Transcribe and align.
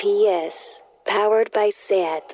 PS, 0.00 0.80
powered 1.06 1.52
by 1.52 1.68
SAT. 1.68 2.32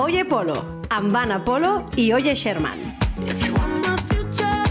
Oye 0.00 0.24
Polo, 0.24 0.56
amb 0.88 1.14
Anna 1.14 1.38
Polo 1.44 1.90
i 1.96 2.10
Oye 2.14 2.34
Sherman. 2.34 2.96
If 3.18 3.44
you 3.44 3.52
want 3.52 3.86
my 3.86 3.96
future, 4.08 4.64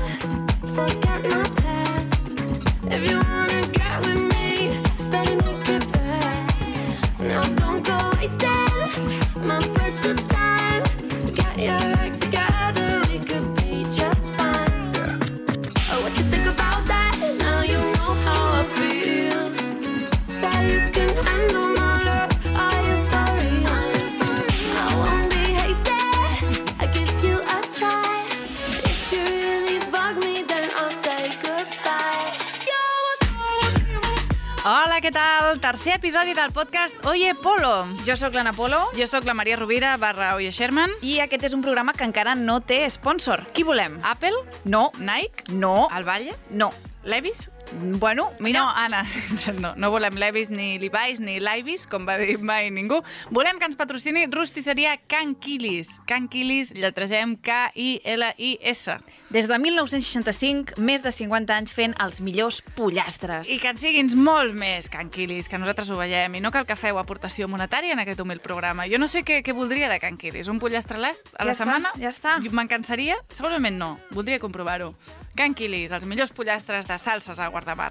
Tercer 35.73 35.95
episodi 35.95 36.36
del 36.36 36.52
podcast 36.53 36.94
Oye 37.09 37.33
Polo. 37.33 37.88
Jo 38.05 38.14
sóc 38.14 38.36
l'Anna 38.38 38.52
Polo 38.53 38.91
Jo 38.94 39.08
sóc 39.09 39.25
la 39.25 39.33
Maria 39.33 39.55
Rovira 39.58 39.95
barra 39.97 40.36
Oye 40.36 40.52
Sherman. 40.52 40.91
i 41.02 41.16
aquest 41.17 41.47
és 41.50 41.55
un 41.58 41.64
programa 41.66 41.95
que 41.97 42.05
encara 42.05 42.36
no 42.38 42.59
té 42.61 42.83
sponsor. 42.94 43.41
Qui 43.58 43.66
volem? 43.66 43.97
Apple? 44.05 44.38
No. 44.66 44.91
Nike? 45.00 45.50
No. 45.50 45.88
El 45.89 46.05
Valle? 46.05 46.36
No. 46.52 46.69
Levis? 47.03 47.50
Bueno, 47.97 48.31
mira... 48.39 48.59
No, 48.59 48.69
Anna, 48.69 49.02
no, 49.59 49.73
no 49.75 49.89
volem 49.89 50.14
Levis, 50.14 50.52
ni 50.52 50.78
Levi's, 50.78 51.20
ni 51.20 51.39
Levis, 51.39 51.88
com 51.89 52.05
va 52.05 52.20
dir 52.22 52.38
mai 52.38 52.70
ningú. 52.70 53.02
Volem 53.33 53.58
que 53.58 53.66
ens 53.66 53.76
patrocini 53.76 54.28
rostisseria 54.30 55.00
Can 55.08 55.33
Quilis. 55.33 55.98
Can 56.05 56.30
Quilis, 56.30 56.76
lletregem 56.78 57.33
K-I-L-I-S. 57.42 59.00
Des 59.34 59.48
de 59.50 59.58
1965, 59.58 60.76
més 60.78 61.02
de 61.02 61.09
50 61.09 61.56
anys 61.56 61.72
fent 61.73 61.95
els 62.03 62.20
millors 62.22 62.59
pollastres. 62.78 63.50
I 63.50 63.56
que 63.58 63.72
en 63.73 63.80
siguin 63.81 64.12
molt 64.22 64.53
més 64.53 64.92
Can 64.94 65.09
Quilis, 65.09 65.48
que 65.50 65.58
nosaltres 65.58 65.89
ho 65.89 65.98
veiem. 65.98 66.36
I 66.38 66.42
no 66.44 66.52
cal 66.53 66.67
que 66.70 66.78
feu 66.78 67.00
aportació 67.02 67.48
monetària 67.50 67.95
en 67.98 68.02
aquest 68.04 68.22
humil 68.22 68.44
programa. 68.45 68.86
Jo 68.92 69.00
no 69.02 69.08
sé 69.09 69.23
què, 69.26 69.39
què 69.42 69.56
voldria 69.58 69.89
de 69.89 69.98
Can 70.04 70.20
Quilis. 70.22 70.52
Un 70.54 70.61
pollastre 70.61 71.00
a 71.00 71.02
l'est 71.02 71.31
a 71.34 71.39
Ja 71.39 71.48
la 71.50 71.56
està, 71.58 71.64
setmana? 71.66 71.94
ja 71.98 72.11
està. 72.14 72.36
Me'n 72.45 72.70
cansaria? 72.70 73.17
Segurament 73.34 73.80
no. 73.81 73.95
Voldria 74.14 74.38
comprovar-ho. 74.44 74.92
Can 75.34 75.58
Quilis, 75.58 75.92
els 75.98 76.06
millors 76.06 76.30
pollastres 76.30 76.86
de 76.86 77.00
salses 77.02 77.42
a 77.42 77.50
Guardamar. 77.50 77.89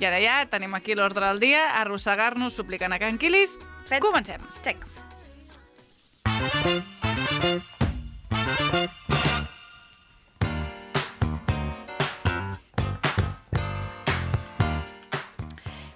I 0.00 0.06
ara 0.08 0.22
ja 0.24 0.38
tenim 0.48 0.72
aquí 0.78 0.96
l'ordre 0.96 1.26
del 1.26 1.40
dia, 1.44 1.66
arrossegar-nos 1.82 2.56
suplicant 2.56 2.96
a 2.96 2.98
Can 3.02 3.20
Quilis. 3.20 3.58
Fet. 3.90 4.00
Comencem. 4.00 4.40
Check. 4.64 4.80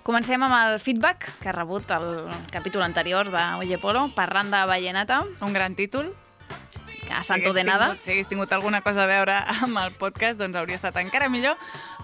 Comencem 0.03 0.43
amb 0.43 0.55
el 0.57 0.81
feedback 0.83 1.29
que 1.41 1.49
ha 1.51 1.53
rebut 1.55 1.91
el 1.95 2.27
capítol 2.51 2.83
anterior 2.83 3.31
de 3.31 3.43
Oye 3.61 3.79
Polo, 3.79 4.09
parlant 4.17 4.51
de 4.51 4.65
Vallenata, 4.67 5.23
Un 5.41 5.53
gran 5.53 5.77
títol. 5.77 6.13
a 7.13 7.23
Si 7.23 7.29
Santo 7.29 7.51
hagués 7.51 7.55
de 7.55 7.65
Nada. 7.65 7.87
Tingut, 7.91 8.05
si 8.05 8.11
hagués 8.11 8.29
tingut 8.29 8.53
alguna 8.53 8.81
cosa 8.83 9.05
a 9.05 9.07
veure 9.07 9.35
amb 9.63 9.79
el 9.79 9.93
podcast, 9.93 10.39
doncs 10.41 10.57
hauria 10.57 10.77
estat 10.81 10.97
encara 10.97 11.29
millor. 11.29 11.57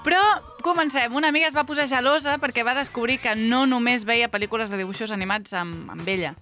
Però 0.04 0.20
comencem. 0.62 1.14
Una 1.14 1.28
amiga 1.28 1.48
es 1.48 1.56
va 1.56 1.64
posar 1.66 1.88
gelosa 1.88 2.38
perquè 2.38 2.62
va 2.64 2.74
descobrir 2.78 3.18
que 3.18 3.34
no 3.34 3.66
només 3.66 4.04
veia 4.04 4.30
pel·lícules 4.30 4.70
de 4.70 4.76
dibuixos 4.78 5.10
animats 5.10 5.54
amb, 5.54 5.90
amb 5.90 6.06
ella. 6.08 6.34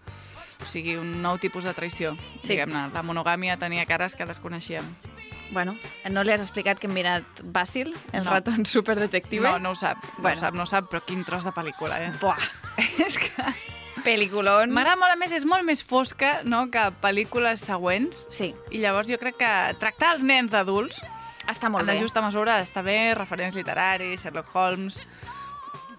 O 0.61 0.66
sigui, 0.66 0.97
un 0.97 1.22
nou 1.22 1.39
tipus 1.39 1.65
de 1.65 1.72
traïció. 1.77 2.16
Sí. 2.43 2.53
Diguem-ne, 2.56 2.89
la 2.93 3.03
monogàmia 3.05 3.56
tenia 3.56 3.87
cares 3.87 4.16
que 4.16 4.27
desconeixíem. 4.27 4.84
Bueno, 5.51 5.77
no 6.11 6.25
li 6.25 6.33
has 6.33 6.41
explicat 6.43 6.79
que 6.79 6.89
hem 6.89 6.95
mirat 6.95 7.25
Basil, 7.45 7.95
el 8.12 8.25
No. 8.25 8.31
raton 8.31 8.67
superdetective? 8.67 9.43
No, 9.47 9.59
no 9.59 9.71
ho 9.71 9.75
sap. 9.75 10.03
No 10.17 10.23
Bueno. 10.23 10.37
ho 10.37 10.41
sap, 10.41 10.55
no 10.55 10.62
ho 10.65 10.67
sap, 10.67 10.91
però 10.91 11.03
quin 11.07 11.25
tros 11.25 11.45
de 11.45 11.53
pel·lícula, 11.53 12.01
eh? 12.03 12.12
Buah, 12.21 12.39
És 13.07 13.19
que... 13.19 13.33
peliculón. 14.05 14.71
M'agrada 14.71 14.97
molt, 15.01 15.12
a 15.12 15.17
més, 15.17 15.33
és 15.33 15.45
molt 15.49 15.65
més 15.67 15.83
fosca 15.84 16.41
no, 16.45 16.67
que 16.71 16.83
pel·lícules 17.03 17.62
següents. 17.65 18.27
Sí, 18.31 18.55
I 18.71 18.79
llavors 18.83 19.09
jo 19.11 19.19
crec 19.19 19.39
que 19.41 19.53
tractar 19.81 20.15
els 20.17 20.23
nens 20.27 20.51
d'adults 20.53 21.01
està 21.47 21.71
molt 21.71 21.83
en 21.83 21.87
la 21.87 21.95
bé. 21.95 22.03
justa 22.03 22.23
mesura 22.23 22.61
està 22.63 22.83
bé, 22.83 23.15
referents 23.15 23.55
literaris, 23.57 24.23
Sherlock 24.23 24.55
Holmes... 24.55 25.01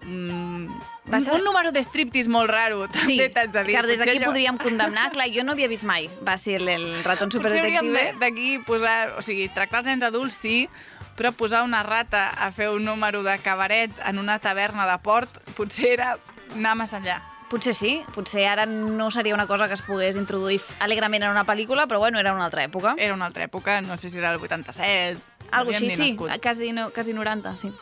Mm, 0.02 0.68
Va 1.12 1.20
ser- 1.20 1.34
Un 1.34 1.44
número 1.44 1.72
de 1.72 1.80
striptease 1.82 2.28
molt 2.28 2.50
raro, 2.50 2.86
Sí, 2.92 3.16
també 3.16 3.28
t'haig 3.30 3.50
de 3.50 3.62
dir. 3.64 3.74
que 3.76 3.82
des 3.86 3.98
Potser 3.98 4.06
d'aquí 4.06 4.18
allò- 4.18 4.26
podríem 4.26 4.58
condemnar. 4.66 5.10
Clar, 5.12 5.26
jo 5.34 5.44
no 5.44 5.52
havia 5.52 5.68
vist 5.68 5.84
mai 5.84 6.08
Basil, 6.22 6.68
el 6.68 7.02
raton 7.04 7.30
Potser 7.30 7.60
hauríem 7.60 7.84
superdetective. 7.86 8.12
de- 8.12 8.18
d'aquí 8.20 8.58
posar... 8.66 9.14
O 9.18 9.22
sigui, 9.22 9.48
tractar 9.48 9.80
els 9.80 9.88
nens 9.88 10.04
adults 10.04 10.34
sí, 10.36 10.68
però 11.16 11.32
posar 11.32 11.64
una 11.64 11.82
rata 11.82 12.28
a 12.30 12.52
fer 12.52 12.68
un 12.70 12.84
número 12.84 13.22
de 13.24 13.38
cabaret 13.38 13.90
en 14.06 14.18
una 14.18 14.38
taverna 14.38 14.86
de 14.86 14.98
port 15.02 15.40
potser 15.56 15.94
era 15.98 16.18
anar 16.54 16.76
massa 16.76 17.00
enllà. 17.00 17.22
Potser 17.48 17.72
sí, 17.74 18.02
potser 18.14 18.44
ara 18.46 18.66
no 18.66 19.10
seria 19.10 19.32
una 19.34 19.46
cosa 19.48 19.66
que 19.68 19.74
es 19.74 19.80
pogués 19.82 20.16
introduir 20.20 20.60
alegrement 20.80 21.22
en 21.24 21.30
una 21.30 21.46
pel·lícula, 21.48 21.86
però 21.88 21.98
bueno, 21.98 22.20
era 22.20 22.34
una 22.34 22.44
altra 22.44 22.62
època. 22.62 22.94
Era 22.98 23.14
una 23.14 23.24
altra 23.26 23.44
època, 23.48 23.80
no 23.80 23.96
sé 23.98 24.10
si 24.10 24.18
era 24.18 24.30
el 24.34 24.38
87... 24.38 25.16
Algo 25.50 25.70
així, 25.72 25.88
sí, 25.90 26.14
quasi, 26.42 26.72
no, 26.72 26.90
quasi 26.92 27.14
90, 27.14 27.56
sí. 27.56 27.72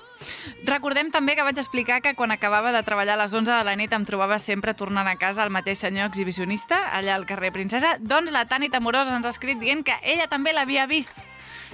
Recordem 0.64 1.10
també 1.14 1.36
que 1.36 1.44
vaig 1.46 1.58
explicar 1.60 2.00
que 2.02 2.14
quan 2.18 2.32
acabava 2.34 2.72
de 2.72 2.82
treballar 2.86 3.14
a 3.16 3.22
les 3.24 3.34
11 3.34 3.50
de 3.52 3.68
la 3.68 3.76
nit 3.76 3.92
em 3.92 4.04
trobava 4.08 4.38
sempre 4.42 4.74
tornant 4.74 5.08
a 5.08 5.16
casa 5.20 5.44
el 5.44 5.54
mateix 5.54 5.84
senyor 5.84 6.10
exhibicionista, 6.10 6.80
allà 6.96 7.14
al 7.14 7.28
carrer 7.28 7.52
Princesa. 7.52 7.96
Doncs 8.00 8.32
la 8.34 8.46
Tànit 8.48 8.74
Amorosa 8.74 9.14
ens 9.16 9.26
ha 9.26 9.34
escrit 9.34 9.60
dient 9.62 9.84
que 9.86 9.98
ella 10.02 10.28
també 10.32 10.56
l'havia 10.56 10.88
vist. 10.90 11.14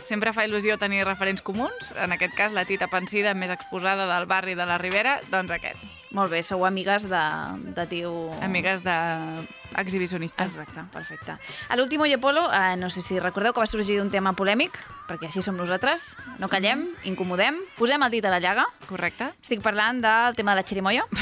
Sempre 0.08 0.34
fa 0.34 0.44
il·lusió 0.48 0.76
tenir 0.80 1.06
referents 1.06 1.44
comuns, 1.46 1.94
en 1.96 2.12
aquest 2.12 2.34
cas 2.36 2.52
la 2.52 2.66
tita 2.68 2.90
pensida 2.90 3.34
més 3.38 3.54
exposada 3.54 4.10
del 4.10 4.26
barri 4.26 4.58
de 4.58 4.66
la 4.66 4.78
Ribera, 4.82 5.20
doncs 5.30 5.54
aquest. 5.54 6.01
Molt 6.12 6.28
bé, 6.28 6.42
sou 6.44 6.66
amigues 6.68 7.06
de, 7.08 7.20
de 7.72 7.84
tio... 7.88 8.12
Amigues 8.44 8.82
de 8.84 8.94
exhibicionista. 9.80 10.44
Exacte, 10.44 10.84
perfecte. 10.92 11.38
A 11.72 11.78
l'últim 11.78 12.04
Oye 12.04 12.18
Polo, 12.20 12.44
eh, 12.52 12.76
no 12.76 12.90
sé 12.92 13.00
si 13.00 13.16
recordeu 13.18 13.54
que 13.56 13.62
va 13.64 13.68
sorgir 13.70 13.96
un 14.02 14.10
tema 14.12 14.34
polèmic, 14.36 14.76
perquè 15.08 15.30
així 15.30 15.40
som 15.40 15.56
nosaltres, 15.56 16.10
no 16.36 16.50
callem, 16.52 16.84
incomodem, 17.08 17.62
posem 17.78 18.04
el 18.04 18.12
dit 18.12 18.28
a 18.28 18.34
la 18.34 18.42
llaga. 18.44 18.66
Correcte? 18.90 19.30
Estic 19.40 19.64
parlant 19.64 20.04
del 20.04 20.36
tema 20.36 20.52
de 20.52 20.60
la 20.60 20.68
xerimoia. 20.68 21.08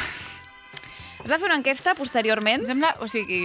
Es 1.21 1.29
va 1.29 1.37
fer 1.37 1.51
una 1.51 1.59
enquesta 1.61 1.93
posteriorment. 1.95 2.63
Em 2.65 2.71
sembla, 2.71 2.95
o 3.05 3.07
sigui, 3.11 3.43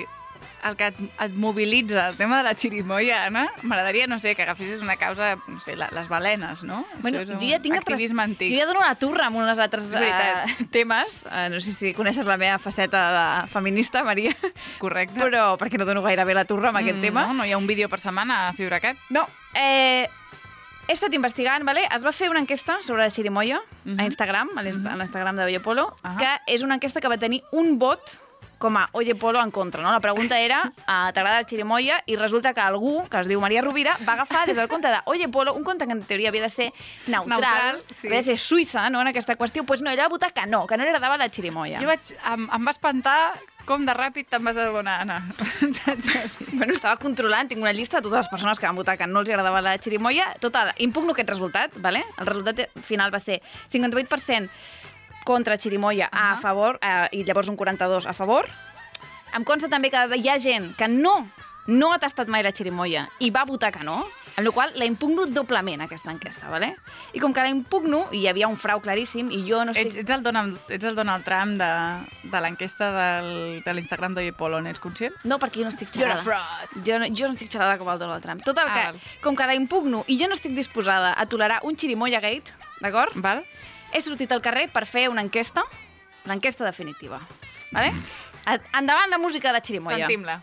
el 0.65 0.75
que 0.75 0.87
et, 0.87 0.95
et 1.21 1.31
mobilitza, 1.33 2.09
el 2.09 2.17
tema 2.17 2.37
de 2.37 2.43
la 2.43 2.53
xirimoia, 2.55 3.25
Anna, 3.25 3.47
m'agradaria, 3.63 4.07
no 4.07 4.17
sé, 4.19 4.33
que 4.35 4.41
agafessis 4.43 4.81
una 4.81 4.95
causa, 4.97 5.35
no 5.47 5.59
sé, 5.59 5.75
la, 5.75 5.89
les 5.93 6.07
balenes, 6.07 6.63
no? 6.63 6.85
Bueno, 7.01 7.19
Això 7.19 7.23
és 7.23 7.29
un 7.29 7.39
jo 7.39 7.49
ja 7.51 7.59
tinc 7.61 7.75
activisme 7.77 8.21
apres- 8.23 8.31
antic. 8.33 8.51
Jo 8.53 8.59
ja 8.59 8.65
dono 8.65 8.79
una 8.81 8.95
turra 8.95 9.27
amb 9.27 9.37
uns 9.37 9.59
altres 9.59 9.91
eh, 9.93 10.65
temes. 10.71 11.27
Eh, 11.31 11.49
no 11.53 11.59
sé 11.61 11.71
si 11.71 11.93
coneixes 11.93 12.25
la 12.25 12.37
meva 12.37 12.57
faceta 12.59 13.05
de 13.43 13.47
feminista, 13.47 14.03
Maria, 14.03 14.35
Correcte. 14.79 15.19
però 15.19 15.55
perquè 15.57 15.77
no 15.77 15.85
dono 15.85 16.01
gaire 16.01 16.25
bé 16.25 16.33
la 16.33 16.45
turra 16.45 16.69
amb 16.69 16.77
aquest 16.81 16.97
Mm, 16.97 17.01
tema. 17.01 17.25
No, 17.27 17.33
no 17.33 17.45
hi 17.45 17.51
ha 17.53 17.57
un 17.57 17.67
vídeo 17.67 17.87
per 17.89 17.99
setmana 17.99 18.47
a 18.49 18.53
FibraCat. 18.53 18.97
No. 19.09 19.27
Eh, 19.53 20.07
he 20.87 20.93
estat 20.93 21.13
investigant, 21.13 21.63
vale? 21.65 21.87
es 21.95 22.03
va 22.05 22.11
fer 22.11 22.29
una 22.29 22.39
enquesta 22.39 22.77
sobre 22.83 23.01
la 23.03 23.09
xerimoia 23.09 23.59
Mhm. 23.85 23.99
a 23.99 24.03
Instagram, 24.05 24.49
a 24.55 24.59
a 24.61 24.63
l'Instagram 24.97 25.35
de 25.35 25.43
Oye 25.45 25.59
Polo, 25.59 25.95
Ah. 26.03 26.15
que 26.19 26.53
és 26.53 26.61
una 26.63 26.75
enquesta 26.75 27.01
que 27.01 27.07
va 27.07 27.17
tenir 27.17 27.43
un 27.51 27.79
vot 27.79 27.99
com 28.65 28.77
a 28.77 28.89
Oye 28.93 29.13
Polo 29.13 29.41
en 29.43 29.51
contra. 29.51 29.83
No? 29.83 29.91
La 29.91 29.99
pregunta 29.99 30.39
era, 30.39 30.63
uh, 30.65 31.11
t'agrada 31.13 31.43
la 31.43 31.45
xerimoia? 31.45 31.99
I 32.09 32.15
resulta 32.17 32.53
que 32.53 32.63
algú, 32.63 33.03
que 33.11 33.21
es 33.21 33.29
diu 33.29 33.41
Maria 33.43 33.61
Rovira, 33.61 33.93
va 34.07 34.15
agafar 34.17 34.47
des 34.49 34.57
del 34.57 34.67
compte 34.71 34.89
de 34.89 35.03
Oye 35.05 35.29
Polo, 35.29 35.53
un 35.53 35.63
compte 35.63 35.85
que 35.85 35.93
en 35.93 36.01
teoria 36.01 36.29
havia 36.33 36.41
de 36.41 36.49
ser 36.49 36.71
neutral, 37.05 37.41
Neutral, 37.41 37.83
sí. 37.91 38.07
havia 38.07 38.23
de 38.23 38.25
ser 38.31 38.37
suïssa 38.41 38.89
no? 38.89 39.03
en 39.05 39.11
aquesta 39.13 39.37
qüestió, 39.37 39.61
doncs 39.61 39.83
no, 39.85 39.93
ella 39.93 40.07
va 40.07 40.15
votar 40.15 40.33
que 40.33 40.47
no, 40.49 40.65
que 40.65 40.77
no 40.77 40.87
li 40.87 40.89
agradava 40.89 41.19
la 41.21 41.29
xerimoia. 41.29 41.77
Jo 41.77 41.91
vaig, 41.91 42.15
em, 42.31 42.47
em 42.57 42.65
va 42.65 42.73
espantar 42.73 43.19
com 43.65 43.85
de 43.85 43.93
ràpid 43.97 44.29
te'n 44.29 44.45
vas 44.45 44.57
adonar, 44.57 45.01
Anna. 45.05 45.21
Bueno, 46.55 46.73
estava 46.73 46.95
controlant, 47.01 47.49
tinc 47.49 47.61
una 47.61 47.73
llista 47.75 47.99
de 47.99 48.05
totes 48.05 48.23
les 48.23 48.31
persones 48.31 48.61
que 48.61 48.65
van 48.65 48.77
votar 48.77 48.95
que 48.97 49.05
no 49.09 49.21
els 49.21 49.29
agradava 49.29 49.61
la 49.61 49.75
xerimoia. 49.81 50.31
Total, 50.39 50.71
impugno 50.85 51.13
aquest 51.13 51.29
resultat, 51.33 51.77
vale? 51.83 52.05
el 52.17 52.29
resultat 52.29 52.65
final 52.85 53.13
va 53.13 53.19
ser 53.19 53.41
58% 53.69 54.49
contra 55.25 55.57
xerimoia 55.57 56.07
a 56.11 56.31
Ahà. 56.35 56.39
favor, 56.41 56.77
eh, 56.81 57.09
i 57.11 57.23
llavors 57.25 57.49
un 57.49 57.57
42 57.57 58.05
a 58.05 58.13
favor. 58.13 58.47
Em 59.35 59.43
consta 59.43 59.67
també 59.67 59.89
que 59.91 60.05
hi 60.21 60.29
ha 60.29 60.37
gent 60.39 60.75
que 60.77 60.87
no 60.87 61.25
no 61.67 61.87
ha 61.91 61.97
tastat 61.97 62.27
mai 62.29 62.43
la 62.45 62.51
xirimoia 62.53 63.07
i 63.25 63.31
va 63.33 63.41
votar 63.43 63.71
que 63.73 63.81
no, 63.83 64.03
amb 64.37 64.45
la 64.45 64.51
qual 64.53 64.73
la 64.77 64.85
impugno 64.85 65.23
doblement, 65.25 65.81
aquesta 65.81 66.11
enquesta, 66.13 66.47
¿vale? 66.47 66.75
I 67.11 67.19
com 67.19 67.33
que 67.33 67.41
la 67.41 67.49
impugno, 67.49 68.03
i 68.13 68.19
hi 68.21 68.27
havia 68.29 68.45
un 68.47 68.55
frau 68.55 68.77
claríssim, 68.83 69.31
i 69.33 69.39
jo 69.49 69.63
no 69.65 69.71
estic... 69.73 69.87
Ets, 69.87 69.95
ets, 70.03 70.11
el 70.13 70.21
Donald, 70.21 70.59
ets 70.69 70.85
el 70.85 70.93
Donald 70.93 71.25
Trump 71.25 71.57
de, 71.57 72.29
de 72.29 72.41
l'enquesta 72.45 72.91
del- 72.93 73.63
de 73.65 73.73
l'Instagram 73.73 74.13
d'Oye 74.13 74.31
Polo, 74.37 74.61
n'ets 74.61 74.79
conscient? 74.79 75.15
No, 75.23 75.39
perquè 75.41 75.63
jo 75.63 75.65
no 75.65 75.73
estic 75.73 75.89
You're 75.97 76.13
a 76.13 76.19
xerrada. 76.21 76.69
Jo 76.85 76.99
no, 77.01 77.07
jo 77.09 77.25
no 77.25 77.33
estic 77.33 77.49
xerrada 77.51 77.79
com 77.81 77.89
el 77.89 77.97
Donald 77.97 78.21
Trump. 78.21 78.43
Total, 78.45 78.67
Ah, 78.69 78.75
que, 78.75 78.85
val. 78.91 79.01
com 79.23 79.35
que 79.35 79.47
la 79.49 79.55
impugno 79.57 80.03
i 80.05 80.19
jo 80.21 80.27
no 80.29 80.35
estic 80.37 80.53
disposada 80.53 81.15
a 81.17 81.25
tolerar 81.25 81.61
un 81.63 81.75
xirimoia 81.75 82.19
gate, 82.21 82.53
d'acord? 82.79 83.09
Val? 83.15 83.41
He 83.95 84.01
sortit 84.03 84.27
al 84.35 84.41
carrer 84.43 84.65
per 84.75 84.81
fer 84.83 85.05
una 85.07 85.21
enquesta, 85.23 85.61
l'enquesta 86.27 86.65
definitiva. 86.67 87.21
Vale? 87.71 87.93
Endavant 88.75 89.07
la 89.07 89.17
música 89.17 89.47
de 89.47 89.55
la 89.55 89.61
xirimoia. 89.63 90.03
Sentim-la. 90.03 90.41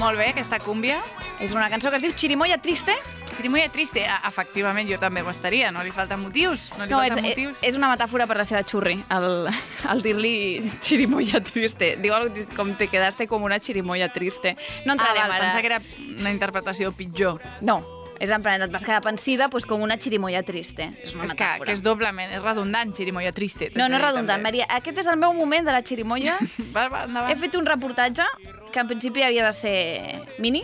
Molt 0.00 0.16
bé, 0.16 0.30
aquesta 0.32 0.58
cúmbia. 0.64 1.02
És 1.44 1.52
una 1.52 1.68
cançó 1.68 1.92
que 1.92 2.00
es 2.00 2.06
diu 2.08 2.16
Chirimoya 2.16 2.56
Triste. 2.64 2.96
Chirimoya 3.36 3.68
triste. 3.72 4.04
Ah, 4.06 4.20
Efectivament, 4.28 4.88
jo 4.90 4.98
també 5.00 5.22
ho 5.22 5.30
estaria. 5.30 5.70
No 5.72 5.82
li 5.84 5.90
falten 5.94 6.20
motius. 6.20 6.68
No 6.78 6.84
li 6.84 6.90
No, 6.92 6.98
falten 7.00 7.24
és, 7.24 7.30
motius. 7.30 7.62
és 7.62 7.76
una 7.78 7.88
metàfora 7.92 8.26
per 8.28 8.36
la 8.36 8.44
seva 8.48 8.62
xurri, 8.62 8.98
el, 9.10 9.48
el 9.90 10.02
dir-li 10.04 10.34
Chirimoya 10.82 11.40
Triste. 11.44 11.96
Diu 12.02 12.12
com 12.56 12.74
te 12.76 12.86
quedaste 12.92 13.26
com 13.26 13.42
una 13.42 13.58
Chirimoya 13.58 14.12
Triste. 14.12 14.56
No 14.84 14.92
ah, 14.92 14.98
entrarem 14.98 15.22
val, 15.22 15.32
ara. 15.32 15.40
pensava 15.48 15.60
que 15.62 15.72
era 15.72 15.82
una 16.20 16.30
interpretació 16.30 16.92
pitjor. 16.92 17.40
No, 17.62 17.80
és 18.22 18.30
en 18.30 18.42
plan, 18.44 18.62
et 18.62 18.70
vas 18.70 18.84
quedar 18.86 19.00
pensida 19.02 19.48
pues, 19.50 19.64
com 19.66 19.82
una 19.82 19.96
Chirimoya 19.98 20.42
Triste. 20.46 20.90
És 21.02 21.14
una 21.16 21.24
és 21.24 21.32
que, 21.34 21.48
que 21.64 21.72
és 21.72 21.82
doblement, 21.82 22.30
és 22.36 22.42
redundant, 22.44 22.92
Chirimoya 22.94 23.32
triste. 23.32 23.72
No, 23.74 23.88
no 23.88 23.96
és 23.96 24.02
redundant, 24.04 24.36
també. 24.38 24.50
Maria. 24.50 24.68
Aquest 24.70 24.98
és 25.02 25.08
el 25.10 25.16
meu 25.18 25.32
moment 25.34 25.66
de 25.66 25.72
la 25.74 25.82
Chirimoya. 25.82 26.36
Val, 26.76 26.90
val, 26.92 27.08
endavant. 27.08 27.32
He 27.32 27.36
fet 27.40 27.56
un 27.58 27.66
reportatge 27.66 28.28
que 28.72 28.80
en 28.80 28.86
principi 28.92 29.24
havia 29.26 29.48
de 29.48 29.52
ser 29.56 30.22
mini. 30.38 30.62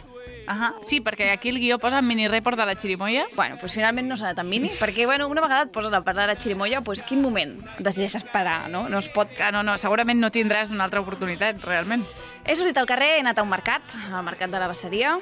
Ahà. 0.49 0.71
Sí, 0.83 1.03
perquè 1.05 1.29
aquí 1.31 1.51
el 1.53 1.59
guió 1.61 1.77
posa 1.79 2.01
mini 2.01 2.27
report 2.27 2.57
de 2.59 2.65
la 2.65 2.75
Chirimoya. 2.75 3.27
Bueno, 3.37 3.59
pues 3.61 3.75
finalment 3.77 4.09
no 4.09 4.17
serà 4.17 4.35
tan 4.35 4.49
mini, 4.49 4.71
perquè 4.81 5.05
bueno, 5.05 5.29
una 5.29 5.43
vegada 5.45 5.67
et 5.67 5.73
poses 5.75 5.93
a 5.93 6.01
parlar 6.01 6.27
de 6.27 6.33
la 6.35 6.39
Chirimoya, 6.41 6.81
pues 6.81 7.03
quin 7.03 7.21
moment 7.21 7.59
decideixes 7.79 8.25
parar, 8.25 8.71
no? 8.73 8.89
No 8.89 8.99
es 8.99 9.09
pot... 9.13 9.29
Ah, 9.45 9.53
no, 9.53 9.63
no, 9.63 9.77
segurament 9.79 10.19
no 10.21 10.31
tindràs 10.33 10.73
una 10.73 10.89
altra 10.89 11.03
oportunitat, 11.05 11.61
realment. 11.69 12.07
He 12.49 12.57
sortit 12.57 12.81
al 12.81 12.89
carrer, 12.89 13.19
he 13.19 13.21
anat 13.21 13.39
a 13.39 13.45
un 13.45 13.53
mercat, 13.53 13.85
al 14.09 14.25
mercat 14.25 14.51
de 14.51 14.59
la 14.59 14.71
Basseria. 14.73 15.19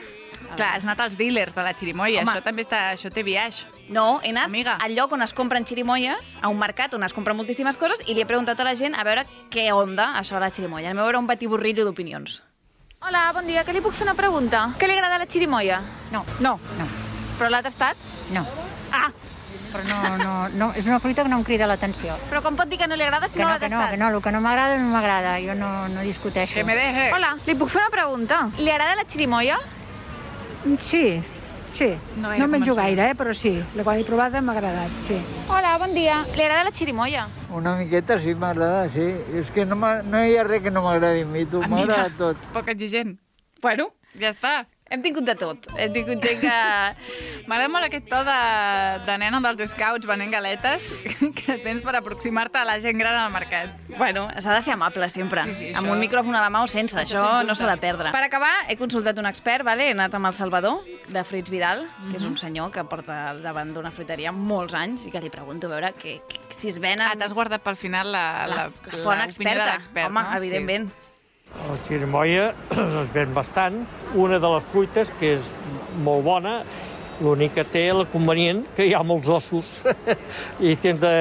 Clar, 0.55 0.77
has 0.77 0.85
anat 0.85 1.01
als 1.01 1.17
dealers 1.19 1.57
de 1.57 1.63
la 1.65 1.73
Chirimoya, 1.75 2.21
Home. 2.23 2.31
això 2.31 2.45
també 2.45 2.63
està, 2.63 2.93
això 2.95 3.11
té 3.11 3.25
viatge. 3.27 3.67
No, 3.89 4.21
he 4.23 4.31
anat 4.31 4.47
Amiga. 4.47 4.77
al 4.79 4.95
lloc 4.95 5.11
on 5.17 5.23
es 5.23 5.33
compren 5.35 5.67
xirimoies, 5.67 6.37
a 6.41 6.49
un 6.53 6.59
mercat 6.61 6.95
on 6.95 7.03
es 7.03 7.13
compren 7.17 7.37
moltíssimes 7.37 7.77
coses, 7.81 7.99
i 8.07 8.15
li 8.15 8.23
he 8.23 8.27
preguntat 8.27 8.61
a 8.61 8.65
la 8.69 8.77
gent 8.79 8.95
a 8.95 9.03
veure 9.03 9.27
què 9.51 9.73
onda 9.75 10.13
això 10.21 10.37
de 10.39 10.45
la 10.47 10.51
xirimoia. 10.55 10.91
Anem 10.93 11.03
a 11.03 11.09
veure 11.09 11.19
un 11.19 11.27
batiburrillo 11.27 11.85
d'opinions. 11.89 12.45
Hola, 13.01 13.31
bon 13.35 13.47
dia. 13.47 13.63
Que 13.65 13.75
li 13.77 13.83
puc 13.85 13.95
fer 13.95 14.07
una 14.07 14.15
pregunta? 14.19 14.67
Què 14.81 14.89
li 14.89 14.97
agrada 14.97 15.19
la 15.21 15.27
xirimoia? 15.31 15.81
No, 16.13 16.25
no, 16.41 16.57
no, 16.79 16.87
Però 17.39 17.51
l'ha 17.53 17.63
tastat? 17.63 17.97
no. 18.33 18.45
Ah, 18.93 19.11
Però 19.73 19.83
no, 19.85 20.17
no, 20.23 20.35
no, 20.57 20.67
és 20.79 20.87
una 20.87 20.99
fruita 21.03 21.23
que 21.25 21.29
no 21.29 21.37
em 21.37 21.45
crida 21.45 21.67
l'atenció. 21.67 22.15
però 22.31 22.41
com 22.43 22.55
pot 22.57 22.69
dir 22.71 22.79
que 22.79 22.87
no 22.89 22.97
li 22.97 23.03
agrada 23.03 23.29
si 23.29 23.35
Que 23.35 23.43
no, 23.43 23.49
no, 23.49 23.53
l'ha 23.55 23.59
que 23.61 23.69
no, 23.69 23.77
tastat? 23.77 23.91
que 23.91 23.97
no, 23.99 24.09
el 24.09 24.23
que 24.23 24.33
no 24.33 24.41
m'agrada 24.41 24.79
no 24.79 24.89
m'agrada, 24.93 25.37
jo 25.43 25.55
no, 25.55 25.89
no 25.89 26.01
discuteixo. 26.07 26.55
Que 26.55 26.65
me 26.65 26.75
deje. 26.77 27.11
Hola, 27.13 27.37
li 27.47 27.55
puc 27.55 27.69
fer 27.69 27.83
una 27.83 27.91
pregunta? 27.91 28.49
Li 28.59 28.71
agrada 28.71 28.95
la 28.97 29.05
xirimoia? 29.05 29.59
Sí, 30.79 31.21
sí. 31.77 31.91
No 32.17 32.33
No, 32.37 32.49
menjo 32.49 32.75
gaire, 32.75 33.11
eh, 33.11 33.15
però 33.19 33.35
sí. 33.37 33.53
La 33.77 33.85
quan 33.85 34.01
he 34.01 34.05
provada 34.09 34.41
m'ha 34.41 34.55
agradat, 34.57 34.91
sí. 35.07 35.19
Hola, 35.49 35.77
bon 35.79 35.93
dia. 35.95 36.23
Li 36.37 36.43
agrada 36.47 36.65
la 36.65 36.73
xirimoia? 36.73 37.27
Una 37.53 37.77
miqueta 37.77 38.19
sí 38.23 38.35
m'agrada, 38.35 38.89
sí. 38.95 39.07
És 39.37 39.51
que 39.53 39.65
no, 39.69 39.77
no 39.77 40.25
hi 40.25 40.37
ha 40.37 40.45
res 40.49 40.63
que 40.65 40.71
no 40.73 40.83
m'agradi 40.87 41.23
a 41.27 41.27
mi, 41.27 41.45
tu. 41.47 41.61
M'agrada 41.69 42.09
tot. 42.19 42.37
poc 42.57 42.73
exigent. 42.73 43.19
Bueno, 43.63 43.91
Ja 44.17 44.31
està. 44.33 44.65
Hem 44.91 45.03
tingut 45.03 45.25
de 45.27 45.35
tot. 45.35 45.67
Hem 45.77 45.93
tingut 45.95 46.23
gent 46.23 46.41
que... 46.45 46.57
M'agrada 47.47 47.71
molt 47.71 47.87
aquest 47.89 48.07
to 48.11 48.21
de, 48.27 48.37
de 49.07 49.17
nena 49.23 49.41
dels 49.45 49.73
scouts 49.73 50.07
venent 50.07 50.31
galetes 50.33 50.89
que 51.39 51.57
tens 51.65 51.83
per 51.83 51.97
aproximar-te 51.99 52.61
a 52.61 52.65
la 52.69 52.77
gent 52.83 52.99
gran 52.99 53.17
al 53.19 53.33
mercat. 53.35 53.75
Bueno, 53.97 54.27
s'ha 54.39 54.55
de 54.55 54.61
ser 54.63 54.75
amable 54.75 55.09
sempre. 55.11 55.43
Sí, 55.47 55.55
sí, 55.55 55.69
Amb 55.73 55.87
això- 55.87 55.95
un 55.97 56.03
micròfon 56.03 56.37
a 56.39 56.43
la 56.45 56.51
mà 56.51 56.63
o 56.63 56.71
sense, 56.71 56.99
Això 56.99 57.19
això, 57.19 57.47
no 57.47 57.55
s'ha 57.59 57.71
de 57.73 57.79
perdre. 57.83 58.13
Per 58.15 58.23
acabar, 58.27 58.53
he 58.69 58.77
consultat 58.79 59.19
un 59.19 59.27
expert, 59.27 59.67
vale? 59.67 59.89
he 59.91 59.95
anat 59.97 60.15
amb 60.15 60.31
el 60.31 60.35
Salvador, 60.35 60.83
de 61.09 61.25
Fruits 61.25 61.51
Vidal, 61.51 61.87
que 62.11 62.17
és 62.19 62.27
un 62.27 62.37
senyor 62.39 62.71
que 62.75 62.83
porta 62.85 63.35
davant 63.43 63.73
d'una 63.75 63.93
fruiteria 63.95 64.33
molts 64.35 64.75
anys 64.75 65.07
i 65.07 65.15
que 65.15 65.23
li 65.23 65.31
pregunto 65.31 65.71
a 65.71 65.75
veure 65.77 65.93
que, 65.99 66.21
que, 66.29 66.43
si 66.55 66.71
es 66.71 66.79
venen... 66.83 67.07
Ah, 67.07 67.15
t'has 67.19 67.35
guardat 67.35 67.63
pel 67.63 67.79
final 67.79 68.11
la, 68.11 68.47
la, 68.47 68.57
la, 68.57 68.71
la 68.93 69.03
font 69.03 69.23
experta. 69.23 69.77
Home, 70.07 70.23
no? 70.23 70.37
evidentment. 70.39 70.91
La 71.67 71.77
xirimoia 71.87 72.51
es 72.71 73.13
ven 73.17 73.33
bastant. 73.35 73.81
Una 74.15 74.39
de 74.39 74.51
les 74.55 74.67
fruites 74.71 75.11
que 75.21 75.33
és 75.39 75.49
molt 76.05 76.25
bona, 76.27 76.61
l'únic 77.25 77.55
que 77.57 77.65
té 77.65 77.87
el 77.91 78.05
convenient 78.13 78.63
que 78.77 78.85
hi 78.87 78.93
ha 78.95 79.01
molts 79.07 79.29
ossos 79.33 79.71
i 80.61 80.75
tens 80.77 81.01
de, 81.01 81.13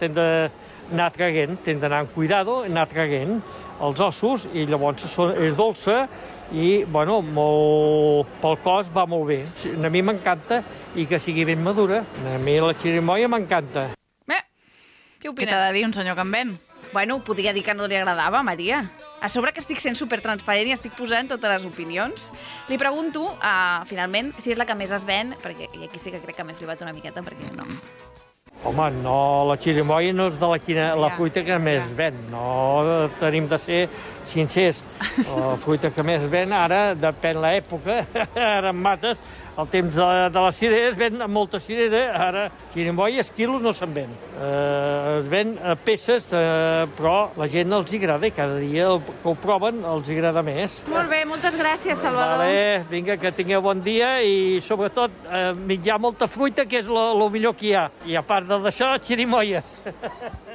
tens 0.00 0.14
d'anar 0.18 1.08
traguent, 1.14 1.56
tens 1.64 1.80
d'anar 1.80 2.02
amb 2.04 2.12
cuidado, 2.14 2.60
anar 2.68 2.84
traguent 2.92 3.38
els 3.82 4.00
ossos 4.04 4.44
i 4.54 4.66
llavors 4.68 5.06
són, 5.10 5.32
és 5.42 5.56
dolça 5.58 6.04
i, 6.52 6.84
bueno, 6.84 7.22
molt, 7.24 8.28
pel 8.42 8.58
cos 8.62 8.90
va 8.94 9.06
molt 9.10 9.26
bé. 9.32 9.40
A 9.74 9.90
mi 9.90 10.04
m'encanta 10.04 10.60
i 10.94 11.08
que 11.10 11.18
sigui 11.18 11.46
ben 11.48 11.64
madura. 11.64 12.02
A 12.30 12.36
mi 12.44 12.58
la 12.60 12.76
xirimoia 12.78 13.30
m'encanta. 13.32 13.88
Bé, 14.28 14.38
què 15.18 15.24
Què 15.26 15.32
opines? 15.32 15.50
t'ha 15.56 15.64
de 15.66 15.72
dir 15.78 15.86
un 15.88 15.96
senyor 15.96 16.20
que 16.20 16.28
en 16.28 16.36
ven? 16.36 16.54
Bueno, 16.92 17.18
podria 17.26 17.52
dir 17.56 17.64
que 17.66 17.74
no 17.74 17.88
li 17.90 17.96
agradava, 17.98 18.44
Maria. 18.46 18.84
A 19.24 19.28
sobre 19.32 19.54
que 19.56 19.62
estic 19.62 19.78
sent 19.80 19.96
supertransparent 19.96 20.68
i 20.68 20.74
estic 20.74 20.92
posant 20.98 21.30
totes 21.30 21.48
les 21.48 21.62
opinions. 21.64 22.26
Li 22.68 22.76
pregunto, 22.76 23.22
uh, 23.32 23.78
finalment, 23.88 24.34
si 24.36 24.52
és 24.52 24.58
la 24.60 24.66
que 24.68 24.76
més 24.76 24.92
es 24.92 25.06
ven, 25.08 25.32
perquè 25.40 25.70
i 25.72 25.86
aquí 25.86 25.96
sí 26.02 26.12
que 26.12 26.20
crec 26.20 26.36
que 26.36 26.44
m'he 26.44 26.56
flipat 26.58 26.84
una 26.84 26.92
miqueta, 26.92 27.22
perquè 27.24 27.48
no. 27.56 27.64
Home, 28.68 28.90
no, 29.00 29.16
la 29.48 29.56
xirimoia 29.60 30.12
no 30.12 30.26
és 30.28 30.36
de 30.40 30.48
la, 30.48 30.58
quina, 30.60 30.90
la 30.96 31.08
Ja, 31.08 31.16
fruita 31.16 31.40
que 31.44 31.56
més 31.56 31.80
ja. 31.86 31.96
ven. 32.02 32.20
No 32.32 32.44
tenim 33.16 33.48
de 33.48 33.58
ser 33.64 33.80
sincers. 34.28 34.82
La 35.24 35.56
fruita 35.60 35.88
que 35.92 36.04
més 36.04 36.28
ven, 36.28 36.52
ara, 36.52 36.82
depèn 36.92 37.40
l'època, 37.40 38.02
ara 38.58 38.74
en 38.76 38.80
mates, 38.84 39.24
al 39.56 39.68
temps 39.70 39.94
de, 39.94 40.06
de 40.34 40.42
les 40.46 40.56
cireres 40.58 40.96
ven 40.98 41.22
molta 41.30 41.60
cirera, 41.62 42.02
ara 42.26 42.44
xirimoies, 42.72 43.30
quilos 43.36 43.62
no 43.62 43.72
se'n 43.76 43.92
ven. 43.94 44.14
Eh, 44.34 45.20
es 45.20 45.28
ven 45.30 45.54
a 45.62 45.76
peces, 45.78 46.26
eh, 46.34 46.84
però 46.96 47.30
la 47.38 47.48
gent 47.50 47.72
els 47.76 47.92
hi 47.92 48.00
agrada 48.02 48.26
i 48.26 48.34
cada 48.34 48.58
dia 48.62 48.88
el, 48.90 49.00
que 49.04 49.30
ho 49.30 49.36
proven 49.38 49.82
els 49.94 50.10
hi 50.10 50.18
agrada 50.18 50.42
més. 50.46 50.80
Molt 50.90 51.10
bé, 51.12 51.22
moltes 51.28 51.58
gràcies, 51.60 52.00
Salvador. 52.00 52.42
Vale, 52.44 52.84
vinga, 52.90 53.18
que 53.20 53.34
tingueu 53.36 53.62
bon 53.64 53.82
dia 53.84 54.16
i 54.26 54.60
sobretot 54.64 55.22
eh, 55.30 55.46
menjar 55.54 56.00
molta 56.02 56.30
fruita, 56.30 56.66
que 56.66 56.82
és 56.82 56.90
el 56.90 57.26
millor 57.34 57.54
que 57.58 57.70
hi 57.70 57.76
ha. 57.78 57.88
I 58.10 58.18
a 58.18 58.26
part 58.26 58.50
de 58.50 58.60
d'això, 58.64 58.94
xirimoies. 59.02 59.78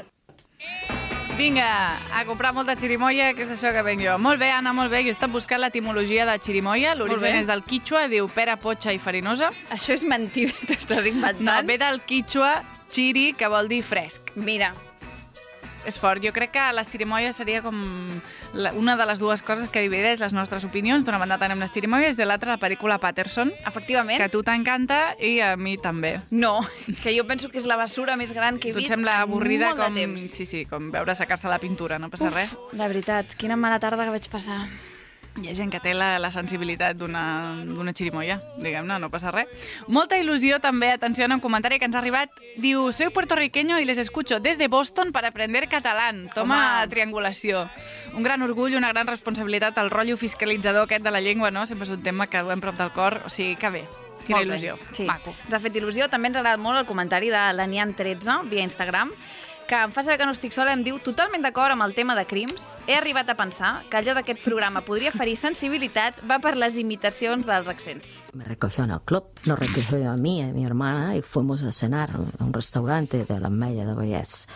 Vinga, 1.40 1.96
a 2.12 2.26
comprar 2.28 2.50
molta 2.52 2.74
xirimoia, 2.76 3.30
que 3.32 3.46
és 3.46 3.52
això 3.54 3.70
que 3.72 3.80
venc 3.88 4.02
jo. 4.04 4.18
Molt 4.20 4.42
bé, 4.42 4.50
Anna, 4.52 4.74
molt 4.76 4.92
bé. 4.92 5.06
Jo 5.06 5.14
he 5.14 5.16
estat 5.16 5.32
buscant 5.32 5.62
l'etimologia 5.64 6.26
de 6.28 6.34
xirimoia. 6.36 6.98
L'origen 7.00 7.38
és 7.40 7.48
del 7.48 7.64
quichua, 7.64 8.10
diu 8.12 8.28
pera, 8.28 8.58
potxa 8.60 8.92
i 8.92 9.00
farinosa. 9.00 9.48
Això 9.72 9.96
és 9.96 10.04
mentida, 10.04 10.52
t'estàs 10.68 11.08
inventant. 11.08 11.48
No, 11.48 11.56
ve 11.64 11.80
del 11.80 12.02
quichua 12.04 12.58
chiri, 12.92 13.30
que 13.40 13.48
vol 13.48 13.72
dir 13.72 13.80
fresc. 13.88 14.34
Mira, 14.36 14.74
És 15.90 15.98
fort. 15.98 16.22
Jo 16.22 16.32
crec 16.36 16.54
que 16.54 16.66
les 16.78 16.90
xirimoies 16.92 17.40
seria 17.40 17.64
com 17.66 17.78
la, 18.54 18.74
una 18.78 18.96
de 19.00 19.08
les 19.10 19.22
dues 19.22 19.42
coses 19.46 19.72
que 19.74 19.82
divideix 19.82 20.22
les 20.22 20.36
nostres 20.38 20.66
opinions. 20.68 21.06
D'una 21.08 21.18
banda 21.22 21.40
tenem 21.42 21.62
les 21.64 21.74
xirimoies, 21.74 22.18
de 22.20 22.28
l'altra 22.30 22.54
la 22.54 22.60
pel·lícula 22.62 23.00
Patterson, 23.02 23.52
efectivament, 23.66 24.22
que 24.22 24.30
a 24.30 24.34
tu 24.34 24.44
t'encanta 24.46 25.16
i 25.18 25.40
a 25.42 25.56
mi 25.58 25.78
també. 25.82 26.20
no, 26.30 26.60
que 27.02 27.16
jo 27.18 27.26
penso 27.26 27.50
que 27.50 27.58
és 27.58 27.66
la 27.70 27.80
basura 27.80 28.16
més 28.20 28.34
gran 28.38 28.60
que 28.60 28.70
he 28.70 28.74
Tu 28.74 28.84
et 28.84 28.86
vist 28.86 28.94
sembla 28.94 29.18
en 29.18 29.26
avorrida 29.28 29.74
com... 29.78 29.98
Sí, 30.20 30.46
sí, 30.46 30.64
com 30.70 30.92
veure 30.94 31.16
secar-se 31.18 31.50
la 31.50 31.60
pintura, 31.60 31.98
no 32.00 32.12
passa 32.14 32.30
res. 32.30 32.54
De 32.72 32.86
veritat, 32.86 33.34
quina 33.40 33.58
mala 33.58 33.82
tarda 33.82 34.06
que 34.06 34.14
vaig 34.14 34.30
passar. 34.30 34.62
Hi 35.38 35.48
ha 35.48 35.54
gent 35.56 35.70
que 35.72 35.80
té 35.80 35.94
la, 35.94 36.18
la 36.20 36.32
sensibilitat 36.34 36.98
d'una 37.00 37.94
xirimoia, 37.96 38.40
diguem-ne, 38.60 38.98
no 39.00 39.10
passa 39.14 39.32
res. 39.32 39.48
Molta 39.88 40.18
il·lusió 40.20 40.58
també, 40.60 40.90
atenció, 40.92 41.26
en 41.26 41.38
un 41.38 41.44
comentari 41.44 41.78
que 41.80 41.86
ens 41.88 41.96
ha 41.96 42.02
arribat. 42.02 42.34
Diu, 42.58 42.90
soy 42.92 43.10
puertorriqueño 43.10 43.80
y 43.80 43.86
les 43.86 43.98
escucho 43.98 44.40
desde 44.40 44.68
Boston 44.68 45.12
para 45.12 45.30
aprender 45.30 45.70
catalán. 45.70 46.30
Toma 46.34 46.82
Home. 46.82 46.88
triangulació. 46.90 47.70
Un 48.16 48.24
gran 48.24 48.42
orgull, 48.42 48.76
una 48.76 48.90
gran 48.90 49.08
responsabilitat, 49.08 49.78
el 49.78 49.92
rotllo 49.92 50.18
fiscalitzador 50.18 50.84
aquest 50.90 51.04
de 51.04 51.12
la 51.12 51.22
llengua, 51.22 51.52
no? 51.52 51.66
Sempre 51.66 51.88
és 51.88 51.94
un 51.96 52.04
tema 52.04 52.28
que 52.28 52.42
duem 52.44 52.60
prop 52.60 52.76
del 52.76 52.92
cor, 52.92 53.22
o 53.26 53.30
sigui, 53.30 53.56
que 53.56 53.70
bé. 53.70 53.84
Quina 54.26 54.42
il·lusió. 54.44 54.76
Sí. 54.94 55.06
Maco. 55.08 55.34
Ens 55.46 55.54
ha 55.56 55.62
fet 55.62 55.78
il·lusió. 55.80 56.10
També 56.10 56.30
ens 56.30 56.38
ha 56.38 56.44
agradat 56.44 56.62
molt 56.62 56.78
el 56.78 56.90
comentari 56.90 57.32
de 57.34 57.46
l'Anian13 57.56 58.44
via 58.50 58.66
Instagram 58.66 59.14
que 59.70 59.78
em 59.78 59.92
fa 59.94 60.02
saber 60.02 60.18
que 60.18 60.26
no 60.26 60.34
estic 60.34 60.52
sola, 60.56 60.74
em 60.74 60.82
diu 60.82 60.96
totalment 61.06 61.44
d'acord 61.46 61.76
amb 61.76 61.84
el 61.86 61.94
tema 61.94 62.16
de 62.18 62.24
crims. 62.26 62.72
He 62.90 62.96
arribat 62.98 63.30
a 63.30 63.36
pensar 63.38 63.84
que 63.90 64.00
allò 64.00 64.16
d'aquest 64.18 64.42
programa 64.42 64.82
podria 64.82 65.12
ferir 65.14 65.36
sensibilitats 65.38 66.24
va 66.26 66.40
per 66.42 66.56
les 66.58 66.80
imitacions 66.82 67.46
dels 67.46 67.70
accents. 67.70 68.32
Me 68.34 68.44
recogió 68.48 68.84
en 68.88 68.96
el 68.98 69.02
club, 69.06 69.30
nos 69.46 69.60
recogió 69.60 70.10
a 70.10 70.18
mí 70.18 70.40
y 70.40 70.42
a 70.42 70.48
mi 70.54 70.66
hermana 70.66 71.16
y 71.16 71.22
fuimos 71.22 71.62
a 71.62 71.72
cenar 71.72 72.10
a 72.40 72.44
un 72.44 72.52
restaurante 72.52 73.26
de 73.26 73.40
la 73.40 73.50
Mella 73.52 73.86
de 73.86 73.94
Vallès. 73.94 74.48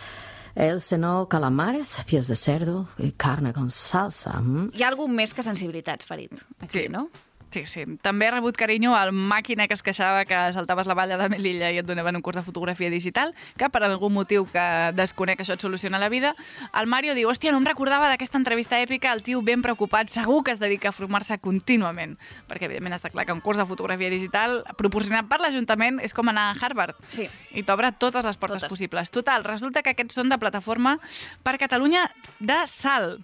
Él 0.56 0.80
cenó 0.82 1.28
calamares, 1.28 1.96
pies 2.06 2.26
de 2.28 2.36
cerdo 2.36 2.88
y 2.98 3.12
carne 3.12 3.52
con 3.52 3.70
salsa. 3.70 4.40
mm. 4.40 4.70
Hi 4.74 4.82
ha 4.82 4.88
algú 4.88 5.06
més 5.08 5.32
que 5.34 5.42
sensibilitats, 5.42 6.06
Farid, 6.06 6.30
aquí, 6.60 6.82
Sí. 6.82 6.88
no? 6.88 7.08
Sí, 7.54 7.66
sí. 7.70 7.84
També 8.02 8.26
he 8.26 8.32
rebut 8.34 8.56
carinyo 8.58 8.96
al 8.98 9.12
màquina 9.14 9.68
que 9.70 9.76
es 9.76 9.82
queixava 9.86 10.24
que 10.26 10.34
saltaves 10.56 10.88
la 10.90 10.96
valla 10.98 11.14
de 11.20 11.28
Melilla 11.30 11.68
i 11.70 11.78
et 11.78 11.86
donaven 11.86 12.16
un 12.18 12.22
curs 12.24 12.34
de 12.40 12.42
fotografia 12.42 12.90
digital, 12.90 13.30
que 13.56 13.68
per 13.70 13.84
algun 13.86 14.10
motiu 14.16 14.42
que 14.50 14.64
desconec 14.98 15.38
això 15.44 15.54
et 15.54 15.62
soluciona 15.62 16.00
la 16.02 16.08
vida. 16.10 16.32
El 16.74 16.88
Mario 16.90 17.14
diu, 17.14 17.28
hòstia, 17.30 17.52
no 17.54 17.60
em 17.62 17.68
recordava 17.68 18.08
d'aquesta 18.10 18.40
entrevista 18.40 18.80
èpica, 18.82 19.12
el 19.14 19.22
tio 19.22 19.42
ben 19.46 19.62
preocupat, 19.62 20.10
segur 20.10 20.40
que 20.42 20.50
es 20.50 20.58
dedica 20.58 20.90
a 20.90 20.96
formar-se 20.96 21.38
contínuament, 21.38 22.16
perquè 22.50 22.66
evidentment 22.66 22.98
està 22.98 23.12
clar 23.14 23.24
que 23.28 23.36
un 23.36 23.44
curs 23.44 23.62
de 23.62 23.68
fotografia 23.70 24.10
digital 24.10 24.64
proporcionat 24.76 25.30
per 25.30 25.38
l'Ajuntament 25.44 26.00
és 26.02 26.10
com 26.12 26.28
anar 26.34 26.48
a 26.50 26.58
Harvard 26.58 26.98
Sí. 27.14 27.28
i 27.54 27.62
t'obre 27.62 27.92
totes 27.92 28.24
les 28.26 28.36
portes 28.36 28.64
Totes. 28.64 28.74
possibles. 28.74 29.10
Total, 29.14 29.44
resulta 29.46 29.82
que 29.86 29.94
aquests 29.94 30.18
són 30.18 30.28
de 30.28 30.38
plataforma 30.42 30.98
per 31.44 31.54
Catalunya 31.62 32.10
de 32.40 32.64
Sal. 32.66 33.20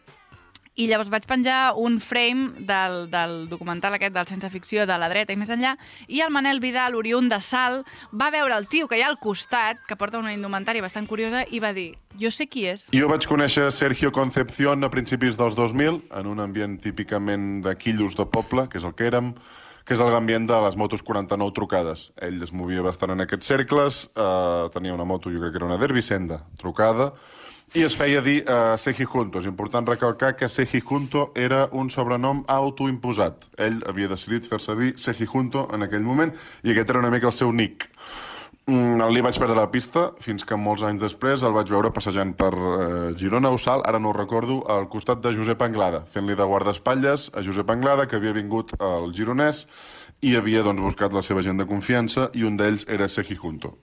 I 0.80 0.86
llavors 0.88 1.10
vaig 1.12 1.26
penjar 1.28 1.74
un 1.76 1.98
frame 2.00 2.62
del, 2.64 3.02
del 3.12 3.34
documental 3.50 3.98
aquest 3.98 4.14
del 4.14 4.28
Sense 4.30 4.48
Ficció 4.48 4.86
de 4.88 4.96
la 4.96 5.10
dreta 5.12 5.34
i 5.34 5.36
més 5.36 5.50
enllà, 5.52 5.74
i 6.08 6.22
el 6.24 6.32
Manel 6.32 6.62
Vidal, 6.62 6.94
oriunt 6.96 7.28
de 7.28 7.36
Sal, 7.44 7.82
va 8.16 8.30
veure 8.32 8.56
el 8.56 8.64
tio 8.72 8.88
que 8.88 8.96
hi 8.96 9.02
ha 9.04 9.10
al 9.12 9.18
costat, 9.20 9.82
que 9.84 9.98
porta 10.00 10.22
una 10.22 10.32
indumentària 10.32 10.80
bastant 10.80 11.04
curiosa, 11.10 11.42
i 11.52 11.60
va 11.60 11.74
dir, 11.76 11.90
jo 12.16 12.30
sé 12.32 12.46
qui 12.48 12.64
és. 12.70 12.86
Jo 12.96 13.10
vaig 13.12 13.26
conèixer 13.28 13.66
Sergio 13.76 14.08
Concepción 14.16 14.86
a 14.86 14.90
principis 14.94 15.36
dels 15.36 15.58
2000, 15.58 16.00
en 16.16 16.30
un 16.30 16.40
ambient 16.40 16.78
típicament 16.80 17.60
de 17.66 17.76
quillos 17.76 18.16
de 18.16 18.24
poble, 18.32 18.64
que 18.72 18.80
és 18.80 18.88
el 18.88 18.96
que 18.96 19.10
érem, 19.10 19.34
que 19.84 19.98
és 19.98 20.00
l'ambient 20.00 20.48
de 20.48 20.62
les 20.64 20.80
motos 20.80 21.04
49 21.04 21.52
trucades. 21.60 22.06
Ell 22.24 22.40
es 22.40 22.54
movia 22.56 22.80
bastant 22.86 23.12
en 23.12 23.20
aquests 23.26 23.52
cercles, 23.52 24.06
eh, 24.16 24.64
tenia 24.72 24.96
una 24.96 25.04
moto, 25.04 25.28
jo 25.28 25.44
crec 25.44 25.52
que 25.52 25.60
era 25.60 25.68
una 25.68 25.80
Derby 25.82 26.00
Senda, 26.00 26.46
trucada, 26.56 27.12
i 27.74 27.84
es 27.86 27.94
feia 27.94 28.18
dir 28.24 28.40
uh, 28.42 28.74
Seji 28.78 29.06
Junto. 29.06 29.38
És 29.38 29.46
important 29.46 29.86
recalcar 29.86 30.32
que 30.36 30.48
Seji 30.48 30.80
Junto 30.82 31.30
era 31.38 31.68
un 31.72 31.90
sobrenom 31.90 32.42
autoimposat. 32.50 33.46
Ell 33.58 33.78
havia 33.86 34.10
decidit 34.10 34.48
fer-se 34.50 34.74
dir 34.78 34.96
Seji 34.98 35.28
Junto 35.30 35.68
en 35.74 35.86
aquell 35.86 36.02
moment, 36.02 36.34
i 36.64 36.72
aquest 36.72 36.90
era 36.90 37.02
una 37.02 37.12
mica 37.14 37.30
el 37.30 37.36
seu 37.36 37.52
nick. 37.52 37.86
Mm, 38.70 39.06
li 39.10 39.22
vaig 39.22 39.38
perdre 39.40 39.56
la 39.56 39.70
pista 39.70 40.10
fins 40.22 40.44
que 40.46 40.58
molts 40.58 40.84
anys 40.86 41.02
després 41.02 41.42
el 41.46 41.54
vaig 41.56 41.70
veure 41.72 41.90
passejant 41.94 42.34
per 42.38 42.50
eh, 42.54 42.88
Girona 43.18 43.50
o 43.50 43.58
Sal, 43.58 43.82
ara 43.88 43.98
no 43.98 44.10
ho 44.10 44.16
recordo, 44.18 44.60
al 44.70 44.86
costat 44.92 45.22
de 45.24 45.32
Josep 45.34 45.62
Anglada, 45.66 46.04
fent-li 46.12 46.36
de 46.38 46.46
guardaespatlles 46.46 47.30
a 47.34 47.42
Josep 47.46 47.70
Anglada, 47.70 48.06
que 48.06 48.20
havia 48.20 48.36
vingut 48.36 48.76
al 48.78 49.10
Gironès 49.16 49.64
i 50.22 50.36
havia 50.36 50.62
doncs, 50.66 50.84
buscat 50.84 51.16
la 51.16 51.22
seva 51.26 51.42
gent 51.42 51.58
de 51.58 51.66
confiança 51.66 52.30
i 52.34 52.44
un 52.46 52.60
d'ells 52.60 52.86
era 52.86 53.08
Seji 53.08 53.38
Junto. 53.40 53.74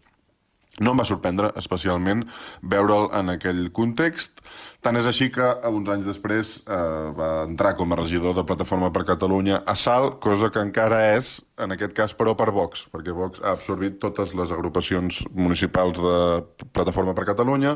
No 0.77 0.93
em 0.93 0.99
va 1.01 1.05
sorprendre 1.09 1.49
especialment 1.57 2.19
veure'l 2.61 3.07
en 3.17 3.31
aquell 3.33 3.63
context. 3.73 4.43
Tant 4.85 4.97
és 4.99 5.07
així 5.09 5.31
que 5.33 5.45
uns 5.71 5.89
anys 5.89 6.05
després 6.05 6.51
eh, 6.61 6.81
va 7.17 7.29
entrar 7.47 7.73
com 7.79 7.93
a 7.93 7.97
regidor 7.97 8.35
de 8.37 8.45
Plataforma 8.45 8.91
per 8.93 9.07
Catalunya 9.07 9.63
a 9.65 9.73
Sal, 9.75 10.11
cosa 10.21 10.51
que 10.53 10.61
encara 10.61 10.99
és, 11.15 11.39
en 11.57 11.73
aquest 11.73 11.95
cas, 11.97 12.13
però 12.13 12.35
per 12.37 12.51
Vox, 12.53 12.85
perquè 12.93 13.15
Vox 13.15 13.41
ha 13.41 13.55
absorbit 13.57 13.97
totes 14.03 14.35
les 14.37 14.53
agrupacions 14.53 15.23
municipals 15.33 15.97
de 15.97 16.67
Plataforma 16.77 17.17
per 17.17 17.25
Catalunya 17.31 17.73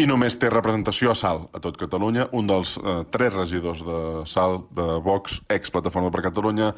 i 0.00 0.06
només 0.08 0.36
té 0.40 0.48
representació 0.52 1.12
a 1.12 1.16
Sal, 1.16 1.42
a 1.56 1.60
tot 1.60 1.76
Catalunya. 1.80 2.30
Un 2.36 2.48
dels 2.48 2.78
eh, 2.80 3.02
tres 3.12 3.34
regidors 3.36 3.82
de 3.84 3.98
Sal, 4.28 4.62
de 4.76 4.86
Vox, 5.04 5.42
ex-Plataforma 5.52 6.08
per 6.14 6.24
Catalunya, 6.30 6.72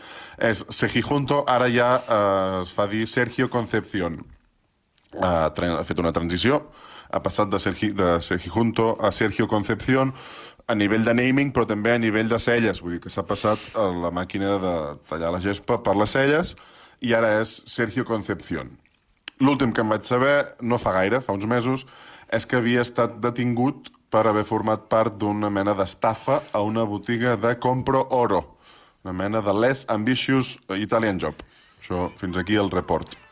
és 0.51 0.65
Seji 0.67 1.05
Junto, 1.07 1.45
ara 1.47 1.71
ja 1.71 1.93
eh, 2.01 2.65
es 2.65 2.75
fa 2.75 2.89
dir 2.91 3.07
Sergio 3.07 3.47
Concepción 3.55 4.19
ha, 5.17 5.49
ha 5.49 5.85
fet 5.87 5.99
una 5.99 6.13
transició, 6.13 6.63
ha 7.11 7.23
passat 7.25 7.49
de 7.49 7.61
Sergi, 7.61 7.93
de 7.97 8.19
Sergi 8.21 8.51
Junto 8.53 8.97
a 9.01 9.13
Sergio 9.13 9.49
Concepción 9.49 10.13
a 10.69 10.75
nivell 10.77 11.05
de 11.05 11.15
naming, 11.17 11.53
però 11.53 11.65
també 11.67 11.95
a 11.95 12.01
nivell 12.01 12.29
de 12.29 12.39
celles. 12.39 12.83
Vull 12.85 12.99
dir 12.99 13.03
que 13.05 13.13
s'ha 13.13 13.25
passat 13.25 13.63
a 13.75 13.87
la 13.89 14.13
màquina 14.13 14.59
de 14.61 14.75
tallar 15.09 15.33
la 15.33 15.41
gespa 15.41 15.81
per 15.83 15.97
les 15.97 16.13
celles 16.13 16.55
i 17.01 17.15
ara 17.17 17.39
és 17.41 17.63
Sergio 17.67 18.05
Concepción. 18.05 18.75
L'últim 19.41 19.73
que 19.73 19.81
em 19.81 19.95
vaig 19.95 20.05
saber, 20.05 20.57
no 20.61 20.81
fa 20.83 20.93
gaire, 20.99 21.23
fa 21.23 21.33
uns 21.33 21.47
mesos, 21.47 21.87
és 22.29 22.45
que 22.45 22.59
havia 22.59 22.83
estat 22.85 23.17
detingut 23.23 23.89
per 24.13 24.27
haver 24.27 24.45
format 24.45 24.89
part 24.91 25.17
d'una 25.21 25.49
mena 25.53 25.77
d'estafa 25.79 26.41
a 26.53 26.63
una 26.65 26.85
botiga 26.85 27.37
de 27.37 27.55
compro 27.61 28.05
oro. 28.11 28.43
Una 29.05 29.15
mena 29.15 29.41
de 29.41 29.55
less 29.55 29.87
ambitious 29.89 30.59
Italian 30.77 31.23
job. 31.23 31.41
Això, 31.81 32.11
fins 32.19 32.37
aquí 32.37 32.59
el 32.59 32.71
report. 32.75 33.28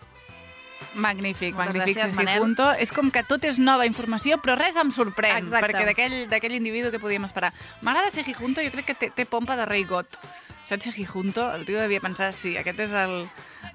Magnífic, 0.97 1.55
Moltes 1.55 1.77
magnífic, 1.77 1.99
gràcies, 2.01 2.17
Sergi. 2.17 2.39
Junto. 2.41 2.67
És 2.81 2.93
com 2.93 3.11
que 3.13 3.23
tot 3.23 3.45
és 3.45 3.61
nova 3.61 3.87
informació, 3.87 4.41
però 4.43 4.57
res 4.59 4.77
em 4.81 4.91
sorprèn, 4.91 5.39
Exacte. 5.45 5.77
perquè 5.77 6.29
d'aquell 6.31 6.57
individu 6.57 6.91
que 6.91 6.99
podíem 6.99 7.25
esperar. 7.29 7.53
M'agrada 7.83 8.11
Sergi 8.11 8.35
Junto, 8.35 8.65
jo 8.65 8.73
crec 8.73 8.87
que 8.87 8.95
té, 8.95 9.11
té 9.15 9.27
pompa 9.29 9.57
de 9.57 9.67
rei 9.69 9.85
got. 9.85 10.19
Sergi 10.67 11.05
Junto? 11.07 11.53
El 11.55 11.65
tio 11.65 11.79
devia 11.79 12.01
pensar, 12.03 12.33
sí, 12.35 12.57
aquest 12.59 12.81
és 12.89 12.93
el, 12.93 13.29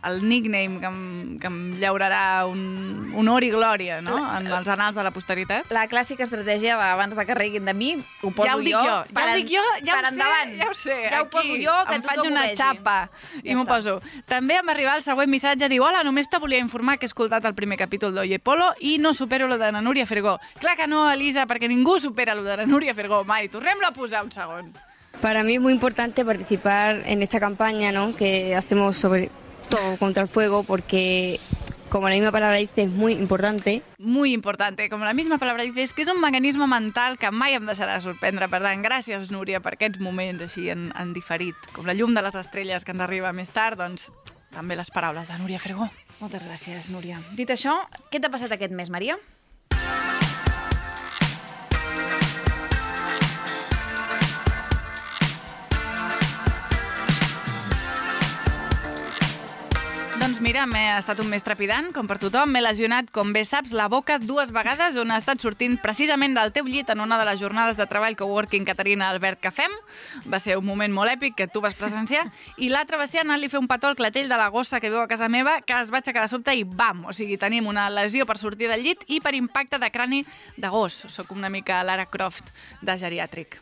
el 0.04 0.18
nickname 0.28 0.82
que 0.82 0.90
em, 0.90 1.38
que 1.40 1.48
em 1.48 1.60
llaurarà 1.80 2.46
un 2.50 3.14
honor 3.16 3.46
i 3.48 3.52
glòria, 3.54 4.02
no?, 4.04 4.18
en 4.36 4.48
els 4.52 4.68
anals 4.68 4.98
de 4.98 5.06
la 5.08 5.12
posteritat. 5.16 5.72
La 5.72 5.86
clàssica 5.88 6.26
estratègia 6.28 6.76
abans 6.92 7.16
de 7.16 7.26
que 7.26 7.38
riguin 7.38 7.66
de 7.66 7.74
mi, 7.74 7.94
ho 8.22 8.32
poso 8.36 8.50
ja 8.50 8.58
ho 8.58 8.60
dic 8.60 8.76
jo. 8.76 8.84
jo, 8.84 8.98
ja 9.16 9.24
ho 9.24 9.38
dic 9.40 9.50
jo, 9.54 9.64
ja 9.88 9.96
ho 9.96 10.04
endavant. 10.12 10.52
sé, 10.52 10.60
ja 10.60 10.68
ho 10.70 10.76
sé. 10.82 10.98
Ja 11.08 11.22
ho 11.22 11.30
aquí, 11.30 11.34
poso 11.38 11.58
jo, 11.64 11.78
que 11.88 11.96
em 11.96 12.06
faig 12.10 12.22
una 12.28 12.46
xapa 12.56 12.98
i 13.42 13.50
Ja 13.50 13.56
m'ho 13.56 13.64
està. 13.64 13.72
poso. 13.78 13.96
També 14.28 14.60
em 14.60 14.68
va 14.68 14.76
arribar 14.76 14.98
el 15.00 15.08
següent 15.08 15.32
missatge, 15.32 15.72
diu 15.72 15.88
Hola, 15.88 16.04
només 16.04 16.28
te 16.30 16.38
volia 16.44 16.60
informar 16.60 17.00
que 17.00 17.08
he 17.08 17.12
escoltat 17.12 17.46
el 17.48 17.56
primer 17.56 17.80
capítol 17.80 18.14
d'Oye 18.14 18.40
Polo 18.40 18.74
i 18.80 18.98
no 19.00 19.14
supero 19.16 19.48
lo 19.48 19.58
de 19.58 19.72
la 19.72 19.82
Núria 19.82 20.06
Fergó. 20.06 20.38
Clar 20.60 20.76
que 20.76 20.88
no, 20.92 21.08
Elisa, 21.10 21.48
perquè 21.48 21.72
ningú 21.72 22.00
supera 22.00 22.36
lo 22.36 22.44
de 22.44 22.58
la 22.58 22.66
Núria 22.66 22.94
Fergó 22.94 23.24
mai. 23.24 23.48
Tornem-lo 23.48 23.88
a 23.88 23.96
posar 23.96 24.26
un 24.28 24.32
segon. 24.32 24.74
Para 25.20 25.44
mí 25.44 25.56
es 25.56 25.62
muy 25.62 25.74
importante 25.74 26.24
participar 26.24 27.02
en 27.06 27.22
esta 27.22 27.40
campaña 27.40 27.92
¿no? 27.92 28.16
que 28.16 28.56
hacemos 28.56 28.98
sobre 28.98 29.30
todo 29.70 29.98
contra 29.98 30.24
el 30.24 30.30
fuego 30.30 30.64
porque, 30.64 31.40
como 31.90 32.08
la 32.10 32.16
misma 32.16 32.32
palabra 32.32 32.58
dice, 32.58 32.84
es 32.84 32.90
muy 32.90 33.14
importante. 33.14 33.84
Muy 33.98 34.34
importante, 34.34 34.90
com 34.90 35.02
la 35.02 35.14
misma 35.14 35.38
palabra 35.38 35.64
dice, 35.64 35.84
és 35.84 35.94
que 35.94 36.02
és 36.02 36.10
un 36.10 36.20
mecanisme 36.22 36.66
mental 36.68 37.18
que 37.22 37.30
mai 37.32 37.56
em 37.56 37.66
deixarà 37.68 38.00
sorprendre. 38.02 38.50
Per 38.50 38.62
tant, 38.64 38.82
gràcies, 38.82 39.30
Núria, 39.32 39.62
per 39.62 39.76
aquests 39.78 40.02
moments 40.02 40.42
així 40.42 40.70
en, 40.74 40.90
en 40.98 41.14
diferit. 41.14 41.56
Com 41.76 41.86
la 41.86 41.94
llum 41.94 42.16
de 42.18 42.24
les 42.26 42.36
estrelles 42.36 42.84
que 42.88 42.96
ens 42.96 43.06
arriba 43.06 43.32
més 43.36 43.54
tard, 43.54 43.78
doncs 43.80 44.10
també 44.52 44.76
les 44.76 44.92
paraules 44.92 45.30
de 45.30 45.38
Núria 45.40 45.62
Fergó. 45.62 45.92
Moltes 46.20 46.44
gràcies, 46.48 46.90
Núria. 46.94 47.22
Dit 47.38 47.54
això, 47.54 47.78
què 48.12 48.20
t'ha 48.20 48.34
passat 48.34 48.52
aquest 48.52 48.74
mes, 48.76 48.90
Maria? 48.90 49.20
Doncs 60.32 60.46
mira, 60.48 60.62
m'he 60.64 60.94
estat 60.96 61.20
un 61.20 61.28
mes 61.28 61.44
trepidant, 61.44 61.90
com 61.92 62.08
per 62.08 62.16
tothom. 62.16 62.54
M'he 62.54 62.62
lesionat, 62.62 63.10
com 63.12 63.34
bé 63.36 63.42
saps, 63.44 63.74
la 63.76 63.90
boca 63.92 64.16
dues 64.16 64.54
vegades, 64.56 64.96
on 64.96 65.10
ha 65.12 65.18
estat 65.20 65.42
sortint 65.44 65.74
precisament 65.84 66.38
del 66.38 66.54
teu 66.56 66.70
llit 66.72 66.88
en 66.94 67.02
una 67.04 67.18
de 67.20 67.26
les 67.28 67.42
jornades 67.42 67.76
de 67.76 67.84
treball 67.84 68.16
coworking 68.16 68.64
Caterina 68.64 69.10
Albert 69.12 69.42
que 69.44 69.50
fem. 69.52 69.74
Va 70.32 70.40
ser 70.40 70.56
un 70.56 70.64
moment 70.64 70.94
molt 70.96 71.12
èpic 71.12 71.36
que 71.36 71.50
tu 71.52 71.60
vas 71.60 71.76
presenciar. 71.76 72.22
I 72.56 72.70
l'altre 72.72 72.96
va 72.96 73.10
ser 73.12 73.26
anar-li 73.26 73.50
a 73.50 73.52
fer 73.52 73.60
un 73.60 73.68
petó 73.68 73.90
al 73.92 73.98
clatell 74.00 74.32
de 74.32 74.38
la 74.40 74.48
gossa 74.54 74.80
que 74.80 74.88
viu 74.94 75.02
a 75.02 75.10
casa 75.12 75.28
meva, 75.28 75.58
que 75.68 75.76
es 75.76 75.92
va 75.92 76.00
aixecar 76.00 76.24
de 76.24 76.32
sobte 76.32 76.56
i 76.56 76.64
bam! 76.64 77.04
O 77.12 77.16
sigui, 77.18 77.36
tenim 77.36 77.68
una 77.68 77.90
lesió 77.92 78.24
per 78.24 78.38
sortir 78.40 78.70
del 78.72 78.86
llit 78.88 79.04
i 79.12 79.20
per 79.20 79.36
impacte 79.36 79.82
de 79.84 79.90
crani 79.92 80.22
de 80.56 80.72
gos. 80.72 81.02
Soc 81.12 81.36
una 81.36 81.52
mica 81.52 81.84
Lara 81.84 82.08
Croft 82.08 82.56
de 82.80 82.96
geriàtric. 82.96 83.60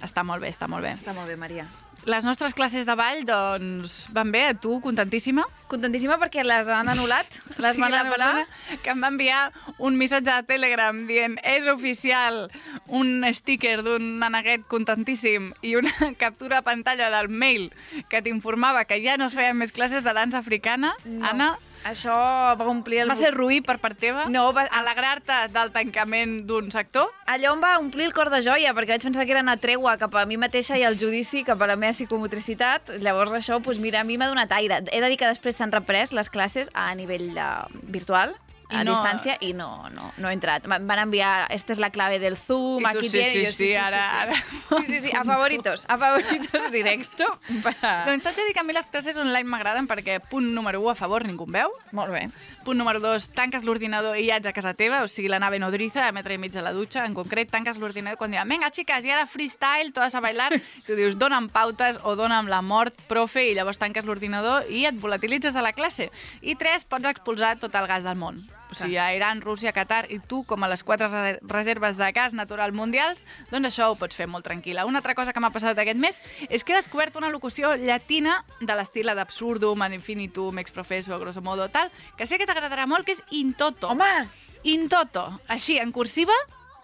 Està 0.00 0.24
molt 0.24 0.40
bé, 0.40 0.54
està 0.56 0.70
molt 0.72 0.88
bé. 0.88 0.94
Està 0.96 1.12
molt 1.12 1.28
bé, 1.28 1.36
Maria. 1.36 1.68
Les 2.06 2.24
nostres 2.24 2.54
classes 2.54 2.86
de 2.86 2.94
ball, 2.96 3.24
doncs, 3.26 4.06
van 4.14 4.30
bé. 4.32 4.54
Tu, 4.62 4.78
contentíssima? 4.80 5.42
Contentíssima 5.68 6.16
perquè 6.20 6.44
les 6.46 6.68
han 6.72 6.88
anul·lat. 6.88 7.26
Les 7.62 7.74
sí, 7.76 7.82
van 7.82 7.92
la 7.92 8.00
anul·lar. 8.06 8.30
persona 8.46 8.78
que 8.84 8.92
em 8.94 9.02
va 9.02 9.10
enviar 9.12 9.40
un 9.78 9.98
missatge 10.00 10.30
de 10.30 10.46
Telegram 10.48 11.02
dient 11.08 11.36
és 11.42 11.66
oficial 11.68 12.46
un 12.86 13.26
sticker 13.34 13.82
d'un 13.84 14.14
naneguet 14.22 14.64
contentíssim 14.70 15.50
i 15.60 15.74
una 15.76 15.92
captura 16.22 16.62
a 16.62 16.64
pantalla 16.64 17.10
del 17.12 17.28
mail 17.28 17.68
que 18.08 18.22
t'informava 18.22 18.86
que 18.88 19.02
ja 19.04 19.18
no 19.20 19.26
es 19.28 19.36
feien 19.36 19.58
més 19.58 19.74
classes 19.76 20.06
de 20.06 20.14
dansa 20.16 20.38
africana. 20.40 20.94
No. 21.04 21.26
Anna, 21.28 21.50
Això 21.86 22.14
va 22.58 22.66
omplir 22.68 23.02
el... 23.04 23.10
va 23.10 23.16
ser 23.18 23.30
ruï 23.34 23.60
per 23.64 23.78
part 23.82 23.98
teva? 24.00 24.26
No, 24.32 24.48
va... 24.56 24.66
Alegrar-te 24.80 25.36
del 25.54 25.70
tancament 25.74 26.40
d'un 26.48 26.72
sector? 26.74 27.12
Allò 27.30 27.54
em 27.56 27.62
va 27.62 27.76
omplir 27.80 28.08
el 28.08 28.16
cor 28.16 28.32
de 28.32 28.42
joia, 28.44 28.74
perquè 28.76 28.96
vaig 28.96 29.06
pensar 29.06 29.26
que 29.28 29.36
era 29.36 29.44
una 29.44 29.58
tregua 29.60 29.96
cap 30.00 30.16
a 30.18 30.26
mi 30.28 30.40
mateixa 30.40 30.78
i 30.78 30.84
al 30.86 30.98
judici 31.00 31.44
cap 31.46 31.62
a 31.62 31.70
la 31.70 31.78
meva 31.78 31.94
psicomotricitat. 31.94 32.94
Llavors 33.04 33.36
això, 33.38 33.60
doncs 33.62 33.80
mira, 33.82 34.02
a 34.02 34.08
mi 34.08 34.18
m'ha 34.18 34.30
donat 34.30 34.52
aire. 34.58 34.82
He 34.90 35.00
de 35.04 35.12
dir 35.12 35.20
que 35.20 35.30
després 35.30 35.58
s'han 35.58 35.74
reprès 35.74 36.12
les 36.16 36.30
classes 36.32 36.72
a 36.74 36.90
nivell 36.98 37.30
uh, 37.36 37.64
virtual 37.88 38.36
a 38.68 38.84
no- 38.84 38.92
distància 38.92 39.36
i 39.40 39.52
no, 39.54 39.88
no, 39.90 40.12
no 40.18 40.28
he 40.28 40.32
entrat. 40.36 40.64
Em 40.68 40.86
Van 40.86 40.98
enviar, 41.00 41.46
esta 41.50 41.72
és 41.72 41.78
la 41.80 41.88
clave 41.90 42.18
del 42.18 42.36
Zoom, 42.36 42.80
I 42.80 42.92
tu, 42.92 42.98
aquí 42.98 43.08
sí, 43.08 43.18
tiene", 43.18 43.32
sí, 43.32 43.40
i 43.40 43.46
jo, 43.46 43.52
sí, 43.52 43.74
ara- 43.74 44.20
ara. 44.22 44.34
Sí, 44.68 44.82
sí, 44.86 44.98
sí, 45.06 45.10
a 45.16 45.24
favoritos, 45.24 45.84
a 45.88 45.96
favoritos 45.98 46.70
directo. 46.72 47.24
Para... 47.62 48.04
Doncs 48.06 48.22
t'haig 48.24 48.36
de 48.36 48.44
dir 48.48 48.52
que 48.54 48.60
a 48.60 48.66
mi 48.68 48.72
les 48.76 48.86
classes 48.86 49.16
online 49.16 49.48
m'agraden 49.48 49.88
perquè, 49.88 50.18
punt 50.20 50.52
número 50.54 50.80
1, 50.82 50.90
a 50.90 50.94
favor, 50.94 51.24
ningú 51.26 51.46
em 51.48 51.52
veu. 51.60 51.72
Molt 51.92 52.12
bé. 52.12 52.26
Punt 52.64 52.76
número 52.78 53.00
2, 53.00 53.30
tanques 53.32 53.64
l'ordinador 53.64 54.18
i 54.20 54.26
ja 54.28 54.36
ets 54.36 54.46
a 54.50 54.52
casa 54.52 54.74
teva, 54.74 55.00
o 55.02 55.08
sigui, 55.08 55.28
la 55.32 55.38
nave 55.40 55.58
nodriza, 55.58 56.06
a 56.08 56.12
metre 56.12 56.34
i 56.34 56.38
mig 56.38 56.52
de 56.52 56.60
la 56.62 56.74
dutxa, 56.76 57.06
en 57.08 57.14
concret, 57.16 57.48
tanques 57.50 57.78
l'ordinador 57.80 58.18
quan 58.20 58.30
diuen, 58.30 58.48
venga, 58.48 58.70
chicas, 58.70 59.04
i 59.04 59.10
ara 59.14 59.24
freestyle, 59.26 59.92
todas 59.96 60.14
a 60.14 60.20
bailar, 60.20 60.52
tu 60.86 60.94
dius, 60.98 61.16
dona'm 61.18 61.48
pautes 61.48 61.98
o 62.04 62.14
dona'm 62.16 62.48
la 62.52 62.60
mort, 62.62 62.94
profe, 63.08 63.46
i 63.48 63.54
llavors 63.56 63.78
tanques 63.80 64.04
l'ordinador 64.04 64.68
i 64.68 64.84
et 64.84 64.94
volatilitzes 65.00 65.54
de 65.56 65.62
la 65.64 65.72
classe. 65.72 66.10
I 66.42 66.54
3, 66.60 66.84
pots 66.84 67.08
expulsar 67.08 67.56
tot 67.58 67.74
el 67.74 67.86
gas 67.88 68.04
del 68.04 68.16
món. 68.20 68.42
O 68.70 68.74
sigui, 68.76 68.98
a 69.00 69.14
Iran, 69.16 69.40
Rússia, 69.40 69.72
Qatar 69.72 70.10
i 70.12 70.18
tu, 70.18 70.42
com 70.44 70.62
a 70.64 70.68
les 70.68 70.82
quatre 70.84 71.08
re- 71.08 71.38
reserves 71.42 71.96
de 71.96 72.10
gas 72.12 72.34
natural 72.36 72.72
mundials, 72.76 73.24
doncs 73.50 73.70
això 73.70 73.86
ho 73.90 73.96
pots 73.96 74.14
fer 74.16 74.26
molt 74.28 74.44
tranquil·la. 74.44 74.84
Una 74.84 74.98
altra 75.00 75.14
cosa 75.16 75.32
que 75.32 75.40
m'ha 75.40 75.50
passat 75.54 75.78
aquest 75.78 75.96
mes 75.98 76.20
és 76.50 76.64
que 76.64 76.72
he 76.72 76.76
descobert 76.76 77.16
una 77.16 77.30
locució 77.32 77.74
llatina 77.76 78.44
de 78.60 78.74
l'estil 78.76 79.08
ad 79.08 79.18
absurdum, 79.24 79.80
ad 79.82 79.92
infinitum, 79.96 80.58
ex 80.58 80.70
professo, 80.70 81.18
grosso 81.18 81.40
modo, 81.40 81.68
tal, 81.72 81.90
que 82.16 82.26
sé 82.26 82.36
que 82.36 82.46
t'agradarà 82.46 82.86
molt, 82.86 83.06
que 83.06 83.12
és 83.16 83.22
in 83.30 83.54
toto. 83.54 83.88
Home! 83.94 84.28
In 84.64 84.88
toto. 84.88 85.40
Així, 85.48 85.78
en 85.78 85.92
cursiva, 85.92 86.34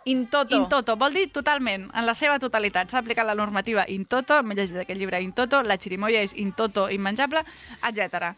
In 0.07 0.27
toto. 0.29 0.55
In 0.55 0.69
toto, 0.69 0.99
vol 1.01 1.15
dir 1.17 1.31
totalment, 1.33 1.87
en 1.97 2.05
la 2.05 2.13
seva 2.15 2.37
totalitat. 2.39 2.91
S'ha 2.93 2.99
aplicat 3.01 3.25
la 3.25 3.33
normativa 3.35 3.87
in 3.89 4.05
toto, 4.05 4.37
m'he 4.45 4.53
llegit 4.55 4.77
aquest 4.83 4.99
llibre 5.01 5.17
in 5.25 5.33
toto, 5.33 5.63
la 5.65 5.79
xirimoia 5.81 6.21
és 6.21 6.35
in 6.37 6.51
toto 6.53 6.91
immenjable, 6.93 7.41
etc. 7.89 8.35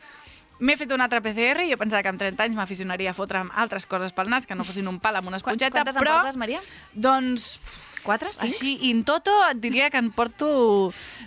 M'he 0.59 0.77
fet 0.81 0.93
un 0.95 1.03
altre 1.05 1.21
PCR 1.21 1.67
i 1.67 1.73
jo 1.75 1.77
pensava 1.77 2.01
que 2.03 2.09
amb 2.09 2.21
30 2.21 2.47
anys 2.47 2.57
m'aficionaria 2.57 3.11
a 3.13 3.17
fotre'm 3.17 3.51
altres 3.61 3.85
coses 3.87 4.15
pel 4.17 4.31
nas, 4.33 4.47
que 4.49 4.57
no 4.57 4.65
fossin 4.65 4.89
un 4.89 5.01
pal 5.05 5.19
amb 5.19 5.29
una 5.29 5.37
esponjeta, 5.37 5.83
Quantes 5.83 5.99
en 5.99 6.03
però... 6.03 6.15
portes, 6.23 6.39
Maria? 6.41 6.63
Doncs... 6.95 7.59
Quatre, 8.07 8.31
cinc? 8.33 8.47
Així, 8.47 8.77
in 8.89 9.01
toto, 9.05 9.33
et 9.51 9.59
diria 9.59 9.91
que 9.91 9.99
en 9.99 10.13
porto 10.15 10.49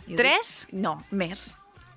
Jo 0.07 0.15
tres, 0.15 0.61
Dic, 0.69 0.77
no, 0.79 0.93
més. 1.11 1.49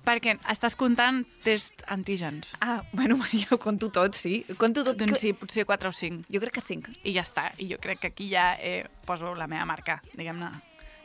perquè 0.03 0.33
estàs 0.51 0.75
comptant 0.75 1.21
test 1.45 1.85
antígens. 1.87 2.49
Ah, 2.59 2.81
bueno, 2.91 3.15
Maria, 3.21 3.47
ho 3.55 3.57
conto 3.57 3.87
tot, 3.95 4.13
sí. 4.19 4.41
Ho 4.51 4.57
conto 4.59 4.83
tot. 4.83 4.99
Doncs 4.99 5.23
sí, 5.23 5.31
potser 5.31 5.63
4 5.65 5.87
o 5.89 5.95
5. 5.95 6.27
Jo 6.27 6.43
crec 6.43 6.57
que 6.59 6.65
cinc. 6.65 6.91
I 7.07 7.15
ja 7.15 7.23
està. 7.23 7.47
I 7.63 7.69
jo 7.71 7.79
crec 7.79 8.01
que 8.03 8.11
aquí 8.11 8.27
ja 8.29 8.57
eh, 8.59 8.83
poso 9.07 9.31
la 9.39 9.47
meva 9.47 9.63
marca, 9.65 10.01
diguem-ne. 10.13 10.51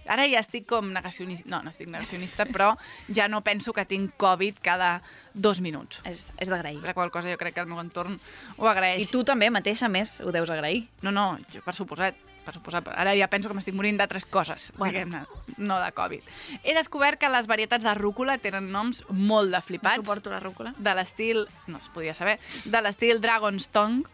Ara 0.09 0.25
ja 0.31 0.41
estic 0.41 0.67
com 0.69 0.89
negacionista. 0.93 1.49
No, 1.51 1.63
no 1.63 1.71
estic 1.71 1.89
negacionista, 1.93 2.47
però 2.49 2.73
ja 3.15 3.29
no 3.29 3.43
penso 3.45 3.73
que 3.77 3.85
tinc 3.89 4.15
Covid 4.17 4.59
cada 4.65 5.03
dos 5.35 5.61
minuts. 5.61 6.01
És, 6.09 6.31
és 6.41 6.49
d'agrair. 6.51 6.81
La 6.83 6.95
qual 6.97 7.13
cosa 7.15 7.31
jo 7.31 7.39
crec 7.39 7.55
que 7.55 7.61
el 7.65 7.69
meu 7.71 7.79
entorn 7.83 8.19
ho 8.57 8.67
agraeix. 8.71 9.05
I 9.05 9.13
tu 9.13 9.23
també 9.29 9.51
mateixa, 9.55 9.89
més, 9.93 10.19
ho 10.25 10.33
deus 10.35 10.51
agrair. 10.51 10.87
No, 11.03 11.13
no, 11.15 11.31
jo 11.53 11.63
per 11.65 11.77
suposat, 11.77 12.17
per 12.47 12.57
suposat. 12.57 12.89
Ara 12.97 13.13
ja 13.15 13.29
penso 13.29 13.49
que 13.51 13.55
m'estic 13.59 13.77
morint 13.77 13.99
d'altres 14.01 14.25
coses, 14.27 14.73
Bueno. 14.77 14.93
diguem-ne, 14.93 15.23
no 15.59 15.79
de 15.81 15.93
Covid. 15.93 16.23
He 16.65 16.75
descobert 16.75 17.21
que 17.21 17.29
les 17.29 17.47
varietats 17.47 17.85
de 17.85 17.95
rúcula 17.95 18.39
tenen 18.39 18.73
noms 18.73 19.05
molt 19.11 19.53
de 19.53 19.61
flipats. 19.61 20.01
Suporto 20.01 20.31
la 20.31 20.41
rúcula. 20.41 20.75
De 20.79 20.95
l'estil, 20.97 21.47
no 21.67 21.79
es 21.79 21.89
podia 21.95 22.15
saber, 22.15 22.39
de 22.65 22.81
l'estil 22.83 23.21
Dragon's 23.21 23.69
Tongue, 23.69 24.09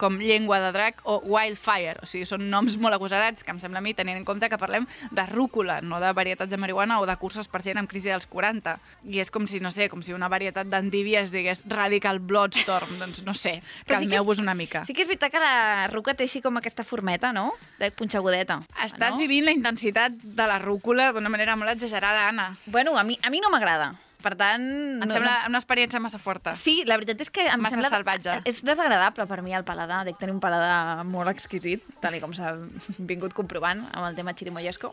com 0.00 0.18
llengua 0.20 0.60
de 0.60 0.72
drac, 0.74 1.00
o 1.04 1.18
wildfire. 1.24 2.00
O 2.02 2.08
sigui, 2.08 2.26
són 2.28 2.44
noms 2.50 2.76
molt 2.80 2.96
agosarats, 2.96 3.44
que 3.44 3.52
em 3.54 3.60
sembla 3.62 3.80
a 3.80 3.84
mi, 3.84 3.94
tenint 3.96 4.18
en 4.20 4.26
compte 4.28 4.48
que 4.50 4.58
parlem 4.60 4.86
de 5.10 5.24
rúcula, 5.30 5.80
no 5.80 6.00
de 6.02 6.12
varietats 6.16 6.50
de 6.50 6.60
marihuana 6.60 7.00
o 7.00 7.06
de 7.08 7.16
curses 7.20 7.48
per 7.48 7.62
gent 7.64 7.80
amb 7.80 7.90
crisi 7.90 8.12
dels 8.12 8.28
40. 8.30 8.76
I 9.08 9.22
és 9.22 9.32
com 9.32 9.46
si, 9.50 9.60
no 9.60 9.72
sé, 9.74 9.88
com 9.92 10.02
si 10.04 10.14
una 10.16 10.30
varietat 10.32 10.68
d'endívia 10.70 11.22
es 11.22 11.32
digués 11.34 11.64
Radical 11.68 12.20
Bloodstorm. 12.20 12.98
doncs 13.00 13.22
no 13.26 13.34
sé, 13.34 13.60
Però 13.86 13.98
sí 13.98 14.06
calmeu-vos 14.06 14.42
una 14.42 14.54
mica. 14.54 14.84
Sí 14.84 14.94
que 14.94 15.02
és 15.06 15.10
veritat 15.10 15.32
que 15.32 15.42
la 15.42 15.88
ruca 15.92 16.14
té 16.14 16.24
així 16.28 16.42
com 16.44 16.56
aquesta 16.60 16.84
formeta, 16.84 17.32
no? 17.32 17.52
De 17.78 17.90
punxagudeta. 17.90 18.60
Estàs 18.84 19.16
no? 19.16 19.24
vivint 19.24 19.46
la 19.48 19.56
intensitat 19.56 20.12
de 20.22 20.46
la 20.46 20.58
rúcula 20.62 21.12
d'una 21.12 21.32
manera 21.32 21.56
molt 21.56 21.72
exagerada, 21.72 22.28
Anna. 22.28 22.56
Bueno, 22.66 22.98
a 22.98 23.04
mi, 23.04 23.18
a 23.22 23.30
mi 23.30 23.40
no 23.40 23.50
m'agrada. 23.50 23.94
Per 24.22 24.34
tant... 24.38 24.64
Em 25.02 25.10
sembla 25.10 25.34
una 25.48 25.60
experiència 25.60 26.00
massa 26.02 26.20
forta. 26.22 26.54
Sí, 26.56 26.82
la 26.88 26.96
veritat 27.00 27.24
és 27.24 27.32
que 27.34 27.46
em 27.48 27.60
Massa 27.62 27.76
sembla... 27.78 27.90
salvatge. 27.92 28.38
És 28.48 28.62
desagradable 28.66 29.26
per 29.30 29.40
mi 29.42 29.56
el 29.56 29.66
paladar. 29.68 30.02
Dic 30.08 30.20
tenir 30.20 30.36
un 30.36 30.40
paladar 30.42 31.02
molt 31.08 31.32
exquisit, 31.32 31.84
tal 32.02 32.18
com 32.22 32.34
s'ha 32.36 32.54
vingut 32.98 33.34
comprovant 33.36 33.84
amb 33.90 34.06
el 34.08 34.18
tema 34.18 34.36
xirimoyesco. 34.38 34.92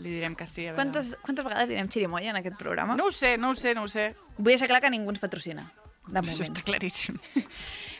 Li 0.00 0.16
direm 0.16 0.34
que 0.38 0.46
sí. 0.48 0.66
A 0.66 0.72
veure. 0.72 0.80
Quantes, 0.80 1.14
quantes 1.22 1.44
vegades 1.44 1.70
direm 1.70 1.90
xirimoia 1.92 2.32
en 2.32 2.40
aquest 2.40 2.56
programa? 2.60 2.96
No 2.98 3.10
ho 3.10 3.14
sé, 3.14 3.36
no 3.38 3.52
ho 3.52 3.58
sé, 3.58 3.74
no 3.76 3.84
ho 3.84 3.90
sé. 3.92 4.12
Vull 4.38 4.54
deixar 4.54 4.70
clar 4.70 4.80
que 4.84 4.90
ningú 4.92 5.12
ens 5.12 5.20
patrocina. 5.22 5.66
De 6.06 6.18
moment. 6.18 6.32
Això 6.32 6.48
està 6.48 6.64
claríssim. 6.66 7.20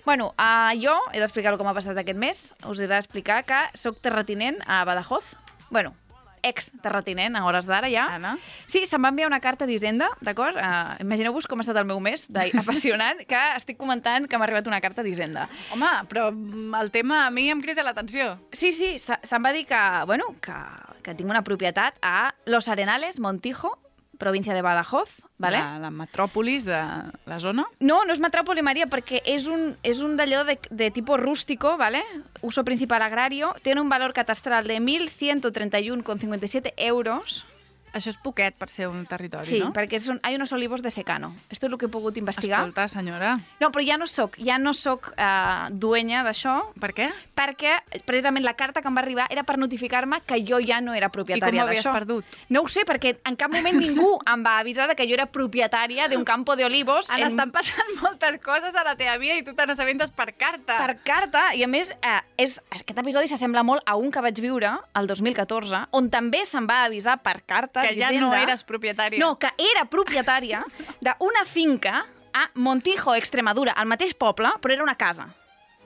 Bueno, 0.03 0.33
uh, 0.35 0.73
jo 0.83 0.97
he 1.15 1.21
d'explicar 1.23 1.53
el 1.53 1.59
que 1.61 1.63
m'ha 1.63 1.77
passat 1.77 1.95
aquest 2.01 2.19
mes. 2.19 2.39
Us 2.67 2.81
he 2.83 2.89
d'explicar 2.91 3.45
que 3.47 3.61
sóc 3.79 4.01
terratinent 4.03 4.59
a 4.67 4.81
Badajoz. 4.83 5.29
Bueno, 5.71 5.95
ex-terratinent, 6.43 7.37
a 7.37 7.45
hores 7.47 7.67
d'ara 7.67 7.91
ja. 7.93 8.07
Anna? 8.17 8.37
Sí, 8.67 8.85
se'm 8.87 9.05
va 9.05 9.11
enviar 9.13 9.29
una 9.31 9.41
carta 9.41 9.67
d'Hisenda, 9.67 10.09
d'acord? 10.21 10.57
Uh, 10.59 10.97
Imagineu-vos 11.05 11.47
com 11.51 11.61
ha 11.61 11.65
estat 11.67 11.77
el 11.81 11.87
meu 11.89 12.01
mes 12.03 12.27
d'apassionant, 12.33 13.23
que 13.31 13.43
estic 13.57 13.79
comentant 13.81 14.27
que 14.29 14.39
m'ha 14.39 14.47
arribat 14.49 14.67
una 14.71 14.81
carta 14.81 15.03
d'Hisenda. 15.03 15.49
Home, 15.75 15.91
però 16.11 16.31
mm, 16.33 16.75
el 16.81 16.91
tema 16.95 17.27
a 17.27 17.31
mi 17.31 17.49
em 17.51 17.61
crida 17.63 17.83
l'atenció. 17.87 18.37
Sí, 18.53 18.73
sí, 18.73 18.99
se- 18.99 19.19
se'm 19.23 19.45
va 19.45 19.53
dir 19.53 19.67
que, 19.67 19.83
bueno, 20.07 20.35
que, 20.43 20.55
que 21.03 21.15
tinc 21.19 21.31
una 21.31 21.43
propietat 21.43 21.99
a 22.03 22.35
Los 22.47 22.69
Arenales, 22.69 23.21
Montijo, 23.21 23.79
província 24.23 24.55
de 24.55 24.63
Badajoz, 24.63 25.11
¿vale? 25.43 25.59
La, 25.59 25.79
la 25.83 25.91
metròpolis 25.91 26.65
de 26.65 26.79
la 27.27 27.41
zona. 27.43 27.67
No, 27.83 28.05
no 28.07 28.15
és 28.15 28.23
metròpoli, 28.23 28.63
Maria, 28.63 28.87
perquè 28.87 29.19
és 29.27 29.49
un, 29.51 29.75
és 29.83 29.99
un 30.07 30.15
d'allò 30.17 30.45
de, 30.47 30.59
de 30.71 30.91
tipus 30.95 31.19
rústico, 31.19 31.77
¿vale? 31.77 32.03
uso 32.43 32.65
principal 32.65 33.03
agrario, 33.03 33.55
tiene 33.63 33.81
un 33.81 33.89
valor 33.89 34.13
catastral 34.13 34.67
de 34.67 34.79
1.131,57 34.79 36.75
euros. 36.77 37.47
Això 37.93 38.09
és 38.11 38.17
poquet 38.17 38.55
per 38.57 38.69
ser 38.69 38.87
un 38.89 39.05
territori, 39.07 39.45
Sí, 39.47 39.59
no? 39.61 39.73
perquè 39.73 39.99
són, 40.01 40.19
hay 40.23 40.35
unos 40.37 40.53
olivos 40.53 40.83
de 40.83 40.91
secano. 40.91 41.35
Esto 41.51 41.67
és 41.67 41.73
el 41.73 41.79
que 41.79 41.87
he 41.87 41.93
pogut 41.93 42.17
investigar. 42.17 42.61
Escolta, 42.61 42.87
senyora. 42.89 43.39
No, 43.61 43.71
però 43.71 43.85
ja 43.87 43.99
no 43.99 44.07
soc, 44.07 44.39
ja 44.41 44.57
no 44.59 44.73
soc 44.73 45.11
uh, 45.13 45.69
duenya 45.71 46.23
d'això. 46.25 46.73
Per 46.81 46.93
què? 46.97 47.11
Perquè 47.37 47.75
precisament 48.07 48.45
la 48.45 48.55
carta 48.55 48.81
que 48.81 48.89
em 48.89 48.97
va 48.97 49.03
arribar 49.03 49.27
era 49.31 49.43
per 49.45 49.59
notificar-me 49.59 50.23
que 50.25 50.41
jo 50.47 50.59
ja 50.65 50.81
no 50.81 50.95
era 50.95 51.11
propietària 51.13 51.49
I 51.49 51.59
com 51.61 51.67
ho 51.67 51.69
havies 51.69 51.85
d'això. 51.85 51.93
perdut? 51.93 52.25
No 52.49 52.63
ho 52.63 52.69
sé, 52.69 52.87
perquè 52.89 53.19
en 53.29 53.37
cap 53.37 53.53
moment 53.53 53.77
ningú 53.79 54.19
em 54.27 54.45
va 54.45 54.59
avisar 54.61 54.89
de 54.89 54.97
que 54.97 55.07
jo 55.07 55.15
era 55.15 55.27
propietària 55.27 56.09
d'un 56.09 56.25
campo 56.25 56.57
de 56.57 56.65
olivos. 56.65 57.11
Anna, 57.11 57.27
en- 57.27 57.33
estan 57.33 57.51
passant 57.53 57.93
moltes 58.01 58.41
coses 58.41 58.75
a 58.75 58.85
la 58.85 58.97
teva 58.97 59.19
vida 59.19 59.37
i 59.37 59.43
tu 59.45 59.53
te 59.55 59.67
n'assabentes 59.67 60.11
per 60.11 60.33
carta. 60.35 60.79
per 60.79 60.97
carta, 61.05 61.55
i 61.55 61.63
a 61.63 61.69
més, 61.69 61.93
eh, 62.01 62.21
és, 62.39 62.59
aquest 62.71 62.99
episodi 62.99 63.29
s'assembla 63.29 63.63
molt 63.63 63.83
a 63.85 63.97
un 63.97 64.11
que 64.11 64.21
vaig 64.25 64.41
viure 64.41 64.73
el 64.95 65.07
2014, 65.07 65.87
on 65.93 66.09
també 66.11 66.45
se'm 66.47 66.67
va 66.67 66.85
avisar 66.85 67.19
per 67.23 67.43
carta 67.45 67.82
Que 67.83 67.95
ja 67.99 68.11
no 68.17 68.33
eres 68.37 68.65
propietària. 68.69 69.21
No, 69.23 69.35
que 69.39 69.53
era 69.73 69.87
propietària 69.91 70.63
d'una 71.05 71.47
finca 71.49 72.05
a 72.33 72.47
Montijo, 72.55 73.15
Extremadura, 73.15 73.75
al 73.77 73.91
mateix 73.91 74.15
poble, 74.17 74.55
però 74.61 74.79
era 74.79 74.87
una 74.87 74.97
casa. 74.97 75.29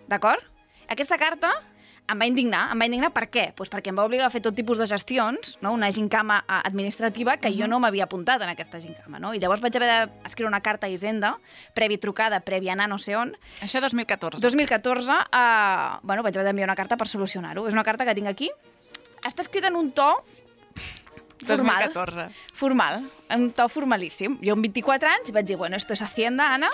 D'acord? 0.07 0.45
Aquesta 0.87 1.19
carta 1.19 1.51
em 2.07 2.21
va 2.21 2.27
indignar. 2.29 2.69
Em 2.73 2.81
va 2.81 2.87
indignar 2.87 3.11
per 3.15 3.27
què? 3.33 3.49
Pues 3.59 3.71
perquè 3.73 3.91
em 3.91 3.99
va 3.99 4.05
obligar 4.07 4.29
a 4.29 4.33
fer 4.33 4.41
tot 4.45 4.55
tipus 4.55 4.79
de 4.79 4.87
gestions, 4.87 5.57
no? 5.65 5.73
una 5.75 5.91
gincama 5.91 6.39
eh, 6.45 6.61
administrativa 6.69 7.37
que 7.43 7.51
jo 7.57 7.67
no 7.71 7.81
m'havia 7.83 8.07
apuntat 8.07 8.43
en 8.43 8.53
aquesta 8.53 8.81
gincama. 8.83 9.19
No? 9.23 9.33
I 9.35 9.43
llavors 9.43 9.63
vaig 9.65 9.77
haver 9.79 9.91
d'escriure 9.91 10.51
una 10.51 10.63
carta 10.63 10.87
a 10.87 10.93
Hisenda, 10.93 11.35
prèvia 11.75 12.01
trucada, 12.03 12.41
prèvia 12.47 12.77
anar 12.77 12.89
no 12.93 13.01
sé 13.03 13.17
on, 13.19 13.35
Això 13.65 13.83
2014. 13.83 14.41
2014, 14.43 15.19
eh, 15.27 15.99
bueno, 16.03 16.23
vaig 16.23 16.39
haver 16.39 16.47
d'enviar 16.47 16.71
una 16.71 16.79
carta 16.79 16.99
per 17.01 17.11
solucionar-ho. 17.11 17.67
És 17.67 17.75
una 17.75 17.85
carta 17.85 18.07
que 18.07 18.15
tinc 18.15 18.31
aquí. 18.31 18.51
Està 19.27 19.43
escrita 19.43 19.73
en 19.73 19.77
un 19.81 19.91
to 19.91 20.13
formal. 21.45 21.93
2014. 21.93 22.31
Formal, 22.55 23.11
un 23.35 23.51
to 23.53 23.69
formalíssim. 23.69 24.39
Jo 24.45 24.53
amb 24.57 24.63
24 24.65 25.09
anys 25.09 25.33
vaig 25.35 25.47
dir, 25.47 25.57
bueno, 25.57 25.77
esto 25.77 25.93
es 25.93 26.03
Hacienda, 26.03 26.55
Anna. 26.55 26.71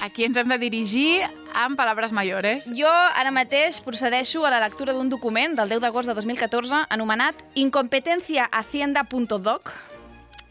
Aquí 0.00 0.24
ens 0.24 0.36
hem 0.38 0.48
de 0.48 0.58
dirigir 0.58 1.22
amb 1.54 1.76
paraules 1.76 2.12
mayores. 2.12 2.70
Jo 2.76 2.88
ara 2.88 3.30
mateix 3.34 3.80
procedeixo 3.82 4.46
a 4.46 4.50
la 4.54 4.60
lectura 4.62 4.92
d'un 4.94 5.08
document 5.10 5.56
del 5.58 5.68
10 5.74 5.80
d'agost 5.82 6.08
de 6.08 6.14
2014 6.14 6.86
anomenat 6.88 7.34
incompetenciahacienda.doc 7.54 9.72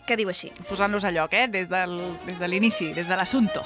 que 0.07 0.15
diu 0.15 0.29
així. 0.31 0.53
Posant-los 0.69 1.03
a 1.03 1.11
lloc, 1.11 1.33
eh? 1.35 1.49
Des, 1.51 1.67
del, 1.69 1.99
des 2.25 2.39
de 2.39 2.47
l'inici, 2.47 2.93
des 2.95 3.09
de 3.11 3.15
l'assunto. 3.19 3.61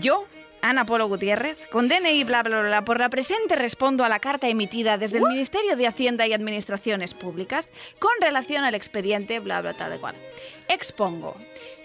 Yo, 0.00 0.22
Ana 0.64 0.86
Polo 0.86 1.08
Gutiérrez, 1.08 1.58
con 1.70 1.88
DNI 1.88 2.24
bla 2.24 2.42
bla 2.42 2.62
bla, 2.62 2.86
por 2.86 2.98
la 2.98 3.10
presente 3.10 3.54
respondo 3.54 4.02
a 4.02 4.08
la 4.08 4.18
carta 4.18 4.48
emitida 4.48 4.96
desde 4.96 5.18
el 5.18 5.24
Ministerio 5.24 5.76
de 5.76 5.86
Hacienda 5.86 6.26
y 6.26 6.32
Administraciones 6.32 7.12
Públicas 7.12 7.70
con 7.98 8.12
relación 8.18 8.64
al 8.64 8.74
expediente 8.74 9.40
bla 9.40 9.60
bla 9.60 9.74
tal 9.74 10.00
cual. 10.00 10.14
Expongo 10.66 11.36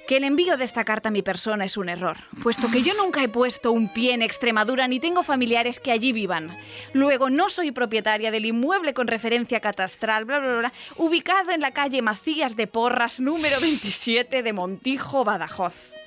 que 0.08 0.16
el 0.16 0.24
envío 0.24 0.56
de 0.56 0.64
esta 0.64 0.86
carta 0.86 1.10
a 1.10 1.12
mi 1.12 1.22
persona 1.22 1.66
es 1.66 1.76
un 1.76 1.90
error, 1.90 2.20
puesto 2.42 2.72
que 2.72 2.82
yo 2.82 2.94
nunca 2.94 3.22
he 3.22 3.28
puesto 3.28 3.74
un 3.74 3.92
pie 3.92 4.14
en 4.14 4.22
Extremadura 4.22 4.88
ni 4.88 5.02
tengo 5.02 5.24
familiares 5.24 5.82
que 5.82 5.92
allí 5.92 6.14
vivan. 6.14 6.58
Luego, 6.94 7.30
no 7.30 7.50
soy 7.50 7.74
propietaria 7.74 8.32
del 8.32 8.46
inmueble 8.46 8.94
con 8.94 9.08
referencia 9.08 9.60
catastral, 9.60 10.24
bla, 10.24 10.40
bla, 10.40 10.58
bla, 10.58 10.74
ubicado 10.96 11.52
en 11.52 11.60
la 11.60 11.72
calle 11.72 12.02
Macías 12.02 12.56
de 12.56 12.66
Porras, 12.66 13.20
número 13.20 13.60
27 13.60 14.42
de 14.42 14.54
Montijo, 14.54 15.26
Badajoz. 15.26 15.99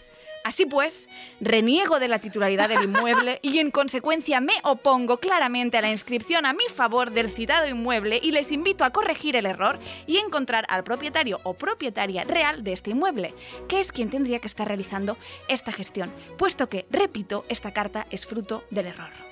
Así 0.45 0.67
pues, 0.67 1.09
reniego 1.41 1.99
de 1.99 2.09
la 2.09 2.19
titularidad 2.19 2.69
del 2.69 2.85
inmueble 2.85 3.39
y 3.43 3.59
en 3.59 3.71
consecuencia 3.71 4.41
me 4.41 4.55
opongo 4.65 5.19
claramente 5.19 5.79
a 5.79 5.81
la 5.81 5.91
inscripción 5.91 6.47
a 6.47 6.53
mi 6.53 6.65
favor 6.75 7.13
del 7.13 7.31
citado 7.31 7.69
inmueble 7.69 8.21
y 8.23 8.33
les 8.33 8.51
invito 8.51 8.85
a 8.85 8.91
corregir 8.91 9.37
el 9.37 9.47
error 9.47 9.79
y 10.07 10.19
encontrar 10.19 10.67
al 10.69 10.85
propietario 10.85 11.41
o 11.45 11.55
propietaria 11.55 12.25
real 12.25 12.65
de 12.65 12.73
este 12.73 12.91
inmueble, 12.91 13.35
que 13.69 13.81
es 13.81 13.93
quien 13.93 14.11
tendría 14.11 14.41
que 14.41 14.49
estar 14.49 14.67
realizando 14.67 15.17
esta 15.49 15.73
gestión, 15.73 16.13
puesto 16.39 16.69
que, 16.69 16.87
repito, 16.91 17.45
esta 17.49 17.73
carta 17.73 18.07
es 18.11 18.27
fruto 18.27 18.65
del 18.71 18.87
error. 18.87 19.32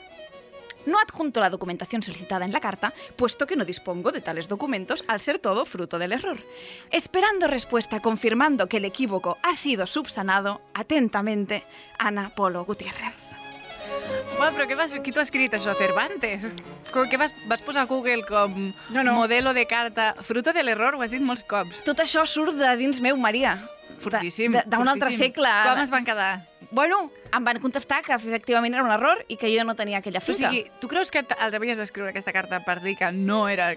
No 0.87 0.99
adjunto 0.99 1.41
la 1.41 1.51
documentación 1.51 2.03
solicitada 2.03 2.45
en 2.45 2.53
la 2.53 2.61
carta, 2.61 2.93
puesto 3.17 3.47
que 3.47 3.57
no 3.57 3.65
dispongo 3.65 4.13
de 4.13 4.21
tales 4.21 4.49
documentos 4.49 5.05
al 5.09 5.21
ser 5.21 5.39
todo 5.39 5.65
fruto 5.65 5.99
del 5.99 6.13
error. 6.13 6.39
Esperando 6.91 7.47
respuesta 7.47 8.01
confirmando 8.01 8.69
que 8.69 8.79
el 8.79 8.85
equívoco 8.85 9.39
ha 9.43 9.55
sido 9.55 9.87
subsanado, 9.87 10.61
atentamente, 10.75 11.65
Ana 11.99 12.31
Polo 12.35 12.65
Gutiérrez. 12.65 13.15
Bueno, 14.39 14.57
però 14.57 14.67
què 14.71 14.77
vas, 14.79 14.93
qui 15.05 15.13
t'ho 15.13 15.21
ha 15.21 15.27
escrit 15.27 15.53
això? 15.57 15.75
Cervantes? 15.77 16.55
Què 16.95 17.19
vas, 17.21 17.33
vas 17.51 17.61
posar 17.63 17.83
a 17.85 17.89
Google 17.91 18.23
com 18.25 18.73
No, 18.91 19.03
no. 19.03 19.13
modelo 19.13 19.53
de 19.53 19.67
carta? 19.67 20.15
Fruto 20.23 20.53
de 20.53 20.63
l'error, 20.63 20.95
ho 20.97 21.03
has 21.03 21.11
dit 21.11 21.21
molts 21.21 21.43
cops. 21.45 21.83
Tot 21.85 21.99
això 22.01 22.25
surt 22.27 22.55
de 22.57 22.71
dins 22.81 23.01
meu, 23.05 23.17
Maria. 23.21 23.59
Fortíssim. 24.01 24.57
D'un 24.67 24.89
altre 24.89 25.13
segle. 25.13 25.51
Com 25.67 25.83
es 25.83 25.91
van 25.93 26.07
quedar? 26.07 26.31
Bueno, 26.71 27.11
em 27.35 27.45
van 27.45 27.59
contestar 27.59 28.03
que 28.07 28.13
efectivament 28.15 28.75
era 28.75 28.85
un 28.85 28.93
error 28.95 29.25
i 29.29 29.37
que 29.37 29.51
jo 29.51 29.65
no 29.65 29.75
tenia 29.75 29.99
aquella 29.99 30.21
O 30.21 30.23
fita. 30.23 30.51
sigui, 30.51 30.65
tu 30.81 30.87
creus 30.89 31.11
que 31.11 31.25
els 31.27 31.55
havies 31.55 31.79
d'escriure 31.79 32.11
aquesta 32.11 32.33
carta 32.33 32.61
per 32.65 32.81
dir 32.81 32.97
que 32.97 33.11
no 33.13 33.49
era 33.49 33.73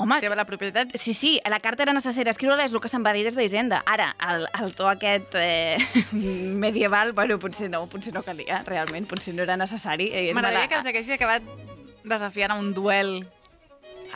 Home, 0.00 0.20
teva 0.20 0.36
la 0.38 0.44
propietat? 0.46 0.92
Sí, 0.94 1.12
sí, 1.12 1.40
la 1.48 1.58
carta 1.58 1.82
era 1.82 1.92
necessària 1.92 2.30
escriure-la, 2.30 2.64
és 2.68 2.72
el 2.72 2.78
que 2.80 2.88
se'n 2.88 3.02
va 3.02 3.10
dir 3.16 3.24
des 3.26 3.34
d'Hisenda. 3.34 3.80
Ara, 3.84 4.12
el, 4.28 4.44
el 4.62 4.74
to 4.78 4.86
aquest 4.86 5.34
eh, 5.34 5.76
medieval, 6.12 7.10
bueno, 7.16 7.38
potser 7.42 7.68
no, 7.72 7.86
potser 7.90 8.12
no 8.14 8.22
calia, 8.22 8.62
realment, 8.64 9.08
potser 9.10 9.34
no 9.34 9.42
era 9.42 9.56
necessari. 9.56 10.06
Eh, 10.12 10.28
M'agradaria 10.34 10.66
la- 10.66 10.68
que 10.68 10.78
els 10.78 10.86
haguessis 10.92 11.16
acabat 11.16 11.42
desafiant 12.04 12.52
a 12.54 12.60
un 12.60 12.72
duel 12.74 13.26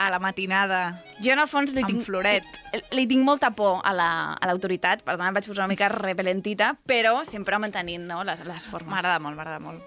a 0.07 0.11
la 0.11 0.19
matinada 0.19 1.03
Jo, 1.23 1.33
en 1.33 1.39
el 1.39 1.49
fons, 1.49 1.73
li 1.75 1.83
amb 1.83 1.91
tinc, 1.93 2.03
floret. 2.05 2.45
li 2.91 3.07
tinc 3.07 3.23
molta 3.25 3.51
por 3.53 3.81
a 3.85 3.93
la- 3.93 4.35
a 4.35 4.47
l'autoritat, 4.47 5.03
per 5.03 5.17
tant 5.17 5.29
em 5.29 5.35
vaig 5.35 5.47
posar 5.47 5.65
una 5.65 5.69
mica 5.73 5.89
repelentita, 5.89 6.77
però 6.87 7.25
sempre 7.25 7.59
mantenint 7.59 8.05
no, 8.07 8.25
les, 8.25 8.45
les 8.45 8.67
formes. 8.67 8.91
M'agrada 8.93 9.19
molt, 9.19 9.37
m'agrada 9.37 9.61
molt. 9.61 9.83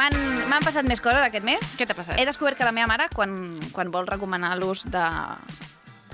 M'han 0.00 0.64
passat 0.64 0.86
més 0.86 1.00
coses 1.02 1.20
aquest 1.20 1.44
mes. 1.44 1.74
Què 1.78 1.86
t'ha 1.86 1.96
passat? 1.98 2.18
He 2.18 2.24
descobert 2.24 2.56
que 2.56 2.64
la 2.64 2.72
meva 2.72 2.86
mare, 2.86 3.08
quan, 3.14 3.58
quan 3.74 3.90
vol 3.90 4.06
recomanar 4.06 4.54
l'ús 4.58 4.86
de 4.90 5.02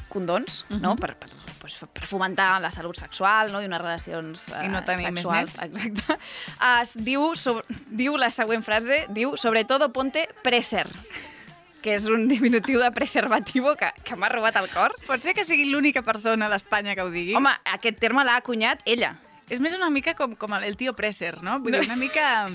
condons, 0.09 0.65
uh 0.69 0.77
-huh. 0.77 0.81
no? 0.81 0.97
per, 0.97 1.15
per, 1.17 1.29
pues, 1.61 1.77
per 1.93 2.07
fomentar 2.07 2.61
la 2.61 2.71
salut 2.71 2.97
sexual 2.97 3.53
no? 3.53 3.61
i 3.61 3.67
unes 3.67 3.81
relacions 3.81 4.49
eh, 4.49 4.65
I 4.65 4.69
no 4.69 4.83
tenir 4.83 5.11
més 5.13 5.27
sexuals, 5.27 5.55
nets. 5.61 5.65
exacte, 5.65 6.19
es 6.83 6.95
diu, 7.05 7.37
sobre, 7.37 7.65
diu 7.91 8.17
la 8.17 8.31
següent 8.31 8.63
frase, 8.63 9.07
diu, 9.11 9.37
sobre 9.37 9.65
todo 9.65 9.93
ponte 9.93 10.29
preser 10.43 10.87
que 11.87 11.95
és 11.95 12.09
un 12.11 12.27
diminutiu 12.27 12.81
de 12.83 12.91
preservativo 12.91 13.77
que, 13.79 13.93
que 14.03 14.19
m'ha 14.19 14.31
robat 14.33 14.59
el 14.59 14.67
cor. 14.73 14.95
Pot 15.07 15.23
ser 15.23 15.37
que 15.39 15.47
sigui 15.47 15.69
l'única 15.71 16.03
persona 16.03 16.51
d'Espanya 16.51 16.97
que 16.99 17.07
ho 17.07 17.13
digui? 17.15 17.37
Home, 17.39 17.53
aquest 17.77 18.01
terme 18.03 18.27
l'ha 18.27 18.41
acunyat 18.43 18.83
ella. 18.91 19.15
És 19.47 19.63
més 19.63 19.77
una 19.79 19.87
mica 19.95 20.17
com, 20.19 20.35
com 20.35 20.57
el 20.59 20.75
tio 20.75 20.97
Presser, 20.99 21.37
no? 21.47 21.61
Vull 21.63 21.77
dir, 21.77 21.85
una 21.87 21.99
mica 22.01 22.49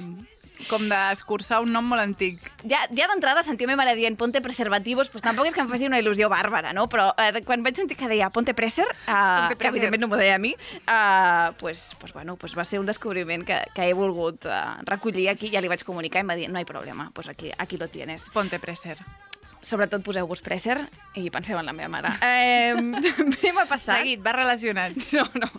com 0.69 0.87
d'escurçar 0.91 1.61
un 1.63 1.71
nom 1.73 1.85
molt 1.87 2.01
antic. 2.03 2.39
Ja, 2.63 2.83
ja 2.91 3.07
d'entrada 3.09 3.43
sentia 3.43 3.67
meva 3.69 3.81
mare 3.83 3.95
dient 3.97 4.17
ponte 4.19 4.41
preservativos, 4.41 5.09
pues 5.09 5.23
tampoc 5.25 5.47
és 5.49 5.55
que 5.55 5.61
em 5.63 5.69
faci 5.71 5.87
una 5.89 5.99
il·lusió 6.01 6.29
bàrbara, 6.29 6.73
no? 6.77 6.87
Però 6.91 7.09
eh, 7.17 7.41
quan 7.47 7.63
vaig 7.65 7.79
sentir 7.79 7.97
que 7.97 8.09
deia 8.11 8.29
ponte 8.29 8.53
preser, 8.57 8.85
uh, 8.85 9.15
Ponte 9.15 9.55
que 9.55 9.59
preser. 9.63 9.73
evidentment 9.75 10.01
no 10.05 10.11
m'ho 10.11 10.19
deia 10.21 10.35
a 10.35 10.41
mi, 10.43 10.53
uh, 10.85 11.53
pues, 11.59 11.95
pues, 11.99 12.13
bueno, 12.13 12.35
pues 12.37 12.57
va 12.57 12.65
ser 12.65 12.79
un 12.79 12.85
descobriment 12.85 13.45
que, 13.47 13.61
que 13.73 13.89
he 13.89 13.93
volgut 13.93 14.45
uh, 14.45 14.77
recollir 14.85 15.29
aquí, 15.29 15.49
ja 15.53 15.61
li 15.61 15.71
vaig 15.71 15.83
comunicar 15.87 16.21
i 16.21 16.25
em 16.25 16.29
va 16.29 16.39
dir 16.39 16.49
no 16.51 16.59
hi 16.59 16.65
problema, 16.65 17.11
pues 17.13 17.27
aquí, 17.27 17.51
aquí 17.57 17.77
lo 17.77 17.87
tienes. 17.87 18.25
Ponte 18.33 18.59
Presser. 18.59 18.97
Sobretot 19.61 20.01
poseu-vos 20.01 20.39
preser 20.41 20.79
i 21.13 21.27
penseu 21.29 21.59
en 21.59 21.67
la 21.69 21.73
meva 21.77 21.87
mare. 21.93 22.15
Eh, 22.25 22.73
també 23.19 23.51
m'ha 23.53 23.67
passat... 23.69 23.99
Seguit, 24.01 24.21
va 24.25 24.33
relacionat. 24.33 24.95
No, 25.13 25.27
no. 25.37 25.49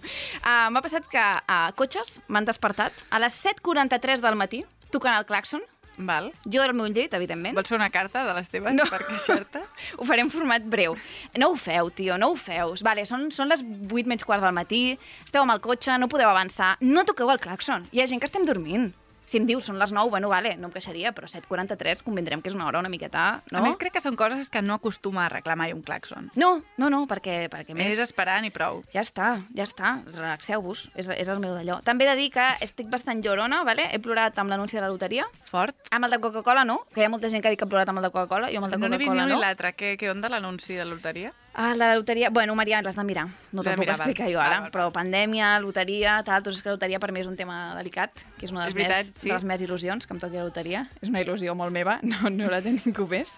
Uh, 0.42 0.70
m'ha 0.74 0.82
passat 0.82 1.06
que 1.06 1.22
a 1.22 1.38
uh, 1.68 1.72
cotxes 1.78 2.16
m'han 2.26 2.48
despertat 2.48 2.90
a 3.14 3.20
les 3.22 3.36
7.43 3.44 4.24
del 4.24 4.34
matí, 4.40 4.64
tocant 4.92 5.16
el 5.18 5.26
claxon, 5.28 5.62
Val. 5.98 6.30
jo 6.48 6.62
al 6.62 6.72
meu 6.76 6.86
llit, 6.88 7.12
evidentment. 7.14 7.54
Vols 7.58 7.68
fer 7.68 7.76
una 7.76 7.90
carta 7.92 8.22
de 8.24 8.32
les 8.38 8.48
teves 8.48 8.72
No. 8.74 8.84
per 8.88 9.02
queixar-te? 9.06 9.60
Ho 9.98 10.06
faré 10.08 10.22
en 10.24 10.30
format 10.32 10.62
breu. 10.64 10.96
No 11.36 11.50
ho 11.52 11.56
feu, 11.60 11.90
tio, 11.90 12.16
no 12.18 12.30
ho 12.32 12.36
feu. 12.40 12.72
Vale, 12.86 13.04
són, 13.08 13.28
són 13.34 13.48
les 13.52 13.60
8 13.64 14.06
menys 14.08 14.24
quart 14.24 14.42
del 14.44 14.54
matí, 14.56 14.98
esteu 15.24 15.42
amb 15.44 15.52
el 15.56 15.60
cotxe, 15.64 15.98
no 16.00 16.08
podeu 16.08 16.30
avançar, 16.32 16.76
no 16.80 17.04
toqueu 17.08 17.30
el 17.34 17.40
claxon. 17.42 17.88
Hi 17.92 18.00
ha 18.02 18.06
gent 18.08 18.20
que 18.22 18.26
estem 18.30 18.46
dormint. 18.48 18.92
Si 19.32 19.38
em 19.40 19.46
dius, 19.48 19.64
són 19.64 19.78
les 19.80 19.94
9, 19.96 20.10
bueno, 20.12 20.28
vale, 20.28 20.50
no 20.60 20.68
em 20.68 20.72
queixaria, 20.74 21.14
però 21.16 21.24
7.43 21.30 22.02
convindrem 22.04 22.42
que 22.44 22.50
és 22.50 22.56
una 22.56 22.66
hora 22.68 22.82
una 22.82 22.90
miqueta, 22.92 23.40
no? 23.48 23.62
A 23.62 23.64
més, 23.64 23.78
crec 23.80 23.94
que 23.96 24.02
són 24.04 24.18
coses 24.20 24.50
que 24.52 24.60
no 24.60 24.76
acostuma 24.76 25.22
a 25.22 25.30
arreglar 25.30 25.56
mai 25.56 25.72
un 25.72 25.80
claxon. 25.80 26.28
No, 26.36 26.50
no, 26.76 26.90
no, 26.92 27.06
perquè, 27.08 27.46
perquè 27.48 27.72
més... 27.72 27.94
És 27.94 28.02
esperant 28.04 28.44
i 28.44 28.52
prou. 28.52 28.82
Ja 28.92 29.00
està, 29.00 29.30
ja 29.56 29.64
està, 29.64 29.94
relaxeu-vos, 30.10 30.84
és, 31.00 31.08
és 31.16 31.32
el 31.32 31.40
meu 31.40 31.56
d'allò. 31.56 31.78
També 31.86 32.04
he 32.04 32.10
de 32.10 32.18
dir 32.20 32.28
que 32.34 32.44
estic 32.60 32.92
bastant 32.92 33.24
llorona, 33.24 33.62
vale? 33.64 33.88
he 33.88 34.02
plorat 34.04 34.36
amb 34.42 34.52
l'anunci 34.52 34.76
de 34.76 34.84
la 34.84 34.92
loteria. 34.92 35.24
Fort. 35.48 35.88
Amb 35.88 36.10
el 36.10 36.18
de 36.18 36.20
Coca-Cola 36.26 36.66
no, 36.68 36.82
que 36.92 37.00
hi 37.00 37.08
ha 37.08 37.12
molta 37.14 37.32
gent 37.32 37.40
que 37.40 37.48
ha 37.48 37.56
dit 37.56 37.62
que 37.62 37.64
ha 37.64 37.72
plorat 37.72 37.88
amb 37.88 38.02
el 38.02 38.10
de 38.10 38.12
Coca-Cola, 38.12 38.52
jo 38.52 38.60
amb 38.60 38.68
el 38.68 38.76
de 38.76 38.82
No 38.84 38.92
n'he 38.92 39.00
vist 39.00 39.14
ni 39.14 39.16
Coca-Cola 39.16 39.38
no. 39.38 39.46
l'altre. 39.46 39.72
Què, 39.80 39.96
què 39.96 40.12
onda 40.12 40.28
l'anunci 40.28 40.76
de 40.76 40.84
la 40.84 40.92
loteria? 40.92 41.32
Ah, 41.54 41.74
la 41.76 41.94
loteria... 41.94 42.30
Bueno, 42.30 42.54
Maria, 42.54 42.80
l'has 42.80 42.96
de 42.96 43.04
mirar. 43.04 43.26
No 43.52 43.60
te'n 43.60 43.76
puc 43.76 43.84
mirar, 43.84 43.98
val. 43.98 44.08
explicar 44.08 44.30
jo 44.30 44.38
Val, 44.40 44.46
ara, 44.46 44.54
val, 44.56 44.64
val. 44.68 44.72
però 44.72 44.86
pandèmia, 44.94 45.50
loteria, 45.60 46.16
tal... 46.24 46.40
Tot 46.46 46.56
és 46.56 46.62
que 46.64 46.70
la 46.70 46.78
loteria 46.78 47.00
per 47.02 47.12
mi 47.12 47.20
és 47.20 47.28
un 47.28 47.36
tema 47.36 47.74
delicat, 47.76 48.24
que 48.38 48.48
és 48.48 48.54
una 48.54 48.64
de 48.64 48.70
les, 48.70 48.78
veritat, 48.78 49.12
més, 49.12 49.20
sí. 49.20 49.28
de 49.28 49.36
les 49.36 49.44
més 49.50 49.64
il·lusions, 49.68 50.08
que 50.08 50.16
em 50.16 50.22
toqui 50.22 50.40
la 50.40 50.46
loteria. 50.48 50.86
És 51.02 51.12
una 51.12 51.20
il·lusió 51.20 51.54
molt 51.58 51.74
meva, 51.74 51.98
no, 52.12 52.32
no 52.32 52.48
la 52.52 52.62
té 52.64 52.72
ningú 52.78 53.06
més. 53.10 53.36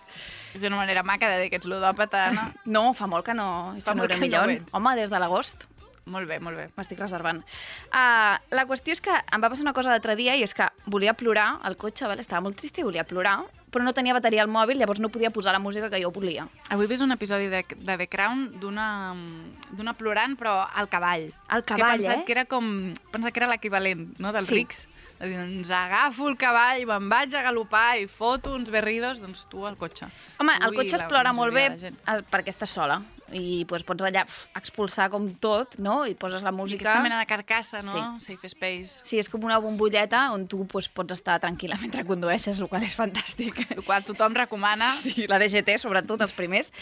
És 0.54 0.62
una 0.62 0.78
manera 0.78 1.02
maca 1.02 1.32
de 1.34 1.42
dir 1.42 1.50
que 1.50 1.58
ets 1.58 1.70
ludòpata, 1.70 2.28
no? 2.36 2.48
No, 2.74 2.88
fa 2.94 3.10
molt 3.10 3.26
que 3.26 3.34
no... 3.34 3.48
Fa 3.82 3.96
no 3.98 4.04
molt 4.04 4.14
que 4.14 4.20
no 4.22 4.28
millor. 4.28 4.54
ets. 4.54 4.74
Home, 4.78 4.94
des 5.00 5.10
de 5.10 5.18
l'agost. 5.18 5.66
Molt 6.04 6.28
bé, 6.28 6.36
molt 6.38 6.58
bé. 6.60 6.68
M'estic 6.76 7.00
reservant. 7.00 7.40
Uh, 7.88 8.36
la 8.52 8.66
qüestió 8.68 8.92
és 8.92 9.00
que 9.02 9.14
em 9.14 9.40
va 9.40 9.48
passar 9.48 9.64
una 9.64 9.72
cosa 9.76 9.90
l'altre 9.90 10.14
dia 10.18 10.34
i 10.36 10.44
és 10.44 10.52
que 10.54 10.66
volia 10.86 11.14
plorar 11.16 11.54
al 11.64 11.78
cotxe, 11.80 12.06
vale? 12.06 12.20
estava 12.20 12.44
molt 12.44 12.58
trista 12.60 12.82
i 12.82 12.84
volia 12.84 13.06
plorar, 13.08 13.38
però 13.74 13.82
no 13.82 13.92
tenia 13.96 14.14
bateria 14.14 14.44
al 14.46 14.50
mòbil, 14.52 14.78
llavors 14.78 15.02
no 15.02 15.10
podia 15.10 15.32
posar 15.34 15.50
la 15.56 15.58
música 15.62 15.90
que 15.90 15.98
jo 16.02 16.12
volia. 16.14 16.46
Avui 16.70 16.86
he 16.86 16.90
vist 16.92 17.02
un 17.02 17.10
episodi 17.10 17.48
de, 17.50 17.64
de 17.74 17.96
The 17.98 18.06
Crown 18.12 18.46
d'una 18.62 19.94
plorant, 19.98 20.36
però 20.38 20.60
al 20.70 20.86
cavall. 20.92 21.32
Al 21.48 21.64
que 21.66 21.74
he 21.74 21.82
cavall, 21.82 21.98
pensat 22.04 22.22
eh? 22.22 22.24
que 22.28 22.36
era 22.36 22.44
com... 22.46 22.68
Pensat 23.10 23.34
que 23.34 23.42
era 23.42 23.50
l'equivalent, 23.50 24.06
no?, 24.22 24.30
dels 24.36 24.46
Sí. 24.50 24.60
rics. 24.62 24.84
Dir, 25.24 25.38
doncs 25.38 25.70
agafo 25.74 26.28
el 26.28 26.36
cavall, 26.38 26.84
me'n 26.90 27.10
vaig 27.10 27.34
a 27.38 27.42
galopar 27.46 27.98
i 28.02 28.06
foto 28.10 28.54
uns 28.54 28.70
berridos, 28.70 29.20
doncs 29.22 29.46
tu 29.50 29.66
al 29.66 29.76
cotxe. 29.80 30.08
Home, 30.42 30.54
el 30.60 30.74
Tu 30.74 30.74
i 30.74 30.82
cotxe 30.82 30.98
es 31.00 31.06
plora 31.10 31.32
molt 31.32 31.54
bé 31.54 31.68
el, 31.72 32.24
perquè 32.30 32.52
estàs 32.54 32.74
sola 32.74 33.00
i 33.32 33.64
pues, 33.68 33.82
pots 33.86 34.04
allà 34.04 34.24
pf, 34.26 34.48
expulsar 34.58 35.08
com 35.10 35.28
tot, 35.40 35.78
no? 35.78 36.04
I 36.06 36.14
poses 36.14 36.42
la 36.42 36.50
I 36.52 36.54
música... 36.54 36.84
aquesta 36.84 37.02
mena 37.02 37.18
de 37.18 37.26
carcassa, 37.26 37.80
no? 37.82 38.18
Sí. 38.20 38.34
Safe 38.34 38.48
space. 38.52 39.00
Sí, 39.04 39.18
és 39.18 39.28
com 39.32 39.44
una 39.44 39.58
bombolleta 39.58 40.26
on 40.34 40.46
tu 40.50 40.66
pues, 40.66 40.88
pots 40.88 41.12
estar 41.16 41.38
tranquil·la 41.40 41.78
mentre 41.80 42.04
condueixes, 42.04 42.60
el 42.60 42.68
qual 42.68 42.82
és 42.84 42.94
fantàstic. 42.98 43.64
El 43.74 43.82
qual 43.84 44.04
tothom 44.04 44.34
recomana. 44.34 44.90
Sí, 44.94 45.26
la 45.30 45.38
DGT, 45.38 45.78
sobretot, 45.80 46.20
els 46.20 46.32
primers. 46.36 46.72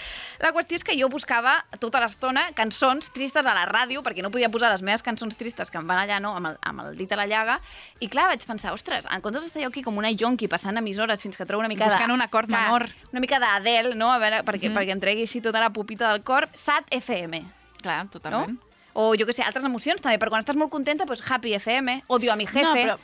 La 0.42 0.52
qüestió 0.52 0.76
és 0.76 0.84
que 0.84 0.96
jo 0.98 1.08
buscava 1.12 1.58
tota 1.78 2.00
l'estona 2.02 2.48
cançons 2.58 3.10
tristes 3.14 3.46
a 3.46 3.54
la 3.54 3.64
ràdio, 3.68 4.02
perquè 4.02 4.22
no 4.22 4.30
podia 4.30 4.50
posar 4.52 4.70
les 4.72 4.82
meves 4.82 5.02
cançons 5.02 5.36
tristes 5.38 5.70
que 5.70 5.78
em 5.78 5.86
van 5.86 6.02
allà, 6.02 6.18
no?, 6.20 6.34
amb 6.36 6.52
el, 6.52 6.58
amb 6.62 6.84
el 6.86 6.96
dit 6.98 7.10
a 7.12 7.16
la 7.20 7.26
llaga, 7.26 7.58
i 8.00 8.08
clar, 8.12 8.26
vaig 8.32 8.44
pensar, 8.46 8.72
ostres, 8.74 9.06
en 9.10 9.20
comptes 9.24 9.42
d'estar 9.46 9.62
jo 9.64 9.70
aquí 9.72 9.82
com 9.82 9.96
una 9.98 10.10
yonqui 10.10 10.48
passant 10.48 10.76
emissores 10.78 11.22
fins 11.22 11.36
que 11.38 11.46
trobo 11.46 11.60
una 11.64 11.68
mica 11.72 11.86
de... 11.86 11.92
Buscant 11.94 12.12
un 12.14 12.22
acord 12.24 12.48
clar, 12.50 12.66
menor. 12.68 12.88
Una 13.12 13.20
mica 13.24 13.38
d'Adele, 13.42 13.94
no?, 13.94 14.10
a 14.12 14.18
veure, 14.22 14.42
perquè, 14.44 14.68
Mhm. 14.70 14.76
perquè 14.78 14.92
em 14.94 15.00
tregui 15.02 15.22
així 15.26 15.40
tota 15.42 15.60
la 15.60 15.70
pupita 15.70 16.10
del 16.12 16.22
cor. 16.22 16.41
SAT 16.54 16.92
FM, 17.02 17.42
Clar, 17.82 18.08
totalment. 18.10 18.58
no? 18.58 18.68
O 18.94 19.14
jo 19.16 19.24
que 19.24 19.32
sé, 19.32 19.40
altres 19.42 19.64
emocions 19.64 20.02
també, 20.04 20.18
per 20.20 20.28
quan 20.28 20.42
estàs 20.44 20.56
molt 20.58 20.70
contenta, 20.70 21.06
doncs 21.08 21.22
Happy 21.24 21.54
FM, 21.56 22.02
Odio 22.12 22.32
a 22.32 22.36
mi 22.36 22.44
jefe, 22.46 22.84
No, 22.84 22.98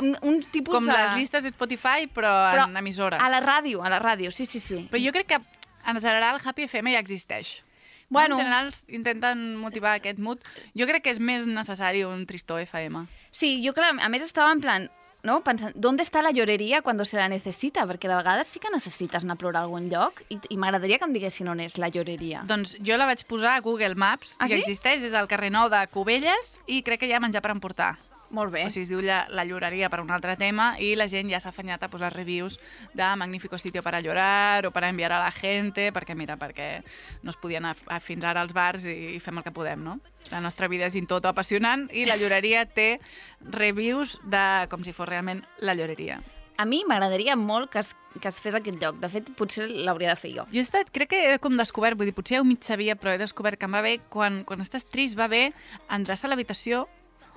un, 0.00 0.16
un 0.22 0.40
tipus 0.40 0.72
Com 0.74 0.86
de... 0.86 0.94
les 0.94 1.16
llistes 1.18 1.42
de 1.42 1.50
Spotify, 1.52 2.06
però, 2.08 2.32
Però 2.54 2.64
en 2.70 2.76
emissora. 2.80 3.18
A 3.20 3.28
la 3.28 3.42
ràdio, 3.44 3.82
a 3.84 3.90
la 3.92 3.98
ràdio, 4.00 4.30
sí, 4.32 4.46
sí, 4.46 4.60
sí. 4.60 4.86
Però 4.90 5.02
jo 5.02 5.12
crec 5.12 5.26
que, 5.34 5.40
en 5.86 6.00
general, 6.00 6.40
Happy 6.42 6.64
FM 6.64 6.94
ja 6.94 7.02
existeix. 7.04 7.62
Bueno. 8.08 8.36
En 8.38 8.44
general, 8.46 8.72
intenten 8.88 9.56
motivar 9.58 9.96
aquest 9.98 10.18
mood. 10.18 10.40
Jo 10.78 10.86
crec 10.86 11.02
que 11.02 11.10
és 11.10 11.18
més 11.20 11.44
necessari 11.46 12.04
un 12.06 12.24
tristó 12.26 12.56
FM. 12.62 13.04
Sí, 13.30 13.58
jo 13.66 13.74
clar, 13.74 13.92
a 14.00 14.08
més 14.08 14.22
estava 14.22 14.52
en 14.54 14.62
plan, 14.62 14.88
no? 15.26 15.42
pensant, 15.44 15.74
¿dónde 15.76 16.04
està 16.06 16.22
la 16.22 16.30
lloreria 16.32 16.80
quan 16.82 16.96
se 17.04 17.18
la 17.18 17.28
necessita? 17.28 17.84
Perquè 17.86 18.08
de 18.08 18.16
vegades 18.16 18.46
sí 18.46 18.62
que 18.62 18.70
necessites 18.72 19.24
anar 19.26 19.34
a 19.36 19.42
plorar 19.42 19.60
a 19.60 19.64
algun 19.66 19.90
lloc 19.90 20.22
i, 20.30 20.38
i 20.48 20.56
m'agradaria 20.56 20.98
que 20.98 21.04
em 21.04 21.12
diguessin 21.12 21.48
on 21.52 21.60
és 21.60 21.76
la 21.82 21.90
lloreria. 21.92 22.44
Doncs 22.48 22.76
jo 22.80 22.96
la 22.96 23.06
vaig 23.10 23.26
posar 23.28 23.56
a 23.56 23.60
Google 23.60 23.94
Maps, 23.94 24.36
Ah, 24.38 24.46
i 24.46 24.54
sí? 24.54 24.62
existeix, 24.62 25.04
és 25.04 25.14
al 25.14 25.28
carrer 25.28 25.50
Nou 25.50 25.68
de 25.68 25.82
Cubelles, 25.92 26.60
i 26.66 26.82
crec 26.86 27.00
que 27.00 27.10
hi 27.10 27.12
ha 27.12 27.20
menjar 27.20 27.42
per 27.42 27.50
emportar. 27.52 27.96
Molt 28.30 28.50
bé. 28.52 28.64
O 28.66 28.70
sigui, 28.74 28.82
es 28.82 28.88
diu 28.90 29.00
la, 29.06 29.20
la 29.30 29.44
lloreria 29.46 29.88
per 29.88 30.00
un 30.02 30.10
altre 30.10 30.34
tema 30.36 30.72
i 30.82 30.94
la 30.98 31.06
gent 31.08 31.30
ja 31.30 31.38
s'ha 31.38 31.52
afanyat 31.54 31.82
a 31.86 31.88
posar 31.88 32.12
reviews 32.12 32.58
de 32.92 33.06
magnífico 33.16 33.58
sitio 33.58 33.82
para 33.86 34.00
llorar 34.00 34.66
o 34.66 34.72
para 34.74 34.88
enviar 34.88 35.12
a 35.12 35.20
la 35.22 35.30
gente, 35.30 35.92
perquè 35.94 36.16
mira, 36.18 36.36
perquè 36.36 36.82
no 37.22 37.30
es 37.30 37.36
podia 37.38 37.58
anar 37.62 37.76
a- 37.86 38.00
fins 38.00 38.24
ara 38.24 38.40
als 38.42 38.52
bars 38.52 38.84
i, 38.90 39.14
i 39.14 39.20
fem 39.20 39.38
el 39.38 39.44
que 39.46 39.52
podem, 39.54 39.84
no? 39.84 40.00
La 40.32 40.40
nostra 40.40 40.66
vida 40.66 40.86
és 40.90 40.96
in 40.98 41.06
toto 41.06 41.28
apassionant 41.30 41.86
i 41.94 42.04
la 42.04 42.16
lloreria 42.18 42.66
té 42.66 42.98
reviews 43.40 44.18
de 44.26 44.66
com 44.70 44.82
si 44.84 44.92
fos 44.92 45.08
realment 45.08 45.44
la 45.60 45.74
lloreria. 45.74 46.18
A 46.58 46.64
mi 46.64 46.82
m'agradaria 46.88 47.34
molt 47.36 47.68
que 47.70 47.82
es, 47.82 47.90
que 48.18 48.28
es 48.30 48.38
fes 48.40 48.54
aquest 48.56 48.78
lloc. 48.80 48.96
De 48.96 49.10
fet, 49.12 49.26
potser 49.36 49.66
l'hauria 49.68 50.14
de 50.14 50.16
fer 50.16 50.30
jo. 50.32 50.46
Jo 50.48 50.62
he 50.62 50.64
estat, 50.64 50.88
crec 50.90 51.10
que 51.12 51.18
he 51.34 51.38
com 51.38 51.52
descobert, 51.58 51.98
vull 52.00 52.08
dir, 52.08 52.14
potser 52.16 52.40
ho 52.40 52.46
mig 52.48 52.62
sabia, 52.64 52.96
però 52.96 53.12
he 53.12 53.18
descobert 53.20 53.60
que 53.60 53.68
em 53.68 53.74
va 53.76 53.82
bé, 53.84 53.98
quan, 54.08 54.40
quan 54.48 54.64
estàs 54.64 54.88
trist, 54.88 55.18
va 55.20 55.28
bé 55.28 55.50
endreçar 55.92 56.30
l'habitació 56.32 56.86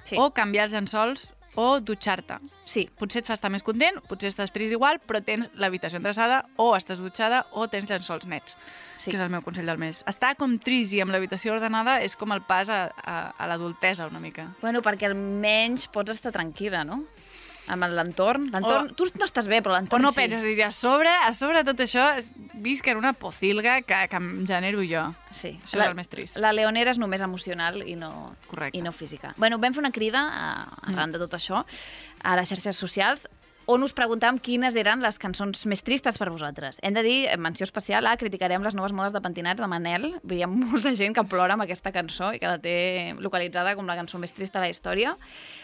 sí. 0.06 0.18
o 0.18 0.30
canviar 0.36 0.70
els 0.70 0.76
llençols 0.78 1.30
o 1.60 1.80
dutxar-te. 1.84 2.38
Sí. 2.70 2.86
Potser 3.00 3.24
et 3.24 3.28
fa 3.28 3.36
estar 3.36 3.50
més 3.52 3.66
content, 3.66 3.98
potser 4.08 4.30
estàs 4.30 4.54
trist 4.54 4.76
igual, 4.76 5.00
però 5.04 5.20
tens 5.26 5.50
l'habitació 5.60 6.00
endreçada 6.00 6.44
o 6.62 6.70
estàs 6.78 7.02
dutxada 7.02 7.42
o 7.58 7.66
tens 7.72 7.90
llençols 7.90 8.28
nets, 8.30 8.56
sí. 8.98 9.10
que 9.10 9.18
és 9.18 9.24
el 9.24 9.32
meu 9.34 9.42
consell 9.46 9.68
del 9.68 9.82
mes. 9.82 10.04
Estar 10.10 10.36
com 10.40 10.56
trist 10.62 10.94
i 10.96 11.02
amb 11.04 11.12
l'habitació 11.16 11.56
ordenada 11.56 11.98
és 12.06 12.16
com 12.20 12.32
el 12.36 12.44
pas 12.46 12.70
a, 12.70 12.84
a, 13.02 13.18
a 13.34 13.50
l'adultesa 13.50 14.08
una 14.08 14.22
mica. 14.24 14.52
Bueno, 14.62 14.84
perquè 14.86 15.10
almenys 15.10 15.90
pots 15.92 16.14
estar 16.16 16.32
tranquil·la, 16.36 16.86
no? 16.88 17.02
Amb 17.70 17.88
l'entorn. 17.94 18.50
L'entorn... 18.54 18.92
Tu 18.98 19.08
no 19.20 19.28
estàs 19.28 19.48
bé, 19.50 19.62
però 19.66 19.76
O 19.76 19.78
l'entorn 19.78 20.06
no 20.08 20.12
sí. 20.14 20.24
penses, 20.24 20.46
i 20.50 20.62
a 20.66 20.72
sobre, 20.76 21.10
a 21.10 21.32
sobre 21.38 21.64
tot 21.68 21.80
això, 21.86 22.10
visc 22.60 22.88
en 22.92 23.00
una 23.00 23.14
pocilga 23.14 23.80
que, 23.88 24.02
que 24.12 24.20
em 24.20 24.30
genero 24.50 24.84
jo. 24.84 25.06
Sí. 25.32 25.56
Això 25.64 25.80
la, 25.80 25.88
és 25.88 25.94
el 25.94 25.98
més 26.00 26.12
trist. 26.12 26.40
La 26.42 26.54
leonera 26.56 26.92
és 26.96 27.02
només 27.02 27.24
emocional 27.26 27.82
i 27.86 27.96
no, 28.00 28.36
Correcte. 28.50 28.78
i 28.78 28.84
no 28.86 28.94
física. 28.96 29.34
Bueno, 29.38 29.62
vam 29.62 29.76
fer 29.76 29.84
una 29.86 29.94
crida, 29.96 30.26
a, 30.28 30.80
arran 30.92 31.14
de 31.16 31.22
tot 31.22 31.38
això, 31.38 31.64
a 32.24 32.40
les 32.40 32.50
xarxes 32.52 32.80
socials, 32.82 33.28
on 33.70 33.84
us 33.86 33.94
preguntàvem 33.94 34.40
quines 34.42 34.74
eren 34.82 35.04
les 35.06 35.20
cançons 35.22 35.60
més 35.70 35.84
tristes 35.86 36.18
per 36.18 36.32
vosaltres. 36.34 36.80
Hem 36.82 36.96
de 36.98 37.04
dir, 37.06 37.18
eh, 37.30 37.36
menció 37.38 37.68
especial, 37.68 38.08
a 38.10 38.16
criticarem 38.18 38.64
les 38.66 38.74
noves 38.74 38.96
modes 38.98 39.14
de 39.14 39.22
pentinats 39.22 39.62
de 39.62 39.68
Manel. 39.70 40.08
Hi 40.26 40.42
ha 40.42 40.48
molta 40.50 40.96
gent 40.98 41.14
que 41.14 41.24
plora 41.30 41.54
amb 41.54 41.68
aquesta 41.68 41.94
cançó 41.94 42.32
i 42.34 42.40
que 42.42 42.50
la 42.50 42.58
té 42.58 43.14
localitzada 43.20 43.76
com 43.78 43.86
la 43.86 43.96
cançó 44.00 44.18
més 44.18 44.34
trista 44.34 44.58
de 44.58 44.66
la 44.66 44.74
història. 44.74 45.14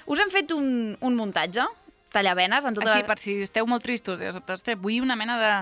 Us 0.05 0.21
hem 0.21 0.29
fet 0.29 0.53
un, 0.53 0.93
un 1.01 1.17
muntatge, 1.17 1.65
tallavenes, 2.15 2.65
amb 2.65 2.79
tota... 2.79 2.93
Així, 2.95 3.05
per 3.07 3.19
si 3.21 3.37
esteu 3.45 3.67
molt 3.69 3.83
tristos, 3.83 4.23
sobte, 4.33 4.57
ostres, 4.57 4.79
vull 4.81 5.03
una 5.03 5.19
mena 5.19 5.37
de, 5.41 5.53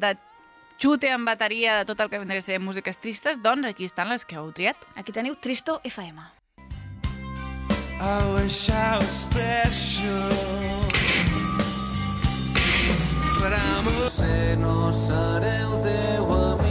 de 0.00 0.14
xute 0.80 1.12
en 1.12 1.24
bateria 1.28 1.78
de 1.78 1.84
tot 1.92 2.00
el 2.00 2.10
que 2.10 2.18
vendré 2.18 2.40
a 2.40 2.44
ser 2.44 2.58
músiques 2.58 2.98
tristes, 2.98 3.42
doncs 3.44 3.68
aquí 3.68 3.84
estan 3.84 4.08
les 4.08 4.24
que 4.24 4.40
heu 4.40 4.50
triat. 4.56 4.80
Aquí 4.96 5.12
teniu 5.12 5.36
Tristo 5.36 5.80
FM. 5.84 6.24
I 8.00 8.32
wish 8.32 8.70
I 8.70 8.96
was 8.96 9.28
special. 9.28 10.32
But 13.40 13.52
I'm 13.52 13.88
a... 13.88 14.08
Sé 14.10 14.56
no 14.56 14.92
seré 14.92 15.52
el 15.64 15.76
teu 15.84 16.32
amic, 16.32 16.69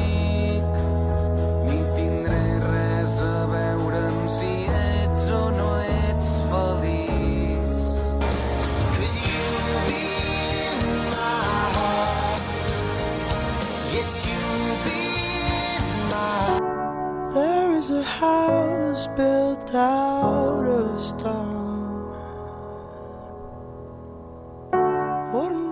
There 17.34 17.72
is 17.78 17.92
a 17.92 18.04
house 18.04 19.08
built 19.16 19.74
out 19.76 20.66
of 20.66 21.00
stone. 21.00 21.60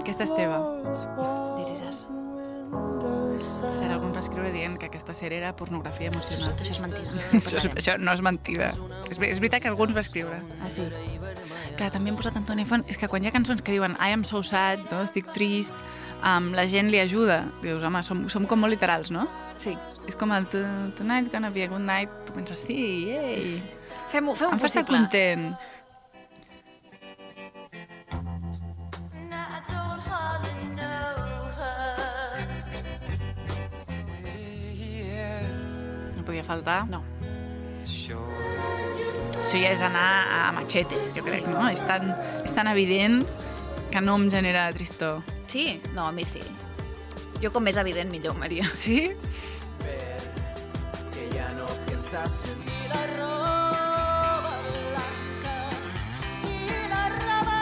Aquesta 0.07 0.23
és 0.23 0.31
teva. 0.39 0.57
Us. 0.87 1.01
Serà 3.77 3.97
algun 3.97 4.15
va 4.15 4.21
escriure 4.23 4.49
dient 4.53 4.77
que 4.79 4.87
aquesta 4.87 5.13
sèrie 5.13 5.41
era 5.41 5.51
pornografia 5.53 6.07
emocional. 6.09 6.55
Això 6.55 6.71
és 6.71 6.79
mentida. 6.81 7.25
això, 7.37 7.57
és, 7.59 7.67
això 7.83 7.97
no 7.99 8.15
és 8.15 8.23
mentida. 8.25 8.71
És, 9.11 9.19
és 9.19 9.41
veritat 9.43 9.65
que 9.65 9.69
alguns 9.69 9.93
va 9.93 10.01
escriure. 10.01 10.39
Ah, 10.57 10.71
sí? 10.73 10.87
Que 11.77 11.91
també 11.93 12.09
hem 12.09 12.17
posat 12.17 12.39
Antoni 12.39 12.65
Font. 12.65 12.87
És 12.89 12.97
que 12.97 13.11
quan 13.11 13.21
hi 13.21 13.29
ha 13.29 13.35
cançons 13.35 13.61
que 13.61 13.75
diuen 13.75 13.93
I 13.99 14.15
am 14.15 14.23
so 14.25 14.41
sad, 14.47 14.87
no? 14.87 15.03
estic 15.05 15.29
trist, 15.35 15.75
um, 16.23 16.53
la 16.57 16.65
gent 16.71 16.89
li 16.89 17.03
ajuda. 17.03 17.43
Dius, 17.61 17.83
home, 17.85 18.01
som, 18.07 18.25
som 18.33 18.47
com 18.49 18.63
molt 18.63 18.73
literals, 18.73 19.13
no? 19.13 19.27
Sí. 19.61 19.75
És 20.07 20.15
com 20.15 20.31
el 20.31 20.45
"To- 20.47 20.91
tonight's 20.95 21.29
gonna 21.31 21.49
be 21.51 21.63
a 21.63 21.67
good 21.67 21.81
night. 21.83 22.09
Tu 22.25 22.33
penses, 22.33 22.57
sí, 22.57 23.09
ei. 23.11 23.61
Fem-ho 24.11 24.35
fem 24.35 24.53
em 24.53 24.59
fa 24.59 24.65
estar 24.71 24.85
content. 24.85 25.51
No 36.15 36.23
podia 36.25 36.43
faltar. 36.43 36.85
No. 36.89 37.03
Això 39.37 39.59
ja 39.61 39.69
és 39.71 39.81
anar 39.85 40.07
a 40.33 40.51
machete, 40.55 40.97
jo 41.15 41.23
crec, 41.23 41.45
no? 41.47 41.67
És 41.71 41.79
tan, 41.87 42.09
és 42.43 42.51
tan 42.55 42.67
evident 42.71 43.21
que 43.93 44.01
no 44.03 44.17
em 44.19 44.25
genera 44.33 44.65
tristor. 44.75 45.21
Sí? 45.47 45.77
No, 45.95 46.07
a 46.09 46.11
mi 46.11 46.25
sí. 46.27 46.41
Jo 47.41 47.51
com 47.53 47.63
més 47.63 47.77
evident, 47.79 48.11
millor, 48.11 48.35
Maria. 48.39 48.67
Sí? 48.75 49.11
En 52.13 52.59
mí. 52.59 52.87
La 52.87 53.03
roba 53.17 54.55
blanca 54.63 55.57
y 56.43 56.89
la 56.89 57.09
roba 57.09 57.59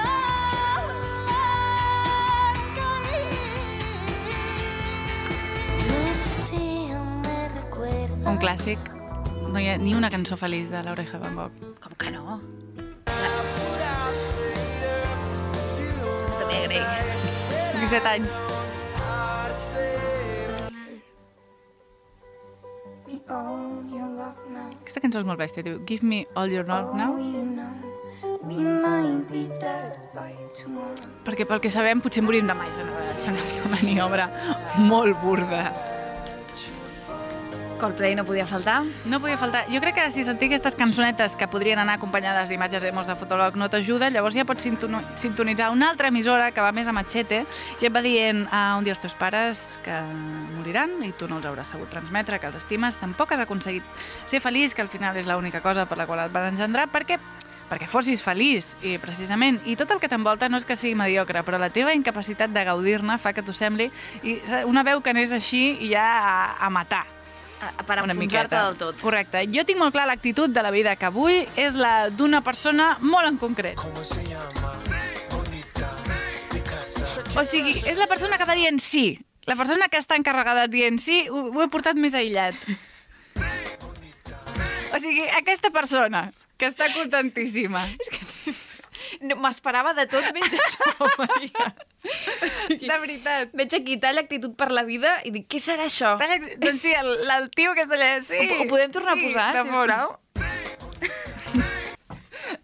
No 5.88 6.14
sé, 6.14 6.66
me 7.24 7.50
recuerda. 7.56 8.30
Un 8.30 8.38
clàssic. 8.38 8.80
No 9.52 9.60
hi 9.60 9.70
ha 9.70 9.78
ni 9.78 9.96
una 9.96 10.10
cançó 10.12 10.38
feliç 10.38 10.70
de 10.70 10.84
l'Oreja 10.84 11.18
Van 11.24 11.36
Gogh. 11.36 11.52
Com 11.82 11.98
que 11.98 12.12
no? 12.12 12.40
També 16.38 16.68
grec. 16.68 16.86
17 17.82 18.08
anys. 18.14 18.75
Aquesta 24.96 25.10
cançó 25.10 25.20
és 25.20 25.26
molt 25.28 25.42
bèstia, 25.42 25.62
diu 25.66 25.80
Give 25.84 26.08
me 26.08 26.22
all 26.40 26.48
your 26.48 26.64
love 26.64 26.94
now. 26.96 27.18
Perquè 31.26 31.44
pel 31.50 31.60
que 31.60 31.72
sabem 31.74 32.00
potser 32.00 32.24
morim 32.24 32.48
demà. 32.48 32.64
És 33.10 33.20
una, 33.28 33.42
és 33.42 33.60
una 33.60 33.74
maniobra 33.74 34.30
molt 34.88 35.20
burda. 35.20 35.66
Coldplay 37.80 38.16
no 38.16 38.26
podia 38.26 38.46
faltar. 38.48 38.84
No 39.06 39.20
podia 39.20 39.38
faltar. 39.38 39.66
Jo 39.72 39.82
crec 39.84 39.96
que 39.96 40.06
si 40.12 40.24
sentir 40.24 40.50
aquestes 40.50 40.76
cançonetes 40.76 41.36
que 41.36 41.48
podrien 41.52 41.80
anar 41.80 41.98
acompanyades 42.00 42.50
d'imatges 42.50 42.84
emos 42.88 43.08
de 43.08 43.16
fotòleg 43.20 43.58
no 43.60 43.70
t'ajuda, 43.70 44.10
llavors 44.14 44.36
ja 44.38 44.46
pots 44.48 44.66
sintonitzar 44.66 45.72
una 45.74 45.90
altra 45.92 46.10
emissora 46.14 46.52
que 46.52 46.64
va 46.64 46.72
més 46.76 46.88
a 46.88 46.96
machete 46.96 47.44
i 47.82 47.88
et 47.88 47.94
va 47.94 48.04
dient 48.06 48.46
ah, 48.52 48.76
un 48.80 48.88
dia 48.88 48.96
els 48.96 49.04
teus 49.04 49.16
pares 49.20 49.66
que 49.86 49.96
moriran 50.56 50.98
i 51.06 51.12
tu 51.18 51.30
no 51.30 51.40
els 51.40 51.48
hauràs 51.50 51.76
sabut 51.76 51.92
transmetre, 51.92 52.40
que 52.40 52.50
els 52.50 52.60
estimes, 52.60 53.00
tampoc 53.02 53.34
has 53.34 53.44
aconseguit 53.44 53.84
ser 54.26 54.42
feliç, 54.44 54.74
que 54.76 54.86
al 54.86 54.92
final 54.92 55.18
és 55.18 55.28
l'única 55.30 55.62
cosa 55.62 55.86
per 55.86 56.00
la 56.00 56.08
qual 56.08 56.26
et 56.26 56.34
van 56.34 56.54
engendrar, 56.54 56.88
perquè 56.92 57.20
perquè 57.66 57.88
fossis 57.90 58.22
feliç, 58.22 58.76
i 58.86 59.00
precisament. 59.02 59.58
I 59.66 59.74
tot 59.80 59.90
el 59.90 60.02
que 60.02 60.10
t'envolta 60.12 60.50
no 60.50 60.60
és 60.62 60.68
que 60.70 60.78
sigui 60.78 60.94
mediocre, 60.98 61.42
però 61.42 61.58
la 61.62 61.72
teva 61.74 61.96
incapacitat 61.98 62.54
de 62.54 62.66
gaudir-ne 62.68 63.18
fa 63.18 63.34
que 63.34 63.42
t'ho 63.46 63.56
sembli 63.58 63.90
i 64.22 64.38
una 64.70 64.86
veu 64.86 65.02
que 65.02 65.16
n'és 65.18 65.34
així 65.34 65.66
i 65.82 65.94
ja 65.96 66.06
a, 66.06 66.38
a 66.62 66.70
matar. 66.70 67.15
Per 67.60 67.98
Una 68.04 68.14
enfonsar-te 68.14 68.56
del 68.56 68.76
tot. 68.78 68.98
Correcte. 69.02 69.46
Jo 69.54 69.64
tinc 69.66 69.80
molt 69.80 69.96
clar 69.96 70.06
l'actitud 70.10 70.52
de 70.52 70.64
la 70.66 70.72
vida 70.76 70.96
que 71.00 71.10
vull 71.14 71.38
és 71.56 71.78
la 71.80 72.10
d'una 72.12 72.42
persona 72.46 72.98
molt 73.02 73.30
en 73.30 73.38
concret. 73.42 73.80
O 77.36 77.44
sigui, 77.48 77.74
és 77.88 77.98
la 77.98 78.08
persona 78.12 78.38
que 78.38 78.48
va 78.48 78.58
dient 78.58 78.80
sí. 78.82 79.08
La 79.46 79.56
persona 79.56 79.88
que 79.92 80.02
està 80.02 80.18
encarregada 80.18 80.68
dient 80.68 80.98
sí, 81.02 81.26
ho, 81.30 81.48
ho 81.54 81.64
he 81.64 81.70
portat 81.72 82.00
més 82.02 82.16
aïllat. 82.18 82.58
O 84.96 85.00
sigui, 85.02 85.26
aquesta 85.38 85.72
persona, 85.76 86.30
que 86.58 86.70
està 86.72 86.90
contentíssima. 86.96 87.86
És 88.00 88.10
que... 88.12 88.25
No, 89.22 89.36
M'esperava 89.44 89.94
de 89.98 90.06
tot 90.12 90.26
menys 90.36 90.54
això, 90.58 90.88
Maria. 91.22 91.66
De 92.70 92.98
veritat. 93.02 93.50
Veig 93.56 93.72
aquí 93.78 93.94
talla 94.02 94.22
actitud 94.26 94.54
per 94.60 94.70
la 94.76 94.84
vida 94.88 95.12
i 95.26 95.30
dic, 95.36 95.46
què 95.52 95.60
serà 95.62 95.84
això? 95.90 96.10
Talla, 96.22 96.38
doncs 96.62 96.82
sí, 96.86 96.92
el, 96.98 97.10
el 97.38 97.46
tio 97.56 97.70
que 97.78 97.84
està 97.88 97.96
allà, 98.00 98.12
sí. 98.26 98.40
Ho, 98.42 98.44
ho 98.64 98.66
podem 98.72 98.90
tornar 98.96 99.16
sí, 99.18 99.22
a 99.26 99.28
posar? 99.30 99.50
O 99.56 99.58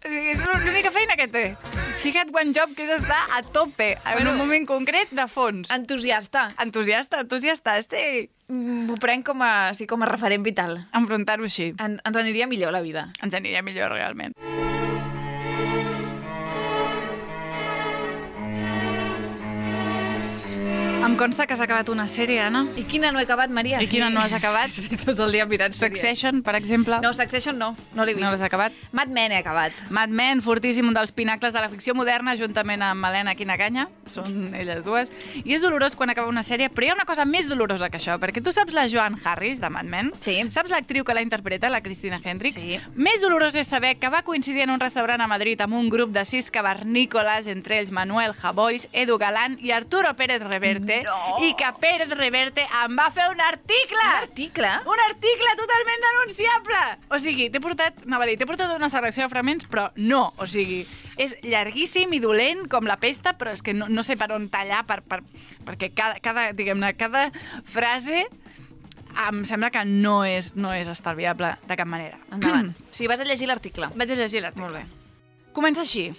sigui, 0.08 0.30
És 0.32 0.40
l'única 0.46 0.90
feina 0.94 1.14
que 1.18 1.28
té. 1.30 1.46
Had 2.02 2.32
one 2.34 2.50
job, 2.52 2.74
que 2.74 2.82
és 2.82 2.90
estar 2.90 3.20
a 3.36 3.42
tope, 3.54 3.92
en 3.94 4.14
Bueno, 4.16 4.32
un 4.32 4.38
moment 4.38 4.66
concret 4.66 5.08
de 5.14 5.26
fons. 5.30 5.70
Entusiasta. 5.70 6.48
Entusiasta, 6.58 7.20
entusiasta, 7.22 7.76
sí. 7.82 8.28
Mm, 8.48 8.90
Ho 8.90 8.96
prenc 8.98 9.24
com 9.26 9.42
a, 9.46 9.72
sí, 9.78 9.86
com 9.86 10.02
a 10.02 10.06
referent 10.10 10.42
vital. 10.42 10.88
Enfrontar-ho 10.98 11.44
així. 11.46 11.74
En, 11.78 12.00
ens 12.04 12.16
aniria 12.18 12.46
millor 12.50 12.72
la 12.74 12.82
vida. 12.82 13.12
Ens 13.22 13.34
aniria 13.38 13.62
millor, 13.62 13.92
realment. 13.94 14.34
Amb 21.12 21.18
consta 21.20 21.44
que 21.46 21.52
has 21.52 21.60
acabat 21.60 21.90
una 21.92 22.06
sèrie, 22.08 22.38
Anna. 22.40 22.62
I 22.72 22.86
quina 22.88 23.10
no 23.12 23.20
he 23.20 23.26
acabat, 23.26 23.50
Maria? 23.52 23.82
I 23.84 23.86
quina 23.86 24.06
no 24.08 24.22
has 24.22 24.32
acabat? 24.32 24.72
Tot 25.04 25.18
el 25.20 25.34
dia 25.36 25.44
mirant 25.44 25.74
sèries. 25.76 26.00
Succession, 26.00 26.38
per 26.40 26.54
exemple. 26.56 26.96
No, 27.04 27.10
Succession 27.12 27.58
no, 27.60 27.74
no 27.92 28.06
l'he 28.08 28.14
vist. 28.16 28.24
No 28.24 28.30
l'has 28.32 28.40
acabat? 28.40 28.72
Mad 28.96 29.12
Men 29.12 29.34
he 29.34 29.42
acabat. 29.42 29.76
Mad 29.92 30.08
Men, 30.08 30.40
fortíssim, 30.40 30.88
un 30.88 30.96
dels 30.96 31.12
pinacles 31.12 31.52
de 31.52 31.60
la 31.60 31.68
ficció 31.68 31.92
moderna, 31.92 32.32
juntament 32.40 32.80
amb 32.86 33.04
Helena 33.04 33.34
Quinaganya, 33.36 33.90
són 34.08 34.54
elles 34.56 34.80
dues. 34.86 35.12
I 35.42 35.52
és 35.52 35.60
dolorós 35.60 35.98
quan 36.00 36.08
acaba 36.14 36.32
una 36.32 36.40
sèrie, 36.40 36.70
però 36.72 36.88
hi 36.88 36.90
ha 36.94 36.96
una 36.96 37.04
cosa 37.04 37.28
més 37.28 37.50
dolorosa 37.50 37.92
que 37.92 38.00
això, 38.00 38.16
perquè 38.16 38.40
tu 38.40 38.56
saps 38.56 38.72
la 38.72 38.86
Joan 38.88 39.20
Harris, 39.20 39.60
de 39.60 39.68
Mad 39.68 39.92
Men? 39.92 40.14
Sí. 40.24 40.38
Saps 40.48 40.72
l'actriu 40.72 41.04
que 41.04 41.12
la 41.12 41.20
interpreta, 41.20 41.68
la 41.68 41.82
Cristina 41.84 42.22
Hendricks? 42.24 42.56
Sí. 42.64 42.80
Més 42.96 43.20
dolorós 43.20 43.60
és 43.60 43.68
saber 43.68 43.98
que 44.00 44.08
va 44.08 44.24
coincidir 44.24 44.64
en 44.64 44.72
un 44.72 44.80
restaurant 44.80 45.20
a 45.20 45.28
Madrid 45.28 45.60
amb 45.60 45.76
un 45.76 45.92
grup 45.92 46.16
de 46.16 46.24
sis 46.24 46.48
cavernícoles, 46.48 47.52
entre 47.52 47.82
ells 47.82 47.92
Manuel 47.92 48.32
Javois, 48.32 48.88
Edu 48.96 49.20
Galán 49.20 49.60
i 49.60 49.76
Arturo 49.76 50.16
Pérez 50.16 50.40
Reverte, 50.48 51.01
No. 51.06 51.38
i 51.44 51.52
que 51.58 51.68
Pérez 51.82 52.12
Reverte 52.16 52.64
em 52.82 52.96
va 52.98 53.08
fer 53.14 53.28
un 53.32 53.40
article! 53.44 54.02
Un 54.02 54.18
article? 54.22 54.72
Un 54.94 55.02
article 55.08 55.54
totalment 55.60 56.06
denunciable! 56.08 56.82
O 57.12 57.20
sigui, 57.22 57.48
t'he 57.52 57.62
portat, 57.62 58.04
anava 58.06 58.26
a 58.26 58.30
dir, 58.30 58.38
t'he 58.40 58.48
portat 58.48 58.72
una 58.76 58.90
selecció 58.92 59.26
de 59.26 59.32
fragments, 59.32 59.66
però 59.70 59.88
no, 59.96 60.24
o 60.36 60.48
sigui, 60.48 60.82
és 61.20 61.36
llarguíssim 61.44 62.12
i 62.16 62.22
dolent 62.22 62.66
com 62.72 62.88
la 62.88 62.98
pesta, 63.02 63.36
però 63.38 63.54
és 63.56 63.64
que 63.64 63.74
no, 63.76 63.88
no 63.92 64.04
sé 64.06 64.16
per 64.20 64.30
on 64.36 64.48
tallar, 64.52 64.84
per, 64.88 65.02
per, 65.06 65.22
perquè 65.66 65.92
cada, 65.96 66.22
cada, 66.24 66.50
diguem-ne, 66.56 66.94
cada 66.98 67.28
frase 67.68 68.26
em 69.28 69.44
sembla 69.44 69.70
que 69.70 69.84
no 69.84 70.22
és, 70.24 70.52
no 70.56 70.72
és 70.72 70.88
estalviable 70.88 71.54
de 71.68 71.76
cap 71.78 71.88
manera. 71.88 72.18
Endavant. 72.32 72.72
o 72.90 72.94
sigui, 72.94 73.10
vas 73.12 73.20
a 73.20 73.28
llegir 73.28 73.48
l'article. 73.50 73.92
Vaig 73.94 74.12
a 74.12 74.18
llegir 74.18 74.44
l'article. 74.44 74.68
Molt 74.68 74.80
bé. 74.80 75.50
Comença 75.52 75.84
així. 75.84 76.10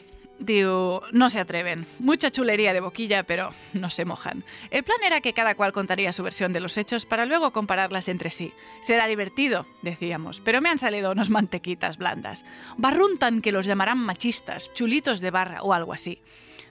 No 1.11 1.29
se 1.29 1.39
atreven. 1.39 1.85
Mucha 1.99 2.31
chulería 2.31 2.73
de 2.73 2.81
boquilla, 2.81 3.23
pero 3.23 3.53
no 3.73 3.89
se 3.89 4.05
mojan. 4.05 4.43
El 4.71 4.83
plan 4.83 4.97
era 5.03 5.21
que 5.21 5.33
cada 5.33 5.55
cual 5.55 5.71
contaría 5.71 6.11
su 6.11 6.23
versión 6.23 6.51
de 6.51 6.59
los 6.59 6.77
hechos 6.77 7.05
para 7.05 7.25
luego 7.25 7.51
compararlas 7.51 8.09
entre 8.09 8.29
sí. 8.29 8.53
Será 8.81 9.07
divertido, 9.07 9.65
decíamos, 9.81 10.41
pero 10.41 10.61
me 10.61 10.69
han 10.69 10.79
salido 10.79 11.11
unos 11.11 11.29
mantequitas 11.29 11.97
blandas. 11.97 12.45
Barruntan 12.77 13.41
que 13.41 13.51
los 13.51 13.65
llamarán 13.65 13.99
machistas, 13.99 14.73
chulitos 14.73 15.21
de 15.21 15.31
barra 15.31 15.61
o 15.61 15.73
algo 15.73 15.93
así. 15.93 16.19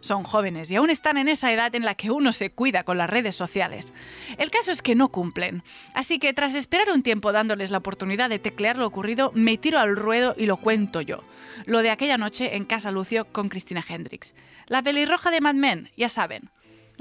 Son 0.03 0.25
jóvenes 0.25 0.69
y 0.69 0.75
aún 0.75 0.91
están 0.91 1.17
en 1.17 1.29
esa 1.29 1.53
edad 1.53 1.73
en 1.77 1.85
la 1.85 1.95
que 1.95 2.11
uno 2.11 2.33
se 2.33 2.51
cuida 2.51 2.83
con 2.83 2.99
las 2.99 3.09
redes 3.09 3.37
sociales. 3.37 3.95
El 4.37 4.51
caso 4.51 4.73
es 4.73 4.83
que 4.83 4.97
no 4.97 5.11
cumplen. 5.11 5.63
Así 5.95 6.19
que 6.19 6.33
tras 6.33 6.57
esperar 6.57 6.91
un 6.91 7.05
tiempo 7.05 7.31
dándoles 7.31 7.71
la 7.71 7.79
oportunidad 7.79 8.29
de 8.29 8.41
teclear 8.41 8.77
lo 8.77 8.87
ocurrido, 8.87 9.31
me 9.35 9.59
tiro 9.59 9.79
al 9.79 9.95
ruedo 9.95 10.35
y 10.37 10.47
lo 10.47 10.57
cuento 10.57 11.01
yo. 11.03 11.23
Lo 11.67 11.83
de 11.83 11.91
aquella 11.91 12.19
noche 12.19 12.57
en 12.57 12.65
Casa 12.65 12.91
Lucio 12.91 13.27
con 13.27 13.49
Cristina 13.49 13.85
Hendricks. 13.89 14.35
La 14.67 14.83
pelirroja 14.83 15.31
de 15.31 15.41
Mad 15.41 15.55
Men, 15.55 15.91
ya 15.97 16.09
saben. 16.09 16.51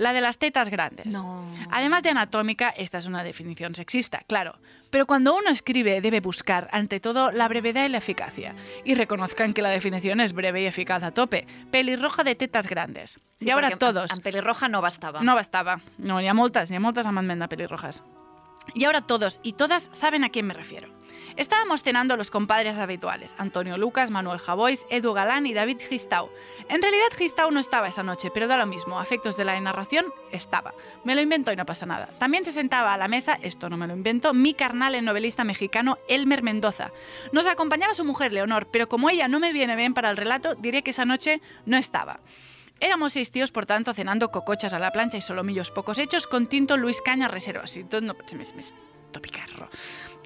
La 0.02 0.14
de 0.14 0.22
las 0.22 0.40
tetas 0.40 0.70
grandes. 0.70 1.14
No. 1.14 1.46
Además 1.70 2.02
de 2.02 2.10
anatómica, 2.10 2.70
esta 2.70 2.98
es 2.98 3.06
una 3.06 3.24
definición 3.24 3.76
sexista, 3.76 4.24
claro. 4.26 4.58
Pero 4.90 5.06
cuando 5.06 5.36
uno 5.36 5.52
escribe 5.52 6.02
debe 6.02 6.22
buscar, 6.22 6.70
ante 6.72 7.00
todo, 7.00 7.32
la 7.32 7.48
brevedad 7.48 7.86
y 7.86 7.90
la 7.90 8.00
eficacia. 8.00 8.56
Y 8.84 8.96
reconozcan 8.96 9.54
que 9.54 9.62
la 9.62 9.70
definición 9.70 10.20
es 10.20 10.34
breve 10.34 10.64
y 10.64 10.66
eficaz 10.66 11.04
a 11.04 11.12
tope. 11.12 11.46
Pelirroja 11.70 12.24
de 12.24 12.34
tetas 12.34 12.66
grandes. 12.66 13.20
Sí, 13.38 13.46
y 13.46 13.50
ahora 13.52 13.78
todos. 13.78 14.10
En, 14.10 14.24
pelirroja 14.24 14.68
no 14.70 14.82
bastava. 14.82 15.22
No 15.22 15.36
bastaba. 15.36 15.82
No, 16.00 16.20
hi 16.20 16.26
ha 16.26 16.34
moltes, 16.34 16.72
hi 16.72 16.76
ha 16.78 16.80
moltes 16.80 17.06
amandment 17.06 17.40
de 17.44 17.48
pelirrojas. 17.48 18.02
Y 18.74 18.86
ahora 18.86 19.02
todos 19.02 19.40
y 19.44 19.54
todas 19.54 19.92
saben 19.92 20.24
a 20.24 20.30
quién 20.30 20.48
me 20.48 20.56
refiero. 20.56 20.90
Estábamos 21.38 21.84
cenando 21.84 22.18
los 22.18 22.32
compadres 22.32 22.78
habituales, 22.78 23.36
Antonio 23.38 23.78
Lucas, 23.78 24.12
Manuel 24.12 24.40
Javois, 24.40 24.86
Edu 24.90 25.14
Galán 25.14 25.46
y 25.46 25.54
David 25.54 25.78
Gistau. 25.88 26.30
En 26.70 26.82
realidad 26.82 27.08
Gistau 27.18 27.52
no 27.52 27.60
estaba 27.60 27.88
esa 27.88 28.04
noche, 28.04 28.32
pero 28.34 28.48
da 28.48 28.58
lo 28.58 28.66
mismo, 28.66 29.00
a 29.00 29.04
efectos 29.04 29.38
de 29.38 29.46
la 29.46 29.60
narración 29.60 30.06
estaba. 30.32 30.74
Me 31.04 31.16
lo 31.16 31.22
invento 31.22 31.52
y 31.52 31.56
no 31.56 31.66
pasa 31.66 31.86
nada. 31.86 32.10
También 32.20 32.46
se 32.46 32.52
sentaba 32.52 32.94
a 32.94 32.98
la 32.98 33.08
mesa, 33.08 33.40
esto 33.42 33.70
no 33.70 33.78
me 33.78 33.88
lo 33.88 33.94
invento, 33.94 34.34
mi 34.34 34.54
carnal, 34.54 34.96
el 34.96 35.06
novelista 35.06 35.44
mexicano 35.44 35.98
Elmer 36.08 36.44
Mendoza. 36.44 36.92
Nos 37.32 37.48
acompañaba 37.48 37.94
su 37.94 38.04
mujer 38.04 38.34
Leonor, 38.34 38.68
pero 38.72 38.90
como 38.90 39.10
ella 39.10 39.28
no 39.28 39.40
me 39.40 39.54
viene 39.54 39.76
bien 39.76 39.94
para 39.94 40.10
el 40.10 40.18
relato, 40.18 40.56
diré 40.56 40.84
que 40.84 40.92
esa 40.92 41.06
noche 41.06 41.42
no 41.66 41.78
estaba. 41.78 42.20
Éramos 42.80 43.14
seis 43.14 43.32
tíos, 43.32 43.52
por 43.52 43.68
tanto, 43.68 43.94
cenando 43.94 44.32
cocochas 44.32 44.74
a 44.74 44.80
la 44.80 44.92
plancha 44.92 45.18
y 45.18 45.22
solomillos 45.22 45.70
pocos 45.70 46.00
hechos 46.00 46.26
con 46.26 46.48
tinto 46.48 46.78
Luis 46.78 47.00
Caña 47.02 47.30
todo 47.90 48.02
no, 48.02 48.16
me, 48.16 48.38
me, 48.40 48.64
topicarro. 49.12 49.70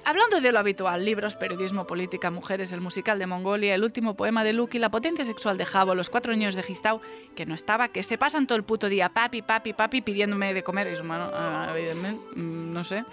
Hablando 0.08 0.40
de 0.40 0.52
lo 0.52 0.60
habitual, 0.60 1.04
libros, 1.04 1.34
periodismo, 1.34 1.84
política, 1.84 2.30
mujeres, 2.30 2.70
el 2.70 2.80
musical 2.80 3.18
de 3.18 3.26
Mongolia, 3.26 3.74
el 3.74 3.82
último 3.82 4.14
poema 4.14 4.44
de 4.44 4.52
Lucky, 4.52 4.78
la 4.78 4.88
potencia 4.88 5.24
sexual 5.24 5.58
de 5.58 5.66
Jabo, 5.66 5.96
los 5.96 6.10
cuatro 6.10 6.30
niños 6.30 6.54
de 6.54 6.62
Gistau, 6.62 7.00
que 7.34 7.44
no 7.44 7.56
estaba, 7.56 7.88
que 7.88 8.04
se 8.04 8.16
pasan 8.16 8.46
todo 8.46 8.56
el 8.56 8.62
puto 8.62 8.88
día 8.88 9.08
papi, 9.08 9.42
papi, 9.42 9.72
papi, 9.72 10.02
pidiéndome 10.02 10.54
de 10.54 10.62
comer. 10.62 10.86
Y 10.92 10.94
su 10.94 11.02
mano, 11.02 11.28
ah, 11.34 11.74
mm, 12.36 12.72
no 12.72 12.84
sé. 12.84 13.04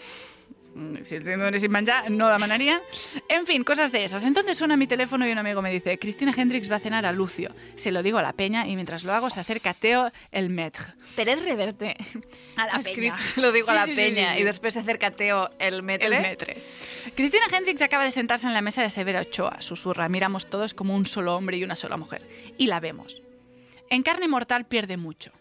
Mm, 0.75 1.03
Si 1.03 1.19
me 1.19 1.37
donessin 1.37 1.71
menjar, 1.71 2.09
no 2.09 2.27
demanaría. 2.29 2.81
En 3.29 3.45
fin, 3.45 3.63
cosas 3.63 3.91
de 3.91 4.03
esas. 4.03 4.25
Entonces 4.25 4.57
suena 4.57 4.75
mi 4.75 4.87
teléfono 4.87 5.27
y 5.27 5.31
un 5.31 5.37
amigo 5.37 5.61
me 5.61 5.71
dice, 5.71 5.99
Cristina 5.99 6.33
Hendricks 6.35 6.71
va 6.71 6.77
a 6.77 6.79
cenar 6.79 7.05
a 7.05 7.11
Lucio. 7.11 7.53
Se 7.75 7.91
lo 7.91 8.01
digo 8.01 8.17
a 8.17 8.21
la 8.23 8.33
peña 8.33 8.67
y 8.67 8.75
mientras 8.75 9.03
lo 9.03 9.13
hago 9.13 9.29
se 9.29 9.39
acerca 9.39 9.73
Teo 9.73 10.11
el 10.31 10.49
maître. 10.49 10.93
Pérez 11.15 11.43
Reverte. 11.43 11.95
A 12.57 12.65
la 12.67 12.79
peña. 12.79 13.19
Se 13.19 13.39
lo 13.41 13.51
digo 13.51 13.65
Sí, 13.67 13.71
a 13.71 13.75
la 13.75 13.85
sí, 13.85 13.93
peña. 13.95 14.33
sí. 14.35 14.41
Y 14.41 14.43
después 14.43 14.73
se 14.73 14.79
acerca 14.79 15.11
Teo 15.11 15.49
el 15.59 15.83
metre. 15.83 16.07
El 16.07 16.21
metre. 16.21 16.63
Cristina 17.15 17.43
Hendricks 17.51 17.81
acaba 17.83 18.03
de 18.05 18.11
sentarse 18.11 18.47
en 18.47 18.53
la 18.53 18.61
mesa 18.61 18.81
de 18.81 18.89
Severa 18.89 19.21
Ochoa. 19.21 19.61
Susurra. 19.61 20.09
Miramos 20.09 20.49
todos 20.49 20.73
como 20.73 20.95
un 20.95 21.05
solo 21.05 21.35
hombre 21.35 21.57
y 21.57 21.63
una 21.63 21.75
sola 21.75 21.97
mujer. 21.97 22.27
Y 22.57 22.65
la 22.67 22.79
vemos. 22.79 23.21
En 23.89 24.01
carne 24.01 24.27
mortal 24.27 24.65
pierde 24.65 24.97
mucho. 24.97 25.31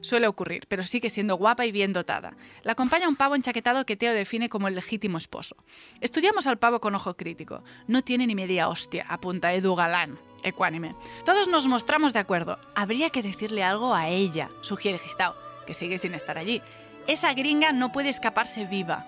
Suele 0.00 0.26
ocurrir, 0.26 0.66
pero 0.68 0.82
sigue 0.82 1.10
siendo 1.10 1.36
guapa 1.36 1.66
y 1.66 1.72
bien 1.72 1.92
dotada. 1.92 2.34
La 2.62 2.72
acompaña 2.72 3.08
un 3.08 3.16
pavo 3.16 3.34
enchaquetado 3.34 3.84
que 3.84 3.96
Teo 3.96 4.12
define 4.12 4.48
como 4.48 4.68
el 4.68 4.74
legítimo 4.74 5.18
esposo. 5.18 5.56
Estudiamos 6.00 6.46
al 6.46 6.58
pavo 6.58 6.80
con 6.80 6.94
ojo 6.94 7.16
crítico. 7.16 7.62
No 7.86 8.02
tiene 8.02 8.26
ni 8.26 8.34
media 8.34 8.68
hostia, 8.68 9.06
apunta 9.08 9.52
Edu 9.52 9.74
Galán, 9.74 10.18
ecuánime. 10.42 10.94
Todos 11.24 11.48
nos 11.48 11.66
mostramos 11.66 12.12
de 12.12 12.20
acuerdo. 12.20 12.58
Habría 12.74 13.10
que 13.10 13.22
decirle 13.22 13.64
algo 13.64 13.94
a 13.94 14.08
ella, 14.08 14.50
sugiere 14.60 14.98
Gistau, 14.98 15.34
que 15.66 15.74
sigue 15.74 15.98
sin 15.98 16.14
estar 16.14 16.38
allí. 16.38 16.62
Esa 17.06 17.32
gringa 17.34 17.72
no 17.72 17.90
puede 17.92 18.10
escaparse 18.10 18.66
viva, 18.66 19.04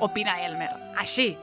opina 0.00 0.44
Elmer. 0.44 0.70
Així. 0.96 1.36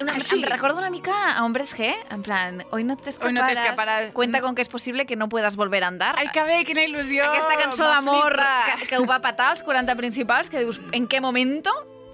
Una, 0.00 0.14
Així. 0.14 0.36
Em 0.36 0.42
recorda 0.48 0.78
una 0.78 0.90
mica 0.90 1.12
a 1.36 1.44
Hombres 1.44 1.74
G, 1.76 1.92
en 2.10 2.22
plan, 2.22 2.64
hoy 2.70 2.84
no 2.84 2.96
te 2.96 3.10
escaparás, 3.10 3.28
Hoy 3.28 3.40
no 3.40 3.46
te 3.46 3.52
escaparás. 3.52 4.12
cuenta 4.12 4.40
con 4.40 4.54
que 4.54 4.62
es 4.62 4.68
posible 4.68 5.06
que 5.06 5.16
no 5.16 5.28
puedas 5.28 5.56
volver 5.56 5.84
a 5.84 5.88
andar. 5.88 6.14
Ai, 6.18 6.30
que 6.32 6.42
bé, 6.42 6.64
quina 6.64 6.82
il·lusió! 6.84 7.24
Aquesta 7.28 7.56
cançó 7.56 7.84
d'amor 7.84 8.38
que, 8.80 8.86
que 8.86 8.98
ho 8.98 9.06
va 9.06 9.20
patar 9.20 9.50
als 9.50 9.62
40 9.62 9.94
principals, 9.96 10.48
que 10.50 10.58
dius, 10.60 10.80
en 10.92 11.08
què 11.08 11.20
momento? 11.20 11.70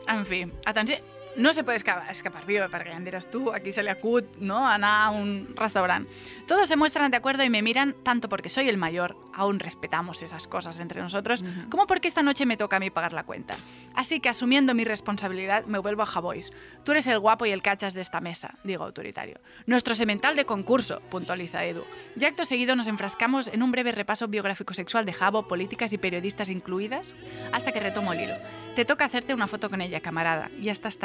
En 0.08 0.24
fi, 0.26 0.46
atenció, 0.66 0.96
no 1.36 1.52
se 1.52 1.64
puede 1.64 1.76
escapar, 1.76 2.10
escapar 2.10 2.44
vivo, 2.46 2.66
perquè 2.70 2.90
ja 2.90 2.98
em 2.98 3.04
diràs 3.06 3.28
tu, 3.30 3.52
aquí 3.54 3.72
se 3.72 3.82
le 3.82 3.90
acut, 3.90 4.36
¿no? 4.38 4.66
Anar 4.66 5.06
a 5.06 5.10
un 5.10 5.54
restaurant. 5.56 6.08
Todos 6.46 6.68
se 6.68 6.76
muestran 6.76 7.10
de 7.10 7.16
acuerdo 7.16 7.44
y 7.44 7.50
me 7.50 7.62
miran 7.62 7.94
tanto 8.02 8.28
porque 8.28 8.48
soy 8.48 8.68
el 8.68 8.76
mayor, 8.76 9.16
aún 9.32 9.60
respetamos 9.60 10.22
esas 10.22 10.46
cosas 10.46 10.80
entre 10.80 11.00
nosotros, 11.00 11.44
como 11.70 11.86
porque 11.86 12.08
esta 12.08 12.22
noche 12.22 12.46
me 12.46 12.56
toca 12.56 12.76
a 12.76 12.80
mí 12.80 12.90
pagar 12.90 13.12
la 13.12 13.24
cuenta. 13.24 13.56
Así 13.94 14.20
que 14.20 14.28
asumiendo 14.28 14.74
mi 14.74 14.84
responsabilidad, 14.84 15.64
me 15.66 15.78
vuelvo 15.78 16.02
a 16.02 16.06
Javois. 16.06 16.52
Tú 16.84 16.92
eres 16.92 17.06
el 17.06 17.18
guapo 17.18 17.46
y 17.46 17.50
el 17.50 17.62
cachas 17.62 17.94
de 17.94 18.00
esta 18.00 18.20
mesa, 18.20 18.56
digo 18.64 18.84
autoritario. 18.84 19.40
Nuestro 19.66 19.94
semental 19.94 20.36
de 20.36 20.44
concurso, 20.44 21.00
puntualiza 21.10 21.64
Edu. 21.64 21.84
Y 22.18 22.24
acto 22.24 22.44
seguido 22.44 22.76
nos 22.76 22.86
enfrascamos 22.86 23.48
en 23.48 23.62
un 23.62 23.70
breve 23.70 23.92
repaso 23.92 24.28
biográfico 24.28 24.74
sexual 24.74 25.06
de 25.06 25.12
Jabo, 25.12 25.46
políticas 25.46 25.92
y 25.92 25.98
periodistas 25.98 26.50
incluidas, 26.50 27.14
hasta 27.52 27.72
que 27.72 27.80
retomo 27.80 28.12
el 28.12 28.20
hilo. 28.20 28.36
Te 28.74 28.84
toca 28.84 29.04
hacerte 29.04 29.34
una 29.34 29.46
foto 29.46 29.70
con 29.70 29.80
ella, 29.80 30.00
camarada. 30.00 30.50
Ya 30.60 30.72
estás 30.72 30.98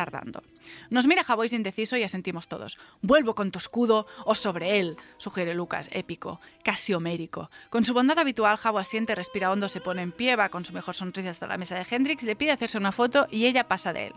Nos 0.89 1.07
mira 1.07 1.23
Javois 1.23 1.53
indeciso 1.53 1.97
y 1.97 2.03
asentimos 2.03 2.47
todos. 2.47 2.77
Vuelvo 3.01 3.35
con 3.35 3.51
tu 3.51 3.59
escudo 3.59 4.07
o 4.25 4.35
sobre 4.35 4.79
él, 4.79 4.97
sugiere 5.17 5.53
Lucas, 5.53 5.89
épico, 5.93 6.39
casi 6.63 6.93
homérico. 6.93 7.49
Con 7.69 7.85
su 7.85 7.93
bondad 7.93 8.19
habitual, 8.19 8.57
Javo 8.57 8.79
asiente, 8.79 9.15
respira 9.15 9.51
hondo, 9.51 9.69
se 9.69 9.81
pone 9.81 10.01
en 10.01 10.11
pie, 10.11 10.35
va 10.35 10.49
con 10.49 10.65
su 10.65 10.73
mejor 10.73 10.95
sonrisa 10.95 11.29
hasta 11.29 11.47
la 11.47 11.57
mesa 11.57 11.75
de 11.75 11.85
Hendrix, 11.89 12.23
le 12.23 12.35
pide 12.35 12.51
hacerse 12.51 12.77
una 12.77 12.91
foto 12.91 13.27
y 13.31 13.45
ella 13.45 13.67
pasa 13.67 13.93
de 13.93 14.07
él. 14.07 14.13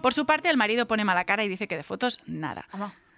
Por 0.00 0.14
su 0.14 0.26
parte, 0.26 0.50
el 0.50 0.56
marido 0.56 0.86
pone 0.86 1.04
mala 1.04 1.24
cara 1.24 1.44
y 1.44 1.48
dice 1.48 1.68
que 1.68 1.76
de 1.76 1.82
fotos, 1.82 2.20
nada. 2.26 2.66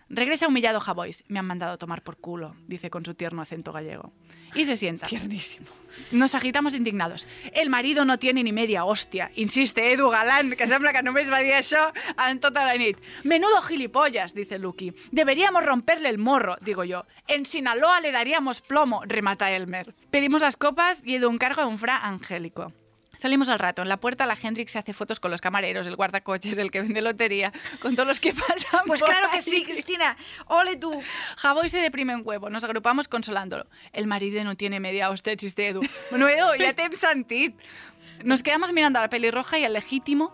Regresa 0.09 0.49
humillado 0.49 0.81
Javois. 0.81 1.25
Me 1.29 1.39
han 1.39 1.47
mandado 1.47 1.79
tomar 1.79 2.03
por 2.03 2.19
culo, 2.19 2.55
dice 2.67 2.91
con 2.91 3.05
su 3.05 3.15
tierno 3.15 3.43
acento 3.43 3.73
gallego. 3.73 4.13
Y 4.55 4.65
se 4.65 4.77
sienta. 4.77 5.07
Tiernísimo. 5.07 5.67
Nos 6.11 6.35
agitamos 6.35 6.75
indignados. 6.75 7.27
El 7.53 7.71
marido 7.71 8.05
no 8.05 8.19
tiene 8.19 8.43
ni 8.43 8.53
media 8.53 8.85
hostia, 8.85 9.31
insiste 9.37 9.93
Edu 9.93 10.11
Galán, 10.11 10.53
que 10.53 10.67
sembla 10.67 10.93
que 10.93 11.03
només 11.03 11.31
va 11.31 11.41
dir 11.43 11.55
això 11.55 11.93
en 12.29 12.41
tota 12.43 12.65
la 12.67 12.75
nit. 12.79 12.99
Menudo 13.23 13.63
gilipollas, 13.63 14.35
dice 14.35 14.59
Lucky. 14.59 14.93
Deberíamos 15.13 15.65
romperle 15.65 16.09
el 16.09 16.19
morro, 16.19 16.57
digo 16.61 16.85
yo. 16.85 17.05
En 17.29 17.47
Sinaloa 17.47 18.01
le 18.01 18.13
daríamos 18.13 18.61
plomo, 18.61 19.03
remata 19.07 19.51
Elmer. 19.51 19.95
Pedimos 20.11 20.43
las 20.43 20.57
copas 20.57 21.03
y 21.05 21.17
Edu 21.17 21.31
encarga 21.31 21.63
a 21.63 21.67
un 21.67 21.79
fra 21.79 22.05
angélico. 22.05 22.73
Salimos 23.19 23.49
al 23.49 23.59
rato. 23.59 23.83
En 23.83 23.89
la 23.89 23.99
puerta 23.99 24.27
la 24.27 24.37
Hendrix 24.41 24.73
se 24.73 24.79
hace 24.79 24.93
fotos 24.93 25.21
con 25.21 25.31
los 25.31 25.41
camareros, 25.41 25.87
el 25.87 25.97
guardacoches, 25.97 26.57
el 26.59 26.71
que 26.71 26.83
vende 26.83 27.03
lotería, 27.03 27.53
con 27.81 27.95
todos 27.95 28.07
los 28.07 28.21
que 28.21 28.33
pasan 28.35 28.83
Pues 28.87 29.01
por 29.01 29.09
claro 29.09 29.29
que 29.33 29.43
sí, 29.43 29.65
Cristina. 29.65 30.17
Ole 30.47 30.77
tú. 30.77 31.01
Javoy 31.37 31.69
se 31.69 31.79
deprime 31.79 32.15
un 32.15 32.23
huevo. 32.25 32.51
Nos 32.51 32.65
agrupamos 32.65 33.09
consolándolo. 33.09 33.67
El 33.93 34.07
marido 34.07 34.43
no 34.45 34.57
tiene 34.57 34.81
media 34.81 35.11
hostia, 35.11 35.37
chiste 35.37 35.69
Edu. 35.69 35.83
Bueno, 36.11 36.29
Edu, 36.29 36.59
ja 36.59 36.75
t'hem 36.75 36.95
sentit. 36.95 37.57
Nos 38.25 38.43
quedamos 38.43 38.73
mirando 38.73 38.99
a 38.99 39.03
la 39.03 39.11
pelirroja 39.11 39.59
y 39.59 39.65
al 39.65 39.73
legítimo, 39.73 40.33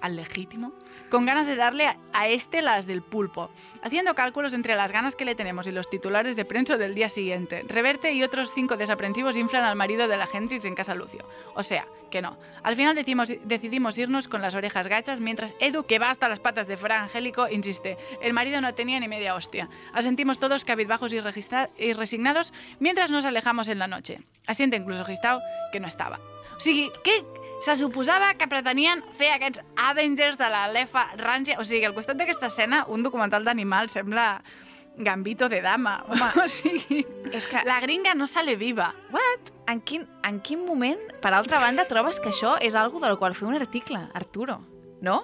al 0.00 0.16
legítimo, 0.16 0.72
con 1.12 1.26
ganas 1.26 1.46
de 1.46 1.56
darle 1.56 1.94
a, 2.14 2.28
este 2.28 2.62
las 2.62 2.86
del 2.86 3.02
pulpo, 3.02 3.50
haciendo 3.82 4.14
cálculos 4.14 4.54
entre 4.54 4.76
las 4.76 4.92
ganas 4.92 5.14
que 5.14 5.26
le 5.26 5.34
tenemos 5.34 5.66
y 5.66 5.70
los 5.70 5.90
titulares 5.90 6.36
de 6.36 6.46
prensa 6.46 6.78
del 6.78 6.94
día 6.94 7.10
siguiente. 7.10 7.66
Reverte 7.68 8.12
y 8.12 8.22
otros 8.22 8.50
cinco 8.54 8.78
desaprensivos 8.78 9.36
inflan 9.36 9.64
al 9.64 9.76
marido 9.76 10.08
de 10.08 10.16
la 10.16 10.26
Hendrix 10.32 10.64
en 10.64 10.74
casa 10.74 10.94
Lucio. 10.94 11.28
O 11.54 11.62
sea, 11.62 11.86
que 12.10 12.22
no. 12.22 12.38
Al 12.62 12.76
final 12.76 12.96
decidimos 12.96 13.98
irnos 13.98 14.26
con 14.26 14.40
las 14.40 14.54
orejas 14.54 14.88
gachas 14.88 15.20
mientras 15.20 15.54
Edu, 15.60 15.84
que 15.84 15.98
va 15.98 16.08
hasta 16.08 16.30
las 16.30 16.40
patas 16.40 16.66
de 16.66 16.78
Fra 16.78 17.02
Angélico, 17.02 17.46
insiste. 17.46 17.98
El 18.22 18.32
marido 18.32 18.62
no 18.62 18.72
tenía 18.72 18.98
ni 18.98 19.06
media 19.06 19.34
hostia. 19.34 19.68
Asentimos 19.92 20.38
todos 20.38 20.64
cabizbajos 20.64 21.12
y, 21.12 21.20
y 21.76 21.92
resignados 21.92 22.54
mientras 22.80 23.10
nos 23.10 23.26
alejamos 23.26 23.68
en 23.68 23.80
la 23.80 23.86
noche. 23.86 24.22
Asiente 24.46 24.78
incluso 24.78 25.04
Gistau, 25.04 25.40
que 25.72 25.80
no 25.80 25.88
sigui, 26.62 26.88
què 27.04 27.41
se 27.62 27.76
suposava 27.78 28.32
que 28.34 28.48
pretenien 28.50 29.04
fer 29.14 29.30
aquests 29.36 29.62
Avengers 29.78 30.38
de 30.40 30.50
la 30.50 30.66
Lefa 30.72 31.06
Ranger? 31.20 31.60
O 31.62 31.64
sigui, 31.64 31.86
al 31.86 31.94
costat 31.94 32.18
d'aquesta 32.18 32.50
escena, 32.50 32.82
un 32.90 33.04
documental 33.06 33.46
d'animals 33.46 33.94
sembla 33.94 34.42
Gambito 34.96 35.48
de 35.48 35.62
dama. 35.62 36.04
Home, 36.08 36.28
o 36.44 36.48
sigui, 36.48 37.04
és 37.32 37.46
que... 37.48 37.62
la 37.64 37.78
gringa 37.80 38.14
no 38.14 38.26
sale 38.26 38.56
viva. 38.60 38.92
What? 39.14 39.52
En 39.70 39.80
quin, 39.80 40.04
en 40.26 40.40
quin 40.44 40.66
moment, 40.66 41.00
per 41.22 41.32
altra 41.32 41.62
banda, 41.62 41.86
trobes 41.88 42.20
que 42.20 42.28
això 42.32 42.58
és 42.60 42.76
algo 42.76 43.00
del 43.00 43.16
qual 43.18 43.36
fer 43.38 43.48
un 43.48 43.56
article, 43.56 44.02
Arturo? 44.12 44.60
No? 45.00 45.22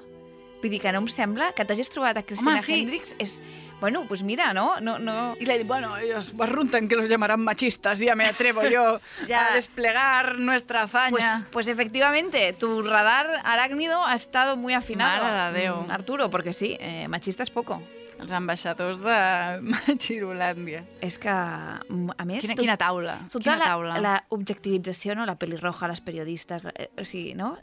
Vull 0.62 0.72
dir 0.72 0.80
que 0.82 0.92
no 0.94 1.02
em 1.04 1.10
sembla 1.12 1.52
que 1.54 1.66
t'hagis 1.66 1.92
trobat 1.92 2.18
a 2.18 2.24
Cristina 2.26 2.56
Home, 2.56 2.64
sí. 2.64 2.80
Hendricks. 2.80 3.14
És... 3.20 3.38
Bueno, 3.80 4.04
pues 4.08 4.24
mira, 4.24 4.52
¿no? 4.52 4.80
no, 4.80 4.98
no... 4.98 5.36
Y 5.38 5.46
le 5.46 5.62
bueno, 5.62 5.96
ellos 5.96 6.36
barruntan 6.36 6.88
que 6.88 6.96
los 6.96 7.08
llamarán 7.08 7.40
machistas, 7.44 8.00
ya 8.00 8.16
me 8.16 8.24
atrevo 8.26 8.62
yo 8.68 9.00
Ya. 9.28 9.46
a 9.46 9.54
desplegar 9.54 10.38
nuestra 10.40 10.82
hazaña. 10.82 11.10
Pues, 11.10 11.46
pues 11.52 11.68
efectivamente, 11.68 12.52
tu 12.54 12.82
radar 12.82 13.40
arácnido 13.44 14.04
ha 14.04 14.14
estado 14.16 14.56
muy 14.56 14.74
afinado. 14.74 15.22
Mare 15.22 15.52
de 15.52 15.60
Déu. 15.60 15.82
mm, 15.82 15.90
Arturo, 15.92 16.28
porque 16.28 16.52
sí, 16.52 16.76
eh, 16.80 17.06
machista 17.08 17.44
és 17.44 17.50
poco. 17.50 17.80
Els 18.18 18.32
ambaixadors 18.34 18.98
de 18.98 19.14
Xirolàndia. 20.02 20.82
És 21.00 21.20
que, 21.22 21.30
mm, 21.30 22.10
a 22.18 22.24
més... 22.26 22.42
Quina- 22.42 22.56
tot- 22.56 22.64
quina 22.64 22.76
taula, 22.76 23.14
quina 23.30 23.56
la, 23.60 23.64
taula. 23.64 24.00
la 24.02 24.14
objectivització, 24.34 25.14
no? 25.14 25.24
La 25.24 25.36
pelirroja, 25.38 25.86
les 25.86 26.00
periodistes, 26.02 26.66
eh, 26.74 26.90
o 26.98 27.04
sigui, 27.06 27.34
no? 27.38 27.58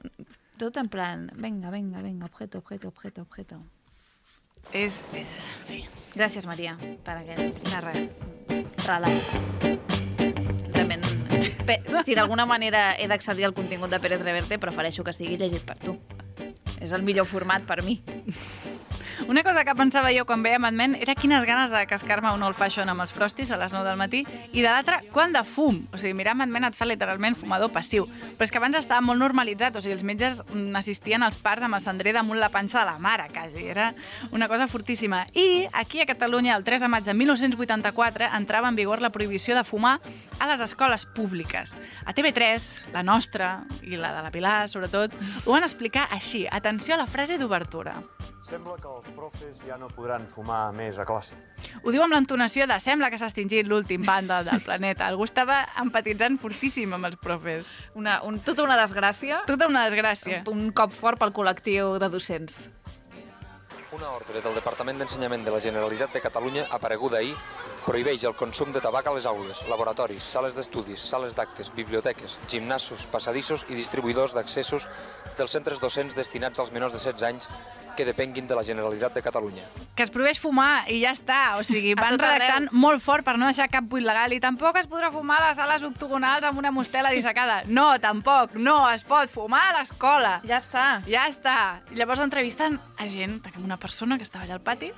Tot 0.58 0.78
en 0.80 0.88
plan, 0.88 1.28
venga, 1.36 1.70
venga, 1.70 2.00
venga, 2.02 2.26
objeto, 2.32 2.60
objeto, 2.60 2.88
objeto, 2.88 3.22
objeto. 3.28 3.60
És, 4.74 5.08
és, 5.14 5.38
en 5.60 5.66
fi. 5.68 5.82
Gràcies, 6.16 6.46
Maria, 6.48 6.78
per 7.04 7.18
aquest 7.20 7.70
narra- 7.72 7.94
relat. 8.86 9.34
Realment, 10.76 11.04
pe, 11.66 11.80
si 12.06 12.16
d'alguna 12.16 12.46
manera 12.46 12.94
he 13.00 13.08
d'accedir 13.12 13.46
al 13.48 13.54
contingut 13.56 13.92
de 13.92 14.00
Pérez 14.00 14.22
Reverte, 14.24 14.60
prefereixo 14.60 15.04
que 15.04 15.14
sigui 15.16 15.38
llegit 15.40 15.66
per 15.68 15.78
tu. 15.80 15.98
És 16.82 16.92
el 16.92 17.04
millor 17.04 17.26
format 17.28 17.64
per 17.68 17.82
mi. 17.84 18.02
Una 19.28 19.44
cosa 19.44 19.64
que 19.66 19.74
pensava 19.76 20.12
jo 20.14 20.26
quan 20.28 20.44
veia 20.44 20.60
Mad 20.60 20.76
Men 20.76 20.96
era 21.00 21.16
quines 21.16 21.46
ganes 21.48 21.72
de 21.72 21.82
cascar-me 21.88 22.30
un 22.36 22.44
old 22.44 22.58
fashion 22.58 22.90
amb 22.92 23.02
els 23.02 23.14
frostis 23.16 23.50
a 23.52 23.58
les 23.58 23.74
9 23.74 23.88
del 23.88 23.98
matí 23.98 24.24
i 24.52 24.62
de 24.62 24.68
l'altra, 24.68 25.00
quant 25.14 25.34
de 25.34 25.42
fum. 25.48 25.80
O 25.94 25.98
sigui, 25.98 26.14
mirar 26.18 26.36
Mad 26.36 26.52
Men 26.52 26.68
et 26.68 26.78
fa 26.78 26.86
literalment 26.86 27.38
fumador 27.40 27.72
passiu. 27.74 28.06
Però 28.36 28.46
és 28.46 28.52
que 28.52 28.60
abans 28.60 28.78
estava 28.78 29.02
molt 29.06 29.22
normalitzat, 29.24 29.76
o 29.76 29.82
sigui, 29.82 29.96
els 29.96 30.06
metges 30.06 30.42
assistien 30.76 31.24
als 31.24 31.40
parts 31.42 31.66
amb 31.66 31.80
el 31.80 31.84
cendrer 31.84 32.14
damunt 32.16 32.40
la 32.42 32.52
panxa 32.54 32.82
de 32.82 32.86
la 32.92 33.00
mare, 33.00 33.30
quasi. 33.34 33.66
Era 33.72 33.94
una 34.32 34.50
cosa 34.52 34.68
fortíssima. 34.68 35.26
I 35.34 35.68
aquí 35.74 36.02
a 36.02 36.06
Catalunya, 36.06 36.56
el 36.56 36.68
3 36.68 36.86
de 36.86 36.92
maig 36.92 37.08
de 37.08 37.14
1984, 37.14 38.30
entrava 38.36 38.70
en 38.70 38.76
vigor 38.76 39.02
la 39.02 39.12
prohibició 39.16 39.56
de 39.56 39.64
fumar 39.64 40.00
a 40.40 40.52
les 40.52 40.62
escoles 40.62 41.06
públiques. 41.06 41.78
A 42.06 42.14
TV3, 42.14 42.92
la 42.94 43.04
nostra, 43.04 43.64
i 43.82 43.96
la 43.96 44.14
de 44.16 44.24
la 44.26 44.32
Pilar, 44.32 44.68
sobretot, 44.70 45.16
ho 45.46 45.52
van 45.56 45.64
explicar 45.64 46.10
així. 46.12 46.46
Atenció 46.52 46.96
a 46.96 47.02
la 47.02 47.08
frase 47.08 47.40
d'obertura. 47.40 48.02
Sembla 48.46 48.76
que 48.78 48.90
els 48.92 49.05
profes 49.14 49.62
ja 49.68 49.78
no 49.78 49.90
podran 49.94 50.26
fumar 50.28 50.72
més 50.76 50.98
a 51.00 51.06
classe. 51.06 51.38
Ho 51.84 51.94
diu 51.94 52.04
amb 52.06 52.16
l'entonació 52.16 52.68
de 52.70 52.80
sembla 52.84 53.12
que 53.14 53.20
s'ha 53.22 53.30
extingit 53.30 53.68
l'últim 53.68 54.06
vàndal 54.08 54.48
del 54.48 54.64
planeta. 54.66 55.10
Algú 55.10 55.28
estava 55.28 55.62
empatitzant 55.82 56.40
fortíssim 56.42 56.94
amb 56.98 57.12
els 57.12 57.20
profes. 57.22 57.70
Una, 57.94 58.22
un, 58.26 58.40
tota 58.40 58.66
una 58.66 58.78
desgràcia. 58.80 59.44
Tota 59.50 59.70
una 59.72 59.86
desgràcia. 59.90 60.44
Un, 60.48 60.66
un 60.68 60.74
cop 60.76 60.94
fort 60.96 61.22
pel 61.22 61.36
col·lectiu 61.36 61.98
de 62.02 62.10
docents. 62.10 62.66
Una 63.96 64.10
ordre 64.12 64.42
del 64.44 64.58
Departament 64.58 64.98
d'Ensenyament 65.00 65.46
de 65.46 65.54
la 65.54 65.62
Generalitat 65.64 66.12
de 66.12 66.20
Catalunya, 66.20 66.66
apareguda 66.76 67.22
ahir, 67.22 67.36
prohibeix 67.86 68.24
el 68.26 68.34
consum 68.34 68.74
de 68.74 68.82
tabac 68.82 69.06
a 69.08 69.14
les 69.14 69.28
aules, 69.30 69.62
laboratoris, 69.70 70.26
sales 70.26 70.56
d'estudis, 70.58 71.00
sales 71.06 71.36
d'actes, 71.38 71.70
biblioteques, 71.76 72.40
gimnasos, 72.50 73.06
passadissos 73.14 73.68
i 73.70 73.78
distribuïdors 73.78 74.34
d'accessos 74.34 74.90
dels 75.38 75.54
centres 75.54 75.82
docents 75.84 76.18
destinats 76.18 76.60
als 76.60 76.74
menors 76.74 76.96
de 76.96 77.02
16 77.04 77.28
anys 77.30 77.50
que 77.96 78.04
depenguin 78.04 78.48
de 78.48 78.56
la 78.58 78.64
Generalitat 78.64 79.14
de 79.16 79.22
Catalunya. 79.24 79.64
Que 79.96 80.04
es 80.04 80.12
prohibeix 80.12 80.42
fumar 80.44 80.84
i 80.92 80.98
ja 81.00 81.14
està. 81.16 81.56
O 81.60 81.64
sigui, 81.64 81.94
van 82.00 82.18
tot 82.18 82.26
arreu. 82.26 82.42
redactant 82.42 82.68
molt 82.76 83.02
fort 83.06 83.24
per 83.24 83.38
no 83.40 83.48
deixar 83.48 83.70
cap 83.72 83.88
buit 83.88 84.04
legal 84.04 84.34
i 84.36 84.42
tampoc 84.44 84.82
es 84.82 84.90
podrà 84.92 85.14
fumar 85.14 85.40
a 85.40 85.48
les 85.48 85.62
sales 85.62 85.86
octogonals 85.88 86.44
amb 86.44 86.60
una 86.60 86.74
mostela 86.76 87.14
dissecada. 87.16 87.62
No, 87.72 87.94
tampoc. 88.04 88.58
No 88.60 88.82
es 88.92 89.06
pot 89.08 89.32
fumar 89.32 89.64
a 89.70 89.78
l'escola. 89.80 90.40
Ja 90.44 90.60
està. 90.60 90.86
Ja 91.08 91.30
està. 91.32 91.58
I 91.94 92.02
llavors 92.02 92.26
entrevisten 92.26 92.82
a 93.00 93.08
gent, 93.08 93.40
tenim 93.46 93.64
una 93.64 93.80
persona 93.80 94.20
que 94.20 94.28
estava 94.28 94.44
allà 94.44 94.60
al 94.60 94.66
pati, 94.66 94.92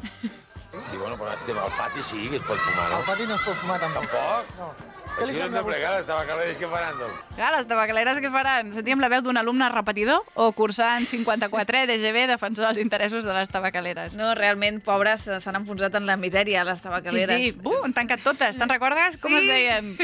I 0.94 0.98
bueno, 0.98 1.16
però 1.18 1.34
estem 1.36 1.58
al 1.58 1.72
pati 1.78 2.02
sí 2.04 2.28
que 2.30 2.38
es 2.38 2.42
pot 2.44 2.58
fumar, 2.58 2.90
no? 2.92 2.98
Al 2.98 3.04
pati 3.04 3.26
no 3.28 3.36
es 3.36 3.42
pot 3.42 3.56
fumar 3.56 3.80
tampoc. 3.80 4.08
Tampoc? 4.12 4.54
No. 4.60 4.70
Què 5.18 5.26
li 5.26 5.34
sembla 5.34 5.64
de 5.64 5.66
plegar 5.66 5.92
les 5.96 6.06
tabacaleres 6.06 6.58
que 6.62 6.68
faran, 6.70 6.98
doncs? 7.00 7.22
Clar, 7.36 7.48
les 7.56 7.66
tabacaleres 7.66 8.20
que 8.22 8.30
faran? 8.30 8.68
Sentíem 8.76 9.00
la 9.02 9.08
veu 9.10 9.24
d'un 9.26 9.38
alumne 9.42 9.66
repetidor 9.74 10.22
o 10.36 10.52
cursant 10.54 11.08
54 11.10 11.86
DGB 11.90 12.28
defensor 12.30 12.68
dels 12.68 12.84
interessos 12.84 13.26
de 13.26 13.34
les 13.34 13.50
tabacaleres? 13.50 14.14
No, 14.20 14.36
realment, 14.38 14.78
pobres, 14.86 15.26
eh, 15.28 15.40
s'han 15.42 15.58
enfonsat 15.64 15.96
en 15.98 16.06
la 16.06 16.18
misèria, 16.22 16.64
les 16.64 16.78
Sí, 16.78 16.84
tabacaleres. 16.84 17.56
sí, 17.56 17.62
uh, 17.64 17.80
han 17.84 17.94
tancat 17.98 18.22
totes. 18.22 18.58
Te'n 18.62 18.70
recordes 18.70 19.18
com 19.22 19.32
Sí. 19.32 19.38
es 19.38 19.48
deien? 19.48 19.98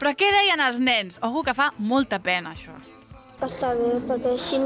Però 0.00 0.14
què 0.16 0.32
deien 0.32 0.60
els 0.60 0.80
nens? 0.80 1.18
Ojo, 1.20 1.42
que 1.44 1.52
fa 1.54 1.72
molta 1.76 2.18
pena, 2.18 2.54
això. 2.56 2.72
Està 3.42 3.72
bé, 3.74 3.96
perquè 4.06 4.34
així 4.36 4.60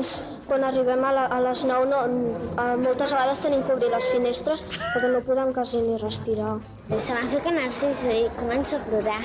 quan 0.49 0.65
arribem 0.65 1.05
a, 1.05 1.13
la, 1.13 1.25
a 1.33 1.39
les 1.45 1.65
9 1.69 1.89
no, 1.89 2.01
a, 2.61 2.67
moltes 2.81 3.13
vegades 3.15 3.41
tenim 3.45 3.65
que 3.67 3.75
obrir 3.75 3.91
les 3.93 4.07
finestres 4.13 4.65
perquè 4.69 5.11
no 5.13 5.23
podem 5.27 5.53
quasi 5.57 5.81
ni 5.85 5.97
respirar. 6.01 6.59
Se 6.97 7.17
m'ha 7.17 7.25
fet 7.33 7.49
narciso 7.53 8.13
i 8.13 8.29
començo 8.39 8.79
a 8.79 8.85
plorar. 8.87 9.21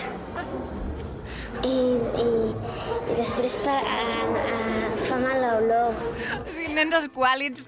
I, 1.63 1.75
i, 2.19 2.25
i 2.25 3.15
després 3.15 3.59
per, 3.63 3.77
a, 3.77 4.07
a, 4.41 4.57
fa 5.05 5.19
mal 5.21 5.39
l'olor. 5.43 5.95
Sigui, 6.49 6.73
nens 6.75 6.97
esquàlids, 7.03 7.67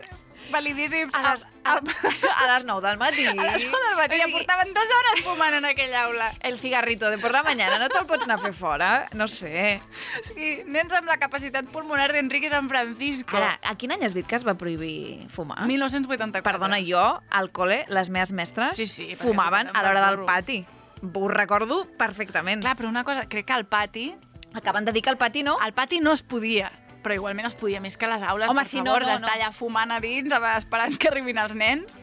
validíssims. 0.56 1.16
A 1.16 1.22
les, 1.26 1.46
a, 1.64 1.76
a 2.42 2.46
les 2.54 2.66
9 2.66 2.88
del 2.88 2.98
matí. 3.02 3.26
A 3.28 3.36
les 3.36 3.66
9 3.68 3.90
del 3.90 3.98
matí, 4.00 4.20
ja 4.22 4.30
portaven 4.32 4.74
dues 4.76 4.94
hores 4.98 5.24
fumant 5.28 5.58
en 5.60 5.68
aquella 5.70 6.06
aula. 6.08 6.32
El 6.42 6.60
cigarrito 6.60 7.10
de 7.12 7.20
por 7.20 7.36
la 7.36 7.44
mañana 7.44 7.80
no 7.82 7.90
te'l 7.92 8.08
pots 8.10 8.28
anar 8.28 8.40
a 8.40 8.44
fer 8.46 8.54
fora? 8.56 8.92
No 9.14 9.28
sé. 9.32 9.80
Sí, 10.26 10.62
nens 10.66 10.96
amb 10.96 11.12
la 11.12 11.18
capacitat 11.22 11.68
pulmonar 11.74 12.12
d'Enrique 12.16 12.52
San 12.54 12.70
Francisco. 12.72 13.38
Ara, 13.38 13.56
a 13.64 13.76
quin 13.80 13.96
any 13.96 14.06
has 14.08 14.16
dit 14.18 14.28
que 14.28 14.40
es 14.40 14.48
va 14.48 14.56
prohibir 14.60 15.28
fumar? 15.34 15.66
1984. 15.68 16.46
Perdona, 16.46 16.80
jo, 16.86 17.04
al 17.30 17.52
col·le, 17.56 17.84
les 17.92 18.12
meves 18.14 18.32
mestres 18.36 18.78
Sí, 18.78 18.86
sí, 18.88 19.10
fumaven 19.20 19.72
a 19.74 19.84
l'hora 19.84 20.08
del 20.10 20.24
pati. 20.28 20.62
Ho 21.06 21.28
recordo 21.28 21.84
perfectament. 22.00 22.64
Clar, 22.64 22.78
però 22.80 22.90
una 22.90 23.04
cosa, 23.04 23.28
crec 23.30 23.50
que 23.50 23.58
al 23.58 23.68
pati... 23.68 24.14
Acaben 24.56 24.86
de 24.88 24.94
dir 24.96 25.02
que 25.04 25.12
al 25.12 25.18
pati 25.20 25.42
no. 25.44 25.58
Al 25.60 25.74
pati 25.76 26.00
no 26.00 26.14
es 26.16 26.22
podia, 26.24 26.70
però 27.06 27.14
igualment 27.20 27.46
es 27.46 27.56
podia 27.58 27.80
més 27.84 28.00
que 28.02 28.10
les 28.10 28.26
aules, 28.26 28.50
Home, 28.50 28.66
per 28.66 28.82
no, 28.82 28.90
favor, 28.90 29.06
no, 29.06 29.14
d'estar 29.14 29.30
no. 29.30 29.38
allà 29.38 29.52
fumant 29.54 29.94
a 29.94 30.02
dins, 30.02 30.34
esperant 30.56 30.98
que 30.98 31.12
arribin 31.12 31.38
els 31.44 31.54
nens. 31.56 32.00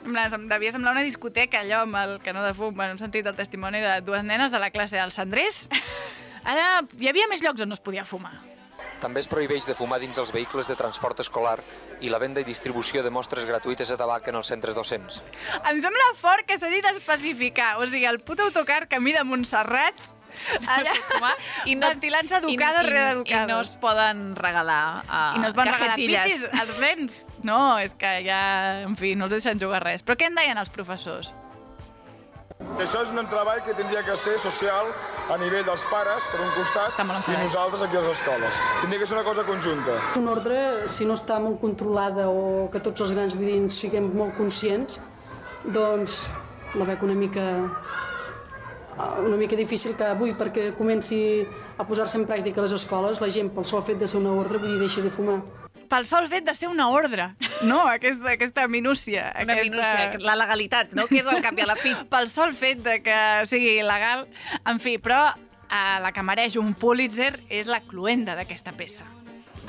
Em 0.00 0.46
devia 0.48 0.72
semblar 0.74 0.96
una 0.96 1.04
discoteca, 1.06 1.60
allò, 1.60 1.84
amb 1.84 1.98
el 2.00 2.14
canó 2.24 2.42
de 2.42 2.54
fum. 2.56 2.74
Bueno, 2.74 2.96
hem 2.96 3.02
sentit 3.02 3.26
el 3.28 3.36
testimoni 3.38 3.82
de 3.84 4.00
dues 4.02 4.24
nenes 4.24 4.50
de 4.50 4.58
la 4.58 4.72
classe 4.74 4.96
del 4.96 5.12
Sandrés. 5.12 5.68
Ara, 6.42 6.80
hi 6.98 7.10
havia 7.10 7.28
més 7.30 7.44
llocs 7.44 7.60
on 7.60 7.70
no 7.70 7.76
es 7.76 7.84
podia 7.84 8.06
fumar. 8.08 8.32
També 9.00 9.20
es 9.22 9.28
prohibeix 9.28 9.64
de 9.68 9.76
fumar 9.76 10.00
dins 10.00 10.18
els 10.20 10.32
vehicles 10.32 10.68
de 10.68 10.76
transport 10.76 11.20
escolar 11.22 11.58
i 12.04 12.10
la 12.12 12.18
venda 12.20 12.40
i 12.40 12.48
distribució 12.48 13.04
de 13.04 13.12
mostres 13.12 13.46
gratuïtes 13.48 13.88
de 13.88 13.96
tabac 13.96 14.28
en 14.28 14.40
els 14.40 14.48
centres 14.52 14.76
docents. 14.76 15.20
Em 15.68 15.80
sembla 15.80 16.08
fort 16.20 16.48
que 16.48 16.58
s'hagi 16.60 16.80
d'especificar. 16.84 17.76
O 17.80 17.86
sigui, 17.86 18.06
el 18.08 18.20
puto 18.24 18.48
autocar 18.48 18.86
camí 18.88 19.14
de 19.16 19.24
Montserrat, 19.24 20.00
allà, 20.64 20.94
I 21.66 21.76
no, 21.76 21.88
ventilant-se 21.88 22.40
educados 22.40 22.86
i, 22.86 22.90
rere 22.90 23.04
i, 23.08 23.12
educados. 23.18 23.44
I 23.44 23.52
no 23.52 23.60
es 23.64 23.74
poden 23.82 24.24
regalar 24.38 24.80
uh, 25.04 25.20
I 25.36 25.42
no 25.42 25.50
es 25.50 25.58
van 25.58 25.70
regalar 25.72 25.98
pitis 26.00 26.46
als 26.52 26.74
nens. 26.80 27.20
No, 27.46 27.60
és 27.82 27.94
que 27.98 28.18
ja, 28.26 28.40
en 28.86 28.96
fi, 29.00 29.14
no 29.16 29.28
els 29.28 29.38
deixen 29.38 29.60
jugar 29.60 29.84
res. 29.84 30.04
Però 30.04 30.18
què 30.18 30.28
en 30.30 30.36
deien 30.38 30.60
els 30.60 30.72
professors? 30.72 31.32
Això 32.80 33.00
és 33.04 33.10
un 33.12 33.24
treball 33.28 33.60
que 33.64 33.72
tindria 33.76 34.02
que 34.04 34.14
ser 34.16 34.34
social 34.40 34.90
a 35.32 35.36
nivell 35.40 35.64
dels 35.64 35.84
pares, 35.88 36.26
per 36.32 36.40
un 36.44 36.50
costat, 36.56 36.96
i 37.00 37.36
nosaltres 37.40 37.84
aquí 37.86 37.96
a 37.96 38.02
les 38.04 38.18
escoles. 38.18 38.60
Tindria 38.82 39.00
que 39.00 39.08
ser 39.08 39.16
una 39.16 39.24
cosa 39.24 39.44
conjunta. 39.48 39.96
Una 40.20 40.34
ordre, 40.34 40.58
si 40.92 41.08
no 41.08 41.16
està 41.16 41.38
molt 41.40 41.60
controlada 41.62 42.28
o 42.28 42.68
que 42.72 42.82
tots 42.84 43.04
els 43.06 43.14
grans 43.16 43.36
veïns 43.38 43.80
siguem 43.80 44.10
molt 44.16 44.36
conscients, 44.36 45.00
doncs 45.64 46.26
la 46.76 46.86
veig 46.88 47.02
una 47.04 47.16
mica 47.18 47.46
una 48.98 49.36
mica 49.36 49.56
difícil 49.56 49.96
que 49.96 50.04
avui 50.04 50.34
perquè 50.38 50.70
comenci 50.76 51.20
a 51.78 51.86
posar-se 51.86 52.18
en 52.20 52.26
pràctica 52.28 52.60
a 52.60 52.66
les 52.66 52.74
escoles, 52.76 53.20
la 53.20 53.30
gent 53.32 53.50
pel 53.54 53.66
sol 53.68 53.84
fet 53.86 53.98
de 54.00 54.08
ser 54.10 54.20
una 54.20 54.34
ordre 54.36 54.58
vull 54.58 54.74
dir 54.74 54.80
deixa 54.82 55.04
de 55.04 55.12
fumar. 55.14 55.40
Pel 55.90 56.06
sol 56.06 56.28
fet 56.30 56.44
de 56.46 56.54
ser 56.54 56.68
una 56.70 56.86
ordre, 56.94 57.32
no? 57.66 57.80
Aquesta, 57.90 58.36
aquesta 58.36 58.68
minúcia. 58.68 59.32
Una 59.42 59.56
aquesta... 59.56 59.70
minúcia, 59.70 60.20
la 60.22 60.36
legalitat, 60.38 60.92
no? 60.94 61.08
Que 61.10 61.18
és 61.18 61.30
el 61.30 61.42
cap 61.42 61.58
i 61.58 61.64
a 61.64 61.70
la 61.72 61.78
fi. 61.78 61.96
Pel 62.12 62.28
sol 62.30 62.54
fet 62.54 62.84
de 62.84 63.00
que 63.02 63.16
sigui 63.50 63.80
il·legal. 63.80 64.28
En 64.70 64.78
fi, 64.78 64.98
però 65.02 65.24
eh, 65.34 65.98
la 66.02 66.12
que 66.14 66.22
mereix 66.22 66.54
un 66.60 66.76
Pulitzer 66.78 67.32
és 67.48 67.70
la 67.70 67.82
cluenda 67.82 68.38
d'aquesta 68.38 68.76
peça. 68.76 69.08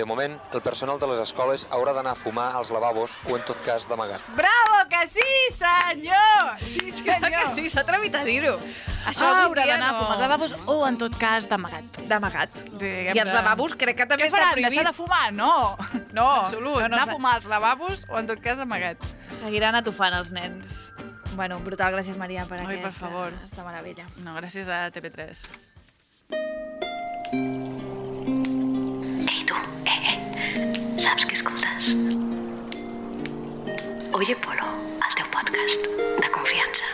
De 0.02 0.06
moment, 0.10 0.34
el 0.58 0.62
personal 0.66 0.98
de 0.98 1.06
les 1.12 1.20
escoles 1.22 1.68
haurà 1.70 1.92
d'anar 1.94 2.16
a 2.16 2.18
fumar 2.18 2.48
als 2.58 2.72
lavabos 2.74 3.20
o, 3.30 3.36
en 3.38 3.44
tot 3.46 3.60
cas, 3.62 3.84
d'amagat. 3.86 4.24
Bravo, 4.34 4.80
que 4.90 5.02
sí, 5.06 5.28
senyor! 5.54 6.56
Sí, 6.66 6.90
senyor! 6.96 7.30
que 7.30 7.44
sí, 7.60 7.70
s'ha 7.70 7.84
atrevit 7.84 8.16
a 8.18 8.24
dir-ho. 8.26 8.56
Això 9.12 9.28
ah, 9.30 9.44
haurà 9.44 9.68
d'anar 9.70 9.92
a 9.92 9.94
no- 9.94 10.00
fumar 10.00 10.16
als 10.16 10.24
lavabos 10.26 10.56
o, 10.66 10.80
en 10.90 10.98
tot 10.98 11.14
cas, 11.22 11.46
d'amagat. 11.52 12.00
D'amagat. 12.10 12.58
Diguem 12.82 13.14
I 13.14 13.22
els 13.28 13.36
lavabos 13.38 13.76
crec 13.78 14.00
que 14.02 14.08
també 14.10 14.26
Què 14.26 14.32
està 14.32 14.40
faran? 14.40 14.56
prohibit. 14.58 14.74
Deixar 14.74 14.88
de 14.90 14.96
fumar? 14.98 15.28
No. 15.38 15.52
No. 16.18 16.26
Absolut. 16.48 16.82
No, 16.82 16.88
no, 16.90 16.96
anar 16.98 17.04
a 17.06 17.14
fumar 17.14 17.36
als 17.38 17.46
lavabos 17.48 18.02
o, 18.10 18.18
en 18.18 18.26
tot 18.34 18.42
cas, 18.42 18.58
d'amagat. 18.58 18.98
Seguiran 19.38 19.78
atufant 19.78 20.18
els 20.18 20.34
nens. 20.34 20.90
Bueno, 21.38 21.60
brutal, 21.64 21.94
gràcies 21.94 22.18
Maria 22.20 22.48
per 22.50 22.58
Ai, 22.60 22.66
aquest, 22.66 22.84
per 22.90 22.92
favor. 22.98 23.38
eh, 23.38 23.46
esta 23.46 23.64
meravella. 23.70 24.10
No, 24.26 24.34
gràcies 24.42 24.68
a 24.68 24.88
TV3. 24.92 25.46
Ei, 29.32 29.46
tu, 29.48 29.56
saps 31.02 31.26
què 31.26 31.34
escoltes? 31.34 31.94
Oye 34.14 34.36
Polo, 34.44 34.68
el 35.02 35.16
teu 35.18 35.30
podcast 35.34 35.88
de 36.22 36.30
confiança. 36.36 36.90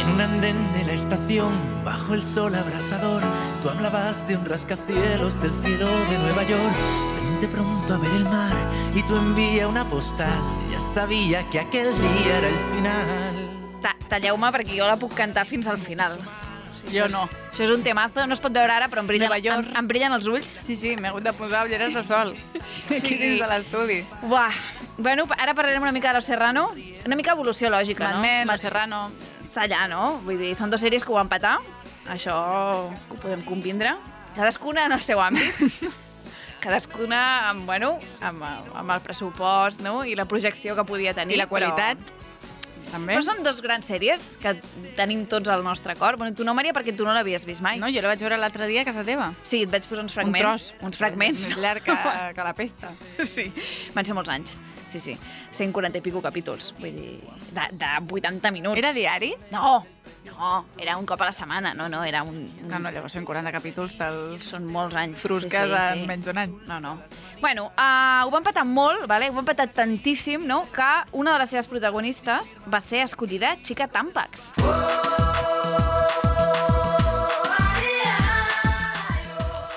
En 0.00 0.10
un 0.14 0.20
andén 0.20 0.58
de 0.72 0.84
la 0.84 0.94
estación, 0.94 1.54
bajo 1.84 2.14
el 2.14 2.22
sol 2.22 2.54
abrasador, 2.54 3.22
tú 3.62 3.68
hablabas 3.68 4.26
de 4.26 4.36
un 4.36 4.44
rascacielos 4.44 5.40
del 5.40 5.52
cielo 5.52 5.86
de 6.10 6.18
Nueva 6.18 6.42
York. 6.42 6.74
Vente 7.20 7.48
pronto 7.54 7.94
a 7.94 7.98
ver 7.98 8.12
el 8.16 8.24
mar 8.24 8.56
y 8.94 9.02
tú 9.04 9.16
envía 9.16 9.68
una 9.68 9.86
postal. 9.88 10.40
Ya 10.72 10.80
sabía 10.80 11.48
que 11.50 11.60
aquel 11.60 11.86
día 12.00 12.38
era 12.38 12.48
el 12.48 12.58
final. 12.74 13.36
Ta 13.82 13.94
Talleu-me 14.08 14.50
perquè 14.50 14.74
jo 14.74 14.86
la 14.88 14.98
puc 14.98 15.14
cantar 15.14 15.46
fins 15.46 15.68
al 15.68 15.78
final. 15.78 16.18
Jo 16.92 17.08
no. 17.08 17.24
Això 17.52 17.64
és 17.64 17.70
un 17.72 17.82
temazo, 17.82 18.26
no 18.26 18.34
es 18.36 18.40
pot 18.40 18.52
veure 18.52 18.72
ara, 18.72 18.88
però 18.88 19.00
em 19.02 19.06
brillen, 19.08 19.32
em, 19.32 19.70
em 19.76 19.88
brillen 19.88 20.12
els 20.12 20.26
ulls. 20.30 20.44
Sí, 20.46 20.76
sí, 20.76 20.94
m'he 20.96 21.08
hagut 21.08 21.24
de 21.24 21.32
posar 21.32 21.64
ulleres 21.66 21.94
de 21.94 22.02
sol. 22.04 22.34
Aquí 22.90 23.16
dins 23.16 23.40
de 23.40 23.46
l'estudi. 23.50 24.02
Buah. 24.22 24.52
Bueno, 24.98 25.24
ara 25.36 25.52
parlarem 25.54 25.82
una 25.82 25.92
mica 25.92 26.08
de 26.08 26.14
Los 26.14 26.24
Serrano. 26.24 26.70
Una 27.04 27.16
mica 27.16 27.32
evolució 27.32 27.68
lògica, 27.70 28.04
Mad 28.04 28.14
no? 28.14 28.20
Men, 28.22 28.48
Va- 28.48 28.52
Los 28.52 28.60
Serrano. 28.60 29.10
Està 29.44 29.64
allà, 29.66 29.86
no? 29.88 30.20
Vull 30.24 30.38
dir, 30.38 30.54
són 30.56 30.70
dues 30.70 30.80
sèries 30.82 31.04
que 31.04 31.12
ho 31.12 31.18
van 31.18 31.28
petar. 31.28 31.58
Això 32.08 32.34
ho 32.36 33.16
podem 33.20 33.42
convindre. 33.44 33.96
Cadascuna 34.36 34.86
en 34.86 34.92
el 34.92 35.00
seu 35.00 35.20
àmbit. 35.20 35.60
Cadascuna 36.60 37.50
amb, 37.50 37.64
bueno, 37.66 37.98
amb, 38.20 38.42
amb 38.74 38.90
el 38.90 39.00
pressupost 39.04 39.80
no? 39.84 40.00
i 40.04 40.14
la 40.18 40.24
projecció 40.26 40.74
que 40.74 40.84
podia 40.84 41.12
tenir. 41.14 41.36
I 41.36 41.42
la 41.42 41.46
qualitat, 41.50 41.98
Però... 42.00 42.15
també. 42.90 43.14
Però 43.16 43.24
són 43.26 43.42
dos 43.46 43.60
grans 43.64 43.88
sèries 43.88 44.28
que 44.42 44.54
tenim 44.98 45.24
tots 45.30 45.50
al 45.52 45.64
nostre 45.66 45.96
cor. 45.98 46.18
Bueno, 46.20 46.34
tu 46.36 46.46
no, 46.46 46.54
Maria, 46.56 46.74
perquè 46.76 46.94
tu 46.96 47.06
no 47.08 47.14
l'havies 47.16 47.46
vist 47.48 47.64
mai. 47.64 47.80
No, 47.82 47.90
jo 47.92 48.04
la 48.04 48.12
vaig 48.14 48.22
veure 48.24 48.38
l'altre 48.40 48.68
dia 48.70 48.84
a 48.84 48.88
casa 48.88 49.04
teva. 49.06 49.32
Sí, 49.42 49.64
et 49.66 49.72
vaig 49.72 49.88
posar 49.88 50.04
uns 50.06 50.16
fragments. 50.16 50.40
Un 50.40 50.46
tros. 50.46 50.70
Uns 50.90 51.00
fragments. 51.00 51.44
Més 51.48 51.60
llarg 51.62 51.84
que, 51.86 51.96
que 52.36 52.48
la 52.48 52.54
pesta. 52.56 52.94
Sí. 53.24 53.50
Van 53.96 54.08
ser 54.08 54.16
molts 54.16 54.32
anys. 54.32 54.56
Sí, 54.88 55.00
sí. 55.00 55.16
140 55.50 55.98
i 55.98 56.02
pico 56.04 56.22
capítols. 56.22 56.70
Vull 56.78 56.94
dir, 56.94 57.18
de, 57.52 57.66
de 57.74 57.92
80 58.20 58.52
minuts. 58.54 58.78
Era 58.78 58.92
diari? 58.94 59.32
No, 59.50 59.80
no. 60.28 60.64
Era 60.78 60.96
un 60.96 61.06
cop 61.06 61.20
a 61.22 61.30
la 61.30 61.34
setmana. 61.34 61.74
No, 61.74 61.88
no, 61.88 62.04
era 62.04 62.22
un... 62.22 62.36
un... 62.46 62.68
No, 62.70 62.78
no, 62.78 62.92
llavors 62.94 63.16
140 63.18 63.52
capítols 63.54 63.96
te'ls 63.98 64.52
Són 64.54 64.68
molts 64.70 64.94
anys. 64.98 65.18
frusques 65.26 65.74
en 65.80 66.06
menys 66.08 66.28
d'un 66.28 66.38
any. 66.44 66.54
No, 66.70 66.78
no. 66.80 66.96
Bueno, 67.40 67.66
uh, 67.76 68.24
ho 68.26 68.30
van 68.30 68.42
petar 68.42 68.64
molt, 68.64 69.06
vale? 69.06 69.28
ho 69.30 69.34
van 69.36 69.44
petar 69.44 69.68
tantíssim, 69.68 70.46
no?, 70.46 70.64
que 70.72 70.88
una 71.12 71.34
de 71.34 71.42
les 71.44 71.50
seves 71.52 71.68
protagonistes 71.68 72.56
va 72.72 72.80
ser 72.80 73.02
escollida 73.04 73.56
Chica 73.62 73.88
Tampax. 73.88 74.52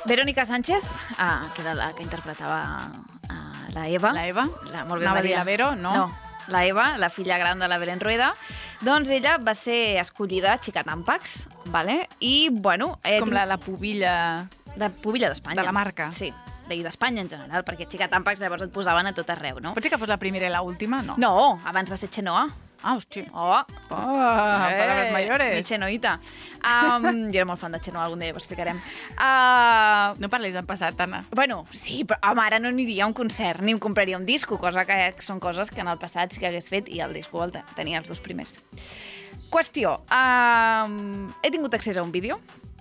Verónica 0.05 0.45
Sánchez, 0.45 0.81
uh, 1.19 1.53
que 1.53 1.61
era 1.61 1.75
la 1.75 1.93
que 1.93 2.01
interpretava 2.01 2.89
uh, 3.29 3.73
la 3.75 3.87
Eva. 3.87 4.13
La 4.13 4.25
Eva? 4.27 4.47
La, 4.71 4.85
molt 4.85 5.03
bé, 5.03 5.05
Anava 5.05 5.19
a 5.19 5.21
dir 5.21 5.35
Maria. 5.35 5.37
la 5.37 5.43
Vero, 5.43 5.75
no? 5.75 5.93
No, 5.93 6.17
la 6.47 6.65
Eva, 6.65 6.97
la 6.97 7.11
filla 7.11 7.37
gran 7.37 7.59
de 7.59 7.67
la 7.67 7.77
Belén 7.77 7.99
Rueda, 7.99 8.33
doncs 8.81 9.11
ella 9.13 9.37
va 9.37 9.53
ser 9.53 9.99
escollida 10.01 10.57
Chica 10.59 10.83
Tampax, 10.83 11.43
vale? 11.65 12.07
i, 12.19 12.49
bueno... 12.49 12.95
És 13.03 13.19
com 13.21 13.35
la, 13.35 13.45
la 13.45 13.59
pubilla... 13.61 14.47
De 14.79 14.89
pubilla 14.89 15.29
d'Espanya. 15.29 15.59
De 15.59 15.65
la 15.67 15.73
marca. 15.75 16.09
Sí, 16.15 16.33
i 16.75 16.83
d'Espanya 16.83 17.21
en 17.21 17.29
general, 17.29 17.63
perquè 17.65 17.87
Chica 17.87 18.07
Tampax 18.07 18.39
llavors 18.41 18.63
et 18.67 18.71
posaven 18.73 19.07
a 19.07 19.13
tot 19.13 19.29
arreu, 19.29 19.59
no? 19.59 19.73
Pot 19.73 19.83
ser 19.83 19.91
que 19.91 19.97
fos 20.01 20.09
la 20.09 20.17
primera 20.17 20.47
i 20.47 20.53
l'última? 20.53 21.01
No. 21.03 21.15
No, 21.17 21.59
abans 21.65 21.91
va 21.91 21.97
ser 21.97 22.09
Xenoa. 22.09 22.47
Ah, 22.81 22.93
hòstia. 22.95 23.25
Oh, 23.33 23.57
Oh, 23.91 23.95
palabras 23.97 25.11
mayores. 25.11 25.55
Mi 25.57 25.63
Xenoita. 25.67 26.13
Um, 26.63 27.25
jo 27.27 27.35
era 27.41 27.45
molt 27.49 27.59
fan 27.59 27.73
de 27.75 27.79
Xenoa, 27.83 28.05
algun 28.05 28.19
dia 28.23 28.31
ho 28.31 28.37
explicarem. 28.39 28.79
Uh, 29.19 30.15
no 30.21 30.29
parlis 30.31 30.55
en 30.55 30.65
passat, 30.65 30.95
Anna. 31.03 31.25
Bueno, 31.35 31.65
sí, 31.75 32.05
però 32.07 32.31
home, 32.31 32.41
ara 32.45 32.59
no 32.59 32.69
aniria 32.71 33.03
a 33.03 33.07
un 33.07 33.13
concert 33.17 33.59
ni 33.61 33.71
em 33.75 33.79
compraria 33.83 34.15
un 34.17 34.25
disco, 34.25 34.57
cosa 34.57 34.85
que 34.87 35.13
són 35.19 35.41
coses 35.43 35.71
que 35.71 35.81
en 35.83 35.91
el 35.91 35.99
passat 35.99 36.31
sí 36.31 36.39
que 36.39 36.47
hagués 36.47 36.69
fet 36.71 36.87
i 36.87 37.01
el 37.03 37.11
disco 37.13 37.43
el 37.43 37.51
te- 37.51 37.65
tenia 37.75 37.99
els 37.99 38.07
dos 38.07 38.21
primers. 38.23 38.55
Qüestió. 39.51 39.97
Um, 40.13 41.33
he 41.43 41.51
tingut 41.51 41.73
accés 41.73 41.97
a 41.97 42.03
un 42.05 42.11
vídeo 42.15 42.39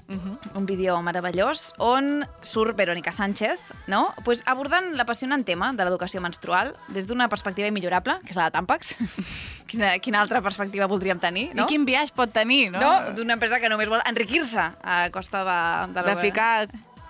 un 0.08 0.64
vídeo 0.64 0.96
meravellós 1.02 1.74
on 1.76 2.24
surt 2.40 2.74
Verónica 2.76 3.12
Sánchez, 3.12 3.60
no? 3.86 4.14
Pues 4.24 4.42
abordant 4.46 4.94
l'apassionant 4.96 5.44
tema 5.44 5.72
de 5.76 5.84
l'educació 5.84 6.22
menstrual 6.24 6.72
des 6.88 7.06
d'una 7.06 7.28
perspectiva 7.28 7.68
immillorable, 7.68 8.18
que 8.24 8.32
és 8.32 8.36
la 8.40 8.48
de 8.48 8.56
Tampax. 8.56 8.94
quina, 9.68 9.98
quina 10.00 10.22
altra 10.24 10.40
perspectiva 10.40 10.88
voldríem 10.88 11.20
tenir, 11.20 11.50
no? 11.54 11.66
I 11.68 11.74
quin 11.74 11.84
viatge 11.84 12.16
pot 12.16 12.32
tenir, 12.32 12.70
no? 12.72 12.80
No, 12.80 13.12
d'una 13.12 13.36
empresa 13.36 13.60
que 13.60 13.68
només 13.68 13.88
vol 13.92 14.00
enriquir-se 14.08 14.70
a 14.80 15.00
costa 15.12 15.44
de... 15.44 15.58
De, 15.92 16.06
De 16.08 16.16
ficar 16.24 16.68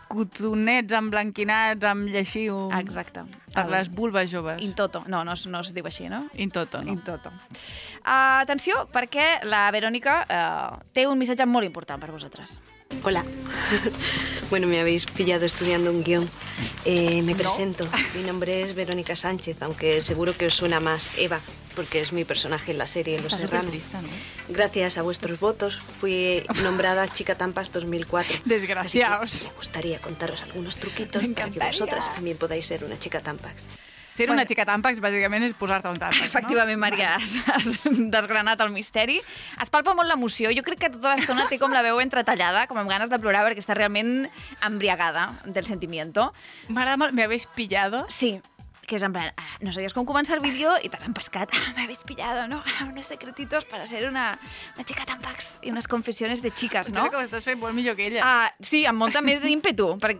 cotonets 0.08 0.94
emblanquinats 0.96 1.84
amb 1.84 2.08
lleixiu 2.08 2.70
Exacte. 2.78 3.26
per 3.52 3.66
El- 3.66 3.74
les 3.76 3.90
vulves 3.92 4.30
joves. 4.32 4.62
In 4.64 4.72
toto. 4.74 5.04
No, 5.06 5.22
no, 5.22 5.34
no 5.46 5.60
es 5.60 5.74
diu 5.76 5.86
així, 5.86 6.08
no? 6.08 6.24
In 6.34 6.50
toto, 6.50 6.82
no. 6.82 6.94
In 6.96 7.02
toto. 7.04 7.30
Atenció, 8.08 8.86
perquè 8.92 9.38
la 9.44 9.66
Verónica 9.74 10.22
uh, 10.24 10.78
té 10.96 11.04
un 11.06 11.18
missatge 11.20 11.44
molt 11.44 11.68
important 11.68 12.00
per 12.00 12.08
vosaltres. 12.14 12.58
Hola. 13.04 13.24
Bueno, 14.48 14.66
me 14.66 14.80
habéis 14.80 15.04
pillado 15.04 15.44
estudiando 15.44 15.90
un 15.90 16.02
guion. 16.02 16.26
Eh, 16.86 17.20
me 17.20 17.34
presento. 17.34 17.86
Mi 18.14 18.22
nombre 18.22 18.62
es 18.62 18.74
Verónica 18.74 19.14
Sánchez, 19.14 19.60
aunque 19.60 20.00
seguro 20.00 20.34
que 20.34 20.46
os 20.46 20.54
suena 20.54 20.80
más 20.80 21.10
Eva, 21.18 21.38
porque 21.76 22.00
es 22.00 22.14
mi 22.14 22.24
personaje 22.24 22.70
en 22.70 22.78
la 22.78 22.86
serie 22.86 23.18
Los 23.18 23.34
Está 23.34 23.46
Serrano. 23.46 23.70
supertriste, 23.70 23.98
¿no? 24.00 24.54
Gracias 24.54 24.96
a 24.96 25.02
vuestros 25.02 25.38
votos 25.38 25.78
fui 26.00 26.42
nombrada 26.62 27.06
Chica 27.12 27.34
Tampas 27.34 27.70
2004. 27.72 28.38
Desgraciaos. 28.46 29.22
Así 29.22 29.44
que 29.44 29.50
me 29.50 29.56
gustaría 29.56 30.00
contaros 30.00 30.40
algunos 30.40 30.78
truquitos 30.78 31.22
para 31.36 31.50
que 31.50 31.60
vosotras 31.60 32.14
también 32.14 32.38
podáis 32.38 32.64
ser 32.64 32.84
una 32.84 32.98
chica 32.98 33.20
Tampax. 33.20 33.68
Ser 34.12 34.30
una 34.32 34.44
xica 34.48 34.64
tàmpax, 34.66 34.98
bàsicament, 35.04 35.44
és 35.46 35.52
posar-te 35.54 35.88
un 35.92 35.98
tàmpax, 36.00 36.24
Efectivament, 36.26 36.78
Maria, 36.80 37.14
has, 37.16 37.36
has 37.54 37.78
desgranat 37.86 38.60
el 38.64 38.72
misteri. 38.74 39.20
Es 39.62 39.70
palpa 39.70 39.94
molt 39.94 40.08
l'emoció. 40.10 40.50
Jo 40.56 40.64
crec 40.66 40.80
que 40.86 40.90
tota 40.90 41.14
l'estona 41.14 41.46
té 41.50 41.58
com 41.60 41.70
la 41.74 41.82
veu 41.86 42.00
entretallada, 42.02 42.66
com 42.66 42.78
amb 42.80 42.90
ganes 42.90 43.10
de 43.12 43.18
plorar, 43.22 43.44
perquè 43.46 43.62
està 43.62 43.76
realment 43.78 44.28
embriagada 44.64 45.34
del 45.44 45.66
sentimiento. 45.66 46.32
M'agrada 46.68 46.96
molt. 46.96 47.12
¿Me 47.14 47.22
habéis 47.28 47.46
pillado? 47.46 48.06
Sí, 48.08 48.40
que 48.88 48.96
és 48.96 49.02
en 49.04 49.12
plan, 49.12 49.28
ah, 49.36 49.44
no 49.60 49.70
sabías 49.76 49.92
com 49.92 50.06
començar 50.08 50.38
el 50.38 50.40
vídeo 50.40 50.72
i 50.82 50.88
t'has 50.88 51.04
empescat. 51.04 51.50
Ah, 51.52 51.72
me 51.76 51.84
habéis 51.84 52.00
pillado, 52.08 52.46
¿no? 52.48 52.62
Ah, 52.64 52.86
unos 52.88 53.04
secretitos 53.06 53.66
para 53.66 53.84
ser 53.86 54.08
una, 54.08 54.38
una 54.76 54.84
chica 54.88 55.04
tampax 55.04 55.58
i 55.62 55.70
unes 55.70 55.86
confessiones 55.86 56.40
de 56.40 56.50
chicas, 56.50 56.90
No? 56.94 57.04
no? 57.04 57.10
que 57.10 57.16
ho 57.20 57.20
estàs 57.20 57.44
fent 57.44 57.60
molt 57.60 57.76
millor 57.76 57.94
que 57.96 58.06
ella. 58.08 58.22
Ah, 58.24 58.54
sí, 58.60 58.86
amb 58.88 58.98
molta 58.98 59.20
més 59.20 59.44
ímpetu, 59.44 59.90
perquè 60.00 60.18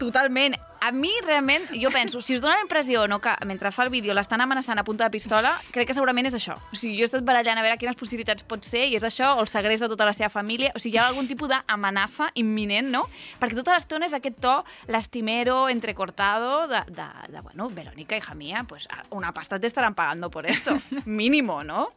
totalment. 0.00 0.56
A 0.80 0.90
mi, 0.96 1.10
realment, 1.26 1.66
jo 1.76 1.90
penso, 1.92 2.22
si 2.24 2.32
us 2.32 2.40
dona 2.40 2.56
la 2.56 2.64
impressió 2.64 3.04
no, 3.06 3.18
que 3.20 3.34
mentre 3.44 3.68
fa 3.70 3.84
el 3.84 3.90
vídeo 3.92 4.14
l'estan 4.16 4.40
amenaçant 4.40 4.80
a 4.80 4.84
punta 4.86 5.04
de 5.04 5.12
pistola, 5.12 5.52
crec 5.74 5.90
que 5.90 5.96
segurament 5.96 6.30
és 6.30 6.36
això. 6.38 6.56
O 6.72 6.78
sigui, 6.80 6.96
jo 6.96 7.04
he 7.04 7.08
estat 7.10 7.26
barallant 7.26 7.60
a 7.60 7.64
veure 7.66 7.76
quines 7.78 7.98
possibilitats 8.00 8.46
pot 8.48 8.64
ser 8.64 8.86
i 8.88 8.96
és 8.96 9.04
això, 9.04 9.34
o 9.36 9.44
el 9.44 9.50
segrest 9.52 9.84
de 9.84 9.90
tota 9.92 10.08
la 10.08 10.14
seva 10.16 10.32
família. 10.32 10.72
O 10.74 10.80
sigui, 10.80 10.96
hi 10.96 11.02
ha 11.02 11.10
algun 11.12 11.28
tipus 11.28 11.52
d'amenaça 11.52 12.30
imminent, 12.40 12.88
no? 12.94 13.04
Perquè 13.42 13.60
tota 13.60 13.76
l'estona 13.76 14.08
és 14.08 14.16
aquest 14.16 14.40
to 14.40 14.54
lastimero, 14.88 15.68
entrecortado, 15.68 16.64
de, 16.70 16.80
de, 16.88 17.08
de 17.28 17.44
bueno, 17.44 17.68
Verónica, 17.68 18.16
hija 18.16 18.34
mía, 18.34 18.64
pues 18.66 18.88
una 19.10 19.34
pasta 19.36 19.60
te 19.60 19.68
estarán 19.68 19.94
pagando 19.94 20.30
por 20.30 20.46
esto. 20.46 20.80
Mínimo, 21.04 21.62
¿no? 21.62 21.90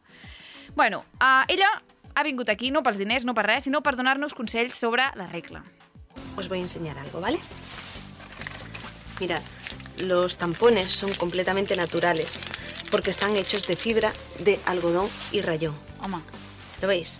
Bueno, 0.76 1.04
uh, 1.22 1.48
ella 1.48 1.80
ha 2.14 2.22
vingut 2.22 2.48
aquí 2.48 2.70
no 2.70 2.82
pels 2.82 2.98
diners, 3.00 3.24
no 3.24 3.34
per 3.34 3.46
res, 3.48 3.64
sinó 3.64 3.80
per 3.82 3.96
donar-nos 3.96 4.34
consells 4.34 4.76
sobre 4.76 5.08
la 5.16 5.26
regla. 5.26 5.64
Os 6.36 6.48
voy 6.48 6.58
a 6.58 6.62
enseñar 6.62 6.98
algo, 6.98 7.20
¿vale? 7.20 7.38
Mirad, 9.20 9.42
los 9.98 10.36
tampones 10.36 10.86
son 10.86 11.12
completamente 11.14 11.76
naturales 11.76 12.38
porque 12.90 13.10
están 13.10 13.36
hechos 13.36 13.66
de 13.66 13.76
fibra 13.76 14.12
de 14.40 14.58
algodón 14.66 15.08
y 15.32 15.40
rayón. 15.40 15.74
Home. 16.00 16.18
¿Lo 16.82 16.88
veis? 16.88 17.18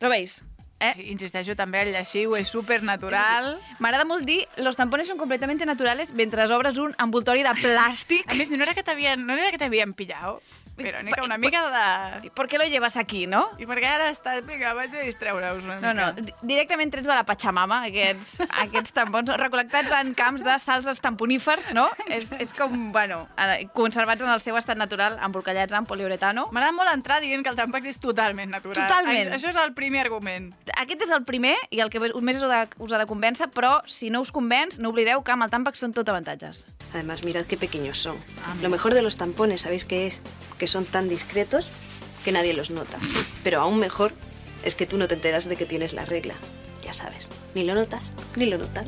Lo 0.00 0.08
veis? 0.08 0.42
Eh? 0.78 0.92
Sí, 0.92 1.06
insisteixo, 1.08 1.54
també 1.56 1.80
el 1.86 1.92
lleixiu 1.94 2.34
és 2.36 2.50
supernatural. 2.52 3.54
M'agrada 3.80 4.04
molt 4.04 4.26
dir, 4.28 4.42
los 4.60 4.76
tampones 4.76 5.08
son 5.08 5.16
completamente 5.16 5.64
naturales 5.64 6.12
mentre 6.12 6.44
obres 6.52 6.76
un 6.76 6.92
envoltori 7.00 7.46
de 7.46 7.54
plàstic. 7.56 8.28
A 8.28 8.36
més, 8.36 8.52
no 8.52 8.60
era 8.60 8.74
que 8.76 8.84
t'havien 8.84 9.24
no 9.24 9.32
era 9.32 9.48
que 9.54 9.60
t'havien 9.62 9.94
pillat, 9.96 10.42
Verónica, 10.76 11.22
una 11.24 11.38
mica 11.38 12.20
de... 12.20 12.30
¿Por 12.30 12.48
qué 12.48 12.58
lo 12.58 12.64
llevas 12.64 12.96
aquí, 12.96 13.26
no? 13.26 13.48
I 13.58 13.64
per 13.66 13.78
què 13.80 13.88
ara 13.88 14.10
estàs... 14.12 14.42
Vinga, 14.46 14.74
vaig 14.76 14.92
a 14.94 15.00
distreure-us 15.06 15.64
una 15.64 15.78
No, 15.80 15.94
no, 15.96 16.06
mica. 16.12 16.22
di- 16.26 16.34
directament 16.54 16.92
trets 16.92 17.06
de 17.08 17.14
la 17.16 17.24
Pachamama, 17.24 17.78
aquests, 17.88 18.42
aquests 18.66 18.92
tampons 18.92 19.30
recol·lectats 19.40 19.94
en 20.00 20.12
camps 20.18 20.44
de 20.44 20.58
salts 20.60 20.88
estamponífers, 20.92 21.72
no? 21.76 21.86
és, 22.12 22.30
és 22.38 22.52
com, 22.56 22.92
bueno, 22.92 23.22
conservats 23.72 24.20
en 24.22 24.28
el 24.32 24.40
seu 24.44 24.56
estat 24.60 24.76
natural, 24.76 25.16
embolcallats 25.24 25.72
en 25.76 25.88
poliuretano. 25.88 26.48
M'agrada 26.52 26.76
molt 26.76 26.92
entrar 26.92 27.20
dient 27.24 27.42
que 27.46 27.50
el 27.54 27.56
Tampax 27.56 27.92
és 27.94 28.00
totalment 28.02 28.52
natural. 28.52 28.82
Totalment. 28.84 29.32
Això, 29.32 29.38
això 29.40 29.54
és 29.56 29.60
el 29.64 29.72
primer 29.78 30.04
argument. 30.04 30.52
Aquest 30.76 31.06
és 31.08 31.14
el 31.16 31.24
primer 31.24 31.54
i 31.70 31.80
el 31.80 31.88
que 31.90 32.00
més 32.20 32.36
us 32.36 32.44
ha 32.50 32.52
de, 32.66 32.82
us 32.84 32.92
ha 32.92 33.00
de 33.00 33.08
convèncer, 33.08 33.48
però 33.54 33.78
si 33.88 34.10
no 34.12 34.20
us 34.20 34.32
convenç, 34.34 34.78
no 34.82 34.92
oblideu 34.92 35.24
que 35.24 35.32
amb 35.32 35.46
el 35.48 35.50
Tampax 35.56 35.80
són 35.86 35.96
tot 35.96 36.08
avantatges. 36.12 36.66
Además, 36.92 37.24
mirad 37.24 37.46
qué 37.48 37.56
pequeños 37.56 37.98
son. 37.98 38.16
Lo 38.62 38.68
mejor 38.70 38.92
de 38.94 39.02
los 39.02 39.16
tampones, 39.16 39.62
¿sabéis 39.62 39.84
qué 39.84 40.06
es? 40.06 40.20
Que 40.58 40.65
son 40.66 40.84
tan 40.84 41.08
discretos 41.08 41.68
que 42.24 42.32
nadie 42.32 42.54
los 42.54 42.70
nota. 42.70 42.98
Pero 43.44 43.60
aún 43.60 43.78
mejor 43.78 44.12
es 44.64 44.74
que 44.74 44.86
tú 44.86 44.98
no 44.98 45.08
te 45.08 45.14
enteras 45.14 45.44
de 45.44 45.56
que 45.56 45.66
tienes 45.66 45.92
la 45.92 46.04
regla. 46.04 46.34
Ya 46.82 46.92
sabes, 46.92 47.30
ni 47.54 47.64
lo 47.64 47.74
notas, 47.74 48.12
ni 48.36 48.46
lo 48.46 48.58
notan. 48.58 48.86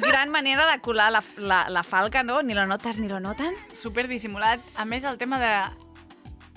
Gran 0.00 0.30
manera 0.30 0.70
de 0.70 0.80
colar 0.80 1.10
la, 1.10 1.24
la, 1.36 1.70
la 1.70 1.82
falca, 1.82 2.22
no? 2.22 2.42
Ni 2.42 2.54
lo 2.54 2.66
notes 2.66 2.98
ni 2.98 3.08
lo 3.08 3.20
noten. 3.20 3.54
Super 3.72 4.08
dissimulat. 4.08 4.60
A 4.76 4.84
més, 4.84 5.04
el 5.04 5.16
tema 5.16 5.38
de... 5.40 5.85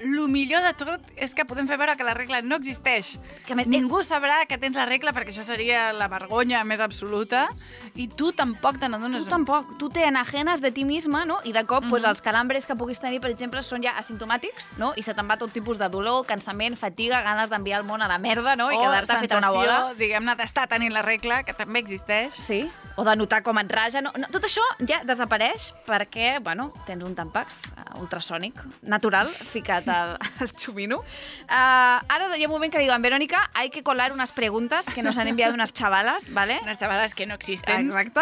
Lo 0.05 0.27
millor 0.27 0.61
de 0.63 0.73
tot 0.73 1.01
és 1.17 1.33
que 1.35 1.43
podem 1.45 1.67
fer 1.67 1.77
veure 1.77 1.95
que 1.97 2.03
la 2.07 2.13
regla 2.13 2.41
no 2.41 2.55
existeix. 2.55 3.17
Que 3.45 3.55
més, 3.55 3.67
Ningú 3.67 4.01
sabrà 4.03 4.45
que 4.47 4.57
tens 4.57 4.75
la 4.79 4.85
regla 4.85 5.11
perquè 5.13 5.33
això 5.33 5.43
seria 5.43 5.91
la 5.93 6.07
vergonya 6.07 6.63
més 6.63 6.79
absoluta 6.79 7.47
i 7.95 8.07
tu 8.07 8.31
tampoc 8.31 8.79
te 8.79 8.87
n'adones. 8.87 9.23
Tu 9.25 9.29
tampoc. 9.29 9.77
Tu 9.79 9.89
te 9.89 10.05
enajenes 10.07 10.61
de 10.61 10.71
ti 10.71 10.85
misma, 10.85 11.25
no? 11.25 11.39
I 11.43 11.51
de 11.51 11.65
cop, 11.65 11.83
pues, 11.89 12.03
Mhm. 12.03 12.09
els 12.09 12.21
calambres 12.21 12.65
que 12.65 12.75
puguis 12.75 12.99
tenir, 12.99 13.19
per 13.21 13.29
exemple, 13.31 13.61
són 13.63 13.83
ja 13.83 13.91
asimptomàtics, 13.97 14.77
no? 14.77 14.93
I 14.95 15.03
se 15.03 15.13
te'n 15.13 15.27
va 15.29 15.37
tot 15.37 15.51
tipus 15.51 15.77
de 15.77 15.89
dolor, 15.89 16.25
cansament, 16.25 16.77
fatiga, 16.77 17.21
ganes 17.21 17.49
d'enviar 17.49 17.79
el 17.81 17.85
món 17.85 18.01
a 18.01 18.07
la 18.07 18.17
merda, 18.19 18.55
no? 18.55 18.71
I 18.71 18.75
o 18.75 18.81
quedar-te 18.81 19.15
feta 19.19 19.37
una 19.37 19.51
bola. 19.51 19.93
diguem-ne, 19.97 20.35
d'estar 20.35 20.67
tenint 20.67 20.93
la 20.93 21.01
regla, 21.01 21.43
que 21.43 21.53
també 21.53 21.79
existeix. 21.79 22.33
Sí, 22.35 22.69
o 22.95 23.03
de 23.03 23.15
notar 23.15 23.43
com 23.43 23.57
et 23.59 23.71
raja. 23.71 24.01
No, 24.01 24.11
no, 24.17 24.27
tot 24.27 24.43
això 24.43 24.61
ja 24.87 25.03
desapareix 25.03 25.73
perquè, 25.85 26.41
bueno, 26.43 26.73
tens 26.85 27.03
un 27.03 27.15
tampax 27.15 27.71
uh, 27.95 27.99
ultrasònic 28.01 28.53
natural 28.81 29.29
ficat 29.29 29.85
al, 29.89 30.17
al 30.39 30.51
xumino. 30.55 30.99
Uh, 30.99 31.99
ara 32.07 32.29
hi 32.37 32.43
ha 32.43 32.47
un 32.47 32.53
moment 32.53 32.71
que 32.71 32.79
diuen, 32.79 33.01
Verónica, 33.01 33.49
hay 33.53 33.69
que 33.69 33.83
colar 33.83 34.11
unas 34.13 34.31
preguntas 34.31 34.85
que 34.87 35.01
nos 35.03 35.17
han 35.17 35.27
enviado 35.27 35.53
unas 35.53 35.73
chavalas, 35.73 36.31
¿vale? 36.33 36.59
Unas 36.63 36.77
chavalas 36.77 37.15
que 37.15 37.25
no 37.25 37.33
existen. 37.35 37.87
Exacte. 37.87 38.21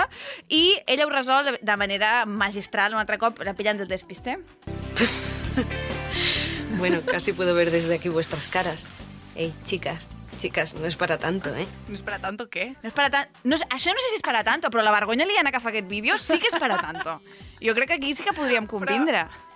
I 0.50 0.80
ella 0.88 1.06
ho 1.06 1.10
resol 1.10 1.46
de, 1.46 1.60
de 1.62 1.78
manera 1.78 2.26
magistral, 2.26 2.94
un 2.94 3.00
altre 3.00 3.18
cop, 3.18 3.40
la 3.44 3.54
pillant 3.54 3.78
del 3.80 3.88
despiste. 3.88 4.40
Bueno, 6.78 7.00
casi 7.06 7.34
puedo 7.34 7.56
ver 7.56 7.72
desde 7.72 7.96
aquí 7.96 8.10
vuestras 8.10 8.48
caras. 8.48 8.90
Ey, 9.36 9.54
chicas, 9.64 10.08
chicas, 10.38 10.74
no 10.76 10.86
es 10.86 10.96
para 10.96 11.18
tanto, 11.18 11.50
¿eh? 11.56 11.66
No 11.88 11.96
és 11.96 12.02
per 12.06 12.16
a 12.18 12.20
tanto 12.22 12.46
què? 12.50 12.76
No 12.84 12.90
és 12.90 12.94
per 12.94 13.06
a 13.08 13.10
tant... 13.14 13.30
No, 13.46 13.58
sé- 13.58 13.66
això 13.74 13.94
no 13.94 14.02
sé 14.04 14.12
si 14.12 14.20
és 14.20 14.26
per 14.26 14.36
a 14.38 14.44
tanto, 14.46 14.70
però 14.74 14.84
la 14.86 14.94
vergonya 14.94 15.26
aliena 15.26 15.52
que 15.54 15.62
fa 15.64 15.70
aquest 15.72 15.88
vídeo 15.90 16.18
sí 16.22 16.38
que 16.42 16.50
és 16.52 16.58
per 16.60 16.70
a 16.74 16.78
tanto. 16.82 17.20
Jo 17.64 17.74
crec 17.74 17.90
que 17.94 17.98
aquí 17.98 18.14
sí 18.14 18.26
que 18.26 18.34
podríem 18.38 18.68
convindre. 18.70 19.24
Però, 19.26 19.47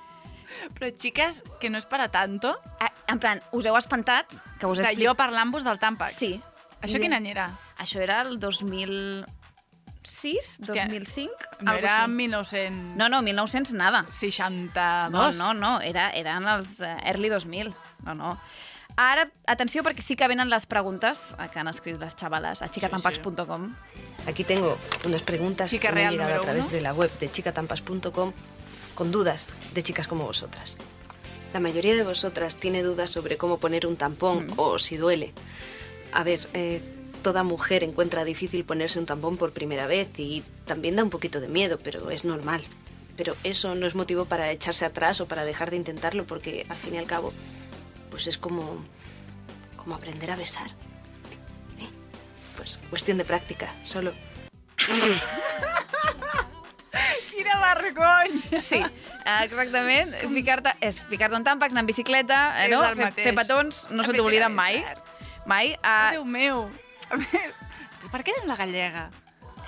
xiques, 0.97 1.43
que 1.59 1.69
no 1.69 1.77
és 1.77 1.85
per 1.85 2.01
a 2.01 2.07
tanto? 2.09 2.57
Ah, 2.79 2.91
En 3.11 3.19
plan, 3.19 3.41
us 3.51 3.65
heu 3.67 3.75
espantat? 3.75 4.25
Que 4.59 4.65
us 4.65 4.77
De 4.79 4.83
explic- 4.85 5.05
jo 5.07 5.15
parlant-vos 5.19 5.63
del 5.65 5.77
Tampax? 5.79 6.13
Sí. 6.15 6.39
Això 6.81 6.97
quin 7.01 7.11
any 7.13 7.27
era? 7.27 7.49
Això 7.77 7.99
era 7.99 8.21
el 8.21 8.39
2006, 8.39 10.59
2005? 10.61 11.31
No 11.61 11.73
era 11.73 12.03
així. 12.03 12.11
1900... 12.11 12.95
No, 12.97 13.09
no, 13.09 13.21
1900 13.21 13.73
nada. 13.73 14.05
62. 14.09 15.11
No, 15.11 15.31
no, 15.31 15.53
no, 15.53 15.81
era, 15.81 16.09
eren 16.11 16.47
els 16.47 16.79
eh, 16.81 16.95
early 17.03 17.29
2000. 17.29 17.73
No, 18.05 18.15
no. 18.15 18.37
Ara, 18.99 19.29
atenció, 19.47 19.83
perquè 19.83 20.01
sí 20.03 20.15
que 20.19 20.27
venen 20.27 20.49
les 20.51 20.65
preguntes 20.67 21.33
eh, 21.39 21.47
que 21.53 21.59
han 21.61 21.67
escrit 21.71 21.99
les 22.01 22.15
xavales 22.15 22.61
a 22.61 22.67
xicatampax.com. 22.67 23.69
Aquí 24.27 24.43
tengo 24.43 24.77
unas 25.05 25.21
preguntas 25.23 25.69
Chica 25.71 25.93
que 25.93 26.03
han 26.05 26.11
llegado 26.11 26.41
a 26.41 26.43
través 26.43 26.65
uno. 26.65 26.73
de 26.75 26.81
la 26.81 26.93
web 26.93 27.09
de 27.19 27.31
chicatampas.com 27.31 28.33
con 28.95 29.11
dudas 29.11 29.47
de 29.73 29.83
chicas 29.83 30.07
como 30.07 30.25
vosotras. 30.25 30.77
La 31.53 31.59
mayoría 31.59 31.95
de 31.95 32.03
vosotras 32.03 32.57
tiene 32.57 32.81
dudas 32.81 33.09
sobre 33.09 33.37
cómo 33.37 33.57
poner 33.57 33.85
un 33.85 33.97
tampón 33.97 34.47
o 34.55 34.79
si 34.79 34.97
duele. 34.97 35.33
A 36.13 36.23
ver, 36.23 36.47
eh, 36.53 36.81
toda 37.21 37.43
mujer 37.43 37.83
encuentra 37.83 38.23
difícil 38.23 38.63
ponerse 38.63 38.99
un 38.99 39.05
tampón 39.05 39.37
por 39.37 39.51
primera 39.51 39.85
vez 39.87 40.07
y 40.17 40.43
también 40.65 40.95
da 40.95 41.03
un 41.03 41.09
poquito 41.09 41.41
de 41.41 41.47
miedo, 41.47 41.77
pero 41.83 42.09
es 42.09 42.25
normal. 42.25 42.63
Pero 43.17 43.35
eso 43.43 43.75
no 43.75 43.85
es 43.85 43.95
motivo 43.95 44.25
para 44.25 44.49
echarse 44.51 44.85
atrás 44.85 45.19
o 45.19 45.27
para 45.27 45.43
dejar 45.43 45.69
de 45.71 45.77
intentarlo, 45.77 46.25
porque 46.25 46.65
al 46.69 46.77
fin 46.77 46.95
y 46.95 46.97
al 46.97 47.05
cabo, 47.05 47.33
pues 48.09 48.27
es 48.27 48.37
como, 48.37 48.83
como 49.75 49.95
aprender 49.95 50.31
a 50.31 50.37
besar. 50.37 50.69
¿Eh? 51.79 51.89
Pues 52.55 52.79
cuestión 52.89 53.17
de 53.17 53.25
práctica, 53.25 53.75
solo. 53.83 54.13
Vergonya! 57.91 58.59
Sí, 58.61 58.81
exactament. 59.43 60.13
Ficar-te 60.33 60.73
és 60.81 60.99
en 61.39 61.45
tàmpacs, 61.47 61.75
anar 61.75 61.83
en 61.85 61.89
bicicleta, 61.89 62.39
eh, 62.61 62.67
És 62.67 62.73
no? 62.73 62.81
Fer, 62.95 63.11
fer 63.19 63.33
petons, 63.37 63.83
no 63.89 64.03
se 64.03 64.11
Aprender 64.11 64.21
t'obliden 64.21 64.47
a 64.47 64.53
mai. 64.55 64.83
Mai. 65.45 65.73
Oh, 65.75 65.87
Uh, 65.87 66.11
Déu 66.17 66.25
meu! 66.25 66.63
A 67.11 67.17
més, 67.19 67.59
per 68.11 68.21
què 68.23 68.35
diu 68.37 68.47
la 68.47 68.55
gallega? 68.59 69.09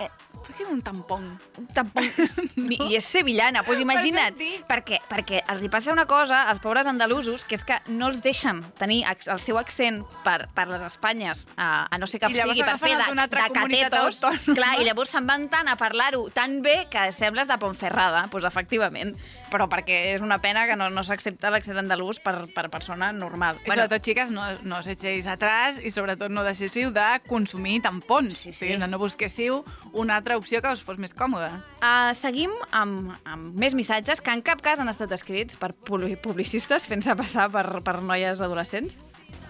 Eh, 0.01 0.09
diu 0.57 0.69
un 0.71 0.81
tampón? 0.85 1.25
Un 1.59 1.67
tampón. 1.75 2.07
no? 2.55 2.87
I 2.89 2.97
és 2.99 3.07
sevillana, 3.07 3.63
doncs 3.65 3.83
imagina't. 3.83 4.39
Per 4.69 4.79
què? 4.87 4.99
Perquè 5.09 5.43
els 5.51 5.63
hi 5.65 5.69
passa 5.73 5.93
una 5.93 6.05
cosa 6.09 6.43
als 6.51 6.61
pobres 6.63 6.89
andalusos, 6.89 7.45
que 7.45 7.57
és 7.59 7.65
que 7.67 7.79
no 7.91 8.11
els 8.11 8.23
deixen 8.25 8.61
tenir 8.79 9.03
el 9.09 9.41
seu 9.43 9.59
accent 9.61 10.01
per, 10.25 10.47
per 10.55 10.67
les 10.71 10.83
Espanyes, 10.85 11.45
a, 11.57 11.87
a 11.89 12.01
no 12.01 12.09
ser 12.09 12.21
que 12.23 12.31
I 12.31 12.41
sigui 12.41 12.65
per 12.65 12.77
fer 12.81 12.95
de, 12.99 13.27
de 13.33 13.45
catetos. 13.57 14.21
Clar, 14.53 14.73
i 14.81 14.87
llavors 14.87 15.13
se'n 15.15 15.29
van 15.29 15.47
tant 15.51 15.69
a 15.71 15.77
parlar-ho 15.79 16.27
tan 16.33 16.59
bé 16.65 16.83
que 16.91 17.09
sembles 17.15 17.49
de 17.49 17.57
Ponferrada, 17.61 18.27
doncs 18.31 18.49
efectivament. 18.49 19.15
Però 19.53 19.67
perquè 19.69 19.99
és 20.15 20.21
una 20.25 20.39
pena 20.41 20.63
que 20.65 20.73
no, 20.79 20.87
no 20.89 21.03
s'accepta 21.05 21.51
l'accent 21.53 21.77
andalús 21.77 22.17
per, 22.23 22.39
per 22.55 22.71
persona 22.73 23.11
normal. 23.13 23.59
I 23.61 23.69
sobretot, 23.69 24.01
xiques, 24.07 24.31
no, 24.33 24.47
no 24.65 24.79
us 24.81 24.89
echéis 24.89 25.27
atrás 25.29 25.77
i 25.77 25.91
sobretot 25.93 26.33
no 26.33 26.41
deixéssiu 26.41 26.89
de 26.95 27.05
consumir 27.29 27.77
tampons. 27.85 28.33
Sí, 28.33 28.49
sí. 28.49 28.55
O 28.55 28.59
sigui, 28.73 28.79
no 28.81 28.97
busquéssiu 28.97 29.61
una 29.93 30.17
altra 30.17 30.39
opció 30.41 30.63
que 30.65 30.73
us 30.73 30.81
fos 30.81 30.97
més 30.97 31.13
còmoda. 31.13 31.51
Uh, 31.83 32.09
seguim 32.17 32.49
amb, 32.71 33.13
amb 33.29 33.53
més 33.53 33.77
missatges 33.77 34.23
que 34.25 34.33
en 34.33 34.41
cap 34.41 34.63
cas 34.65 34.81
han 34.81 34.89
estat 34.89 35.13
escrits 35.13 35.55
per 35.61 35.69
publi- 35.77 36.17
publicistes 36.17 36.89
fent-se 36.89 37.13
passar 37.15 37.51
per, 37.53 37.67
per 37.85 37.99
noies 38.01 38.41
adolescents. 38.41 39.03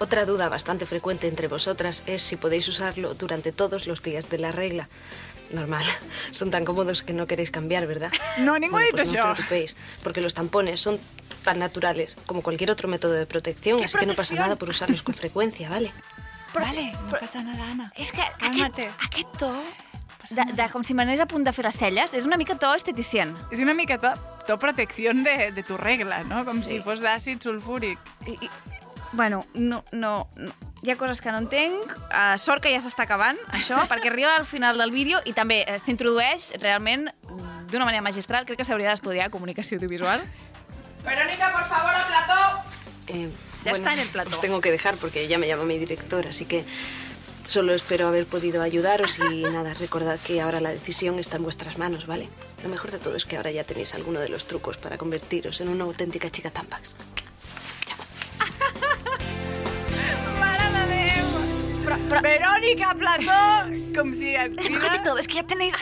Otra 0.04 0.26
duda 0.26 0.50
bastante 0.50 0.86
frecuente 0.86 1.28
entre 1.30 1.48
vosotras 1.48 2.04
es 2.08 2.22
si 2.24 2.36
podéis 2.36 2.68
usarlo 2.68 3.14
durante 3.14 3.52
todos 3.54 3.86
los 3.88 4.02
días 4.04 4.28
de 4.30 4.40
la 4.40 4.52
regla. 4.52 4.90
Normal, 5.54 5.86
son 6.32 6.52
tan 6.52 6.66
cómodos 6.66 7.04
que 7.04 7.14
no 7.14 7.28
queréis 7.28 7.52
cambiar, 7.52 7.86
¿verdad? 7.88 8.12
No, 8.40 8.56
ha 8.56 8.60
dit 8.60 8.70
pues 8.92 9.14
no 9.14 9.20
os 9.24 9.34
preocupéis, 9.36 9.76
porque 10.04 10.20
los 10.22 10.34
tampones 10.34 10.80
son 10.82 11.00
tan 11.44 11.60
naturales 11.60 12.18
como 12.26 12.42
cualquier 12.42 12.72
otro 12.72 12.88
método 12.88 13.14
de 13.14 13.26
protección, 13.26 13.78
¿Qué 13.80 13.86
así 13.86 13.98
que 13.98 14.06
no 14.06 14.16
pasa 14.16 14.36
nada 14.36 14.56
por 14.56 14.70
usarlos 14.70 15.04
con 15.04 15.14
frecuencia, 15.14 15.70
¿vale? 15.70 15.92
vale, 16.54 16.92
no 16.92 17.18
passa 17.20 17.42
nada, 17.44 17.64
Anna. 17.70 17.92
És 17.96 18.12
que 18.12 18.22
aquest, 18.22 18.80
aquest 19.02 19.38
to, 19.40 19.52
de, 20.32 20.46
de, 20.54 20.68
com 20.72 20.84
si 20.86 20.94
m'anés 20.98 21.20
a 21.22 21.26
punt 21.30 21.44
de 21.46 21.54
fer 21.54 21.66
les 21.66 21.76
celles, 21.78 22.14
és 22.14 22.26
una 22.30 22.38
mica 22.38 22.56
to 22.58 22.74
esteticient. 22.78 23.34
És 23.52 23.60
una 23.60 23.74
mica 23.78 23.98
to, 24.02 24.14
to 24.48 24.58
protecció 24.62 25.14
de, 25.14 25.52
de 25.54 25.64
tu 25.64 25.78
regla, 25.78 26.24
no? 26.24 26.44
Com 26.46 26.62
Sí. 26.62 26.78
si 26.78 26.82
fos 26.86 27.02
d'àcid 27.04 27.42
sulfúric. 27.44 28.00
I, 28.26 28.38
i, 28.40 28.50
bueno, 29.14 29.46
no, 29.54 29.84
no, 29.92 30.28
no, 30.36 30.52
hi 30.82 30.92
ha 30.92 30.98
coses 30.98 31.22
que 31.22 31.32
no 31.32 31.40
entenc. 31.40 31.94
Uh, 32.10 32.36
sort 32.38 32.62
que 32.64 32.74
ja 32.74 32.82
s'està 32.84 33.08
acabant, 33.08 33.40
això, 33.54 33.80
perquè 33.92 34.12
arriba 34.12 34.36
al 34.36 34.46
final 34.46 34.78
del 34.82 34.92
vídeo 34.92 35.22
i 35.26 35.34
també 35.34 35.64
eh, 35.68 35.80
s'introdueix 35.80 36.52
realment 36.62 37.08
d'una 37.72 37.86
manera 37.86 38.04
magistral. 38.06 38.46
Crec 38.46 38.60
que 38.62 38.68
s'hauria 38.68 38.92
d'estudiar 38.92 39.32
comunicació 39.34 39.78
audiovisual. 39.80 40.22
Verónica, 41.04 41.52
por 41.52 41.66
favor, 41.72 41.96
al 41.96 42.06
plató. 42.08 42.42
Eh, 43.08 43.30
Ya 43.64 43.72
está 43.72 43.94
en 43.94 44.00
el 44.00 44.10
plató. 44.10 44.32
Os 44.32 44.42
tengo 44.42 44.60
que 44.60 44.72
dejar 44.72 44.98
porque 44.98 45.28
ya 45.28 45.38
me 45.38 45.48
llama 45.48 45.64
mi 45.64 45.78
director, 45.78 46.28
así 46.28 46.44
que 46.46 46.66
solo 47.46 47.74
espero 47.74 48.08
haber 48.08 48.26
podido 48.26 48.62
ayudaros 48.62 49.20
y 49.20 49.44
nada, 49.56 49.74
recordad 49.74 50.20
que 50.20 50.42
ahora 50.42 50.60
la 50.60 50.72
decisión 50.72 51.18
está 51.18 51.38
en 51.38 51.44
vuestras 51.44 51.78
manos, 51.78 52.06
¿vale? 52.06 52.28
Lo 52.62 52.70
mejor 52.70 52.92
de 52.92 53.00
todo 53.00 53.16
es 53.16 53.26
que 53.26 53.38
ahora 53.38 53.52
ya 53.52 53.64
tenéis 53.64 53.94
alguno 53.96 54.20
de 54.20 54.30
los 54.30 54.48
trucos 54.48 54.78
para 54.78 54.98
convertiros 54.98 55.62
en 55.62 55.70
una 55.70 55.86
auténtica 55.86 56.30
chica 56.30 56.52
Tampax. 56.52 56.96
Però, 61.94 62.08
però... 62.10 62.22
Verónica 62.26 62.94
Plató, 62.98 63.42
com 63.96 64.14
si 64.18 64.34
et 64.36 64.56
Lo 64.58 64.70
mejor 64.70 64.92
de 64.92 65.00
todo 65.00 65.18
es 65.20 65.28
que 65.28 65.36
ya 65.36 65.44
tenéis... 65.44 65.74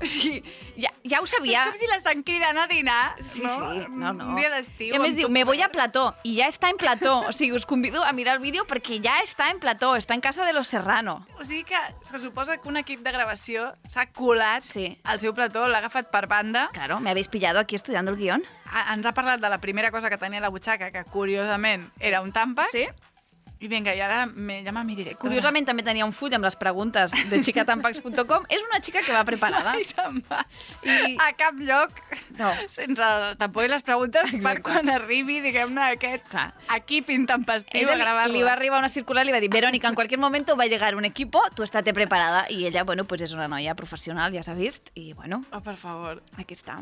O 0.00 0.06
sigui, 0.06 0.42
ja, 0.80 0.88
ja 1.04 1.18
ho 1.20 1.26
sabia. 1.28 1.60
És 1.60 1.68
com 1.74 1.76
si 1.82 1.88
l'estan 1.90 2.22
cridant 2.24 2.56
a 2.56 2.64
dinar, 2.66 3.12
Sí, 3.20 3.42
no? 3.44 3.52
sí, 3.52 3.82
no, 3.90 4.14
no. 4.16 4.28
Un 4.32 4.38
dia 4.38 4.48
d'estiu. 4.48 4.94
I 4.94 4.96
a 4.96 5.00
més 5.02 5.14
diu, 5.14 5.28
me 5.28 5.42
voy 5.44 5.60
a 5.60 5.68
plató, 5.68 6.14
i 6.24 6.32
ja 6.38 6.46
està 6.48 6.70
en 6.72 6.78
plató. 6.80 7.18
O 7.28 7.34
sigui, 7.36 7.52
us 7.58 7.66
convido 7.68 8.00
a 8.02 8.10
mirar 8.16 8.38
el 8.38 8.40
vídeo 8.42 8.64
perquè 8.66 8.96
ja 9.04 9.18
està 9.22 9.50
en 9.52 9.60
plató, 9.60 9.92
està 10.00 10.16
en 10.16 10.24
casa 10.24 10.46
de 10.48 10.54
los 10.56 10.68
Serrano. 10.72 11.18
O 11.38 11.44
sigui 11.44 11.66
que 11.68 11.76
se 12.08 12.18
suposa 12.18 12.56
que 12.56 12.68
un 12.72 12.80
equip 12.80 13.04
de 13.04 13.12
gravació 13.12 13.74
s'ha 13.86 14.06
colat 14.08 14.64
sí. 14.64 14.94
al 15.04 15.20
seu 15.20 15.34
plató, 15.36 15.68
l'ha 15.68 15.82
agafat 15.84 16.08
per 16.10 16.24
banda. 16.32 16.70
Claro, 16.72 16.98
me 16.98 17.10
habéis 17.12 17.28
pillado 17.28 17.60
aquí 17.60 17.76
estudiando 17.76 18.10
el 18.12 18.16
guión. 18.16 18.42
A- 18.72 18.94
Ens 18.94 19.04
ha 19.04 19.12
parlat 19.12 19.38
de 19.44 19.50
la 19.52 19.60
primera 19.60 19.90
cosa 19.92 20.08
que 20.08 20.16
tenia 20.16 20.40
a 20.40 20.48
la 20.48 20.48
butxaca, 20.48 20.90
que 20.90 21.04
curiosament 21.12 21.90
era 22.00 22.22
un 22.24 22.32
tàmpax. 22.32 22.72
Sí. 22.72 22.86
I 23.60 23.68
vinga, 23.68 23.92
i 23.92 24.00
ara 24.00 24.24
me 24.24 24.62
llama 24.64 24.80
mi 24.88 24.94
directora. 24.96 25.20
Curiosament 25.20 25.66
també 25.68 25.82
tenia 25.84 26.06
un 26.06 26.14
full 26.16 26.32
amb 26.32 26.46
les 26.46 26.54
preguntes 26.56 27.12
de 27.28 27.40
xicatampax.com. 27.44 28.46
És 28.48 28.62
una 28.64 28.78
xica 28.80 29.02
que 29.04 29.12
va 29.12 29.20
preparada. 29.28 29.74
I 29.76 29.84
se'n 29.84 30.22
va 30.30 30.38
I... 30.80 31.16
a 31.20 31.26
cap 31.36 31.58
lloc 31.60 31.92
no. 32.38 32.48
sense 32.72 33.04
el 33.04 33.36
tampó 33.40 33.64
i 33.66 33.68
les 33.68 33.84
preguntes 33.84 34.24
Exacte. 34.30 34.44
per 34.46 34.62
quan 34.64 34.88
arribi, 34.88 35.40
diguem-ne, 35.44 35.90
aquest 35.98 36.24
Clar. 36.30 36.46
equip 36.78 37.10
intempestiu 37.12 37.82
Ella 37.82 37.92
a 37.92 37.98
li, 37.98 38.04
gravar-la. 38.06 38.32
li 38.32 38.42
va 38.46 38.54
arribar 38.54 38.78
una 38.80 38.88
circular 38.88 39.26
i 39.26 39.28
li 39.28 39.34
va 39.36 39.42
dir 39.44 39.50
Verónica, 39.52 39.90
en 39.92 39.98
cualquier 39.98 40.20
momento 40.22 40.56
va 40.56 40.64
a 40.64 40.72
llegar 40.72 40.94
un 40.96 41.04
equipo, 41.04 41.42
tú 41.54 41.62
estate 41.62 41.92
preparada. 41.92 42.46
I 42.48 42.64
ella, 42.70 42.84
bueno, 42.88 43.04
pues 43.04 43.20
és 43.28 43.34
una 43.36 43.48
noia 43.48 43.76
professional, 43.76 44.32
ja 44.32 44.42
s'ha 44.46 44.56
vist, 44.56 44.88
i 44.94 45.12
bueno... 45.12 45.42
Oh, 45.52 45.60
per 45.60 45.76
favor. 45.76 46.22
Aquí 46.40 46.56
està. 46.56 46.78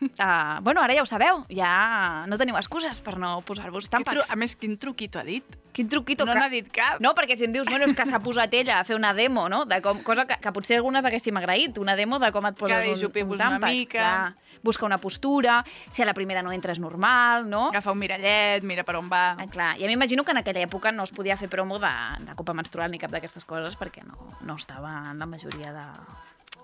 Uh, 0.00 0.62
bueno, 0.62 0.80
ara 0.80 0.94
ja 0.94 1.02
ho 1.02 1.10
sabeu, 1.10 1.42
ja 1.50 2.24
no 2.30 2.38
teniu 2.38 2.54
excuses 2.60 3.02
per 3.02 3.18
no 3.18 3.40
posar-vos 3.42 3.90
tàmpacs. 3.90 4.30
A 4.30 4.38
més, 4.38 4.54
quin 4.54 4.78
truquito 4.78 5.18
ha 5.18 5.26
dit? 5.26 5.58
Quin 5.72 5.88
truquito 5.88 6.26
No 6.26 6.32
que... 6.32 6.38
n'ha 6.38 6.48
dit 6.52 6.68
cap. 6.74 7.00
No, 7.00 7.14
perquè 7.14 7.36
si 7.38 7.44
em 7.46 7.52
dius, 7.54 7.68
bueno, 7.70 7.86
és 7.86 7.94
que 7.96 8.06
s'ha 8.06 8.18
posat 8.22 8.52
ella 8.58 8.80
a 8.80 8.84
fer 8.84 8.96
una 8.98 9.12
demo, 9.14 9.48
no? 9.48 9.64
De 9.70 9.80
com, 9.84 10.02
cosa 10.02 10.26
que, 10.26 10.36
que 10.42 10.52
potser 10.52 10.76
algunes 10.80 11.04
haguéssim 11.06 11.36
agraït, 11.38 11.78
una 11.78 11.96
demo 11.96 12.18
de 12.18 12.32
com 12.32 12.46
et 12.50 12.56
poses 12.58 12.82
Que 12.84 13.22
un, 13.22 13.28
un 13.30 13.34
una 13.38 13.50
tàmpax. 13.56 13.70
mica. 13.72 13.98
Clar. 14.00 14.34
Busca 14.62 14.84
una 14.84 14.98
postura, 14.98 15.64
si 15.88 16.02
a 16.02 16.04
la 16.04 16.12
primera 16.12 16.42
no 16.42 16.52
entres 16.52 16.78
normal, 16.78 17.48
no? 17.48 17.68
Agafa 17.70 17.92
un 17.94 17.98
mirallet, 17.98 18.62
mira 18.62 18.84
per 18.84 18.96
on 18.98 19.08
va. 19.08 19.30
Ah, 19.38 19.46
clar, 19.48 19.70
i 19.80 19.84
a 19.84 19.86
mi 19.88 19.94
m'imagino 19.96 20.22
que 20.22 20.32
en 20.34 20.36
aquella 20.42 20.60
època 20.66 20.92
no 20.92 21.04
es 21.04 21.12
podia 21.16 21.36
fer 21.40 21.48
promo 21.48 21.78
de, 21.80 21.88
de 22.26 22.34
copa 22.36 22.52
menstrual 22.52 22.90
ni 22.90 22.98
cap 23.00 23.10
d'aquestes 23.10 23.46
coses 23.48 23.78
perquè 23.80 24.04
no, 24.04 24.18
no 24.44 24.56
estava 24.60 25.10
en 25.12 25.18
la 25.18 25.24
majoria 25.26 25.72
de 25.72 25.86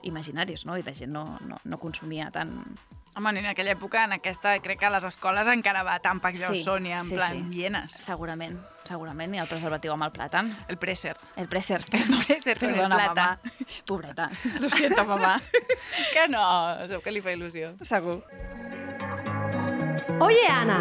imaginaris, 0.06 0.64
no? 0.66 0.76
I 0.78 0.84
la 0.86 0.94
gent 0.94 1.12
no, 1.12 1.26
no, 1.46 1.60
no 1.64 1.78
consumia 1.82 2.30
tant... 2.34 2.54
Home, 3.16 3.30
en 3.40 3.46
aquella 3.48 3.72
època, 3.72 4.02
en 4.04 4.12
aquesta, 4.12 4.58
crec 4.60 4.82
que 4.82 4.86
a 4.86 4.90
les 4.92 5.04
escoles 5.08 5.48
encara 5.48 5.80
va 5.86 5.94
tàmpacs 6.04 6.42
ja 6.42 6.50
Sí, 6.52 6.58
sí, 6.60 6.66
Sònia, 6.66 6.98
en 7.00 7.06
sí, 7.08 7.16
plan, 7.16 7.38
sí. 7.48 7.62
hienes. 7.62 7.94
Segurament, 8.04 8.58
segurament, 8.84 9.32
i 9.32 9.40
el 9.40 9.48
preservatiu 9.48 9.94
amb 9.94 10.04
el 10.04 10.12
plàtan. 10.12 10.50
El 10.68 10.76
preser. 10.76 11.14
El 11.40 11.48
preser. 11.48 11.80
El 11.96 12.26
preser 12.26 12.58
con 12.60 12.74
el 12.74 12.92
mamà. 12.92 13.30
Pobreta. 13.88 14.28
Lo 14.60 14.68
siento, 14.68 15.06
mamà. 15.08 15.38
que 16.12 16.28
no, 16.28 16.44
segur 16.84 17.00
que 17.06 17.16
li 17.16 17.24
fa 17.24 17.32
il·lusió. 17.32 17.72
Segur. 17.88 18.20
Oye, 20.20 20.46
Ana, 20.52 20.80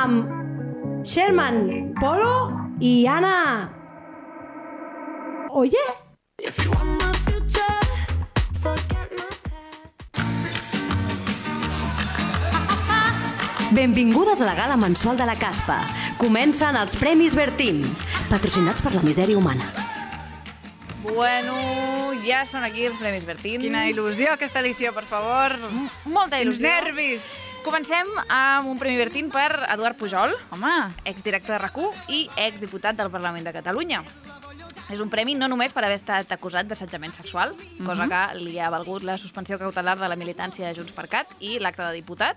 amb 0.00 1.04
Sherman 1.04 1.92
Polo 2.00 2.32
i 2.80 3.04
Ana. 3.06 3.36
Oye? 5.52 5.84
If 6.38 6.64
you 6.64 6.70
want 6.72 7.05
Benvingudes 13.76 14.40
a 14.40 14.46
la 14.46 14.54
gala 14.54 14.78
mensual 14.78 15.18
de 15.18 15.26
la 15.28 15.34
Caspa. 15.36 15.82
Comencen 16.16 16.78
els 16.80 16.94
Premis 16.96 17.34
Bertín, 17.36 17.82
patrocinats 18.30 18.80
per 18.80 18.94
la 18.94 19.02
misèria 19.04 19.36
humana. 19.36 19.66
Bueno, 21.02 21.52
ja 22.24 22.46
són 22.48 22.64
aquí 22.64 22.86
els 22.88 22.96
Premis 22.96 23.26
Bertín. 23.28 23.60
Quina 23.60 23.84
il·lusió 23.90 24.32
aquesta 24.32 24.62
edició, 24.64 24.94
per 24.96 25.04
favor. 25.04 25.58
Molta 26.08 26.40
Quins 26.40 26.56
il·lusió. 26.56 26.64
nervis. 26.64 27.28
Comencem 27.66 28.08
amb 28.32 28.72
un 28.72 28.78
Premi 28.80 28.96
Bertín 28.96 29.28
per 29.28 29.66
Eduard 29.68 29.98
Pujol, 30.00 30.32
Home. 30.56 30.72
exdirector 31.04 31.60
de 31.60 31.66
RAC1 31.66 31.92
i 32.08 32.30
exdiputat 32.48 32.96
del 32.96 33.10
Parlament 33.10 33.44
de 33.44 33.52
Catalunya. 33.52 34.00
És 34.88 35.00
un 35.02 35.10
premi 35.10 35.34
no 35.34 35.48
només 35.50 35.72
per 35.74 35.82
haver 35.82 35.96
estat 35.98 36.30
acusat 36.30 36.68
d'assetjament 36.70 37.12
sexual, 37.12 37.54
cosa 37.84 38.06
Mhm. 38.06 38.08
que 38.08 38.38
li 38.38 38.58
ha 38.60 38.70
valgut 38.70 39.02
la 39.02 39.18
suspensió 39.18 39.58
cautelar 39.58 39.98
de 39.98 40.08
la 40.08 40.14
militància 40.14 40.68
de 40.68 40.74
Junts 40.76 40.92
per 40.92 41.08
Cat 41.08 41.26
i 41.40 41.58
l'acte 41.58 41.82
de 41.82 41.92
diputat, 41.92 42.36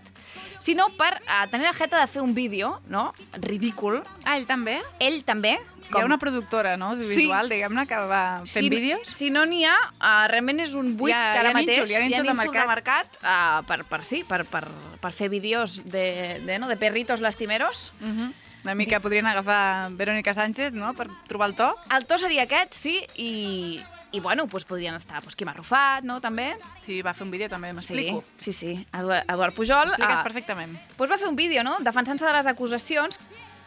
sinó 0.60 0.90
per 0.98 1.22
uh, 1.28 1.48
tenir 1.52 1.66
la 1.68 1.74
jeta 1.74 2.00
de 2.00 2.08
fer 2.08 2.22
un 2.24 2.34
vídeo, 2.34 2.82
no?, 2.88 3.14
ridícul. 3.34 4.02
Ah, 4.26 4.38
ell 4.38 4.48
també? 4.48 4.82
Ell 5.00 5.24
també. 5.24 5.60
Hi 5.90 6.02
ha 6.02 6.06
una 6.06 6.18
productora, 6.18 6.76
no?, 6.78 6.90
audiovisual, 6.90 7.48
Sí. 7.48 7.54
diguem-ne, 7.54 7.86
que 7.88 7.96
va 7.96 8.42
fent 8.46 8.64
si, 8.66 8.70
vídeos. 8.70 9.08
Si 9.08 9.30
no 9.30 9.46
n'hi 9.46 9.66
ha, 9.66 9.76
uh, 10.02 10.28
realment 10.28 10.60
és 10.60 10.74
un 10.74 10.98
buit 10.98 11.14
ha- 11.14 11.34
que 11.34 11.40
ara 11.40 11.50
hi 11.50 11.52
ha 11.52 11.54
mateix 11.54 11.78
nínxol, 11.78 11.90
hi 11.92 11.96
ha 11.96 12.00
nínxol 12.02 12.26
de 12.28 12.34
mercat. 12.34 12.62
de 12.62 12.68
mercat 12.68 13.08
uh, 13.22 13.64
per, 13.66 13.84
per, 13.86 14.06
sí, 14.06 14.24
per, 14.24 14.46
per, 14.46 14.68
per 15.00 15.12
fer 15.14 15.30
vídeos 15.30 15.82
de, 15.86 16.40
de, 16.46 16.58
no, 16.60 16.68
de 16.68 16.78
perritos 16.78 17.22
lastimeros. 17.22 17.92
Uh 18.02 18.06
-huh. 18.08 18.34
Una 18.64 18.76
mica 18.76 19.00
podrien 19.00 19.26
agafar 19.28 19.92
Verónica 19.92 20.34
Sánchez, 20.34 20.74
no?, 20.74 20.94
per 20.94 21.08
trobar 21.28 21.50
el 21.50 21.56
to. 21.56 21.70
El 21.96 22.06
to 22.06 22.18
seria 22.20 22.44
aquest, 22.44 22.76
sí, 22.76 22.98
i, 23.16 23.80
i 24.12 24.20
bueno, 24.20 24.46
doncs 24.52 24.68
podrien 24.68 24.98
estar 25.00 25.22
doncs, 25.24 25.38
Quim 25.40 25.48
Arrufat, 25.52 26.04
no?, 26.04 26.20
també. 26.22 26.52
Sí, 26.84 27.00
va 27.06 27.14
fer 27.16 27.24
un 27.26 27.32
vídeo 27.32 27.48
també, 27.50 27.72
Sí, 27.72 27.78
m'explico. 27.80 28.24
sí, 28.44 28.54
sí, 28.54 28.74
Eduard, 28.92 29.24
Eduard 29.32 29.56
Pujol. 29.56 29.94
Expliques 29.94 30.20
ah, 30.20 30.26
perfectament. 30.28 30.76
Doncs 30.98 31.14
va 31.14 31.18
fer 31.22 31.30
un 31.32 31.38
vídeo, 31.40 31.64
no?, 31.64 31.78
defensant-se 31.86 32.28
de 32.28 32.34
les 32.36 32.52
acusacions 32.52 33.20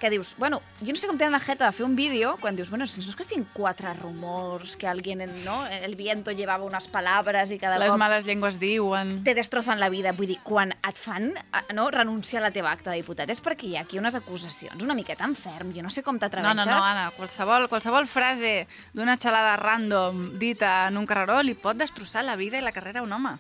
que 0.03 0.11
dius, 0.11 0.34
bueno, 0.36 0.59
jo 0.82 0.90
no 0.90 0.98
sé 0.98 1.07
com 1.07 1.14
tenen 1.16 1.30
la 1.36 1.38
jeta 1.38 1.68
de 1.68 1.72
fer 1.76 1.86
un 1.86 1.94
vídeo 1.94 2.32
quan 2.42 2.57
dius, 2.59 2.68
bueno, 2.74 2.88
si 2.90 2.98
no 2.98 3.07
és 3.07 3.14
que 3.14 3.22
siguin 3.22 3.44
quatre 3.55 3.92
rumors, 3.94 4.74
que 4.76 4.88
alguien, 4.90 5.20
en- 5.22 5.44
no?, 5.44 5.61
el 5.70 5.94
viento 5.94 6.32
llevaba 6.34 6.64
unas 6.66 6.88
palabras 6.90 7.53
i 7.55 7.59
cada 7.62 7.78
Les 7.78 7.90
cop 7.94 8.00
males 8.03 8.26
llengües 8.26 8.59
diuen... 8.59 9.22
te 9.22 9.36
destrozan 9.38 9.78
la 9.78 9.88
vida. 9.88 10.11
Vull 10.11 10.26
dir, 10.34 10.40
quan 10.42 10.72
et 10.74 10.98
fan 10.98 11.30
no, 11.72 11.86
renunciar 11.94 12.42
a 12.42 12.48
la 12.48 12.50
teva 12.50 12.72
acta 12.74 12.90
de 12.90 12.98
diputat 12.98 13.30
és 13.30 13.38
perquè 13.40 13.70
hi 13.70 13.76
ha 13.78 13.84
aquí 13.86 14.00
unes 14.03 14.16
acusacions 14.18 14.82
una 14.82 14.94
miqueta 14.98 15.24
en 15.24 15.36
ferm. 15.38 15.70
Jo 15.72 15.82
no 15.86 15.90
sé 15.90 16.03
com 16.03 16.16
No, 16.16 16.20
t'atreveixes. 16.26 16.57
no, 16.66 16.66
no, 16.66 16.82
Anna, 16.84 17.11
qualsevol, 17.16 17.68
qualsevol 17.70 18.07
frase 18.11 18.66
d'una 18.92 19.14
xalada 19.16 19.55
random 19.57 20.32
dita 20.38 20.88
en 20.88 20.98
un 20.98 21.07
carreró 21.07 21.42
li 21.46 21.55
pot 21.55 21.76
destrossar 21.78 22.24
la 22.26 22.34
vida 22.36 22.59
i 22.59 22.62
la 22.66 22.72
carrera 22.72 23.00
a 23.00 23.07
un 23.07 23.12
home. 23.12 23.36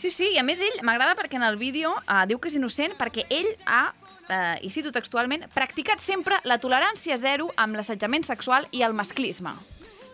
Sí, 0.00 0.08
sí, 0.10 0.30
i 0.32 0.38
a 0.40 0.42
més 0.46 0.56
ell 0.64 0.78
m'agrada 0.86 1.12
perquè 1.18 1.36
en 1.36 1.42
el 1.44 1.58
vídeo 1.60 1.90
uh, 1.92 2.22
diu 2.24 2.38
que 2.40 2.48
és 2.48 2.54
innocent 2.56 2.94
perquè 2.96 3.26
ell 3.28 3.50
ha, 3.68 3.90
uh, 4.30 4.56
i 4.62 4.70
cito 4.70 4.92
textualment, 4.94 5.44
practicat 5.52 6.00
sempre 6.00 6.38
la 6.48 6.56
tolerància 6.62 7.18
zero 7.18 7.50
amb 7.60 7.74
l'assetjament 7.76 8.24
sexual 8.24 8.68
i 8.70 8.82
el 8.86 8.94
masclisme. 8.94 9.52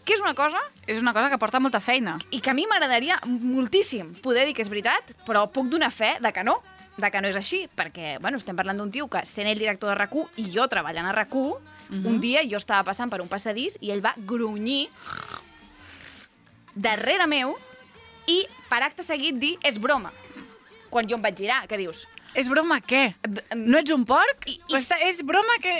Que 0.06 0.14
és 0.14 0.20
una 0.22 0.34
cosa... 0.38 0.58
És 0.86 1.00
una 1.02 1.12
cosa 1.12 1.28
que 1.28 1.38
porta 1.38 1.60
molta 1.60 1.80
feina. 1.82 2.16
I 2.30 2.40
que 2.40 2.50
a 2.50 2.54
mi 2.54 2.64
m'agradaria 2.66 3.20
moltíssim 3.26 4.14
poder 4.22 4.46
dir 4.46 4.54
que 4.54 4.62
és 4.62 4.70
veritat, 4.70 5.12
però 5.26 5.44
puc 5.50 5.66
donar 5.68 5.90
fe 5.90 6.14
de 6.22 6.30
que 6.32 6.44
no, 6.46 6.60
de 6.96 7.10
que 7.10 7.20
no 7.20 7.28
és 7.28 7.36
així, 7.36 7.64
perquè, 7.76 8.16
bueno, 8.22 8.38
estem 8.38 8.56
parlant 8.56 8.78
d'un 8.78 8.90
tio 8.94 9.08
que, 9.10 9.24
sent 9.26 9.50
ell 9.50 9.58
director 9.58 9.90
de 9.90 9.96
RAC1 9.98 10.38
i 10.40 10.46
jo 10.54 10.68
treballant 10.70 11.10
a 11.10 11.14
RAC1, 11.16 11.72
Mhm. 11.86 12.06
un 12.06 12.16
dia 12.18 12.40
jo 12.42 12.56
estava 12.58 12.82
passant 12.82 13.10
per 13.10 13.20
un 13.22 13.28
passadís 13.30 13.76
i 13.80 13.92
ell 13.94 14.00
va 14.02 14.10
grunyir 14.16 14.88
darrere 16.74 17.26
meu 17.30 17.54
i 18.26 18.40
per 18.68 18.80
acte 18.82 19.04
seguit 19.06 19.38
dir 19.38 19.54
és 19.62 19.78
broma. 19.78 20.10
Quan 20.90 21.08
jo 21.08 21.18
em 21.18 21.24
vaig 21.24 21.38
girar, 21.44 21.62
què 21.70 21.78
dius? 21.80 22.04
És 22.36 22.50
broma 22.52 22.80
què? 22.84 23.08
No 23.56 23.78
ets 23.80 23.94
un 23.94 24.04
porc? 24.08 24.48
I, 24.50 24.58
I, 24.70 24.82
és 25.08 25.22
broma 25.26 25.56
que... 25.62 25.76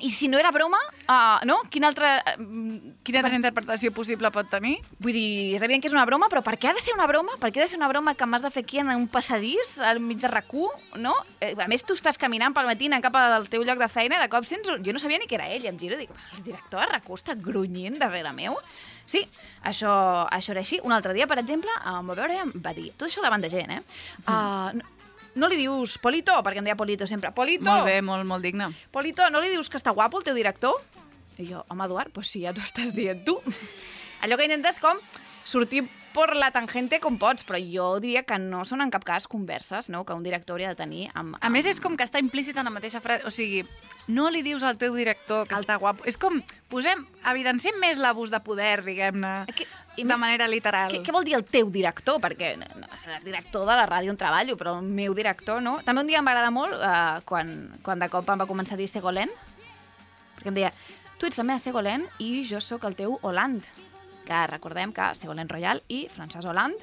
I 0.00 0.10
si 0.10 0.28
no 0.28 0.38
era 0.40 0.50
broma, 0.50 0.78
uh, 1.04 1.44
no? 1.44 1.60
Quina 1.70 1.90
altra... 1.90 2.14
Uh, 2.38 2.92
Quina 3.04 3.20
altra 3.20 3.36
interpretació 3.36 3.90
possible 3.92 4.30
pot 4.32 4.48
tenir? 4.52 4.78
Vull 5.02 5.16
dir, 5.16 5.54
és 5.56 5.64
evident 5.64 5.82
que 5.84 5.90
és 5.90 5.96
una 5.96 6.06
broma, 6.08 6.28
però 6.32 6.42
per 6.44 6.54
què 6.60 6.70
ha 6.70 6.74
de 6.76 6.80
ser 6.80 6.94
una 6.96 7.08
broma? 7.10 7.36
Per 7.40 7.50
què 7.50 7.60
ha 7.60 7.66
de 7.66 7.70
ser 7.72 7.78
una 7.80 7.88
broma 7.90 8.14
que 8.16 8.28
m'has 8.28 8.44
de 8.44 8.52
fer 8.54 8.62
aquí 8.64 8.80
en 8.80 8.92
un 8.94 9.08
passadís, 9.12 9.78
al 9.84 10.00
mig 10.00 10.20
de 10.22 10.28
rac 10.32 10.52
no? 10.96 11.14
Eh, 11.40 11.54
A 11.60 11.68
més, 11.68 11.84
tu 11.84 11.94
estàs 11.94 12.18
caminant 12.18 12.54
pel 12.56 12.68
matí 12.68 12.88
anant 12.88 13.04
cap 13.04 13.16
al 13.16 13.48
teu 13.48 13.64
lloc 13.64 13.78
de 13.78 13.88
feina 13.88 14.16
i 14.16 14.22
de 14.22 14.30
cop 14.32 14.46
sents... 14.48 14.70
Jo 14.80 14.92
no 14.92 15.02
sabia 15.02 15.18
ni 15.18 15.28
que 15.28 15.36
era 15.36 15.48
ell, 15.48 15.64
i 15.64 15.68
em 15.68 15.78
giro 15.78 15.96
i 15.96 16.06
dic, 16.06 16.14
el 16.36 16.44
director 16.44 16.80
de 16.80 16.92
rac 16.94 17.10
està 17.16 17.36
grunyint 17.36 17.98
darrere 18.00 18.32
meu? 18.32 18.56
Sí, 19.10 19.24
això, 19.66 19.90
això 20.30 20.54
era 20.54 20.62
així. 20.62 20.80
Un 20.86 20.92
altre 20.94 21.12
dia, 21.16 21.26
per 21.26 21.40
exemple, 21.42 21.70
em 21.84 22.08
va 22.08 22.16
veure 22.16 22.36
i 22.36 22.42
em 22.44 22.52
va 22.56 22.72
dir... 22.76 22.92
Tot 22.96 23.08
això 23.08 23.24
davant 23.24 23.42
de 23.42 23.50
gent, 23.52 23.72
eh? 23.74 23.82
Uh, 24.22 24.80
no, 25.40 25.48
li 25.50 25.58
dius 25.60 25.96
Polito, 26.02 26.36
perquè 26.44 26.60
em 26.60 26.68
deia 26.68 26.78
Polito 26.78 27.08
sempre. 27.08 27.32
Polito! 27.36 27.66
Molt 27.66 27.88
bé, 27.88 28.00
molt, 28.04 28.26
molt 28.28 28.44
digne. 28.44 28.70
Polito, 28.92 29.26
no 29.32 29.42
li 29.42 29.52
dius 29.52 29.72
que 29.72 29.80
està 29.80 29.94
guapo 29.96 30.20
el 30.20 30.26
teu 30.28 30.36
director? 30.36 30.76
I 31.40 31.48
jo, 31.48 31.64
home, 31.72 31.86
Eduard, 31.88 32.12
pues 32.12 32.28
si 32.28 32.44
ja 32.44 32.52
t'ho 32.52 32.64
estàs 32.66 32.92
dient 32.96 33.24
tu. 33.24 33.38
Allò 34.22 34.36
que 34.36 34.44
intentes 34.44 34.78
com 34.82 35.00
sortir 35.48 35.86
per 36.14 36.34
la 36.36 36.50
tangente 36.50 36.98
com 37.00 37.16
pots, 37.18 37.44
però 37.46 37.58
jo 37.62 37.86
diria 38.02 38.24
que 38.26 38.38
no 38.42 38.64
són 38.66 38.82
en 38.82 38.90
cap 38.90 39.04
cas 39.06 39.28
converses 39.30 39.88
no? 39.90 40.02
que 40.04 40.16
un 40.16 40.24
director 40.26 40.56
hauria 40.56 40.72
de 40.72 40.78
tenir 40.78 41.04
amb... 41.14 41.38
A 41.40 41.50
més, 41.52 41.68
és 41.70 41.80
com 41.80 41.96
que 41.96 42.06
està 42.06 42.20
implícit 42.22 42.58
en 42.58 42.66
la 42.66 42.74
mateixa 42.74 43.00
frase. 43.02 43.24
O 43.26 43.32
sigui, 43.34 43.62
no 44.10 44.28
li 44.30 44.42
dius 44.46 44.64
al 44.66 44.78
teu 44.80 44.96
director 44.98 45.46
que 45.48 45.56
està 45.58 45.78
guapo. 45.80 46.04
És 46.10 46.18
com, 46.20 46.40
posem, 46.72 47.06
evidenciem 47.30 47.78
més 47.80 48.02
l'abús 48.02 48.34
de 48.34 48.42
poder, 48.42 48.80
diguem-ne, 48.86 49.34
de 50.08 50.16
manera 50.20 50.48
literal. 50.48 50.92
Què, 50.92 51.02
què 51.04 51.12
vol 51.14 51.26
dir 51.26 51.36
el 51.38 51.44
teu 51.44 51.70
director? 51.72 52.20
Perquè 52.22 52.54
no, 52.60 52.88
seràs 53.02 53.26
director 53.26 53.66
de 53.68 53.76
la 53.76 53.88
ràdio 53.90 54.14
on 54.14 54.20
treballo, 54.20 54.56
però 54.60 54.78
el 54.78 54.86
meu 54.86 55.14
director 55.16 55.60
no. 55.64 55.78
També 55.86 56.04
un 56.04 56.10
dia 56.10 56.22
em 56.22 56.26
va 56.26 56.34
agradar 56.36 56.54
molt 56.54 56.76
eh, 56.78 57.20
quan, 57.28 57.52
quan 57.86 58.02
de 58.02 58.10
cop 58.12 58.28
em 58.32 58.42
va 58.44 58.48
començar 58.50 58.78
a 58.78 58.80
dir 58.80 58.88
Segolèn, 58.90 59.32
perquè 60.38 60.52
em 60.52 60.58
deia, 60.58 60.72
tu 61.20 61.28
ets 61.28 61.40
la 61.40 61.46
meva 61.48 61.62
Segolèn 61.62 62.08
i 62.18 62.32
jo 62.48 62.62
sóc 62.64 62.86
el 62.88 62.98
teu 62.98 63.18
Hollande 63.20 63.66
que 64.30 64.46
recordem 64.46 64.92
que 64.94 65.10
Ségolène 65.18 65.50
Royal 65.50 65.82
i 65.90 66.04
François 66.12 66.46
Hollande 66.46 66.78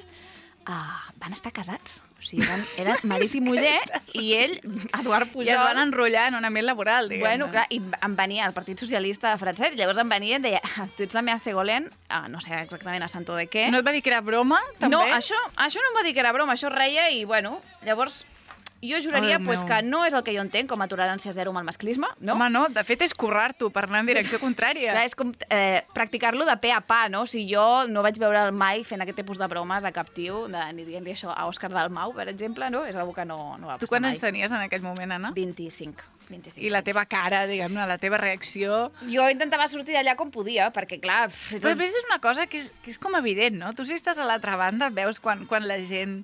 uh, 0.68 0.98
van 1.16 1.32
estar 1.32 1.54
casats. 1.56 2.02
O 2.18 2.22
sigui, 2.26 2.42
eren, 2.42 2.62
eren 2.82 2.96
marit 3.06 3.34
i 3.38 3.40
muller, 3.40 3.78
i 4.18 4.32
ell, 4.34 4.56
Eduard 4.98 5.30
Pujol... 5.30 5.46
I 5.46 5.52
es 5.54 5.60
van 5.62 5.78
enrotllar 5.84 6.24
en 6.32 6.38
un 6.40 6.48
ambient 6.48 6.66
laboral, 6.66 7.06
diguem 7.12 7.22
Bueno, 7.28 7.46
clar, 7.52 7.66
i 7.70 7.78
em 7.78 8.16
venia 8.18 8.48
el 8.48 8.56
Partit 8.56 8.80
Socialista 8.82 9.36
francès, 9.38 9.76
llavors 9.78 10.00
em 10.02 10.10
venia 10.10 10.34
i 10.34 10.38
em 10.40 10.42
deia, 10.48 10.60
"Ah, 10.66 10.88
tu 10.96 11.06
ets 11.06 11.14
la 11.14 11.22
meva 11.22 11.38
Segolène, 11.38 11.92
ah, 12.08 12.26
no 12.28 12.40
sé 12.42 12.58
exactament 12.58 13.06
a 13.06 13.08
santo 13.08 13.36
de 13.38 13.46
què. 13.48 13.68
No 13.70 13.78
et 13.78 13.86
va 13.86 13.92
dir 13.94 14.02
que 14.02 14.10
era 14.10 14.20
broma, 14.20 14.58
també? 14.80 14.96
No, 14.96 15.04
això, 15.14 15.38
això 15.56 15.78
no 15.78 15.92
em 15.92 16.00
va 16.00 16.02
dir 16.02 16.12
que 16.14 16.20
era 16.26 16.32
broma, 16.32 16.54
això 16.58 16.68
reia 16.74 17.08
i, 17.14 17.22
bueno, 17.24 17.60
llavors 17.86 18.24
jo 18.82 19.00
juraria 19.02 19.38
pues, 19.42 19.64
que 19.66 19.80
no 19.82 20.04
és 20.06 20.14
el 20.14 20.22
que 20.26 20.34
jo 20.36 20.42
entenc 20.44 20.68
com 20.70 20.82
a 20.84 20.88
tolerància 20.90 21.32
zero 21.34 21.50
amb 21.50 21.62
el 21.62 21.66
masclisme, 21.66 22.08
no? 22.20 22.36
Home, 22.36 22.48
no, 22.54 22.66
de 22.72 22.84
fet 22.86 23.02
és 23.08 23.14
currar-t'ho 23.18 23.70
per 23.74 23.86
anar 23.88 24.04
en 24.04 24.10
direcció 24.10 24.38
contrària. 24.42 24.92
Clar, 24.94 25.06
és 25.08 25.16
com 25.18 25.32
eh, 25.50 25.82
practicar-lo 25.96 26.46
de 26.46 26.54
pe 26.62 26.70
a 26.74 26.80
pa, 26.84 27.06
no? 27.10 27.24
O 27.26 27.30
sigui, 27.30 27.48
jo 27.54 27.86
no 27.90 28.04
vaig 28.06 28.20
veure 28.22 28.48
mai 28.54 28.84
fent 28.86 29.02
aquest 29.02 29.18
tipus 29.18 29.40
de 29.42 29.48
bromes 29.50 29.88
a 29.88 29.92
cap 29.94 30.12
tio, 30.14 30.46
de, 30.52 30.62
ni 30.76 30.86
dient-li 30.86 31.16
això 31.16 31.34
a 31.34 31.48
Òscar 31.50 31.72
Dalmau, 31.74 32.14
per 32.14 32.28
exemple, 32.30 32.70
no? 32.70 32.84
És 32.86 32.94
una 32.98 33.08
que 33.14 33.26
no, 33.26 33.56
no 33.58 33.72
va 33.72 33.78
Tu 33.78 33.86
passar 33.86 33.96
quants 33.96 34.06
mai. 34.06 34.14
anys 34.14 34.24
tenies 34.28 34.54
en 34.54 34.62
aquell 34.68 34.84
moment, 34.86 35.18
Anna? 35.18 35.32
25. 35.34 36.14
25 36.28 36.64
I 36.64 36.70
la 36.70 36.82
teva 36.84 37.04
cara, 37.08 37.46
diguem-ne, 37.48 37.86
la 37.88 37.98
teva 37.98 38.18
reacció... 38.20 38.88
Jo 39.08 39.28
intentava 39.32 39.66
sortir 39.70 39.96
d'allà 39.96 40.14
com 40.18 40.30
podia, 40.30 40.68
perquè, 40.74 41.00
clar... 41.02 41.28
Però 41.50 41.72
és 41.72 41.96
una 42.06 42.20
cosa 42.22 42.46
que 42.46 42.60
és, 42.60 42.70
que 42.84 42.92
és 42.92 43.00
com 43.00 43.16
evident, 43.18 43.56
no? 43.58 43.72
Tu 43.74 43.88
si 43.88 43.96
estàs 43.96 44.20
a 44.20 44.28
l'altra 44.28 44.58
banda 44.60 44.90
veus 44.94 45.18
quan, 45.24 45.46
quan 45.48 45.66
la 45.66 45.80
gent 45.80 46.20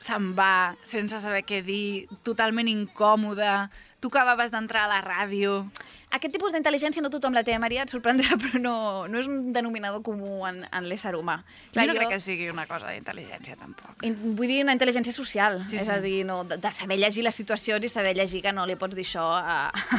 se'n 0.00 0.32
va 0.38 0.74
sense 0.82 1.18
saber 1.20 1.44
què 1.44 1.62
dir, 1.66 2.06
totalment 2.24 2.68
incòmoda, 2.68 3.68
tu 4.00 4.08
acabaves 4.12 4.50
d'entrar 4.54 4.86
a 4.88 4.94
la 4.96 5.04
ràdio... 5.04 5.64
Aquest 6.08 6.32
tipus 6.32 6.54
d'intel·ligència 6.56 7.02
no 7.04 7.10
tothom 7.12 7.34
la 7.36 7.42
té, 7.44 7.52
Maria, 7.60 7.82
et 7.84 7.90
sorprendrà, 7.92 8.32
però 8.40 8.56
no, 8.62 8.70
no 9.12 9.18
és 9.20 9.26
un 9.28 9.50
denominador 9.52 10.00
comú 10.00 10.38
en, 10.48 10.62
en 10.72 10.86
l'ésser 10.88 11.10
humà. 11.18 11.34
Clar, 11.74 11.84
jo 11.84 11.92
no 11.92 11.98
crec 11.98 12.14
que 12.14 12.20
sigui 12.24 12.46
una 12.48 12.64
cosa 12.64 12.88
d'intel·ligència, 12.94 13.58
tampoc. 13.60 14.06
In- 14.08 14.16
Vull 14.38 14.48
dir 14.48 14.62
una 14.64 14.72
intel·ligència 14.72 15.12
social, 15.12 15.58
Sí, 15.66 15.74
sí, 15.74 15.82
és 15.82 15.90
sí. 15.90 15.92
a 15.92 15.98
dir, 16.00 16.22
no, 16.24 16.38
de, 16.48 16.56
de 16.64 16.72
saber 16.72 16.96
llegir 16.96 17.26
les 17.26 17.36
situacions 17.36 17.84
i 17.84 17.90
saber 17.92 18.14
llegir 18.16 18.40
que 18.46 18.54
no 18.56 18.64
li 18.64 18.78
pots 18.80 18.96
dir 18.96 19.04
això 19.04 19.26
a, 19.36 19.58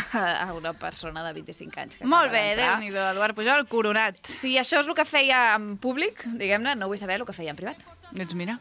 a 0.48 0.50
una 0.58 0.74
persona 0.74 1.22
de 1.28 1.36
25 1.38 1.84
anys. 1.86 2.00
Que 2.02 2.10
Molt 2.10 2.34
bé. 2.34 2.56
Déu-n'hi-do, 2.58 3.06
Eduard 3.12 3.38
Pujol, 3.38 3.68
coronat. 3.70 4.18
Si 4.26 4.56
això 4.58 4.82
és 4.82 4.90
el 4.90 4.98
que 4.98 5.06
feia 5.06 5.52
en 5.60 5.76
públic, 5.78 6.26
diguem-ne, 6.42 6.74
no 6.74 6.90
vull 6.90 6.98
saber 6.98 7.22
el 7.22 7.30
que 7.30 7.38
feia 7.38 7.54
en 7.54 7.62
privat. 7.62 7.86
Doncs 8.18 8.34
mira. 8.34 8.58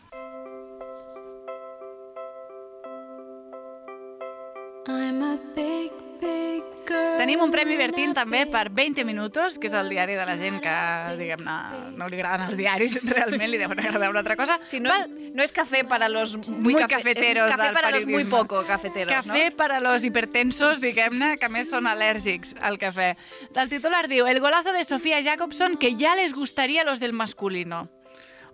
Tenim 7.29 7.43
un 7.45 7.51
Premi 7.53 7.74
Bertín 7.76 8.14
també 8.16 8.47
per 8.49 8.70
20 8.72 9.03
minuts, 9.05 9.59
que 9.61 9.68
és 9.68 9.74
el 9.76 9.91
diari 9.93 10.14
de 10.16 10.22
la 10.24 10.39
gent 10.41 10.55
que, 10.64 10.70
diguem-ne, 11.18 11.57
no 12.01 12.07
li 12.09 12.16
agraden 12.16 12.47
els 12.47 12.57
diaris, 12.57 12.95
realment 13.18 13.51
li 13.53 13.59
deuen 13.61 13.83
agradar 13.83 14.09
una 14.09 14.22
altra 14.22 14.33
cosa. 14.39 14.57
Si 14.64 14.81
no, 14.81 14.95
no 15.37 15.43
es 15.45 15.53
café 15.53 15.83
para 15.85 16.09
los 16.09 16.39
muy, 16.49 16.72
Muy 16.72 16.74
cafe- 16.87 16.95
cafeteros 17.12 17.51
es 17.51 17.57
café 17.57 17.66
del 17.66 17.74
para 17.74 17.91
los 17.91 18.05
muy 18.07 18.14
periodisme. 18.14 18.31
poco 18.39 18.64
cafeteros, 18.64 19.12
Café 19.12 19.51
¿no? 19.51 19.57
para 19.59 19.81
los 19.81 20.05
hipertensos, 20.05 20.81
diguem-ne, 20.81 21.35
que 21.37 21.45
a 21.45 21.53
més 21.53 21.68
són 21.68 21.85
al·lèrgics 21.85 22.57
al 22.64 22.81
cafè. 22.81 23.11
El 23.55 23.68
titular 23.68 24.07
diu, 24.09 24.24
el 24.26 24.41
golazo 24.41 24.72
de 24.72 24.85
Sofía 24.89 25.20
Jacobson 25.22 25.76
que 25.76 25.97
ya 26.01 26.16
les 26.16 26.33
gustaría 26.33 26.83
los 26.83 26.99
del 26.99 27.12
masculino. 27.12 27.91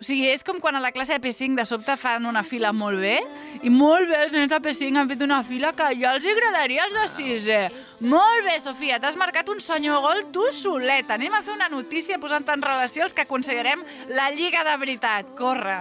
Sigui, 0.04 0.28
és 0.28 0.44
com 0.44 0.58
quan 0.60 0.76
a 0.76 0.82
la 0.82 0.92
classe 0.92 1.16
de 1.16 1.22
P5 1.22 1.56
de 1.56 1.64
sobte 1.68 1.96
fan 1.96 2.26
una 2.28 2.42
fila 2.44 2.74
molt 2.76 3.00
bé 3.00 3.16
i 3.64 3.70
molt 3.72 4.10
bé, 4.10 4.18
els 4.26 4.34
nens 4.36 4.50
de 4.52 4.58
P5 4.60 5.00
han 5.00 5.08
fet 5.08 5.22
una 5.24 5.40
fila 5.46 5.72
que 5.76 5.86
ja 5.96 6.12
els 6.12 6.26
agradaria 6.28 6.84
als 6.84 6.96
de 6.96 7.04
sisè. 7.14 7.60
Molt 8.04 8.44
bé, 8.44 8.58
Sofia, 8.60 8.98
t'has 9.00 9.16
marcat 9.16 9.48
un 9.48 9.62
senyor 9.64 10.02
gol 10.04 10.24
tu 10.34 10.44
soleta. 10.52 11.16
Anem 11.16 11.32
a 11.32 11.40
fer 11.46 11.56
una 11.56 11.70
notícia 11.72 12.20
posant 12.20 12.44
en 12.52 12.64
relació 12.64 13.08
els 13.08 13.16
que 13.16 13.24
considerem 13.30 13.84
la 14.12 14.28
Lliga 14.34 14.66
de 14.68 14.76
veritat. 14.84 15.32
Corre. 15.38 15.80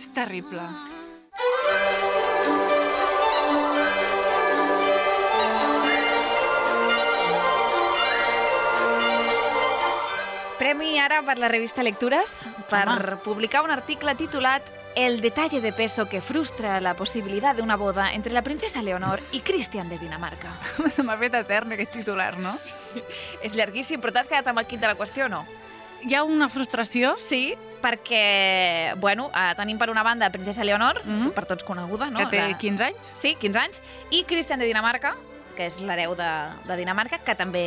És 0.00 0.10
terrible. 0.16 0.66
Premi 10.70 11.00
ara 11.00 11.20
per 11.26 11.34
la 11.42 11.48
revista 11.48 11.82
Lectures 11.82 12.30
per 12.70 12.84
Home. 12.86 13.16
publicar 13.24 13.64
un 13.64 13.72
article 13.74 14.14
titulat 14.14 14.62
El 14.94 15.20
detalle 15.20 15.60
de 15.60 15.72
peso 15.72 16.06
que 16.08 16.20
frustra 16.20 16.80
la 16.80 16.94
posibilidad 16.94 17.56
de 17.56 17.62
una 17.62 17.74
boda 17.74 18.12
entre 18.14 18.32
la 18.32 18.42
princesa 18.42 18.80
Leonor 18.80 19.20
i 19.32 19.40
Christian 19.40 19.88
de 19.88 19.98
Dinamarca. 19.98 20.52
Se 20.94 21.02
m'ha 21.02 21.16
fet 21.18 21.34
etern 21.40 21.74
aquest 21.74 21.90
titular, 21.98 22.38
no? 22.38 22.52
És 23.42 23.56
llarguíssim, 23.58 23.98
però 24.00 24.14
t'has 24.14 24.30
quedat 24.30 24.46
amb 24.46 24.62
el 24.62 24.68
quid 24.70 24.78
de 24.84 24.92
la 24.92 24.94
qüestió 24.94 25.26
no? 25.28 25.42
Hi 26.06 26.14
ha 26.14 26.22
una 26.22 26.46
frustració? 26.48 27.16
Sí, 27.18 27.56
perquè, 27.82 28.94
bueno, 29.02 29.26
eh, 29.34 29.48
tenim 29.58 29.78
per 29.78 29.90
una 29.90 30.04
banda 30.06 30.30
Princesa 30.30 30.62
Leonor, 30.62 31.02
per 31.34 31.46
tots 31.50 31.66
coneguda, 31.66 32.12
no? 32.14 32.22
Que 32.22 32.26
té 32.30 32.44
La- 32.46 32.58
15 32.58 32.84
anys? 32.92 33.10
Sí, 33.14 33.34
15 33.42 33.58
anys. 33.58 33.82
I 34.10 34.22
Christian 34.22 34.62
de 34.62 34.70
Dinamarca, 34.70 35.16
que 35.60 35.66
és 35.68 35.76
l'hereu 35.84 36.14
de, 36.16 36.28
de 36.64 36.76
Dinamarca, 36.80 37.18
que 37.20 37.34
també 37.36 37.62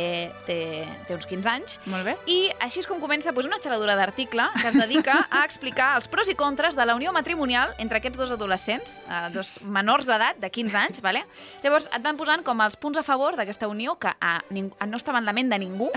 té, 0.48 0.58
té 1.06 1.14
uns 1.14 1.26
15 1.30 1.50
anys. 1.52 1.76
Molt 1.86 2.02
bé. 2.08 2.16
I 2.26 2.50
així 2.64 2.82
és 2.82 2.88
com 2.90 2.98
comença 3.02 3.30
doncs, 3.30 3.46
una 3.46 3.60
xaladura 3.62 3.94
d'article 3.98 4.48
que 4.58 4.66
es 4.72 4.74
dedica 4.78 5.20
a 5.30 5.44
explicar 5.46 5.92
els 6.00 6.08
pros 6.10 6.26
i 6.32 6.34
contres 6.34 6.74
de 6.74 6.84
la 6.86 6.96
unió 6.98 7.12
matrimonial 7.14 7.74
entre 7.78 8.00
aquests 8.00 8.18
dos 8.18 8.32
adolescents, 8.34 8.96
eh, 9.06 9.20
dos 9.34 9.54
menors 9.62 10.08
d'edat, 10.10 10.40
de 10.42 10.50
15 10.50 10.78
anys, 10.80 11.00
vale? 11.04 11.22
Llavors 11.62 11.86
et 11.92 12.02
van 12.02 12.18
posant 12.18 12.42
com 12.46 12.60
els 12.64 12.74
punts 12.80 12.98
a 12.98 13.04
favor 13.06 13.36
d'aquesta 13.38 13.68
unió 13.70 13.94
que 14.00 14.10
a, 14.18 14.34
ning 14.50 14.72
no 14.88 14.98
estava 14.98 15.20
en 15.22 15.28
la 15.28 15.34
ment 15.36 15.52
de 15.52 15.58
ningú, 15.62 15.90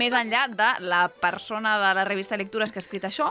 més 0.00 0.12
enllà 0.16 0.46
de 0.50 0.70
la 0.88 1.04
persona 1.08 1.76
de 1.82 1.92
la 2.00 2.04
revista 2.08 2.36
Lectures 2.40 2.72
que 2.74 2.80
ha 2.80 2.84
escrit 2.84 3.04
això. 3.06 3.30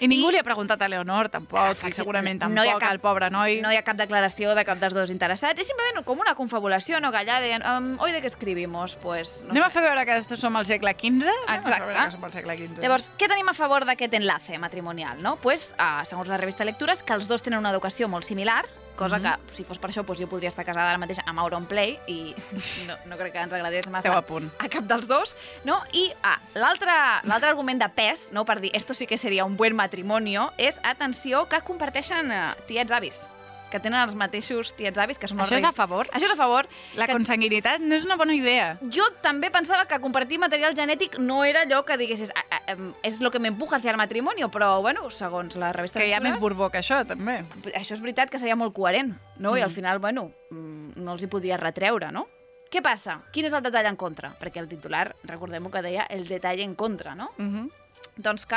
I 0.00 0.08
ningú 0.08 0.30
li 0.32 0.40
ha 0.40 0.46
preguntat 0.46 0.80
a 0.80 0.88
Leonor, 0.88 1.28
tampoc, 1.28 1.84
i 1.84 1.92
segurament 1.92 2.40
tampoc, 2.40 2.64
ha 2.72 2.78
cap- 2.78 2.90
al 2.94 3.00
pobre 3.04 3.28
noi. 3.30 3.60
No 3.60 3.72
hi 3.72 3.76
ha 3.76 3.84
cap 3.84 3.98
declaració 4.00 4.54
de 4.56 4.64
cap 4.64 4.78
dels 4.80 4.94
dos 4.96 5.10
interessats. 5.12 5.58
És 5.60 5.68
simplement 5.68 6.04
com 6.06 6.20
una 6.24 6.34
confabulació, 6.38 7.00
no? 7.02 7.10
Que 7.12 7.18
allà 7.24 7.40
deien, 7.42 7.57
um, 7.62 7.96
hoy 8.00 8.12
de 8.12 8.20
què 8.22 8.26
escrivimos? 8.26 8.96
Pues, 8.96 9.42
no 9.44 9.50
Anem 9.52 9.64
a 9.64 9.68
sé. 9.68 9.72
fer 9.78 9.82
veure 9.82 10.04
que 10.06 10.16
estos 10.16 10.40
som 10.40 10.56
al 10.56 10.66
segle 10.66 10.92
XV? 10.94 11.28
A 11.46 11.56
Exacte. 11.56 11.92
que 11.94 12.10
som 12.10 12.24
al 12.24 12.32
segle 12.32 12.56
XV. 12.58 12.82
Llavors, 12.82 13.10
què 13.18 13.28
tenim 13.28 13.48
a 13.48 13.54
favor 13.54 13.84
d'aquest 13.84 14.14
enlace 14.14 14.58
matrimonial? 14.58 15.22
No? 15.22 15.36
Pues, 15.36 15.74
uh, 15.78 16.04
segons 16.04 16.28
la 16.28 16.36
revista 16.36 16.64
Lectures, 16.64 17.02
que 17.02 17.12
els 17.14 17.28
dos 17.28 17.42
tenen 17.42 17.58
una 17.58 17.70
educació 17.70 18.08
molt 18.08 18.24
similar, 18.24 18.64
cosa 18.98 19.18
Mhm. 19.18 19.22
que, 19.22 19.54
si 19.54 19.62
fos 19.64 19.78
per 19.78 19.90
això, 19.90 20.04
pues, 20.04 20.18
jo 20.18 20.26
podria 20.26 20.48
estar 20.48 20.64
casada 20.64 20.88
ara 20.90 20.98
mateix 20.98 21.20
amb 21.24 21.38
Auron 21.38 21.66
Play 21.66 21.98
i 22.08 22.34
no, 22.88 22.96
no 23.06 23.16
crec 23.16 23.32
que 23.32 23.38
ens 23.38 23.52
agradés 23.52 23.88
massa 23.88 24.08
Esteu 24.08 24.18
a 24.18 24.22
punt. 24.26 24.50
a 24.58 24.68
cap 24.68 24.84
dels 24.84 25.06
dos. 25.06 25.36
No? 25.64 25.80
I 25.92 26.10
ah, 26.24 26.40
l'altre 26.54 27.46
argument 27.48 27.78
de 27.80 27.88
pes, 27.90 28.32
no, 28.32 28.44
per 28.44 28.58
dir 28.60 28.70
esto 28.74 28.94
sí 28.94 29.06
que 29.06 29.16
seria 29.16 29.44
un 29.44 29.56
buen 29.56 29.76
matrimonio, 29.76 30.52
és, 30.58 30.80
atenció, 30.82 31.46
que 31.48 31.60
comparteixen 31.62 32.30
uh, 32.32 32.54
tiets 32.66 32.90
avis 32.90 33.28
que 33.70 33.78
tenen 33.80 34.00
els 34.00 34.14
mateixos 34.14 34.72
tiets 34.74 34.98
avis, 34.98 35.18
que 35.18 35.28
són 35.28 35.38
els 35.40 35.48
Això 35.48 35.56
és 35.58 35.62
reis. 35.62 35.70
a 35.70 35.72
favor? 35.76 36.06
Això 36.12 36.24
és 36.24 36.32
a 36.32 36.36
favor. 36.36 36.68
La 36.96 37.06
que... 37.06 37.12
consanguinitat 37.12 37.80
no 37.80 37.94
és 37.94 38.04
una 38.04 38.16
bona 38.16 38.34
idea. 38.34 38.78
Jo 38.90 39.04
també 39.22 39.50
pensava 39.50 39.86
que 39.86 39.98
compartir 40.00 40.38
material 40.38 40.74
genètic 40.74 41.18
no 41.18 41.44
era 41.44 41.62
allò 41.66 41.84
que 41.84 41.96
diguessis 41.96 42.30
"Ah, 42.34 42.44
ah, 42.68 42.76
és 43.02 43.20
lo 43.20 43.30
que 43.30 43.38
m'empuja 43.38 43.76
hacia 43.76 43.90
el 43.90 43.96
matrimonio, 43.96 44.48
però, 44.50 44.80
bueno, 44.80 45.10
segons 45.10 45.56
la 45.56 45.72
revista 45.72 45.98
Que 45.98 46.08
hi 46.08 46.12
ha 46.12 46.20
més 46.20 46.38
borbó 46.38 46.70
que 46.70 46.78
això, 46.78 47.06
també. 47.06 47.44
Això 47.74 47.92
és 47.94 48.00
veritat 48.00 48.30
que 48.30 48.38
seria 48.38 48.56
molt 48.56 48.74
coherent, 48.74 49.14
no? 49.38 49.56
I 49.56 49.60
al 49.62 49.70
Mm. 49.70 49.74
final, 49.74 49.98
bueno, 49.98 50.30
mm, 50.50 50.92
no 50.96 51.12
els 51.12 51.22
hi 51.22 51.26
podria 51.26 51.56
retreure, 51.56 52.10
no? 52.12 52.26
Què 52.70 52.82
passa? 52.82 53.22
Quin 53.32 53.46
és 53.46 53.52
el 53.52 53.62
detall 53.62 53.86
en 53.86 53.96
contra? 53.96 54.34
Perquè 54.38 54.58
el 54.58 54.68
titular, 54.68 55.14
recordem 55.24 55.70
que 55.70 55.80
deia 55.82 56.02
el 56.10 56.26
detall 56.28 56.60
en 56.60 56.74
contra, 56.74 57.14
no? 57.14 57.30
Uh 57.38 57.42
-huh. 57.44 57.70
Doncs 58.16 58.44
que 58.46 58.56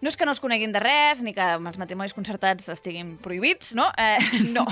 no 0.00 0.08
és 0.08 0.16
que 0.16 0.24
no 0.26 0.32
es 0.32 0.40
coneguin 0.40 0.72
de 0.72 0.80
res, 0.80 1.22
ni 1.22 1.32
que 1.34 1.42
els 1.42 1.78
matrimonis 1.78 2.14
concertats 2.14 2.68
estiguin 2.70 3.16
prohibits, 3.18 3.74
no? 3.74 3.88
Eh, 3.98 4.18
no. 4.56 4.66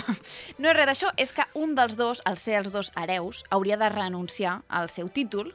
No 0.58 0.70
és 0.70 0.76
res 0.76 0.86
d'això, 0.92 1.12
és 1.16 1.32
que 1.32 1.46
un 1.54 1.74
dels 1.74 1.96
dos, 1.98 2.22
al 2.24 2.38
ser 2.38 2.60
els 2.60 2.70
dos 2.72 2.92
hereus, 2.96 3.44
hauria 3.50 3.76
de 3.76 3.88
renunciar 3.88 4.60
al 4.68 4.90
seu 4.90 5.08
títol, 5.08 5.54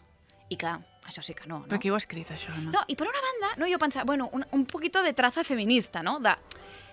i 0.49 0.57
clar, 0.57 0.80
això 1.07 1.24
sí 1.24 1.34
que 1.34 1.47
no, 1.47 1.59
no? 1.61 1.67
Però 1.72 1.80
qui 1.80 1.89
ho 1.89 1.95
ha 1.95 2.01
escrit, 2.03 2.28
això? 2.36 2.51
No? 2.59 2.72
No, 2.76 2.84
i 2.88 2.95
per 2.99 3.07
una 3.07 3.22
banda, 3.24 3.53
no, 3.57 3.69
jo 3.72 3.80
pensava, 3.80 4.05
bueno, 4.05 4.30
un, 4.34 4.45
un 4.51 4.65
poquito 4.65 5.01
de 5.03 5.13
traza 5.13 5.43
feminista, 5.47 6.03
no? 6.03 6.19
De, 6.19 6.36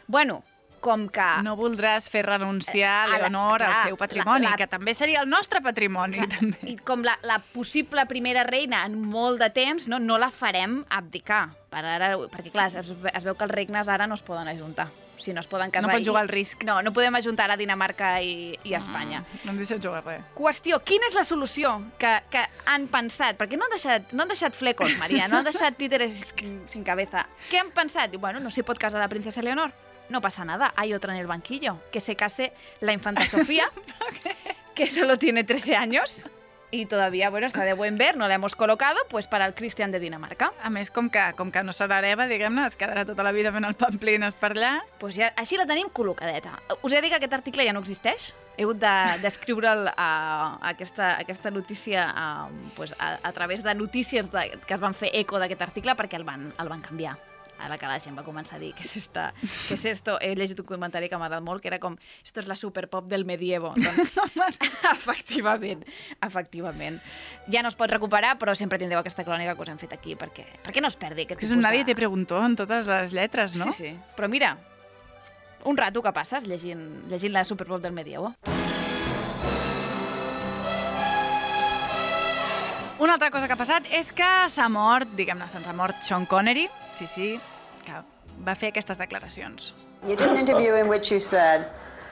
bueno, 0.07 0.45
com 0.81 1.09
que... 1.11 1.27
No 1.43 1.57
voldràs 1.59 2.07
fer 2.09 2.23
renunciar 2.23 3.09
Eh, 3.09 3.15
a 3.17 3.19
la- 3.19 3.19
Leonor 3.27 3.65
al 3.67 3.89
seu 3.89 3.97
patrimoni, 3.99 4.45
la- 4.47 4.53
la- 4.53 4.57
que 4.57 4.69
també 4.71 4.95
seria 4.95 5.25
el 5.25 5.29
nostre 5.29 5.59
patrimoni. 5.61 6.23
També. 6.31 6.61
I 6.71 6.77
com 6.79 7.03
la, 7.03 7.17
la 7.27 7.41
possible 7.43 8.07
primera 8.07 8.45
reina 8.47 8.85
en 8.87 8.95
molt 9.03 9.43
de 9.43 9.51
temps, 9.51 9.89
no, 9.91 9.99
no 9.99 10.17
la 10.23 10.31
farem 10.31 10.85
abdicar. 10.89 11.49
Per 11.69 11.83
ara, 11.85 12.15
perquè, 12.33 12.49
clar, 12.51 12.69
es, 12.73 12.77
es 13.13 13.25
veu 13.27 13.35
que 13.37 13.45
els 13.45 13.53
regnes 13.53 13.89
ara 13.93 14.07
no 14.09 14.15
es 14.17 14.23
poden 14.25 14.49
ajuntar. 14.49 14.87
O 14.89 15.21
sigui, 15.21 15.35
no 15.35 15.43
es 15.43 15.49
poden 15.51 15.71
casar. 15.71 15.89
No 15.91 15.93
pots 15.93 16.07
i- 16.07 16.09
jugar 16.09 16.23
al 16.23 16.29
risc. 16.31 16.63
No, 16.65 16.79
no 16.81 16.93
podem 16.97 17.15
ajuntar 17.19 17.51
a 17.51 17.57
Dinamarca 17.61 18.23
i, 18.23 18.55
i 18.65 18.73
Espanya. 18.79 19.25
No 19.45 19.51
ens 19.53 19.59
deixen 19.65 19.83
jugar 19.83 20.01
res. 20.07 20.23
Qüestió, 20.39 20.79
quina 20.87 21.11
és 21.11 21.17
la 21.19 21.25
solució 21.29 21.75
que, 21.99 22.13
que 22.31 22.45
han 22.71 22.87
pensat? 22.89 23.37
Perquè 23.37 23.59
no 23.59 23.67
han 23.67 23.75
deixat, 23.75 24.13
no 24.17 24.23
han 24.25 24.33
deixat 24.33 24.57
flecos, 24.57 24.95
Maria, 25.03 25.27
no 25.29 25.43
han 25.43 25.45
deixat 25.51 25.77
títeres 25.77 26.23
sin 26.73 26.85
cabeza. 26.87 27.27
Què 27.51 27.61
han 27.61 27.75
pensat? 27.77 28.11
Diu, 28.15 28.21
bueno, 28.23 28.41
no 28.41 28.51
se 28.55 28.65
pot 28.65 28.79
casar 28.79 29.03
la 29.03 29.09
princesa 29.13 29.43
Leonor. 29.43 29.73
No 30.09 30.23
pasa 30.23 30.47
nada, 30.47 30.73
hay 30.75 30.95
otra 30.95 31.13
en 31.13 31.21
el 31.21 31.27
banquillo. 31.27 31.77
Que 31.93 32.01
se 32.01 32.17
case 32.17 32.55
la 32.81 32.95
infanta 32.95 33.27
Sofía, 33.27 33.69
que 34.75 34.87
solo 34.87 35.19
tiene 35.19 35.45
13 35.45 35.77
años. 35.77 36.25
Y 36.71 36.87
todavía, 36.87 37.31
bueno, 37.31 37.47
está 37.47 37.63
de 37.65 37.73
buen 37.73 37.97
ver, 37.97 38.17
no 38.17 38.29
la 38.29 38.35
hemos 38.35 38.55
colocado, 38.55 38.99
pues 39.09 39.27
para 39.27 39.47
el 39.47 39.55
Christian 39.55 39.91
de 39.91 39.99
Dinamarca. 40.01 40.53
A 40.63 40.69
més, 40.71 40.91
com 40.91 41.09
que, 41.09 41.23
com 41.37 41.51
que 41.51 41.63
no 41.65 41.73
serà 41.73 41.99
hereva, 42.03 42.27
diguem-ne, 42.29 42.67
es 42.69 42.77
quedarà 42.77 43.07
tota 43.09 43.25
la 43.25 43.33
vida 43.33 43.53
fent 43.55 43.65
el 43.65 43.75
pamplines 43.79 44.35
per 44.37 44.51
allà. 44.53 44.75
Pues 45.01 45.17
ja, 45.17 45.31
així 45.37 45.57
la 45.57 45.65
tenim 45.67 45.89
col·locadeta. 45.89 46.59
Us 46.83 46.93
he 46.93 47.01
dit 47.01 47.11
que 47.11 47.17
aquest 47.17 47.33
article 47.39 47.65
ja 47.65 47.73
no 47.73 47.81
existeix. 47.81 48.35
He 48.59 48.67
hagut 48.67 48.81
de- 48.83 49.17
d'escriure'l 49.23 49.87
de, 49.89 49.95
a, 49.97 50.11
a 50.61 50.69
aquesta, 50.75 51.15
aquesta 51.21 51.51
notícia 51.51 52.05
a, 52.11 52.49
pues, 52.77 52.95
a, 52.99 53.19
a 53.23 53.33
través 53.33 53.63
de 53.63 53.75
notícies 53.75 54.31
de, 54.33 54.51
que 54.67 54.75
es 54.75 54.81
van 54.81 54.95
fer 54.95 55.11
eco 55.15 55.39
d'aquest 55.39 55.63
article 55.63 55.97
perquè 55.97 56.21
el 56.21 56.25
van, 56.29 56.51
el 56.59 56.69
van 56.69 56.83
canviar. 56.83 57.17
Ara 57.59 57.79
que 57.79 57.89
la 57.91 57.99
gent 58.01 58.17
va 58.19 58.25
començar 58.27 58.57
a 58.57 58.63
dir 58.63 58.71
què 58.77 58.85
és, 58.87 58.95
esta, 59.01 59.33
què 59.67 59.75
és 59.75 59.85
esto, 59.91 60.17
he 60.23 60.31
llegit 60.39 60.61
un 60.63 60.69
comentari 60.69 61.09
que 61.11 61.19
m'ha 61.19 61.27
agradat 61.27 61.45
molt, 61.45 61.63
que 61.63 61.71
era 61.73 61.81
com, 61.83 61.97
esto 62.25 62.43
és 62.43 62.49
la 62.51 62.57
superpop 62.59 63.09
del 63.11 63.27
medievo. 63.29 63.73
Doncs, 64.39 64.61
efectivament, 64.93 65.85
efectivament. 66.25 67.01
Ja 67.51 67.65
no 67.67 67.73
es 67.73 67.79
pot 67.79 67.91
recuperar, 67.91 68.37
però 68.39 68.55
sempre 68.59 68.79
tindreu 68.79 69.03
aquesta 69.03 69.27
crònica 69.27 69.57
que 69.57 69.67
us 69.67 69.75
hem 69.75 69.83
fet 69.83 69.95
aquí, 69.99 70.15
perquè, 70.19 70.47
perquè 70.65 70.85
no 70.85 70.93
es 70.93 70.99
perdi 71.01 71.27
aquest 71.27 71.43
Que 71.43 71.51
és 71.51 71.55
un 71.57 71.65
nadie 71.65 71.83
de... 71.83 71.93
te 71.93 71.99
preguntó 71.99 72.41
en 72.45 72.57
totes 72.59 72.87
les 72.87 73.15
lletres, 73.17 73.59
no? 73.59 73.73
Sí, 73.73 73.91
sí. 73.91 73.95
Però 74.17 74.31
mira, 74.31 74.55
un 75.65 75.77
rato 75.77 76.03
que 76.03 76.15
passes 76.15 76.47
llegint, 76.47 76.89
llegint 77.11 77.35
la 77.35 77.45
Superpop 77.45 77.83
del 77.83 77.97
Medievo. 77.97 78.35
Una 82.99 83.15
altra 83.15 83.31
cosa 83.31 83.47
que 83.47 83.55
ha 83.55 83.59
passat 83.59 83.85
és 83.95 84.09
que 84.11 84.29
s'ha 84.51 84.65
mort, 84.69 85.11
diguem-ne, 85.15 85.47
se'ns 85.47 85.69
ha 85.71 85.75
mort 85.77 86.01
Sean 86.03 86.25
Connery, 86.27 86.65
sí, 86.99 87.07
sí, 87.07 87.29
que 87.85 88.01
va 88.47 88.57
fer 88.59 88.73
aquestes 88.73 88.99
declaracions. 88.99 89.73
You 90.03 90.17
did 90.17 90.27
an 90.27 90.37
interview 90.37 90.75
in 90.75 90.89
which 90.89 91.13
you 91.13 91.21
said, 91.21 91.69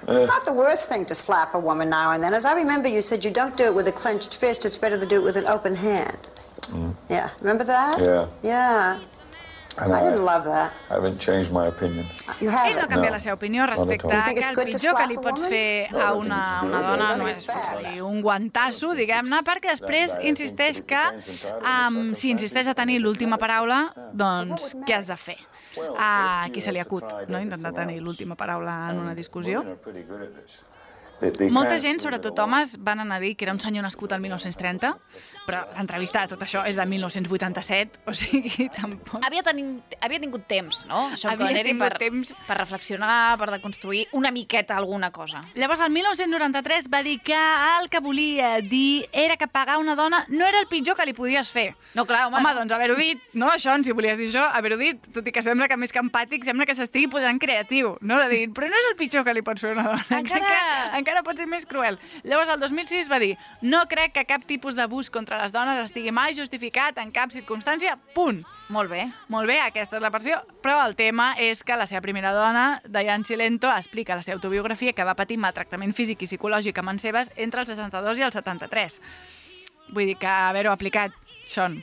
it's 0.07 0.31
not 0.31 0.45
the 0.45 0.53
worst 0.53 0.89
thing 0.89 1.05
to 1.07 1.15
slap 1.15 1.55
a 1.55 1.59
woman 1.59 1.91
now 1.91 2.13
and 2.13 2.23
then. 2.23 2.35
As 2.35 2.47
I 2.47 2.55
remember, 2.55 2.89
you 2.89 3.03
said 3.03 3.25
you 3.25 3.33
don't 3.33 3.57
do 3.57 3.65
it 3.65 3.75
with 3.75 3.89
a 3.89 3.93
clenched 3.93 4.37
fist, 4.37 4.65
it's 4.65 4.77
better 4.79 4.99
to 4.99 5.07
do 5.07 5.17
it 5.17 5.25
with 5.25 5.37
an 5.37 5.47
open 5.47 5.75
hand. 5.75 6.19
Yeah, 7.09 7.31
remember 7.41 7.65
that? 7.65 7.99
Yeah. 8.01 8.27
Yeah. 8.43 8.99
And 9.79 9.93
I 9.95 10.03
didn't 10.05 10.25
love 10.25 10.45
that. 10.45 10.73
I 10.89 10.95
haven't 10.95 11.21
changed 11.21 11.53
my 11.53 11.67
opinion. 11.67 12.07
You 12.41 12.49
Ell 12.49 12.57
haven't. 12.57 12.77
no 12.77 12.83
ha 12.83 12.89
canviat 12.89 13.13
la 13.13 13.19
seva 13.21 13.35
opinió 13.37 13.67
respecte 13.67 14.09
a 14.13 14.23
que 14.25 14.41
it's 14.41 14.49
el 14.49 14.55
good 14.57 14.71
to 14.71 14.79
pitjor 14.79 14.97
que 14.97 15.07
li 15.11 15.17
pots 15.19 15.47
fer 15.49 15.89
No, 15.93 15.99
a 15.99 16.07
I 16.09 16.21
una, 16.21 16.39
think 16.61 16.73
it's 16.73 16.79
una 16.79 16.81
dona 16.87 17.09
I 17.13 17.19
no 17.19 17.27
és 17.29 18.01
un 18.07 18.23
guantasso, 18.23 18.95
diguem-ne, 18.97 19.43
perquè 19.45 19.75
després 19.75 20.17
insisteix 20.23 20.81
que 20.81 21.03
um, 21.61 22.15
si 22.15 22.31
insisteix 22.33 22.69
a 22.73 22.75
tenir 22.75 23.01
l'última 23.05 23.37
paraula, 23.37 23.93
doncs 24.13 24.73
què 24.87 24.97
has 24.97 25.07
de 25.13 25.17
fer? 25.21 25.37
A 26.01 26.49
qui 26.55 26.63
se 26.65 26.73
li 26.73 26.81
acut, 26.81 27.05
no? 27.29 27.39
Intentar 27.39 27.75
tenir 27.77 28.01
l'última 28.01 28.35
paraula 28.35 28.89
en 28.91 28.99
una 29.05 29.15
discussió. 29.15 29.61
Molta 31.51 31.79
gent, 31.81 32.01
sobretot 32.03 32.39
homes, 32.43 32.77
van 32.85 33.01
anar 33.01 33.17
a 33.17 33.21
dir 33.21 33.35
que 33.37 33.47
era 33.47 33.53
un 33.55 33.61
senyor 33.61 33.83
nascut 33.87 34.13
al 34.13 34.21
1930, 34.21 34.91
però 35.47 35.63
l'entrevista 35.77 36.21
de 36.27 36.35
tot 36.35 36.43
això 36.45 36.65
és 36.69 36.77
de 36.77 36.85
1987, 36.87 38.01
o 38.07 38.13
sigui, 38.17 38.69
tampoc... 38.77 39.23
Havia, 39.25 39.43
tenin, 39.47 39.77
havia 40.01 40.21
tingut 40.21 40.45
temps, 40.51 40.83
no? 40.91 41.07
Sean 41.17 41.33
Havia 41.35 41.47
Connery 41.49 41.71
tingut 41.73 41.87
per, 41.87 41.99
temps. 42.03 42.35
per 42.49 42.59
reflexionar, 42.61 43.39
per 43.41 43.49
deconstruir 43.55 44.07
una 44.13 44.31
miqueta 44.35 44.77
alguna 44.77 45.11
cosa. 45.15 45.41
Llavors, 45.55 45.81
el 45.87 45.91
1993 45.95 46.91
va 46.93 47.03
dir 47.07 47.19
que 47.25 47.37
el 47.37 47.89
que 47.89 48.01
volia 48.05 48.57
dir 48.61 49.07
era 49.13 49.37
que 49.37 49.49
pagar 49.49 49.79
una 49.79 49.95
dona 49.97 50.25
no 50.29 50.47
era 50.47 50.61
el 50.61 50.69
pitjor 50.69 50.97
que 50.99 51.07
li 51.07 51.15
podies 51.17 51.51
fer. 51.55 51.71
No, 51.95 52.05
clar, 52.05 52.27
home. 52.29 52.37
Home, 52.43 52.55
doncs 52.61 52.73
haver-ho 52.77 52.97
dit, 52.99 53.23
no, 53.33 53.51
Sean, 53.59 53.85
si 53.87 53.95
volies 53.97 54.19
dir 54.21 54.29
això, 54.31 54.45
haver-ho 54.53 54.77
dit, 54.81 55.01
tot 55.15 55.27
i 55.27 55.33
que 55.33 55.43
sembla 55.45 55.69
que 55.71 55.79
més 55.81 55.95
que 55.95 56.03
empàtic, 56.03 56.45
sembla 56.45 56.67
que 56.69 56.75
s'estigui 56.77 57.09
posant 57.13 57.41
creatiu, 57.41 57.95
no? 58.03 58.19
De 58.21 58.29
dir, 58.33 58.43
però 58.53 58.69
no 58.69 58.77
és 58.83 58.91
el 58.93 58.97
pitjor 59.01 59.25
que 59.25 59.33
li 59.37 59.43
pots 59.47 59.63
fer 59.65 59.73
a 59.73 59.79
una 59.79 59.87
dona, 59.93 60.05
Encara- 60.21 60.45
encara, 60.99 61.06
encara 61.07 61.23
pot 61.23 61.39
ser 61.39 61.47
més 61.47 61.63
cruel. 61.71 62.01
Llavors, 62.27 62.51
el 62.51 62.59
2006 62.59 63.07
va 63.07 63.21
dir, 63.23 63.37
no 63.63 63.85
crec 63.87 64.11
que 64.17 64.25
cap 64.27 64.43
tipus 64.43 64.75
d'abús 64.75 65.07
contra 65.15 65.39
les 65.39 65.55
dones 65.55 65.79
estigui 65.85 66.11
mai 66.11 66.35
justificat 66.35 66.99
en 66.99 67.13
cap 67.15 67.31
circumstància, 67.31 67.95
punt. 68.17 68.43
Molt 68.75 68.91
bé. 68.91 69.05
Molt 69.31 69.47
bé, 69.47 69.61
aquesta 69.63 70.01
és 70.01 70.03
la 70.03 70.11
versió, 70.11 70.41
però 70.65 70.81
el 70.83 70.97
tema 70.99 71.31
és 71.39 71.63
que 71.63 71.79
la 71.79 71.87
seva 71.87 72.03
primera 72.03 72.35
dona, 72.35 72.81
Diane 72.91 73.23
Cilento, 73.25 73.71
explica 73.71 74.17
a 74.17 74.19
la 74.19 74.27
seva 74.27 74.41
autobiografia 74.41 74.97
que 74.97 75.07
va 75.07 75.15
patir 75.15 75.39
maltractament 75.39 75.95
físic 75.95 76.27
i 76.27 76.31
psicològic 76.33 76.83
a 76.83 76.87
mans 76.87 77.07
seves 77.07 77.31
entre 77.37 77.63
el 77.63 77.71
62 77.71 78.19
i 78.19 78.27
el 78.27 78.35
73. 78.35 79.01
Vull 79.95 80.11
dir 80.11 80.19
que 80.19 80.27
haver-ho 80.27 80.75
aplicat, 80.75 81.15
Sean, 81.47 81.79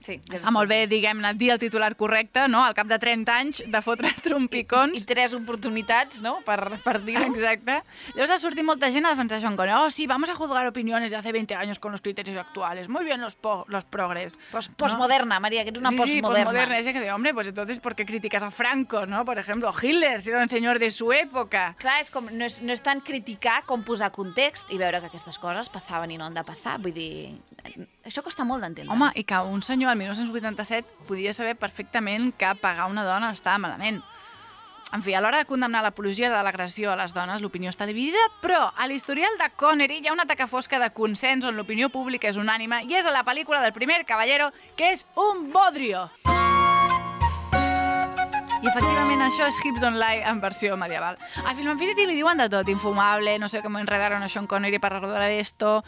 Sí, 0.00 0.14
està 0.32 0.48
molt 0.50 0.70
bé, 0.70 0.86
diguem-ne, 0.88 1.34
dir 1.36 1.50
el 1.52 1.58
titular 1.60 1.90
correcte, 1.94 2.46
no? 2.48 2.62
Al 2.64 2.72
cap 2.74 2.86
de 2.88 2.96
30 2.98 3.34
anys 3.36 3.62
de 3.68 3.82
fotre 3.84 4.08
trompicons. 4.24 4.96
I 5.02 5.04
tres 5.06 5.34
oportunitats, 5.36 6.22
no?, 6.24 6.38
per, 6.46 6.78
per 6.82 7.02
dir-ho. 7.04 7.26
Exacte. 7.34 7.82
Llavors 8.14 8.32
ha 8.32 8.38
sortit 8.40 8.64
molta 8.64 8.88
gent 8.90 9.04
a 9.06 9.10
defensar 9.12 9.40
Sean 9.42 9.56
Connery. 9.56 9.76
Oh, 9.78 9.90
sí, 9.90 10.06
vamos 10.06 10.30
a 10.30 10.34
juzgar 10.34 10.66
opiniones 10.66 11.10
de 11.10 11.18
hace 11.18 11.32
20 11.32 11.54
años 11.54 11.78
con 11.78 11.92
los 11.92 12.00
criterios 12.00 12.38
actuales. 12.38 12.88
Muy 12.88 13.04
bien 13.04 13.20
los, 13.20 13.34
po 13.36 13.64
los 13.68 13.84
progres. 13.84 14.38
Pos- 14.50 14.70
Postmoderna, 14.70 15.38
María, 15.38 15.64
que 15.64 15.68
eres 15.70 15.80
una 15.80 15.90
sí, 15.90 15.96
sí, 15.98 16.20
postmoderna. 16.22 16.44
postmoderna. 16.44 16.78
Ese 16.78 16.92
que 16.94 17.00
de, 17.00 17.12
hombre, 17.12 17.34
pues 17.34 17.46
entonces, 17.48 17.78
¿por 17.78 17.94
qué 17.94 18.06
criticas 18.06 18.42
a 18.42 18.50
Franco, 18.50 19.04
no? 19.06 19.24
Por 19.26 19.38
ejemplo, 19.38 19.72
Hitler, 19.80 20.22
si 20.22 20.30
era 20.30 20.42
un 20.42 20.48
señor 20.48 20.78
de 20.78 20.90
su 20.90 21.12
época. 21.12 21.76
Clar, 21.78 22.00
és 22.00 22.10
com, 22.10 22.24
no, 22.32 22.46
és, 22.48 22.60
no 22.64 22.72
és 22.72 22.80
tant 22.80 23.00
criticar 23.04 23.64
com 23.68 23.84
posar 23.84 24.10
context 24.16 24.72
i 24.72 24.78
veure 24.80 25.00
que 25.00 25.10
aquestes 25.12 25.36
coses 25.38 25.68
passaven 25.68 26.10
i 26.10 26.16
no 26.16 26.24
han 26.24 26.34
de 26.34 26.44
passar. 26.44 26.78
Vull 26.80 26.94
dir, 26.96 27.36
això 28.08 28.22
costa 28.24 28.44
molt 28.48 28.64
d'entendre. 28.64 28.92
Home, 28.94 29.10
i 29.20 29.24
que 29.28 29.38
un 29.44 29.60
senyor 29.62 29.89
al 29.90 29.98
1987 29.98 31.06
podia 31.08 31.32
saber 31.32 31.56
perfectament 31.56 32.32
que 32.36 32.54
pagar 32.60 32.88
una 32.90 33.04
dona 33.04 33.32
estava 33.34 33.58
malament. 33.58 34.00
En 34.92 35.04
fi, 35.06 35.14
a 35.14 35.20
l'hora 35.22 35.38
de 35.38 35.46
condemnar 35.46 35.84
l'apologia 35.84 36.32
de 36.32 36.38
l'agressió 36.42 36.90
a 36.90 36.96
les 36.98 37.12
dones, 37.14 37.42
l'opinió 37.42 37.70
està 37.70 37.86
dividida, 37.86 38.18
però 38.42 38.72
a 38.74 38.88
l'historial 38.90 39.36
de 39.38 39.46
Connery 39.54 40.00
hi 40.00 40.10
ha 40.10 40.14
una 40.16 40.26
taca 40.26 40.48
fosca 40.50 40.80
de 40.82 40.90
consens 40.90 41.46
on 41.46 41.54
l'opinió 41.54 41.92
pública 41.94 42.26
és 42.26 42.40
unànima 42.40 42.82
i 42.82 42.98
és 42.98 43.06
a 43.06 43.14
la 43.14 43.22
pel·lícula 43.22 43.62
del 43.62 43.76
primer 43.76 44.02
caballero, 44.06 44.50
que 44.74 44.90
és 44.90 45.06
un 45.14 45.52
bodrio. 45.54 46.08
I 48.60 48.68
efectivament 48.68 49.22
això 49.24 49.46
és 49.48 49.56
Hips 49.62 49.80
Don't 49.80 49.96
Lie 49.96 50.26
en 50.26 50.40
versió 50.42 50.74
medieval. 50.76 51.16
A 51.46 51.54
Film 51.54 51.70
Infinity 51.70 52.04
li 52.04 52.18
diuen 52.18 52.42
de 52.42 52.50
tot, 52.52 52.68
infumable, 52.68 53.38
no 53.38 53.48
sé 53.48 53.62
cómo 53.62 53.78
enredaron 53.78 54.22
a 54.22 54.28
Sean 54.28 54.46
Connery 54.46 54.78
para 54.78 54.98
rodar 55.00 55.22
esto, 55.30 55.84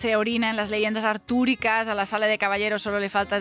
se 0.00 0.16
orina 0.16 0.48
en 0.48 0.56
las 0.56 0.70
leyendas 0.70 1.04
artúricas, 1.04 1.86
a 1.86 1.94
la 1.94 2.06
sala 2.06 2.26
de 2.26 2.38
caballeros 2.38 2.80
solo 2.80 2.98
le 2.98 3.10
falta 3.10 3.38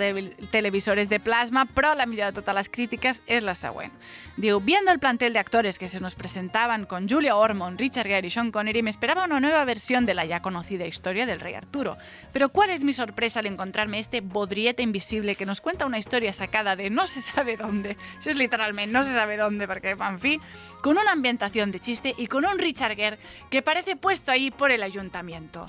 televisores 0.51 1.07
de 1.07 1.21
plasma, 1.21 1.63
però 1.63 1.95
la 1.95 2.05
millor 2.05 2.33
de 2.33 2.41
totes 2.41 2.53
les 2.53 2.67
crítiques 2.67 3.21
és 3.31 3.45
la 3.47 3.55
següent. 3.55 3.93
Diu, 4.35 4.59
viendo 4.59 4.91
el 4.91 4.99
plantel 4.99 5.31
de 5.31 5.39
actores 5.39 5.79
que 5.79 5.87
se 5.87 6.01
nos 6.01 6.15
presentaban 6.15 6.85
con 6.85 7.07
Julia 7.07 7.37
Ormond, 7.37 7.79
Richard 7.79 8.07
Gere 8.07 8.27
y 8.27 8.29
Sean 8.29 8.51
Connery, 8.51 8.83
me 8.83 8.89
esperaba 8.89 9.23
una 9.23 9.39
nueva 9.39 9.63
versión 9.63 10.05
de 10.05 10.13
la 10.13 10.25
ya 10.25 10.41
conocida 10.41 10.85
historia 10.85 11.25
del 11.25 11.39
rey 11.39 11.53
Arturo. 11.53 11.97
Pero 12.33 12.49
¿cuál 12.49 12.71
es 12.71 12.83
mi 12.83 12.91
sorpresa 12.91 13.39
al 13.39 13.45
encontrarme 13.45 13.99
este 13.99 14.19
bodriete 14.19 14.83
invisible 14.83 15.35
que 15.35 15.45
nos 15.45 15.61
cuenta 15.61 15.85
una 15.85 15.97
historia 15.97 16.33
sacada 16.33 16.75
de 16.75 16.89
no 16.89 17.07
se 17.07 17.21
sabe 17.21 17.55
dónde? 17.55 17.95
Eso 18.19 18.31
es 18.31 18.35
literalmente 18.35 18.91
no 18.91 19.05
se 19.05 19.13
sabe 19.13 19.37
dónde, 19.37 19.65
porque, 19.65 19.91
en 19.91 20.19
fin, 20.19 20.41
con 20.81 20.97
una 20.97 21.13
ambientación 21.13 21.71
de 21.71 21.79
chiste 21.79 22.13
y 22.17 22.27
con 22.27 22.43
un 22.43 22.59
Richard 22.59 22.97
Gere 22.97 23.19
que 23.49 23.61
parece 23.61 23.95
puesto 23.95 24.33
ahí 24.33 24.51
por 24.51 24.71
el 24.71 24.83
ayuntamiento. 24.83 25.65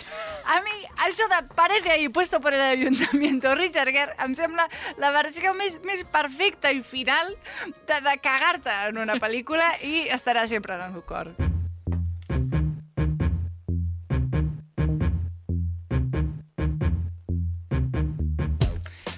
A 0.46 0.60
mi 0.62 0.79
això 1.06 1.28
de 1.28 1.42
parece 1.54 1.90
ahí 1.90 2.08
puesto 2.08 2.40
por 2.40 2.54
el 2.54 2.60
ayuntamiento 2.60 3.54
Richard 3.60 3.92
Gere 3.94 4.16
em 4.18 4.34
sembla 4.34 4.68
la 4.98 5.12
versió 5.16 5.54
més, 5.54 5.80
més 5.84 6.04
perfecta 6.04 6.72
i 6.72 6.82
final 6.82 7.34
de, 7.86 8.00
de 8.00 8.18
cagar-te 8.22 8.74
en 8.88 8.98
una 8.98 9.20
pel·lícula 9.22 9.74
i 9.82 10.06
estarà 10.08 10.46
sempre 10.46 10.78
en 10.78 10.94
el 10.94 11.02
cor. 11.04 11.34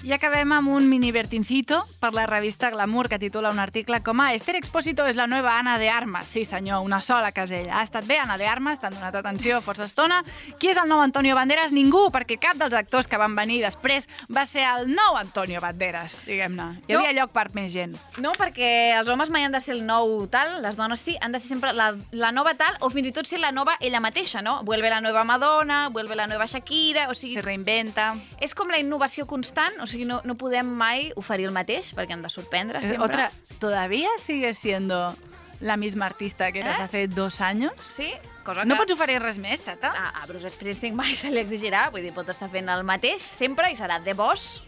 I 0.03 0.11
acabem 0.11 0.51
amb 0.51 0.67
un 0.67 0.89
mini 0.91 1.13
vertincito 1.15 1.85
per 2.01 2.09
la 2.11 2.25
revista 2.27 2.69
Glamour 2.69 3.07
que 3.07 3.17
titula 3.19 3.51
un 3.51 3.59
article 3.59 4.01
com 4.03 4.19
a 4.19 4.33
Esther 4.35 4.57
Expósito 4.59 5.05
és 5.07 5.15
la 5.15 5.29
nova 5.31 5.53
Anna 5.55 5.77
de 5.79 5.87
Armas. 5.87 6.25
Sí, 6.27 6.43
senyor, 6.43 6.81
una 6.83 6.99
sola 6.99 7.29
casella. 7.31 7.77
Ha 7.79 7.83
estat 7.87 8.03
bé 8.03 8.17
Anna 8.19 8.35
de 8.37 8.43
Armas, 8.45 8.81
t'han 8.81 8.97
donat 8.97 9.15
atenció 9.15 9.61
força 9.63 9.85
estona. 9.87 10.17
Qui 10.59 10.73
és 10.73 10.79
el 10.81 10.89
nou 10.91 10.99
Antonio 10.99 11.37
Banderas? 11.37 11.71
Ningú, 11.71 12.09
perquè 12.11 12.35
cap 12.35 12.59
dels 12.59 12.75
actors 12.75 13.07
que 13.07 13.15
van 13.21 13.31
venir 13.37 13.61
després 13.63 14.09
va 14.27 14.43
ser 14.45 14.65
el 14.73 14.89
nou 14.91 15.15
Antonio 15.15 15.61
Banderas, 15.63 16.17
diguem-ne. 16.27 16.81
Hi 16.89 16.97
havia 16.97 17.13
No. 17.13 17.21
lloc 17.21 17.31
per 17.31 17.47
més 17.55 17.71
gent. 17.71 17.95
No, 18.19 18.33
perquè 18.35 18.99
els 18.99 19.07
homes 19.07 19.31
mai 19.31 19.47
han 19.47 19.55
de 19.55 19.63
ser 19.63 19.77
el 19.77 19.85
nou 19.87 20.27
tal, 20.27 20.59
les 20.67 20.75
dones 20.75 20.99
sí, 20.99 21.15
han 21.21 21.31
de 21.31 21.39
ser 21.39 21.53
sempre 21.55 21.71
la, 21.71 21.93
la 22.11 22.33
nova 22.35 22.55
tal, 22.59 22.75
o 22.81 22.89
fins 22.89 23.07
i 23.07 23.15
tot 23.15 23.25
ser 23.25 23.39
la 23.39 23.53
nova 23.55 23.77
ella 23.79 24.03
mateixa, 24.03 24.41
no? 24.43 24.59
Vuelve 24.67 24.89
la 24.91 24.99
nova 24.99 25.23
Madonna, 25.23 25.87
vuelve 25.95 26.19
la 26.19 26.27
nova 26.27 26.43
Shakira, 26.45 27.07
o 27.07 27.15
sigui... 27.15 27.39
Se 27.39 27.47
reinventa. 27.47 28.17
És 28.43 28.51
com 28.53 28.67
la 28.67 28.83
innovació 28.83 29.25
constant, 29.25 29.79
o 29.79 29.85
sigui, 29.87 29.92
no, 30.05 30.21
no 30.25 30.35
podem 30.35 30.65
mai 30.67 31.11
oferir 31.15 31.45
el 31.49 31.53
mateix, 31.55 31.93
perquè 31.93 32.13
han 32.17 32.23
de 32.25 32.29
sorprendre 32.33 32.79
Eh, 32.79 32.83
sempre. 32.89 33.05
Otra, 33.05 33.31
¿todavía 33.59 34.09
sigue 34.17 34.53
siendo 34.53 35.15
la 35.61 35.77
misma 35.77 36.05
artista 36.07 36.51
que 36.51 36.59
eras 36.59 36.79
¿Eh? 36.79 36.83
hace 36.83 37.07
dos 37.07 37.39
años? 37.39 37.71
Sí, 37.91 38.11
cosa 38.43 38.65
No 38.65 38.75
que... 38.75 38.79
pots 38.81 38.91
oferir 38.97 39.21
res 39.21 39.37
més, 39.39 39.61
xata? 39.63 39.93
A, 39.95 40.09
a 40.23 40.25
Bruce 40.27 40.49
Springsteen 40.51 40.95
mai 40.97 41.15
se 41.21 41.29
li 41.31 41.39
exigirà, 41.39 41.85
vull 41.93 42.01
dir, 42.03 42.11
pot 42.11 42.27
estar 42.27 42.49
fent 42.51 42.67
el 42.73 42.83
mateix 42.83 43.21
sempre 43.23 43.69
i 43.71 43.77
serà 43.79 44.01
de 44.03 44.13
boss 44.17 44.63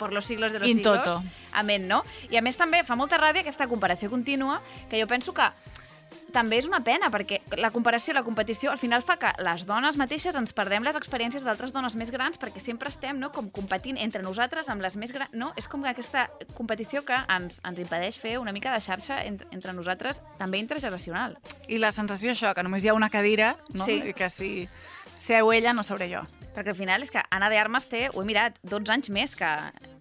per 0.00 0.10
los 0.10 0.24
siglos 0.26 0.50
de 0.52 0.58
los 0.58 0.68
In 0.68 0.80
siglos. 0.80 0.98
toto. 1.04 1.22
Amén, 1.52 1.86
no? 1.86 2.02
I 2.32 2.40
a 2.40 2.42
més 2.42 2.56
també 2.58 2.82
fa 2.82 2.96
molta 2.98 3.20
ràbia 3.22 3.44
aquesta 3.46 3.68
comparació 3.70 4.10
contínua 4.10 4.62
que 4.90 4.98
jo 4.98 5.06
penso 5.06 5.32
que 5.36 5.46
també 6.32 6.58
és 6.62 6.68
una 6.68 6.80
pena, 6.84 7.10
perquè 7.12 7.40
la 7.60 7.70
comparació, 7.74 8.14
la 8.16 8.24
competició, 8.26 8.72
al 8.72 8.80
final 8.80 9.04
fa 9.06 9.18
que 9.20 9.30
les 9.44 9.66
dones 9.68 9.98
mateixes 10.00 10.36
ens 10.38 10.54
perdem 10.56 10.84
les 10.86 10.98
experiències 10.98 11.44
d'altres 11.46 11.74
dones 11.74 11.96
més 11.98 12.10
grans 12.14 12.40
perquè 12.40 12.62
sempre 12.62 12.90
estem 12.92 13.20
no, 13.20 13.30
com 13.34 13.50
competint 13.52 14.00
entre 14.00 14.24
nosaltres 14.24 14.70
amb 14.72 14.82
les 14.84 14.96
més 14.96 15.14
grans. 15.14 15.34
No? 15.38 15.52
És 15.60 15.68
com 15.68 15.84
aquesta 15.88 16.26
competició 16.56 17.04
que 17.06 17.18
ens, 17.36 17.60
ens 17.64 17.82
impedeix 17.82 18.18
fer 18.20 18.38
una 18.40 18.52
mica 18.52 18.72
de 18.74 18.80
xarxa 18.82 19.22
entre, 19.26 19.48
entre 19.52 19.76
nosaltres, 19.76 20.22
també 20.38 20.62
intergeneracional. 20.62 21.38
I 21.68 21.80
la 21.82 21.92
sensació 21.92 22.32
això, 22.32 22.54
que 22.56 22.64
només 22.64 22.84
hi 22.84 22.92
ha 22.92 22.98
una 22.98 23.10
cadira, 23.12 23.56
no? 23.74 23.86
Sí. 23.86 24.00
I 24.10 24.16
que 24.16 24.30
si 24.32 24.52
seu 25.14 25.52
ella 25.52 25.76
no 25.76 25.84
seuré 25.86 26.10
jo. 26.12 26.24
Perquè 26.52 26.74
al 26.74 26.76
final 26.76 27.04
és 27.04 27.12
que 27.12 27.22
Ana 27.32 27.48
de 27.48 27.58
Armas 27.58 27.86
té, 27.88 28.08
ho 28.12 28.22
he 28.22 28.28
mirat, 28.28 28.58
12 28.68 28.92
anys 28.92 29.08
més 29.14 29.36
que 29.38 29.48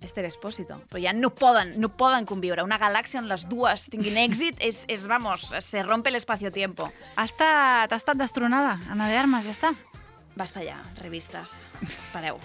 Esther 0.04 0.26
Espósito. 0.28 0.82
Però 0.92 1.02
ja 1.02 1.14
no 1.16 1.32
poden, 1.36 1.74
no 1.80 1.92
poden 1.96 2.28
conviure. 2.28 2.66
Una 2.68 2.80
galàxia 2.82 3.22
on 3.22 3.30
les 3.32 3.48
dues 3.52 3.88
tinguin 3.94 4.20
èxit 4.26 4.60
és, 4.60 4.84
és 4.92 5.08
vamos, 5.08 5.52
se 5.64 5.86
rompe 5.88 6.12
el 6.12 6.20
espacio-tiempo. 6.20 6.92
Ha 7.16 7.28
estat, 7.30 7.92
ha 7.92 8.02
estat 8.02 8.20
destronada, 8.20 8.76
Ana 8.92 9.08
de 9.12 9.18
Armas, 9.24 9.48
ja 9.48 9.56
està. 9.56 9.76
Basta 10.36 10.64
ja, 10.64 10.80
revistes. 11.04 11.68
Pareu. 12.14 12.40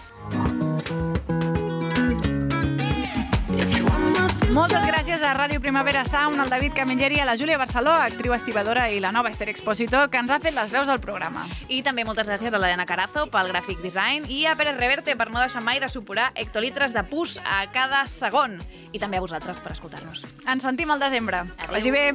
Moltes 4.54 4.84
gràcies 4.86 5.22
a 5.26 5.32
Ràdio 5.34 5.58
Primavera 5.60 6.04
Sound, 6.06 6.38
al 6.40 6.48
David 6.48 6.72
Camilleri, 6.76 7.18
a 7.20 7.24
la 7.26 7.34
Júlia 7.36 7.58
Barceló, 7.58 7.90
actriu 7.90 8.32
estibadora, 8.32 8.86
i 8.90 9.00
la 9.02 9.10
nova 9.12 9.28
Esther 9.28 9.48
Expósito, 9.50 10.04
que 10.08 10.20
ens 10.22 10.30
ha 10.30 10.38
fet 10.40 10.54
les 10.54 10.70
veus 10.70 10.86
del 10.86 11.00
programa. 11.02 11.44
I 11.68 11.82
també 11.82 12.04
moltes 12.06 12.28
gràcies 12.28 12.54
a 12.54 12.60
l'Helena 12.60 12.86
Carazo 12.86 13.26
pel 13.32 13.50
gràfic 13.50 13.82
design 13.82 14.24
i 14.30 14.44
a 14.46 14.54
Pérez 14.56 14.78
Reverte 14.78 15.16
per 15.18 15.28
no 15.32 15.42
deixar 15.42 15.64
mai 15.66 15.80
de 15.82 15.90
supurar 15.90 16.30
hectolitres 16.34 16.94
de 16.94 17.02
pus 17.10 17.36
a 17.44 17.64
cada 17.74 18.04
segon. 18.06 18.56
I 18.92 19.02
també 19.02 19.18
a 19.18 19.24
vosaltres 19.26 19.60
per 19.60 19.74
escoltar-nos. 19.74 20.22
Ens 20.46 20.62
sentim 20.62 20.94
al 20.94 21.02
desembre. 21.02 21.42
Que 21.60 21.72
vagi 21.74 21.90
bé. 21.90 22.06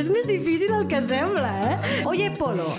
És 0.00 0.10
més 0.10 0.26
difícil 0.26 0.74
el 0.74 0.86
que 0.90 1.00
sembla, 1.02 1.54
eh? 1.70 2.02
Oye, 2.06 2.30
Polo. 2.38 2.74